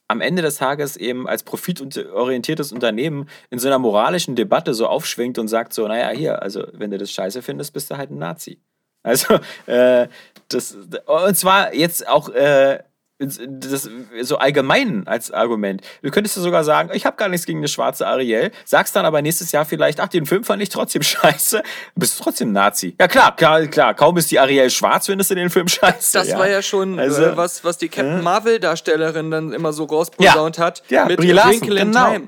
am 0.07 0.21
Ende 0.21 0.41
des 0.41 0.55
Tages 0.55 0.97
eben 0.97 1.27
als 1.27 1.43
profitorientiertes 1.43 2.71
Unternehmen 2.71 3.29
in 3.51 3.59
so 3.59 3.67
einer 3.67 3.77
moralischen 3.77 4.35
Debatte 4.35 4.73
so 4.73 4.87
aufschwingt 4.87 5.37
und 5.37 5.47
sagt 5.47 5.71
so, 5.71 5.87
naja, 5.87 6.09
hier, 6.09 6.41
also 6.41 6.65
wenn 6.73 6.89
du 6.89 6.97
das 6.97 7.11
scheiße 7.11 7.43
findest, 7.43 7.73
bist 7.73 7.91
du 7.91 7.97
halt 7.97 8.09
ein 8.09 8.17
Nazi. 8.17 8.59
Also, 9.03 9.39
äh, 9.67 10.07
das, 10.49 10.75
und 11.05 11.35
zwar 11.37 11.73
jetzt 11.73 12.07
auch 12.07 12.29
äh, 12.29 12.79
das 13.19 13.89
so 14.21 14.37
allgemein 14.37 15.05
als 15.05 15.29
Argument. 15.31 15.81
Du 16.01 16.09
könntest 16.09 16.37
ja 16.37 16.41
sogar 16.41 16.63
sagen, 16.63 16.91
ich 16.93 17.05
habe 17.05 17.17
gar 17.17 17.27
nichts 17.27 17.45
gegen 17.45 17.59
eine 17.59 17.67
schwarze 17.67 18.07
Ariel, 18.07 18.51
sagst 18.63 18.95
dann 18.95 19.05
aber 19.05 19.21
nächstes 19.21 19.51
Jahr 19.51 19.65
vielleicht, 19.65 19.99
ach, 19.99 20.07
den 20.07 20.25
Film 20.25 20.43
fand 20.43 20.63
ich 20.63 20.69
trotzdem 20.69 21.01
scheiße, 21.03 21.61
bist 21.95 22.19
du 22.19 22.23
trotzdem 22.23 22.53
Nazi. 22.53 22.95
Ja 22.99 23.07
klar, 23.07 23.35
klar, 23.35 23.67
klar, 23.67 23.93
kaum 23.93 24.17
ist 24.17 24.31
die 24.31 24.39
Ariel 24.39 24.69
schwarz, 24.69 25.07
findest 25.07 25.31
du 25.31 25.35
den 25.35 25.49
Film 25.49 25.67
scheiße. 25.67 26.17
Das 26.17 26.33
war 26.33 26.49
ja 26.49 26.61
schon 26.61 26.97
Also, 26.97 27.23
äh, 27.23 27.37
was, 27.37 27.63
was 27.63 27.77
die 27.77 27.89
Captain 27.89 28.23
Marvel-Darstellerin 28.23 29.31
dann 29.31 29.51
immer 29.51 29.73
so 29.73 29.83
rausposaunt 29.83 30.57
hat. 30.57 30.83
Ja, 30.89 31.05
mit 31.05 31.17
Brie 31.17 31.31
Larson, 31.31 31.69
genau. 31.69 32.11
Time. 32.11 32.27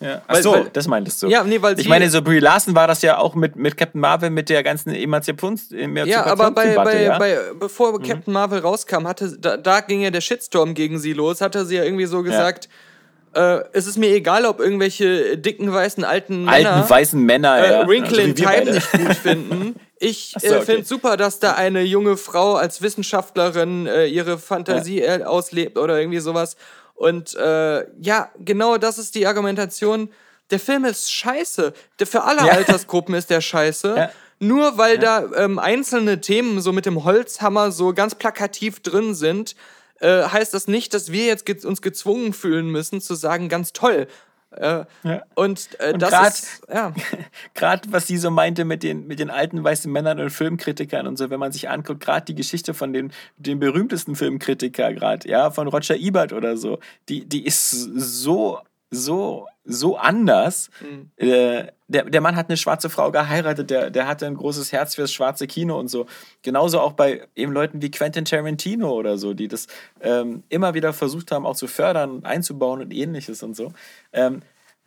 Ja. 0.00 0.22
Ach 0.26 0.34
Weil- 0.34 0.42
so, 0.42 0.52
weil- 0.52 0.70
das 0.72 0.86
meintest 0.88 1.22
du. 1.22 1.28
Ja, 1.28 1.42
nee, 1.44 1.60
weil 1.62 1.78
ich 1.80 1.88
meine, 1.88 2.10
so 2.10 2.20
Brie 2.22 2.38
Larson 2.38 2.74
war 2.74 2.86
das 2.86 3.02
ja 3.02 3.18
auch 3.18 3.34
mit, 3.34 3.56
mit 3.56 3.76
Captain 3.76 4.00
Marvel, 4.00 4.30
mit 4.30 4.48
der 4.48 4.62
ganzen 4.62 4.94
Emanzipations 4.94 5.68
Ja, 6.04 6.26
aber 6.26 6.50
bei, 6.50 6.74
bei, 6.74 7.02
ja? 7.02 7.18
bei, 7.18 7.38
bevor 7.58 8.00
Captain 8.02 8.32
Marvel 8.32 8.60
rauskam, 8.60 9.06
hatte, 9.06 9.36
da, 9.38 9.56
da 9.56 9.80
ging 9.80 10.02
ja 10.02 10.10
der 10.10 10.20
Shitstorm 10.20 10.74
gegen 10.74 10.98
sie 10.98 11.12
los, 11.12 11.40
hatte 11.40 11.64
sie 11.64 11.76
ja 11.76 11.84
irgendwie 11.84 12.06
so 12.06 12.22
gesagt, 12.22 12.68
äh, 13.34 13.60
es 13.72 13.86
ist 13.86 13.98
mir 13.98 14.10
egal, 14.14 14.44
ob 14.46 14.60
irgendwelche 14.60 15.36
dicken, 15.38 15.72
weißen, 15.72 16.04
alten 16.04 16.44
Männer 16.44 16.72
alten 16.72 16.90
weißen 16.90 17.20
Männer, 17.22 17.58
äh, 17.58 17.70
ja. 17.72 17.88
Wrinkle 17.88 18.18
Also 18.18 18.30
in 18.30 18.36
wir 18.36 18.46
Time 18.46 18.72
nicht 18.72 18.92
gut 18.92 19.14
finden. 19.16 19.74
Ich 19.98 20.34
so, 20.38 20.46
äh, 20.46 20.56
okay. 20.56 20.64
finde 20.66 20.84
super, 20.84 21.16
dass 21.16 21.38
da 21.38 21.54
eine 21.54 21.80
junge 21.80 22.18
Frau 22.18 22.56
als 22.56 22.82
Wissenschaftlerin 22.82 23.86
äh, 23.86 24.04
ihre 24.04 24.36
Fantasie 24.36 25.00
äh, 25.00 25.24
auslebt 25.24 25.78
oder 25.78 25.98
irgendwie 25.98 26.18
sowas. 26.18 26.56
Und 26.96 27.34
äh, 27.34 27.86
ja, 28.00 28.30
genau 28.38 28.78
das 28.78 28.98
ist 28.98 29.14
die 29.14 29.26
Argumentation, 29.26 30.10
der 30.50 30.60
Film 30.60 30.84
ist 30.84 31.12
scheiße. 31.12 31.72
Der, 31.98 32.06
für 32.06 32.24
alle 32.24 32.46
Ja. 32.46 32.52
Altersgruppen 32.52 33.14
ist 33.14 33.30
der 33.30 33.40
scheiße. 33.40 33.94
Ja. 33.96 34.10
Nur 34.38 34.76
weil 34.76 34.98
da 34.98 35.24
ähm, 35.34 35.58
einzelne 35.58 36.20
Themen 36.20 36.60
so 36.60 36.72
mit 36.72 36.84
dem 36.84 37.04
Holzhammer 37.04 37.72
so 37.72 37.94
ganz 37.94 38.14
plakativ 38.14 38.80
drin 38.80 39.14
sind, 39.14 39.56
äh, 40.00 40.24
heißt 40.24 40.52
das 40.52 40.68
nicht, 40.68 40.92
dass 40.92 41.10
wir 41.10 41.24
jetzt 41.24 41.46
ge 41.46 41.64
uns 41.64 41.80
gezwungen 41.80 42.34
fühlen 42.34 42.68
müssen 42.68 43.00
zu 43.00 43.14
sagen, 43.14 43.48
ganz 43.48 43.72
toll. 43.72 44.08
Äh, 44.52 44.84
Ja. 45.02 45.22
Und, 45.34 45.68
äh, 45.80 45.92
Und 45.92 46.02
das 46.02 46.10
grad- 46.10 46.32
ist, 46.32 46.62
ja. 46.72 46.92
gerade 47.54 47.92
was 47.92 48.06
sie 48.06 48.16
so 48.16 48.30
meinte 48.30 48.64
mit 48.64 48.82
den, 48.82 49.06
mit 49.06 49.18
den 49.18 49.30
alten 49.30 49.62
weißen 49.62 49.90
Männern 49.90 50.20
und 50.20 50.30
Filmkritikern 50.30 51.06
und 51.06 51.16
so, 51.18 51.30
wenn 51.30 51.40
man 51.40 51.52
sich 51.52 51.68
anguckt, 51.68 52.00
gerade 52.00 52.24
die 52.26 52.34
Geschichte 52.34 52.72
von 52.74 52.92
den, 52.92 53.12
den 53.36 53.58
berühmtesten 53.58 54.14
Filmkritiker 54.16 54.92
gerade, 54.94 55.28
ja, 55.28 55.50
von 55.50 55.68
Roger 55.68 55.96
Ebert 55.96 56.32
oder 56.32 56.56
so, 56.56 56.78
die, 57.08 57.26
die 57.26 57.44
ist 57.44 57.70
so, 57.70 58.60
so, 58.90 59.46
so 59.64 59.96
anders. 59.96 60.70
Mhm. 60.80 61.10
Äh, 61.16 61.66
der, 61.88 62.04
der 62.04 62.20
Mann 62.20 62.36
hat 62.36 62.48
eine 62.48 62.56
schwarze 62.56 62.90
Frau 62.90 63.10
geheiratet, 63.10 63.70
der, 63.70 63.90
der 63.90 64.06
hatte 64.06 64.26
ein 64.26 64.34
großes 64.34 64.72
Herz 64.72 64.94
fürs 64.94 65.12
schwarze 65.12 65.46
Kino 65.46 65.78
und 65.78 65.88
so. 65.88 66.06
Genauso 66.42 66.80
auch 66.80 66.92
bei 66.92 67.26
eben 67.34 67.52
Leuten 67.52 67.82
wie 67.82 67.90
Quentin 67.90 68.24
Tarantino 68.24 68.92
oder 68.92 69.18
so, 69.18 69.34
die 69.34 69.48
das 69.48 69.66
ähm, 70.00 70.42
immer 70.48 70.74
wieder 70.74 70.92
versucht 70.92 71.30
haben, 71.32 71.46
auch 71.46 71.56
zu 71.56 71.66
fördern 71.66 72.10
und 72.10 72.26
einzubauen 72.26 72.80
und 72.80 72.92
ähnliches 72.92 73.42
und 73.42 73.54
so. 73.56 73.72
Ähm, 74.12 74.42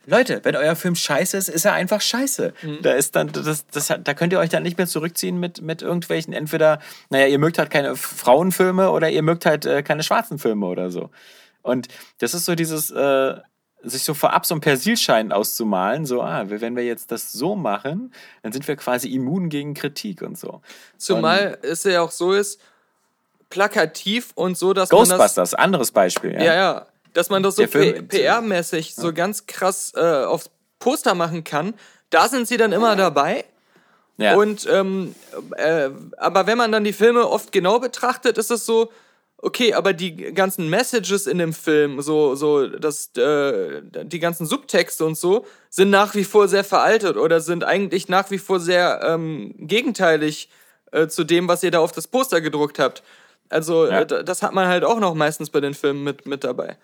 Leute, 0.06 0.40
wenn 0.44 0.56
euer 0.56 0.76
Film 0.76 0.94
scheiße 0.94 1.36
ist, 1.36 1.48
ist 1.48 1.66
er 1.66 1.74
einfach 1.74 2.00
scheiße. 2.00 2.54
Da 2.82 2.92
ist 2.92 3.16
dann, 3.16 3.32
das, 3.32 3.66
das, 3.66 3.86
da 3.86 4.14
könnt 4.14 4.32
ihr 4.32 4.38
euch 4.38 4.48
dann 4.48 4.62
nicht 4.62 4.78
mehr 4.78 4.86
zurückziehen 4.86 5.38
mit, 5.38 5.60
mit 5.60 5.82
irgendwelchen, 5.82 6.32
entweder, 6.32 6.80
naja, 7.10 7.26
ihr 7.26 7.38
mögt 7.38 7.58
halt 7.58 7.70
keine 7.70 7.96
Frauenfilme 7.96 8.90
oder 8.90 9.10
ihr 9.10 9.22
mögt 9.22 9.44
halt 9.44 9.66
äh, 9.66 9.82
keine 9.82 10.02
schwarzen 10.02 10.38
Filme 10.38 10.66
oder 10.66 10.90
so. 10.90 11.10
Und 11.62 11.88
das 12.18 12.32
ist 12.32 12.46
so 12.46 12.54
dieses, 12.54 12.90
äh, 12.90 13.34
sich 13.82 14.04
so 14.04 14.14
vorab 14.14 14.46
so 14.46 14.54
einen 14.54 14.60
Persilschein 14.60 15.32
auszumalen, 15.32 16.06
so, 16.06 16.22
ah, 16.22 16.44
wenn 16.46 16.76
wir 16.76 16.84
jetzt 16.84 17.10
das 17.10 17.32
so 17.32 17.56
machen, 17.56 18.12
dann 18.42 18.52
sind 18.52 18.66
wir 18.68 18.76
quasi 18.76 19.08
immun 19.08 19.48
gegen 19.48 19.74
Kritik 19.74 20.22
und 20.22 20.38
so. 20.38 20.60
Zumal 20.98 21.58
es 21.62 21.84
ja 21.84 22.02
auch 22.02 22.10
so 22.10 22.32
ist, 22.32 22.60
plakativ 23.48 24.30
und 24.34 24.56
so, 24.56 24.72
dass 24.72 24.90
man 24.90 25.00
das. 25.00 25.08
Ghostbusters, 25.08 25.54
anderes 25.54 25.90
Beispiel. 25.90 26.32
Ja, 26.34 26.42
Ja, 26.42 26.54
ja. 26.54 26.86
Dass 27.12 27.28
man 27.28 27.42
das 27.42 27.56
so 27.56 27.64
PR-mäßig 27.64 28.94
so 28.94 29.12
ganz 29.12 29.46
krass 29.46 29.92
äh, 29.96 30.00
aufs 30.00 30.48
Poster 30.78 31.14
machen 31.16 31.42
kann. 31.42 31.74
Da 32.08 32.28
sind 32.28 32.46
sie 32.46 32.56
dann 32.56 32.70
immer 32.70 32.94
dabei. 32.94 33.44
Ja. 34.16 34.36
Und 34.36 34.68
ähm, 34.70 35.14
äh, 35.56 35.90
aber 36.18 36.46
wenn 36.46 36.58
man 36.58 36.70
dann 36.70 36.84
die 36.84 36.92
Filme 36.92 37.26
oft 37.26 37.50
genau 37.50 37.80
betrachtet, 37.80 38.38
ist 38.38 38.50
es 38.50 38.64
so, 38.64 38.92
okay, 39.42 39.74
aber 39.74 39.92
die 39.92 40.14
ganzen 40.34 40.68
Messages 40.68 41.26
in 41.26 41.38
dem 41.38 41.52
Film, 41.52 42.00
so, 42.02 42.34
so, 42.34 42.66
das, 42.66 43.10
äh, 43.16 43.82
die 44.04 44.18
ganzen 44.18 44.46
Subtexte 44.46 45.04
und 45.04 45.16
so, 45.16 45.46
sind 45.70 45.90
nach 45.90 46.14
wie 46.14 46.24
vor 46.24 46.48
sehr 46.48 46.64
veraltet 46.64 47.16
oder 47.16 47.40
sind 47.40 47.64
eigentlich 47.64 48.08
nach 48.08 48.30
wie 48.30 48.38
vor 48.38 48.60
sehr 48.60 49.00
ähm, 49.04 49.54
gegenteilig 49.58 50.50
äh, 50.92 51.06
zu 51.08 51.24
dem, 51.24 51.48
was 51.48 51.62
ihr 51.62 51.70
da 51.70 51.80
auf 51.80 51.92
das 51.92 52.06
Poster 52.06 52.40
gedruckt 52.40 52.78
habt. 52.78 53.02
Also, 53.48 53.86
Ja. 53.86 54.00
äh, 54.02 54.24
das 54.24 54.42
hat 54.42 54.52
man 54.52 54.68
halt 54.68 54.84
auch 54.84 55.00
noch 55.00 55.14
meistens 55.14 55.50
bei 55.50 55.60
den 55.60 55.74
Filmen 55.74 56.04
mit, 56.04 56.26
mit 56.26 56.44
dabei. 56.44 56.76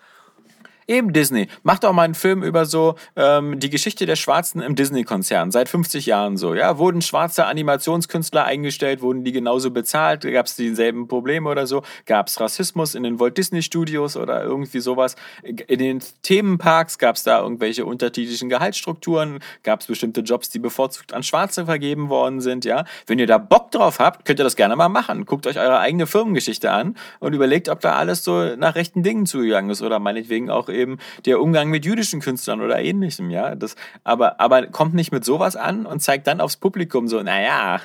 Eben 0.89 1.11
Disney. 1.11 1.47
Macht 1.63 1.83
auch 1.83 1.91
mal 1.91 2.03
einen 2.03 2.15
Film 2.15 2.43
über 2.43 2.65
so 2.65 2.95
ähm, 3.17 3.59
die 3.59 3.69
Geschichte 3.69 4.05
der 4.05 4.15
Schwarzen 4.15 4.61
im 4.61 4.75
Disney-Konzern. 4.75 5.51
Seit 5.51 5.67
50 5.67 6.05
Jahren 6.05 6.37
so. 6.37 6.55
Ja, 6.55 6.77
wurden 6.77 7.01
schwarze 7.01 7.45
Animationskünstler 7.45 8.45
eingestellt, 8.45 9.01
wurden 9.01 9.25
die 9.25 9.33
genauso 9.33 9.71
bezahlt? 9.71 10.21
Gab 10.21 10.45
es 10.45 10.55
dieselben 10.55 11.09
Probleme 11.09 11.49
oder 11.49 11.67
so? 11.67 11.83
Gab 12.05 12.27
es 12.27 12.39
Rassismus 12.39 12.95
in 12.95 13.03
den 13.03 13.19
Walt 13.19 13.37
Disney 13.37 13.63
Studios 13.63 14.15
oder 14.15 14.41
irgendwie 14.43 14.79
sowas? 14.79 15.17
In 15.43 15.79
den 15.79 15.99
Themenparks 16.21 16.97
gab 16.97 17.17
es 17.17 17.23
da 17.23 17.41
irgendwelche 17.41 17.85
unterschiedlichen 17.85 18.47
Gehaltsstrukturen? 18.47 19.39
Gab 19.63 19.81
es 19.81 19.87
bestimmte 19.87 20.21
Jobs, 20.21 20.49
die 20.49 20.59
bevorzugt 20.59 21.11
an 21.11 21.21
Schwarze 21.21 21.65
vergeben 21.65 22.07
worden 22.07 22.39
sind? 22.39 22.63
Ja, 22.63 22.85
wenn 23.07 23.19
ihr 23.19 23.27
da 23.27 23.39
Bock 23.39 23.71
drauf 23.71 23.99
habt, 23.99 24.23
könnt 24.23 24.39
ihr 24.39 24.45
das 24.45 24.55
gerne 24.55 24.77
mal 24.77 24.87
machen. 24.87 25.25
Guckt 25.25 25.47
euch 25.47 25.59
eure 25.59 25.79
eigene 25.79 26.07
Firmengeschichte 26.07 26.71
an 26.71 26.95
und 27.19 27.33
überlegt, 27.33 27.67
ob 27.67 27.81
da 27.81 27.95
alles 27.95 28.23
so 28.23 28.55
nach 28.55 28.75
rechten 28.75 29.03
Dingen 29.03 29.25
zugegangen 29.25 29.69
ist 29.69 29.81
oder 29.81 29.99
meinetwegen 29.99 30.49
auch 30.49 30.69
eben 30.77 30.97
der 31.25 31.41
Umgang 31.41 31.69
mit 31.69 31.83
jüdischen 31.85 32.21
Künstlern 32.21 32.61
oder 32.61 32.79
ähnlichem, 32.79 33.29
ja. 33.29 33.55
Das, 33.55 33.75
aber, 34.03 34.39
aber 34.39 34.67
kommt 34.67 34.93
nicht 34.93 35.11
mit 35.11 35.25
sowas 35.25 35.55
an 35.55 35.85
und 35.85 35.99
zeigt 36.01 36.27
dann 36.27 36.39
aufs 36.39 36.57
Publikum 36.57 37.07
so, 37.07 37.21
naja, 37.23 37.81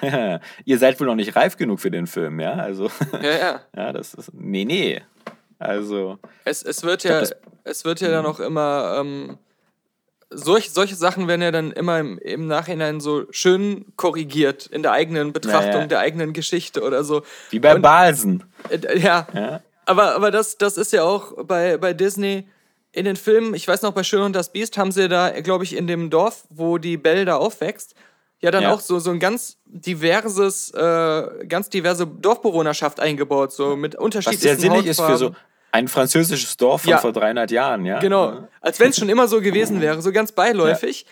ihr 0.64 0.78
seid 0.78 1.00
wohl 1.00 1.06
noch 1.08 1.14
nicht 1.16 1.34
reif 1.34 1.56
genug 1.56 1.80
für 1.80 1.90
den 1.90 2.06
Film, 2.06 2.38
ja. 2.38 2.52
Also, 2.52 2.90
Ja, 3.22 3.30
ja. 3.30 3.60
ja, 3.76 3.92
das 3.92 4.14
ist. 4.14 4.32
Nee, 4.34 4.64
nee. 4.64 5.02
Also. 5.58 6.18
Es, 6.44 6.62
es 6.62 6.82
wird 6.82 7.02
glaub, 7.02 7.14
ja, 7.14 7.20
das- 7.20 7.34
es 7.64 7.84
wird 7.84 8.00
ja 8.00 8.10
dann 8.10 8.26
auch 8.26 8.40
immer, 8.40 8.96
ähm, 9.00 9.38
solch, 10.30 10.70
solche 10.72 10.96
Sachen 10.96 11.28
werden 11.28 11.42
ja 11.42 11.50
dann 11.50 11.70
immer 11.72 12.00
im, 12.00 12.18
im 12.18 12.46
Nachhinein 12.46 13.00
so 13.00 13.26
schön 13.30 13.84
korrigiert 13.96 14.66
in 14.66 14.82
der 14.82 14.92
eigenen 14.92 15.32
Betrachtung 15.32 15.72
Ja, 15.72 15.80
ja. 15.80 15.86
der 15.86 15.98
eigenen 16.00 16.32
Geschichte 16.32 16.82
oder 16.82 17.04
so. 17.04 17.22
Wie 17.50 17.60
bei 17.60 17.76
Balsen. 17.78 18.42
Äh, 18.70 18.98
ja. 18.98 19.26
Ja. 19.34 19.60
Aber, 19.84 20.14
aber 20.14 20.30
das, 20.30 20.58
das 20.58 20.76
ist 20.76 20.92
ja 20.92 21.02
auch 21.04 21.44
bei, 21.44 21.76
bei 21.76 21.92
Disney 21.92 22.48
in 22.92 23.04
den 23.04 23.16
Filmen, 23.16 23.54
ich 23.54 23.66
weiß 23.66 23.82
noch, 23.82 23.92
bei 23.92 24.02
Schön 24.02 24.22
und 24.22 24.34
das 24.34 24.52
Biest 24.52 24.76
haben 24.76 24.92
sie 24.92 25.08
da, 25.08 25.40
glaube 25.40 25.64
ich, 25.64 25.74
in 25.76 25.86
dem 25.86 26.10
Dorf, 26.10 26.44
wo 26.50 26.78
die 26.78 26.96
Belle 26.96 27.24
da 27.24 27.36
aufwächst, 27.36 27.94
ja 28.40 28.50
dann 28.50 28.64
Ja. 28.64 28.72
auch 28.72 28.80
so, 28.80 28.98
so 28.98 29.10
ein 29.10 29.18
ganz 29.18 29.56
diverses, 29.64 30.70
äh, 30.74 31.46
ganz 31.46 31.70
diverse 31.70 32.06
Dorfbewohnerschaft 32.06 33.00
eingebaut, 33.00 33.52
so 33.52 33.76
mit 33.76 33.94
Was 33.94 34.00
unterschiedlichen 34.00 34.40
sehr 34.42 34.56
sinnig 34.58 34.86
ist 34.86 35.00
für 35.00 35.16
so 35.16 35.34
ein 35.70 35.88
französisches 35.88 36.56
Dorf 36.58 36.82
von 36.82 36.90
Ja. 36.90 36.98
vor 36.98 37.12
300 37.12 37.50
Jahren, 37.50 37.86
ja. 37.86 37.98
Genau. 37.98 38.46
Als 38.60 38.78
wenn 38.78 38.90
es 38.90 38.98
schon 38.98 39.08
immer 39.08 39.26
so 39.26 39.40
gewesen 39.40 39.80
wäre, 39.80 40.02
so 40.02 40.12
ganz 40.12 40.32
beiläufig. 40.32 41.06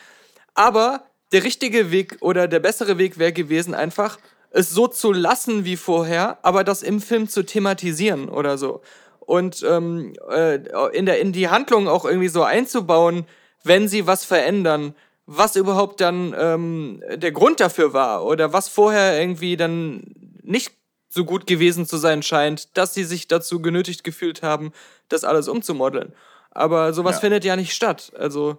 Aber 0.55 1.05
der 1.33 1.45
richtige 1.45 1.91
Weg 1.91 2.19
oder 2.21 2.47
der 2.47 2.61
bessere 2.61 2.99
Weg 2.99 3.19
wäre 3.19 3.33
gewesen, 3.33 3.75
einfach 3.75 4.19
es 4.51 4.71
so 4.71 4.89
zu 4.89 5.13
lassen 5.13 5.65
wie 5.65 5.77
vorher, 5.77 6.39
aber 6.43 6.65
das 6.65 6.83
im 6.83 7.01
Film 7.01 7.29
zu 7.29 7.45
thematisieren 7.45 8.29
oder 8.29 8.59
so. 8.59 8.83
Und 9.31 9.63
ähm, 9.63 10.13
äh, 10.29 10.57
in, 10.93 11.07
der, 11.07 11.21
in 11.21 11.31
die 11.33 11.49
Handlung 11.49 11.87
auch 11.87 12.05
irgendwie 12.05 12.27
so 12.27 12.43
einzubauen, 12.43 13.27
wenn 13.63 13.87
sie 13.87 14.09
was 14.09 14.25
verändern, 14.25 14.93
was 15.25 15.55
überhaupt 15.55 16.01
dann 16.01 16.35
ähm, 16.37 17.01
der 17.15 17.31
Grund 17.31 17.61
dafür 17.61 17.93
war 17.93 18.25
oder 18.25 18.53
was 18.53 18.69
vorher 18.69 19.21
irgendwie 19.21 19.57
dann 19.57 20.03
nicht 20.43 20.73
so 21.09 21.25
gut 21.25 21.47
gewesen 21.47 21.87
zu 21.87 21.97
sein 21.97 22.25
scheint, 22.25 22.77
dass 22.77 22.93
sie 22.93 23.05
sich 23.05 23.29
dazu 23.29 23.63
genötigt 23.63 24.03
gefühlt 24.03 24.43
haben, 24.43 24.73
das 25.09 25.23
alles 25.23 25.47
umzumodeln. 25.47 26.13
Aber 26.51 26.93
sowas 26.93 27.17
Ja. 27.17 27.21
findet 27.21 27.45
ja 27.45 27.55
nicht 27.55 27.73
statt. 27.73 28.11
Also 28.19 28.59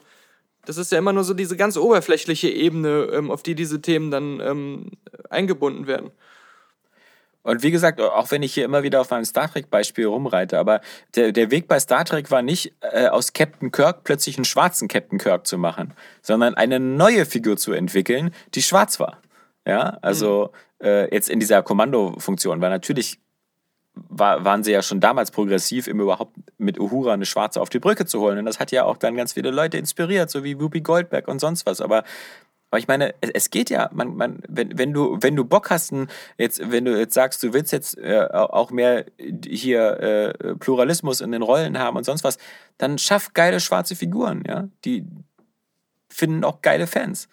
das 0.63 0.77
ist 0.77 0.93
ja 0.93 0.99
immer 0.99 1.11
nur 1.11 1.25
so 1.25 1.33
diese 1.33 1.57
ganz 1.57 1.75
oberflächliche 1.75 2.47
Ebene, 2.49 3.09
ähm, 3.11 3.29
auf 3.29 3.43
die 3.43 3.55
diese 3.55 3.81
Themen 3.81 4.09
dann 4.09 4.39
ähm, 4.39 4.91
eingebunden 5.29 5.85
werden. 5.85 6.11
Und 7.43 7.63
wie 7.63 7.71
gesagt, 7.71 7.99
auch 7.99 8.29
wenn 8.31 8.43
ich 8.43 8.53
hier 8.53 8.65
immer 8.65 8.83
wieder 8.83 9.01
auf 9.01 9.09
meinem 9.09 9.25
Star 9.25 9.51
Trek-Beispiel 9.51 10.05
rumreite, 10.05 10.59
aber 10.59 10.81
der, 11.15 11.31
der 11.31 11.49
Weg 11.51 11.67
bei 11.67 11.79
Star 11.79 12.05
Trek 12.05 12.29
war 12.29 12.41
nicht, 12.41 12.73
äh, 12.81 13.07
aus 13.07 13.33
Captain 13.33 13.71
Kirk 13.71 14.03
plötzlich 14.03 14.37
einen 14.37 14.45
schwarzen 14.45 14.87
Captain 14.87 15.17
Kirk 15.17 15.47
zu 15.47 15.57
machen, 15.57 15.93
sondern 16.21 16.55
eine 16.55 16.79
neue 16.79 17.25
Figur 17.25 17.57
zu 17.57 17.73
entwickeln, 17.73 18.31
die 18.53 18.61
schwarz 18.61 18.99
war. 18.99 19.19
Ja, 19.65 19.97
also 20.01 20.51
äh, 20.81 21.13
jetzt 21.13 21.29
in 21.29 21.39
dieser 21.39 21.61
Kommandofunktion, 21.63 22.61
weil 22.61 22.69
natürlich 22.69 23.19
war, 23.93 24.45
waren 24.45 24.63
sie 24.63 24.71
ja 24.71 24.81
schon 24.81 24.99
damals 24.99 25.31
progressiv, 25.31 25.87
im 25.87 25.99
überhaupt 25.99 26.35
mit 26.57 26.79
Uhura 26.79 27.13
eine 27.13 27.25
Schwarze 27.25 27.61
auf 27.61 27.69
die 27.69 27.79
Brücke 27.79 28.05
zu 28.05 28.19
holen. 28.19 28.37
Und 28.39 28.45
das 28.45 28.59
hat 28.59 28.71
ja 28.71 28.85
auch 28.85 28.97
dann 28.97 29.15
ganz 29.15 29.33
viele 29.33 29.51
Leute 29.51 29.77
inspiriert, 29.77 30.29
so 30.29 30.43
wie 30.43 30.59
Whoopi 30.59 30.81
Goldberg 30.81 31.27
und 31.27 31.39
sonst 31.39 31.65
was. 31.65 31.81
Aber 31.81 32.03
aber 32.71 32.79
ich 32.79 32.87
meine, 32.87 33.13
es, 33.19 33.29
es 33.31 33.49
geht 33.49 33.69
ja, 33.69 33.89
man, 33.93 34.15
man, 34.15 34.39
wenn, 34.47 34.77
wenn 34.77 34.93
du, 34.93 35.17
wenn 35.19 35.35
du 35.35 35.43
Bock 35.43 35.69
hast, 35.69 35.93
jetzt, 36.37 36.71
wenn 36.71 36.85
du 36.85 36.97
jetzt 36.97 37.13
sagst, 37.13 37.43
du 37.43 37.53
willst 37.53 37.73
jetzt 37.73 37.97
äh, 37.97 38.27
auch 38.31 38.71
mehr 38.71 39.05
hier 39.45 39.99
äh, 39.99 40.55
Pluralismus 40.55 41.19
in 41.19 41.33
den 41.33 41.41
Rollen 41.41 41.77
haben 41.77 41.97
und 41.97 42.05
sonst 42.05 42.23
was, 42.23 42.37
dann 42.77 42.97
schaff 42.97 43.33
geile 43.33 43.59
schwarze 43.59 43.95
Figuren, 43.95 44.43
ja. 44.47 44.69
Die 44.85 45.05
finden 46.09 46.45
auch 46.45 46.61
geile 46.61 46.87
Fans. 46.87 47.27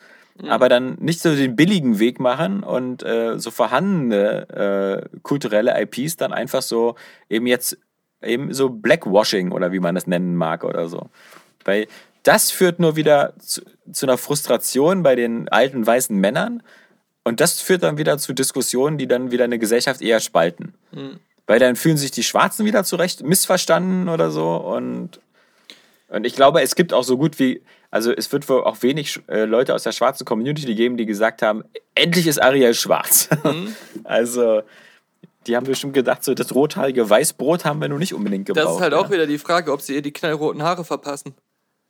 Aber 0.48 0.68
dann 0.68 0.94
nicht 1.00 1.20
so 1.20 1.34
den 1.34 1.56
billigen 1.56 1.98
Weg 1.98 2.20
machen 2.20 2.62
und 2.62 3.02
äh, 3.02 3.38
so 3.38 3.50
vorhandene 3.50 5.08
äh, 5.12 5.18
kulturelle 5.22 5.80
IPs 5.80 6.16
dann 6.16 6.32
einfach 6.32 6.62
so 6.62 6.94
eben 7.28 7.46
jetzt 7.48 7.76
eben 8.22 8.52
so 8.54 8.68
Blackwashing 8.68 9.50
oder 9.50 9.72
wie 9.72 9.80
man 9.80 9.96
das 9.96 10.06
nennen 10.06 10.36
mag 10.36 10.62
oder 10.62 10.88
so. 10.88 11.10
Weil 11.64 11.88
das 12.22 12.50
führt 12.50 12.78
nur 12.80 12.96
wieder 12.96 13.34
zu, 13.38 13.62
zu 13.92 14.06
einer 14.06 14.18
Frustration 14.18 15.02
bei 15.02 15.14
den 15.14 15.48
alten 15.48 15.86
weißen 15.86 16.16
Männern 16.16 16.62
und 17.24 17.40
das 17.40 17.60
führt 17.60 17.82
dann 17.82 17.98
wieder 17.98 18.18
zu 18.18 18.32
Diskussionen, 18.32 18.98
die 18.98 19.06
dann 19.06 19.30
wieder 19.30 19.44
eine 19.44 19.58
Gesellschaft 19.58 20.00
eher 20.00 20.20
spalten. 20.20 20.74
Weil 21.46 21.58
dann 21.58 21.76
fühlen 21.76 21.96
sich 21.96 22.10
die 22.10 22.22
Schwarzen 22.22 22.66
wieder 22.66 22.84
zurecht 22.84 23.22
missverstanden 23.22 24.08
oder 24.08 24.30
so 24.30 24.56
und 24.56 25.20
und 26.08 26.24
ich 26.24 26.34
glaube, 26.34 26.62
es 26.62 26.74
gibt 26.74 26.94
auch 26.94 27.04
so 27.04 27.18
gut 27.18 27.38
wie, 27.38 27.62
also 27.90 28.12
es 28.12 28.32
wird 28.32 28.48
wohl 28.48 28.64
auch 28.64 28.82
wenig 28.82 29.20
äh, 29.28 29.44
Leute 29.44 29.74
aus 29.74 29.82
der 29.82 29.92
schwarzen 29.92 30.24
Community 30.24 30.74
geben, 30.74 30.96
die 30.96 31.04
gesagt 31.04 31.42
haben, 31.42 31.64
endlich 31.94 32.26
ist 32.26 32.40
Ariel 32.40 32.72
schwarz. 32.74 33.28
also 34.04 34.62
die 35.46 35.56
haben 35.56 35.66
bestimmt 35.66 35.94
gedacht, 35.94 36.24
so 36.24 36.34
das 36.34 36.54
rothaarige 36.54 37.08
Weißbrot 37.08 37.64
haben 37.64 37.80
wir 37.80 37.88
nun 37.88 37.98
nicht 37.98 38.14
unbedingt 38.14 38.46
gebraucht. 38.46 38.66
Das 38.66 38.74
ist 38.76 38.80
halt 38.80 38.92
ja. 38.92 38.98
auch 38.98 39.10
wieder 39.10 39.26
die 39.26 39.38
Frage, 39.38 39.72
ob 39.72 39.82
sie 39.82 39.94
ihr 39.94 40.02
die 40.02 40.12
knallroten 40.12 40.62
Haare 40.62 40.84
verpassen. 40.84 41.34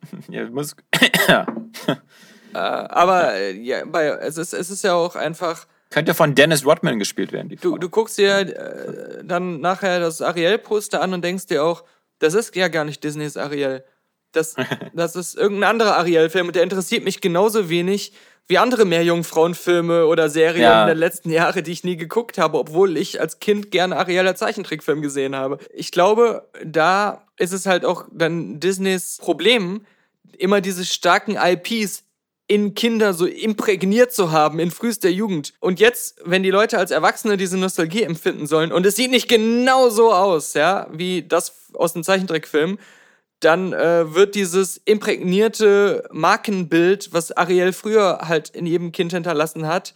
Ja, 0.28 0.48
muss, 0.50 0.76
Äh, 2.54 2.58
aber 2.58 3.34
äh, 3.34 3.52
ja, 3.52 3.84
bei, 3.84 4.06
es, 4.06 4.38
ist, 4.38 4.52
es 4.52 4.70
ist 4.70 4.82
ja 4.82 4.94
auch 4.94 5.16
einfach. 5.16 5.66
könnte 5.90 6.14
von 6.14 6.34
Dennis 6.34 6.64
Rodman 6.64 6.98
gespielt 6.98 7.32
werden, 7.32 7.48
die 7.48 7.56
Du, 7.56 7.78
du 7.78 7.88
guckst 7.88 8.18
dir 8.18 8.38
äh, 8.38 9.24
dann 9.24 9.60
nachher 9.60 10.00
das 10.00 10.22
Ariel-Poster 10.22 11.00
an 11.02 11.12
und 11.12 11.22
denkst 11.22 11.46
dir 11.46 11.62
auch, 11.62 11.84
das 12.18 12.34
ist 12.34 12.56
ja 12.56 12.68
gar 12.68 12.84
nicht 12.84 13.04
Disneys 13.04 13.36
Ariel. 13.36 13.84
Das, 14.32 14.56
das 14.94 15.16
ist 15.16 15.36
irgendein 15.36 15.70
anderer 15.70 15.96
Ariel-Film 15.98 16.48
und 16.48 16.56
der 16.56 16.62
interessiert 16.62 17.04
mich 17.04 17.20
genauso 17.20 17.68
wenig 17.68 18.12
wie 18.48 18.58
andere 18.58 18.86
Meerjungfrauenfilme 18.86 20.06
oder 20.06 20.30
Serien 20.30 20.62
Ja. 20.62 20.86
der 20.86 20.94
letzten 20.94 21.30
Jahre, 21.30 21.62
die 21.62 21.70
ich 21.72 21.84
nie 21.84 21.96
geguckt 21.96 22.38
habe, 22.38 22.58
obwohl 22.58 22.96
ich 22.96 23.20
als 23.20 23.40
Kind 23.40 23.70
gerne 23.70 23.96
Ariel 23.96 24.26
als 24.26 24.38
Zeichentrickfilm 24.40 25.02
gesehen 25.02 25.36
habe. 25.36 25.58
Ich 25.72 25.92
glaube, 25.92 26.48
da 26.64 27.26
ist 27.36 27.52
es 27.52 27.66
halt 27.66 27.84
auch 27.84 28.06
dann 28.10 28.58
Disneys 28.58 29.18
Problem, 29.20 29.82
immer 30.38 30.60
diese 30.60 30.84
starken 30.84 31.36
IPs 31.36 32.04
in 32.46 32.74
Kinder 32.74 33.12
so 33.12 33.26
imprägniert 33.26 34.10
zu 34.12 34.32
haben 34.32 34.58
in 34.58 34.70
frühester 34.70 35.10
Jugend. 35.10 35.52
Und 35.60 35.80
jetzt, 35.80 36.16
wenn 36.24 36.42
die 36.42 36.50
Leute 36.50 36.78
als 36.78 36.90
Erwachsene 36.90 37.36
diese 37.36 37.58
Nostalgie 37.58 38.02
empfinden 38.02 38.46
sollen 38.46 38.72
und 38.72 38.86
es 38.86 38.96
sieht 38.96 39.10
nicht 39.10 39.28
genau 39.28 39.90
so 39.90 40.14
aus, 40.14 40.54
ja, 40.54 40.86
wie 40.90 41.22
das 41.22 41.52
aus 41.74 41.92
dem 41.92 42.02
Zeichentrickfilm, 42.02 42.78
dann 43.40 43.72
äh, 43.72 44.14
wird 44.14 44.34
dieses 44.34 44.78
imprägnierte 44.84 46.08
Markenbild, 46.10 47.12
was 47.12 47.32
Ariel 47.32 47.72
früher 47.72 48.20
halt 48.24 48.50
in 48.50 48.66
jedem 48.66 48.92
Kind 48.92 49.12
hinterlassen 49.12 49.66
hat, 49.66 49.94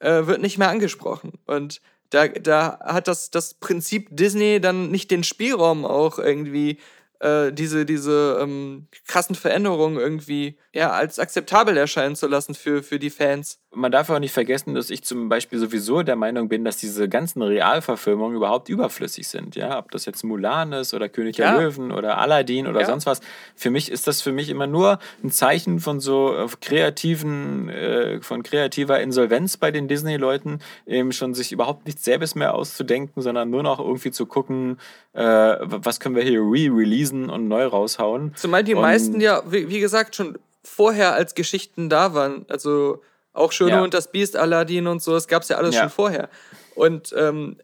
äh, 0.00 0.26
wird 0.26 0.40
nicht 0.42 0.58
mehr 0.58 0.70
angesprochen. 0.70 1.32
Und 1.46 1.80
da, 2.10 2.26
da 2.26 2.80
hat 2.80 3.06
das, 3.06 3.30
das 3.30 3.54
Prinzip 3.54 4.08
Disney 4.10 4.60
dann 4.60 4.90
nicht 4.90 5.10
den 5.10 5.22
Spielraum 5.22 5.84
auch 5.84 6.18
irgendwie 6.18 6.78
äh, 7.20 7.52
diese, 7.52 7.84
diese 7.86 8.38
ähm, 8.42 8.86
krassen 9.06 9.34
Veränderungen 9.34 9.98
irgendwie 9.98 10.56
ja, 10.72 10.90
als 10.90 11.18
akzeptabel 11.18 11.76
erscheinen 11.76 12.16
zu 12.16 12.26
lassen 12.28 12.54
für, 12.54 12.82
für 12.82 12.98
die 12.98 13.10
Fans. 13.10 13.58
Man 13.72 13.92
darf 13.92 14.08
auch 14.10 14.18
nicht 14.18 14.32
vergessen, 14.32 14.74
dass 14.74 14.90
ich 14.90 15.04
zum 15.04 15.28
Beispiel 15.28 15.58
sowieso 15.58 16.02
der 16.02 16.16
Meinung 16.16 16.48
bin, 16.48 16.64
dass 16.64 16.76
diese 16.76 17.08
ganzen 17.08 17.42
Realverfilmungen 17.42 18.36
überhaupt 18.36 18.68
überflüssig 18.68 19.28
sind. 19.28 19.54
Ja, 19.56 19.78
ob 19.78 19.90
das 19.92 20.06
jetzt 20.06 20.24
Mulan 20.24 20.72
ist 20.72 20.92
oder 20.94 21.08
König 21.08 21.36
Ja. 21.38 21.52
der 21.52 21.60
Löwen 21.60 21.92
oder 21.92 22.18
Aladdin 22.18 22.66
oder 22.66 22.80
Ja. 22.80 22.86
sonst 22.86 23.06
was. 23.06 23.20
Für 23.54 23.70
mich 23.70 23.90
ist 23.90 24.06
das 24.06 24.22
für 24.22 24.32
mich 24.32 24.48
immer 24.48 24.66
nur 24.66 24.98
ein 25.22 25.30
Zeichen 25.30 25.78
von 25.80 26.00
so 26.00 26.34
äh, 26.36 26.46
kreativen, 26.60 27.68
äh, 27.68 28.20
von 28.22 28.42
kreativer 28.42 29.00
Insolvenz 29.00 29.56
bei 29.56 29.70
den 29.70 29.88
Disney-Leuten, 29.88 30.60
eben 30.86 31.12
schon 31.12 31.34
sich 31.34 31.52
überhaupt 31.52 31.86
nichts 31.86 32.04
selbst 32.04 32.34
mehr 32.36 32.54
auszudenken, 32.54 33.22
sondern 33.22 33.50
nur 33.50 33.62
noch 33.62 33.78
irgendwie 33.78 34.10
zu 34.10 34.26
gucken, 34.26 34.78
äh, 35.12 35.22
was 35.60 35.98
können 36.00 36.14
wir 36.16 36.22
hier 36.22 36.40
re-releasen 36.40 37.30
und 37.30 37.48
neu 37.48 37.64
raushauen. 37.66 38.32
Zumal 38.36 38.62
die 38.64 38.74
Und- 38.74 38.82
meisten 38.82 39.20
ja, 39.20 39.42
wie, 39.50 39.68
wie 39.68 39.80
gesagt, 39.80 40.14
schon 40.16 40.38
vorher 40.64 41.14
als 41.14 41.34
Geschichten 41.34 41.88
da 41.88 42.14
waren. 42.14 42.44
Also 42.48 43.02
auch 43.32 43.52
Schöne 43.52 43.72
Ja. 43.72 43.82
und 43.82 43.94
das 43.94 44.10
Biest, 44.12 44.36
Aladdin 44.36 44.86
und 44.86 45.02
so, 45.02 45.12
das 45.12 45.26
gab 45.28 45.42
es 45.42 45.48
ja 45.48 45.56
alles 45.56 45.74
Ja. 45.74 45.82
schon 45.82 45.90
vorher. 45.90 46.28
Und 46.74 47.14
ähm, 47.16 47.56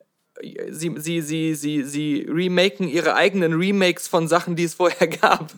sie, 0.71 0.95
sie, 0.99 1.21
sie, 1.21 1.55
sie, 1.55 1.83
sie 1.85 2.27
remaken 2.29 2.89
ihre 2.89 3.15
eigenen 3.15 3.55
Remakes 3.55 4.07
von 4.09 4.29
Sachen, 4.29 4.57
die 4.57 4.65
es 4.65 4.75
vorher 4.75 5.07
gab. 5.23 5.53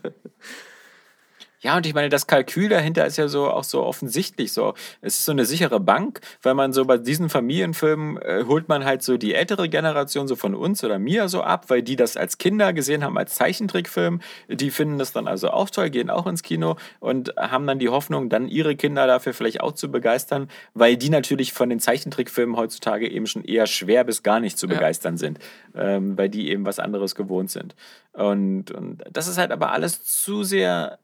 Ja, 1.60 1.76
und 1.76 1.86
ich 1.86 1.94
meine, 1.94 2.08
das 2.08 2.28
Kalkül 2.28 2.68
dahinter 2.68 3.04
ist 3.04 3.16
ja 3.18 3.26
so 3.26 3.50
auch 3.50 3.64
so 3.64 3.82
offensichtlich 3.82 4.52
so. 4.52 4.74
Es 5.00 5.18
ist 5.18 5.24
so 5.24 5.32
eine 5.32 5.44
sichere 5.44 5.80
Bank, 5.80 6.20
weil 6.42 6.54
man 6.54 6.72
so 6.72 6.84
bei 6.84 6.98
diesen 6.98 7.28
Familienfilmen 7.28 8.16
äh, 8.22 8.44
holt 8.46 8.68
man 8.68 8.84
halt 8.84 9.02
so 9.02 9.16
die 9.16 9.34
ältere 9.34 9.68
Generation 9.68 10.28
so 10.28 10.36
von 10.36 10.54
uns 10.54 10.84
oder 10.84 11.00
mir 11.00 11.28
so 11.28 11.42
ab, 11.42 11.64
weil 11.68 11.82
die 11.82 11.96
das 11.96 12.16
als 12.16 12.38
Kinder 12.38 12.72
gesehen 12.72 13.02
haben 13.02 13.18
als 13.18 13.34
Zeichentrickfilm. 13.34 14.20
Die 14.48 14.70
finden 14.70 14.98
das 14.98 15.12
dann 15.12 15.26
also 15.26 15.50
auch 15.50 15.68
toll, 15.70 15.90
gehen 15.90 16.10
auch 16.10 16.28
ins 16.28 16.44
Kino 16.44 16.76
und 17.00 17.34
haben 17.36 17.66
dann 17.66 17.80
die 17.80 17.88
Hoffnung, 17.88 18.28
dann 18.28 18.46
ihre 18.46 18.76
Kinder 18.76 19.08
dafür 19.08 19.34
vielleicht 19.34 19.60
auch 19.60 19.72
zu 19.72 19.90
begeistern, 19.90 20.48
weil 20.74 20.96
die 20.96 21.10
natürlich 21.10 21.52
von 21.52 21.68
den 21.70 21.80
Zeichentrickfilmen 21.80 22.56
heutzutage 22.56 23.10
eben 23.10 23.26
schon 23.26 23.42
eher 23.42 23.66
schwer 23.66 24.04
bis 24.04 24.22
gar 24.22 24.38
nicht 24.38 24.58
zu 24.58 24.68
Ja. 24.68 24.74
begeistern 24.74 25.16
sind, 25.16 25.40
ähm, 25.74 26.16
weil 26.16 26.28
die 26.28 26.50
eben 26.50 26.64
was 26.64 26.78
anderes 26.78 27.16
gewohnt 27.16 27.50
sind. 27.50 27.74
Und, 28.12 28.70
und 28.70 29.02
das 29.10 29.26
ist 29.26 29.38
halt 29.38 29.50
aber 29.50 29.72
alles 29.72 30.04
zu 30.04 30.44
sehr 30.44 30.98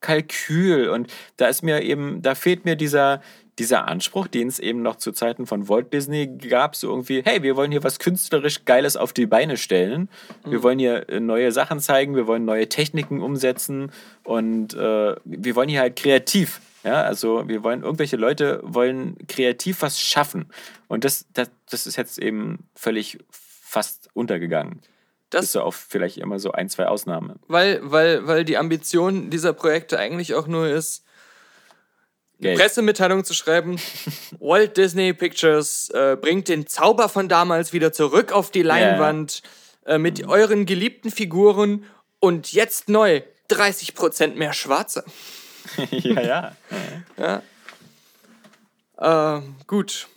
Kalkül 0.00 0.88
und 0.88 1.12
da 1.36 1.48
ist 1.48 1.62
mir 1.62 1.82
eben, 1.82 2.22
da 2.22 2.34
fehlt 2.34 2.64
mir 2.64 2.76
dieser, 2.76 3.20
dieser 3.58 3.86
Anspruch, 3.88 4.26
den 4.26 4.48
es 4.48 4.58
eben 4.58 4.82
noch 4.82 4.96
zu 4.96 5.12
Zeiten 5.12 5.46
von 5.46 5.68
Walt 5.68 5.92
Disney 5.92 6.26
gab, 6.26 6.74
so 6.74 6.88
irgendwie, 6.88 7.22
hey, 7.24 7.42
wir 7.42 7.56
wollen 7.56 7.70
hier 7.70 7.84
was 7.84 7.98
künstlerisch 7.98 8.64
Geiles 8.64 8.96
auf 8.96 9.12
die 9.12 9.26
Beine 9.26 9.56
stellen. 9.56 10.08
Wir 10.46 10.62
wollen 10.62 10.78
hier 10.78 11.08
äh, 11.10 11.20
neue 11.20 11.52
Sachen 11.52 11.78
zeigen, 11.80 12.16
wir 12.16 12.26
wollen 12.26 12.44
neue 12.44 12.68
Techniken 12.68 13.20
umsetzen 13.20 13.92
und 14.24 14.74
äh, 14.74 15.14
wir 15.24 15.56
wollen 15.56 15.68
hier 15.68 15.80
halt 15.80 15.96
kreativ. 15.96 16.60
Ja, 16.82 17.02
also 17.02 17.46
wir 17.46 17.62
wollen, 17.62 17.82
irgendwelche 17.82 18.16
Leute 18.16 18.60
wollen 18.62 19.16
kreativ 19.28 19.82
was 19.82 20.00
schaffen. 20.00 20.46
Und 20.88 21.04
das, 21.04 21.26
das, 21.34 21.50
das 21.68 21.86
ist 21.86 21.96
jetzt 21.96 22.18
eben 22.18 22.64
völlig 22.74 23.18
fast 23.30 24.08
untergegangen. 24.14 24.80
Das 25.30 25.42
Bis 25.42 25.52
so 25.52 25.62
auf 25.62 25.86
vielleicht 25.88 26.18
immer 26.18 26.38
so 26.38 26.52
ein, 26.52 26.68
zwei 26.68 26.86
Ausnahmen. 26.86 27.38
Weil, 27.46 27.80
weil, 27.82 28.26
weil 28.26 28.44
die 28.44 28.56
Ambition 28.56 29.30
dieser 29.30 29.52
Projekte 29.52 29.98
eigentlich 29.98 30.34
auch 30.34 30.46
nur 30.46 30.68
ist, 30.68 31.04
Geld. 32.40 32.58
Pressemitteilung 32.58 33.22
zu 33.24 33.34
schreiben, 33.34 33.78
Walt 34.40 34.76
Disney 34.76 35.12
Pictures 35.12 35.90
äh, 35.90 36.16
bringt 36.20 36.48
den 36.48 36.66
Zauber 36.66 37.08
von 37.08 37.28
damals 37.28 37.72
wieder 37.72 37.92
zurück 37.92 38.32
auf 38.32 38.50
die 38.50 38.62
Leinwand 38.62 39.42
äh, 39.84 39.98
mit 39.98 40.26
euren 40.26 40.64
geliebten 40.64 41.10
Figuren 41.10 41.84
und 42.18 42.52
jetzt 42.52 42.88
neu 42.88 43.22
30% 43.50 44.36
mehr 44.36 44.54
Schwarze. 44.54 45.04
ja, 45.90 46.56
ja. 47.18 47.42
Äh, 48.96 49.42
gut. 49.66 50.08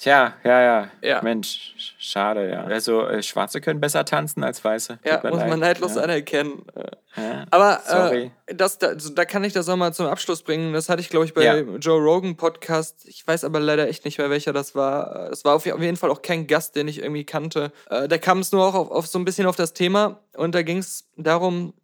Tja, 0.00 0.32
ja, 0.44 0.62
ja, 0.62 0.90
Ja. 1.02 1.20
Mensch, 1.22 1.74
sch- 1.78 1.92
schade, 1.98 2.48
ja. 2.50 2.64
Also, 2.64 3.06
äh, 3.06 3.22
Schwarze 3.22 3.60
können 3.60 3.80
besser 3.80 4.04
tanzen 4.06 4.42
als 4.42 4.64
Weiße. 4.64 4.98
Ja, 5.04 5.20
muss 5.22 5.38
leid. 5.40 5.48
man 5.50 5.60
neidlos 5.60 5.94
ja. 5.96 6.02
anerkennen. 6.02 6.64
Äh, 6.74 6.90
Ja. 7.16 7.44
Aber 7.50 7.80
Sorry. 7.84 8.30
äh, 8.46 8.54
das, 8.54 8.78
da, 8.78 8.86
also 8.88 9.12
da 9.12 9.24
kann 9.24 9.42
ich 9.44 9.52
das 9.52 9.68
auch 9.68 9.76
mal 9.76 9.92
zum 9.92 10.06
Abschluss 10.06 10.42
bringen. 10.42 10.72
Das 10.72 10.88
hatte 10.88 11.00
ich, 11.02 11.08
glaube 11.10 11.24
ich, 11.26 11.34
bei 11.34 11.42
Ja. 11.42 11.56
Joe 11.56 12.00
Rogan 12.00 12.36
Podcast. 12.36 13.04
Ich 13.08 13.26
weiß 13.26 13.42
aber 13.44 13.58
leider 13.60 13.88
echt 13.88 14.04
nicht 14.04 14.16
mehr, 14.18 14.30
welcher 14.30 14.52
das 14.52 14.74
war. 14.76 15.28
Es 15.30 15.44
war 15.44 15.56
auf, 15.56 15.66
auf 15.66 15.80
jeden 15.80 15.96
Fall 15.96 16.10
auch 16.10 16.22
kein 16.22 16.46
Gast, 16.46 16.76
den 16.76 16.86
ich 16.88 17.00
irgendwie 17.02 17.24
kannte. 17.24 17.72
Äh, 17.90 18.06
da 18.08 18.16
kam 18.16 18.38
es 18.38 18.52
nur 18.52 18.64
auch 18.64 18.74
auf, 18.74 18.90
auf 18.92 19.06
so 19.08 19.18
ein 19.18 19.24
bisschen 19.24 19.46
auf 19.46 19.56
das 19.56 19.72
Thema. 19.74 20.20
Und 20.36 20.54
da 20.54 20.62
ging 20.62 20.78
es 20.78 21.08
darum, 21.16 21.74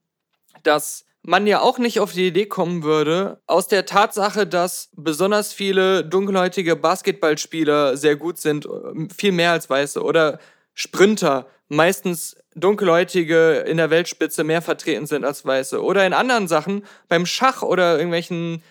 dass 0.62 1.05
man 1.27 1.47
ja 1.47 1.61
auch 1.61 1.78
nicht 1.78 2.01
auf 2.01 2.12
die 2.12 2.28
Idee 2.28 2.47
kommen 2.47 2.82
würde, 2.82 3.40
aus 3.47 3.69
der 3.69 3.85
Tatsache, 3.85 4.47
dass 4.47 4.90
besonders 4.97 5.53
viele 5.53 6.05
dunkelhäutige 6.05 6.77
Basketballspieler 6.77 7.97
sehr 7.97 8.16
gut 8.16 8.39
sind, 8.39 8.66
äh, 8.66 9.09
viel 9.16 9.32
mehr 9.32 9.51
als 9.53 9.69
Weiße, 9.69 10.03
oder 10.03 10.39
Sprinter, 10.74 11.47
meistens 11.69 12.36
dunkelhäutige 12.55 13.59
in 13.66 13.77
der 13.77 13.90
Weltspitze 13.90 14.44
mehr 14.44 14.62
vertreten 14.62 15.07
sind 15.07 15.24
als 15.24 15.44
Weiße, 15.44 15.82
oder 15.82 16.07
in 16.07 16.12
anderen 16.12 16.48
Sachen, 16.48 16.85
beim 17.09 17.27
Schach 17.27 17.62
oder 17.62 17.97
irgendwelchen 17.97 18.62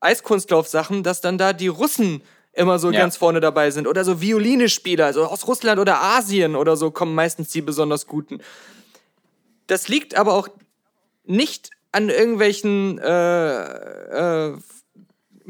Eiskunstlaufsachen, 0.00 1.02
dass 1.02 1.20
dann 1.20 1.36
da 1.38 1.52
die 1.52 1.68
Russen 1.68 2.22
immer 2.52 2.78
so 2.78 2.92
Ja. 2.92 3.00
ganz 3.00 3.16
vorne 3.16 3.40
dabei 3.40 3.72
sind, 3.72 3.88
oder 3.88 4.04
so 4.04 4.20
Violinespieler, 4.20 5.06
also 5.06 5.24
aus 5.24 5.48
Russland 5.48 5.80
oder 5.80 6.00
Asien 6.00 6.54
oder 6.54 6.76
so 6.76 6.92
kommen 6.92 7.14
meistens 7.14 7.48
die 7.50 7.62
besonders 7.62 8.06
guten. 8.06 8.38
Das 9.66 9.88
liegt 9.88 10.14
aber 10.14 10.34
auch 10.34 10.48
nicht 11.24 11.70
an 11.94 12.08
irgendwelchen, 12.08 12.98
äh, 12.98 14.48
äh, 14.50 14.56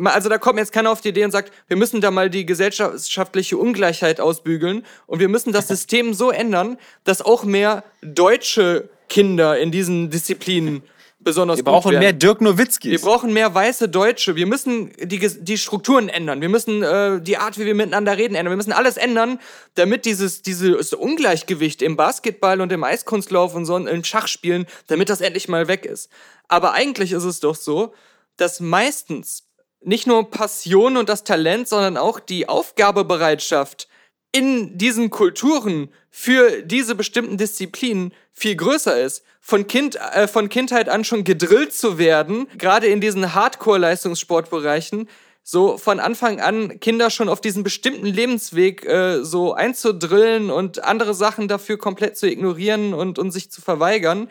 also 0.04 0.28
da 0.28 0.38
kommt 0.38 0.58
jetzt 0.58 0.72
keiner 0.72 0.90
auf 0.90 1.00
die 1.00 1.08
Idee 1.08 1.24
und 1.24 1.30
sagt, 1.30 1.52
wir 1.68 1.76
müssen 1.76 2.00
da 2.00 2.10
mal 2.10 2.28
die 2.28 2.44
gesellschaftliche 2.44 3.56
Ungleichheit 3.56 4.20
ausbügeln 4.20 4.84
und 5.06 5.20
wir 5.20 5.28
müssen 5.28 5.52
das 5.52 5.68
System 5.74 6.12
so 6.12 6.30
ändern, 6.30 6.76
dass 7.04 7.22
auch 7.22 7.44
mehr 7.44 7.84
deutsche 8.02 8.90
Kinder 9.08 9.58
in 9.58 9.70
diesen 9.70 10.10
Disziplinen 10.10 10.82
besonders 11.24 11.58
Wir 11.58 11.64
gut 11.64 11.72
brauchen 11.72 11.92
werden. 11.92 12.00
mehr 12.02 12.12
Dirk 12.12 12.40
Nowitzkis. 12.40 12.90
Wir 12.90 13.00
brauchen 13.00 13.32
mehr 13.32 13.54
weiße 13.54 13.88
Deutsche. 13.88 14.36
Wir 14.36 14.46
müssen 14.46 14.92
die, 15.02 15.18
die 15.18 15.58
Strukturen 15.58 16.08
ändern. 16.08 16.40
Wir 16.40 16.48
müssen 16.48 16.82
äh, 16.82 17.20
die 17.20 17.38
Art, 17.38 17.58
wie 17.58 17.64
wir 17.64 17.74
miteinander 17.74 18.16
reden, 18.16 18.34
ändern. 18.34 18.52
Wir 18.52 18.56
müssen 18.56 18.72
alles 18.72 18.96
ändern, 18.96 19.40
damit 19.74 20.04
dieses, 20.04 20.42
dieses 20.42 20.92
Ungleichgewicht 20.92 21.82
im 21.82 21.96
Basketball 21.96 22.60
und 22.60 22.70
im 22.70 22.84
Eiskunstlauf 22.84 23.54
und 23.54 23.64
so 23.66 23.76
im 23.76 24.04
Schachspielen, 24.04 24.66
damit 24.86 25.08
das 25.08 25.20
endlich 25.20 25.48
mal 25.48 25.66
weg 25.66 25.86
ist. 25.86 26.10
Aber 26.48 26.72
eigentlich 26.72 27.12
ist 27.12 27.24
es 27.24 27.40
doch 27.40 27.56
so, 27.56 27.94
dass 28.36 28.60
meistens 28.60 29.44
nicht 29.80 30.06
nur 30.06 30.30
Passion 30.30 30.96
und 30.96 31.08
das 31.08 31.24
Talent, 31.24 31.68
sondern 31.68 31.96
auch 31.96 32.20
die 32.20 32.48
Aufgabebereitschaft 32.48 33.88
in 34.34 34.76
diesen 34.76 35.10
Kulturen 35.10 35.90
für 36.10 36.62
diese 36.62 36.96
bestimmten 36.96 37.36
Disziplinen 37.36 38.12
viel 38.32 38.56
größer 38.56 39.00
ist. 39.00 39.22
Von, 39.40 39.68
kind, 39.68 39.96
äh, 39.96 40.26
von 40.26 40.48
Kindheit 40.48 40.88
an 40.88 41.04
schon 41.04 41.22
gedrillt 41.22 41.72
zu 41.72 41.98
werden, 41.98 42.48
gerade 42.58 42.88
in 42.88 43.00
diesen 43.00 43.34
Hardcore-Leistungssportbereichen, 43.34 45.08
so 45.44 45.76
von 45.76 46.00
Anfang 46.00 46.40
an 46.40 46.80
Kinder 46.80 47.10
schon 47.10 47.28
auf 47.28 47.40
diesen 47.40 47.62
bestimmten 47.62 48.06
Lebensweg 48.06 48.84
äh, 48.86 49.22
so 49.22 49.52
einzudrillen 49.52 50.50
und 50.50 50.82
andere 50.82 51.14
Sachen 51.14 51.46
dafür 51.46 51.78
komplett 51.78 52.16
zu 52.16 52.26
ignorieren 52.26 52.92
und, 52.92 53.20
und 53.20 53.30
sich 53.30 53.50
zu 53.50 53.60
verweigern, 53.60 54.28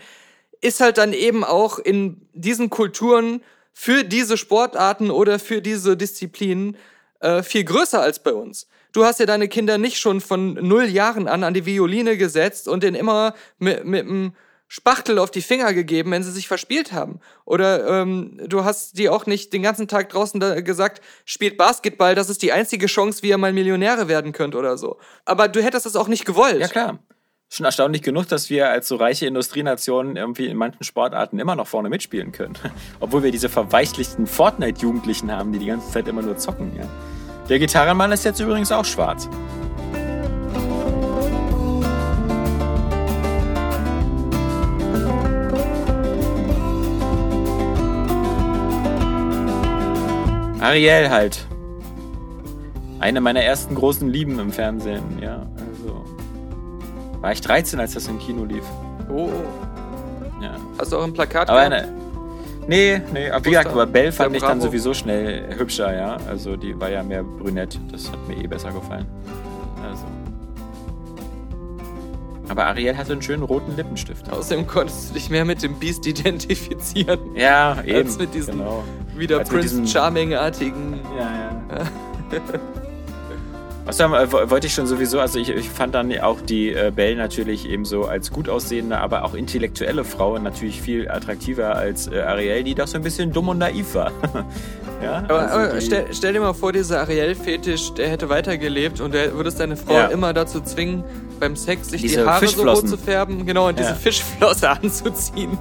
ist 0.59 0.81
halt 0.81 0.97
dann 0.97 1.13
eben 1.13 1.45
auch 1.45 1.79
in 1.79 2.27
diesen 2.33 2.69
Kulturen 2.69 3.41
für 3.71 4.03
diese 4.03 4.35
Sportarten 4.35 5.11
oder 5.11 5.39
für 5.39 5.61
diese 5.61 5.95
Disziplinen 5.95 6.75
äh, 7.19 7.41
viel 7.41 7.63
größer 7.63 8.01
als 8.01 8.21
bei 8.21 8.33
uns. 8.33 8.67
Du 8.93 9.03
hast 9.03 9.19
ja 9.19 9.25
deine 9.25 9.47
Kinder 9.47 9.77
nicht 9.77 9.99
schon 9.99 10.21
von 10.21 10.53
null 10.53 10.85
Jahren 10.85 11.27
an 11.27 11.43
an 11.43 11.53
die 11.53 11.65
Violine 11.65 12.15
gesetzt 12.15 12.67
und 12.67 12.83
denen 12.83 12.95
immer 12.95 13.33
mit, 13.57 13.85
mit 13.85 14.05
einem 14.05 14.33
Spachtel 14.67 15.19
auf 15.19 15.29
die 15.29 15.41
Finger 15.41 15.73
gegeben, 15.73 16.11
wenn 16.11 16.23
sie 16.23 16.31
sich 16.31 16.47
verspielt 16.47 16.93
haben. 16.93 17.19
Oder 17.45 18.01
ähm, 18.01 18.39
du 18.47 18.63
hast 18.63 18.97
die 18.97 19.09
auch 19.09 19.25
nicht 19.25 19.53
den 19.53 19.61
ganzen 19.61 19.87
Tag 19.87 20.09
draußen 20.09 20.39
gesagt, 20.63 21.03
spielt 21.25 21.57
Basketball, 21.57 22.15
das 22.15 22.29
ist 22.29 22.41
die 22.41 22.51
einzige 22.51 22.87
Chance, 22.87 23.21
wie 23.23 23.29
ihr 23.29 23.37
mal 23.37 23.53
Millionäre 23.53 24.07
werden 24.07 24.31
könnt 24.31 24.55
oder 24.55 24.77
so. 24.77 24.97
Aber 25.25 25.47
du 25.47 25.61
hättest 25.61 25.85
das 25.85 25.95
auch 25.95 26.07
nicht 26.07 26.25
gewollt. 26.25 26.59
Ja, 26.59 26.67
klar. 26.67 26.99
Schon 27.49 27.67
erstaunlich 27.67 28.01
genug, 28.01 28.27
dass 28.29 28.49
wir 28.49 28.69
als 28.69 28.87
so 28.87 28.95
reiche 28.95 29.27
Industrienationen 29.27 30.15
irgendwie 30.15 30.47
in 30.47 30.57
manchen 30.57 30.83
Sportarten 30.83 31.37
immer 31.37 31.55
noch 31.55 31.67
vorne 31.67 31.89
mitspielen 31.89 32.31
können. 32.31 32.57
Obwohl 32.99 33.21
wir 33.21 33.31
diese 33.31 33.49
verweichlichten 33.49 34.25
Fortnite-Jugendlichen 34.25 35.31
haben, 35.31 35.51
die 35.51 35.59
die 35.59 35.67
ganze 35.67 35.91
Zeit 35.91 36.07
immer 36.07 36.23
nur 36.23 36.37
zocken. 36.37 36.75
Ja. 36.75 36.89
Der 37.49 37.59
Gitarrenmann 37.59 38.11
ist 38.11 38.23
jetzt 38.25 38.39
übrigens 38.39 38.71
auch 38.71 38.85
schwarz. 38.85 39.27
Ariel 50.61 51.09
halt. 51.09 51.45
Eine 52.99 53.19
meiner 53.19 53.41
ersten 53.41 53.75
großen 53.75 54.07
Lieben 54.09 54.39
im 54.39 54.51
Fernsehen, 54.51 55.03
ja. 55.21 55.45
Also 55.57 56.05
war 57.21 57.31
ich 57.33 57.41
13, 57.41 57.79
als 57.79 57.93
das 57.93 58.07
im 58.07 58.19
Kino 58.19 58.45
lief. 58.45 58.63
Oh, 59.09 59.29
Ja. 60.41 60.55
hast 60.79 60.91
du 60.91 60.97
auch 60.97 61.03
ein 61.03 61.13
Plakat 61.13 61.49
Aber 61.49 61.59
gehabt? 61.69 61.73
eine. 61.73 62.02
Nee, 62.67 63.01
nee, 63.13 63.29
aber 63.29 63.45
wie 63.45 63.49
gesagt, 63.49 63.67
aber 63.71 63.85
Belle 63.85 64.11
fand 64.11 64.35
ich 64.35 64.41
dann 64.41 64.61
sowieso 64.61 64.93
schnell 64.93 65.55
hübscher, 65.57 65.93
ja. 65.95 66.17
Also 66.29 66.55
die 66.55 66.79
war 66.79 66.89
ja 66.89 67.03
mehr 67.03 67.23
brünett. 67.23 67.79
Das 67.91 68.11
hat 68.11 68.27
mir 68.27 68.37
eh 68.37 68.47
besser 68.47 68.71
gefallen. 68.71 69.05
Also. 69.89 70.05
Aber 72.49 72.65
Ariel 72.67 72.95
hatte 72.97 73.13
einen 73.13 73.21
schönen 73.21 73.43
roten 73.43 73.75
Lippenstift. 73.75 74.31
Außerdem 74.31 74.67
konntest 74.67 75.09
du 75.09 75.13
dich 75.15 75.29
mehr 75.29 75.45
mit 75.45 75.63
dem 75.63 75.75
Beast 75.75 76.05
identifizieren. 76.05 77.19
Ja, 77.35 77.81
eben. 77.83 78.07
Als 78.07 78.17
mit 78.17 78.33
diesem- 78.33 78.59
genau. 78.59 78.83
Wieder 79.15 79.39
Als 79.39 79.49
Prince 79.49 79.85
Charming-artigen. 79.87 80.99
Ja, 81.17 81.75
ja. 81.77 82.39
Dann, 83.97 84.13
äh, 84.13 84.31
wo- 84.31 84.49
wollte 84.49 84.67
ich 84.67 84.73
schon 84.73 84.87
sowieso, 84.87 85.19
also 85.19 85.39
ich, 85.39 85.49
ich 85.49 85.69
fand 85.69 85.93
dann 85.93 86.17
auch 86.19 86.39
die 86.41 86.71
äh, 86.71 86.91
Belle 86.95 87.15
natürlich 87.17 87.67
eben 87.69 87.83
so 87.85 88.05
als 88.05 88.31
gut 88.31 88.47
aussehende, 88.49 88.97
aber 88.97 89.23
auch 89.25 89.33
intellektuelle 89.33 90.03
Frau 90.05 90.37
natürlich 90.39 90.81
viel 90.81 91.09
attraktiver 91.09 91.75
als 91.75 92.07
äh, 92.07 92.21
Ariel, 92.21 92.63
die 92.63 92.75
doch 92.75 92.87
so 92.87 92.95
ein 92.97 93.03
bisschen 93.03 93.31
dumm 93.33 93.49
und 93.49 93.57
naiv 93.57 93.93
war. 93.93 94.11
ja, 95.03 95.17
Aber, 95.27 95.39
also 95.51 95.71
aber 95.71 95.81
stell, 95.81 96.05
stell 96.11 96.33
dir 96.33 96.39
mal 96.39 96.53
vor, 96.53 96.71
dieser 96.71 97.01
Ariel-Fetisch, 97.01 97.93
der 97.95 98.09
hätte 98.09 98.29
weitergelebt 98.29 99.01
und 99.01 99.13
du 99.13 99.33
würdest 99.33 99.59
deine 99.59 99.75
Frau 99.75 99.93
Ja. 99.93 100.05
immer 100.07 100.33
dazu 100.33 100.61
zwingen, 100.61 101.03
beim 101.41 101.55
Sex 101.57 101.89
sich 101.89 102.01
Diese 102.01 102.21
die 102.21 102.25
Haare 102.27 102.47
so 102.47 102.63
rot 102.63 102.87
zu 102.87 102.97
färben, 102.97 103.45
genau, 103.45 103.67
und 103.67 103.77
Ja. 103.79 103.85
diese 103.87 103.95
Fischflosse 103.99 104.69
anzuziehen. 104.81 105.51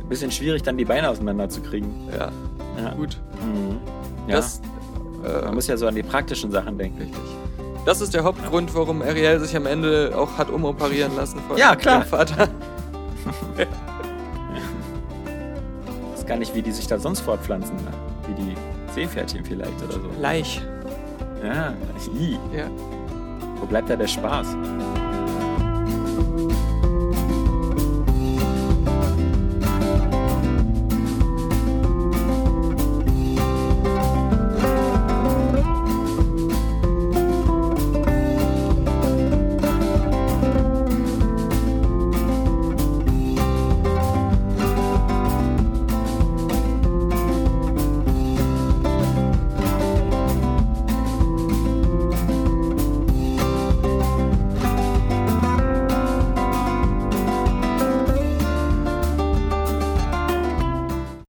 ein 0.00 0.08
bisschen 0.08 0.30
schwierig, 0.30 0.62
dann 0.62 0.76
die 0.76 0.84
Beine 0.84 1.08
auseinanderzukriegen. 1.10 1.90
Ja, 2.16 2.30
Ja. 2.80 2.90
gut. 2.94 3.18
Mhm. 3.42 3.78
Ja. 4.28 4.36
Das, 4.36 4.60
Man 5.44 5.54
muss 5.54 5.66
ja 5.66 5.76
so 5.76 5.86
an 5.86 5.94
die 5.94 6.02
praktischen 6.02 6.50
Sachen 6.50 6.78
denken. 6.78 6.98
richtig. 7.02 7.20
Das 7.86 8.00
ist 8.00 8.14
der 8.14 8.24
Hauptgrund, 8.24 8.74
warum 8.74 9.02
Ariel 9.02 9.38
sich 9.40 9.54
am 9.56 9.66
Ende 9.66 10.12
auch 10.16 10.38
hat 10.38 10.48
umoperieren 10.50 11.14
lassen 11.16 11.38
von 11.46 11.56
Ja, 11.58 11.76
klar. 11.76 11.98
ihrem 11.98 12.08
Vater. 12.08 12.48
Ich 13.58 13.66
weiß 16.14 16.26
gar 16.26 16.36
nicht, 16.38 16.54
wie 16.54 16.62
die 16.62 16.72
sich 16.72 16.86
da 16.86 16.98
sonst 16.98 17.20
fortpflanzen. 17.20 17.76
Ne? 17.76 17.90
Wie 18.28 18.34
die 18.42 18.54
Seepferdchen 18.94 19.44
vielleicht 19.44 19.82
oder 19.82 19.94
so. 19.94 20.00
Leich. 20.20 20.62
Ja, 21.42 21.74
i. 22.18 22.38
Ja. 22.56 22.66
Wo 23.60 23.66
bleibt 23.66 23.90
da 23.90 23.96
der 23.96 24.06
Spaß? 24.06 24.46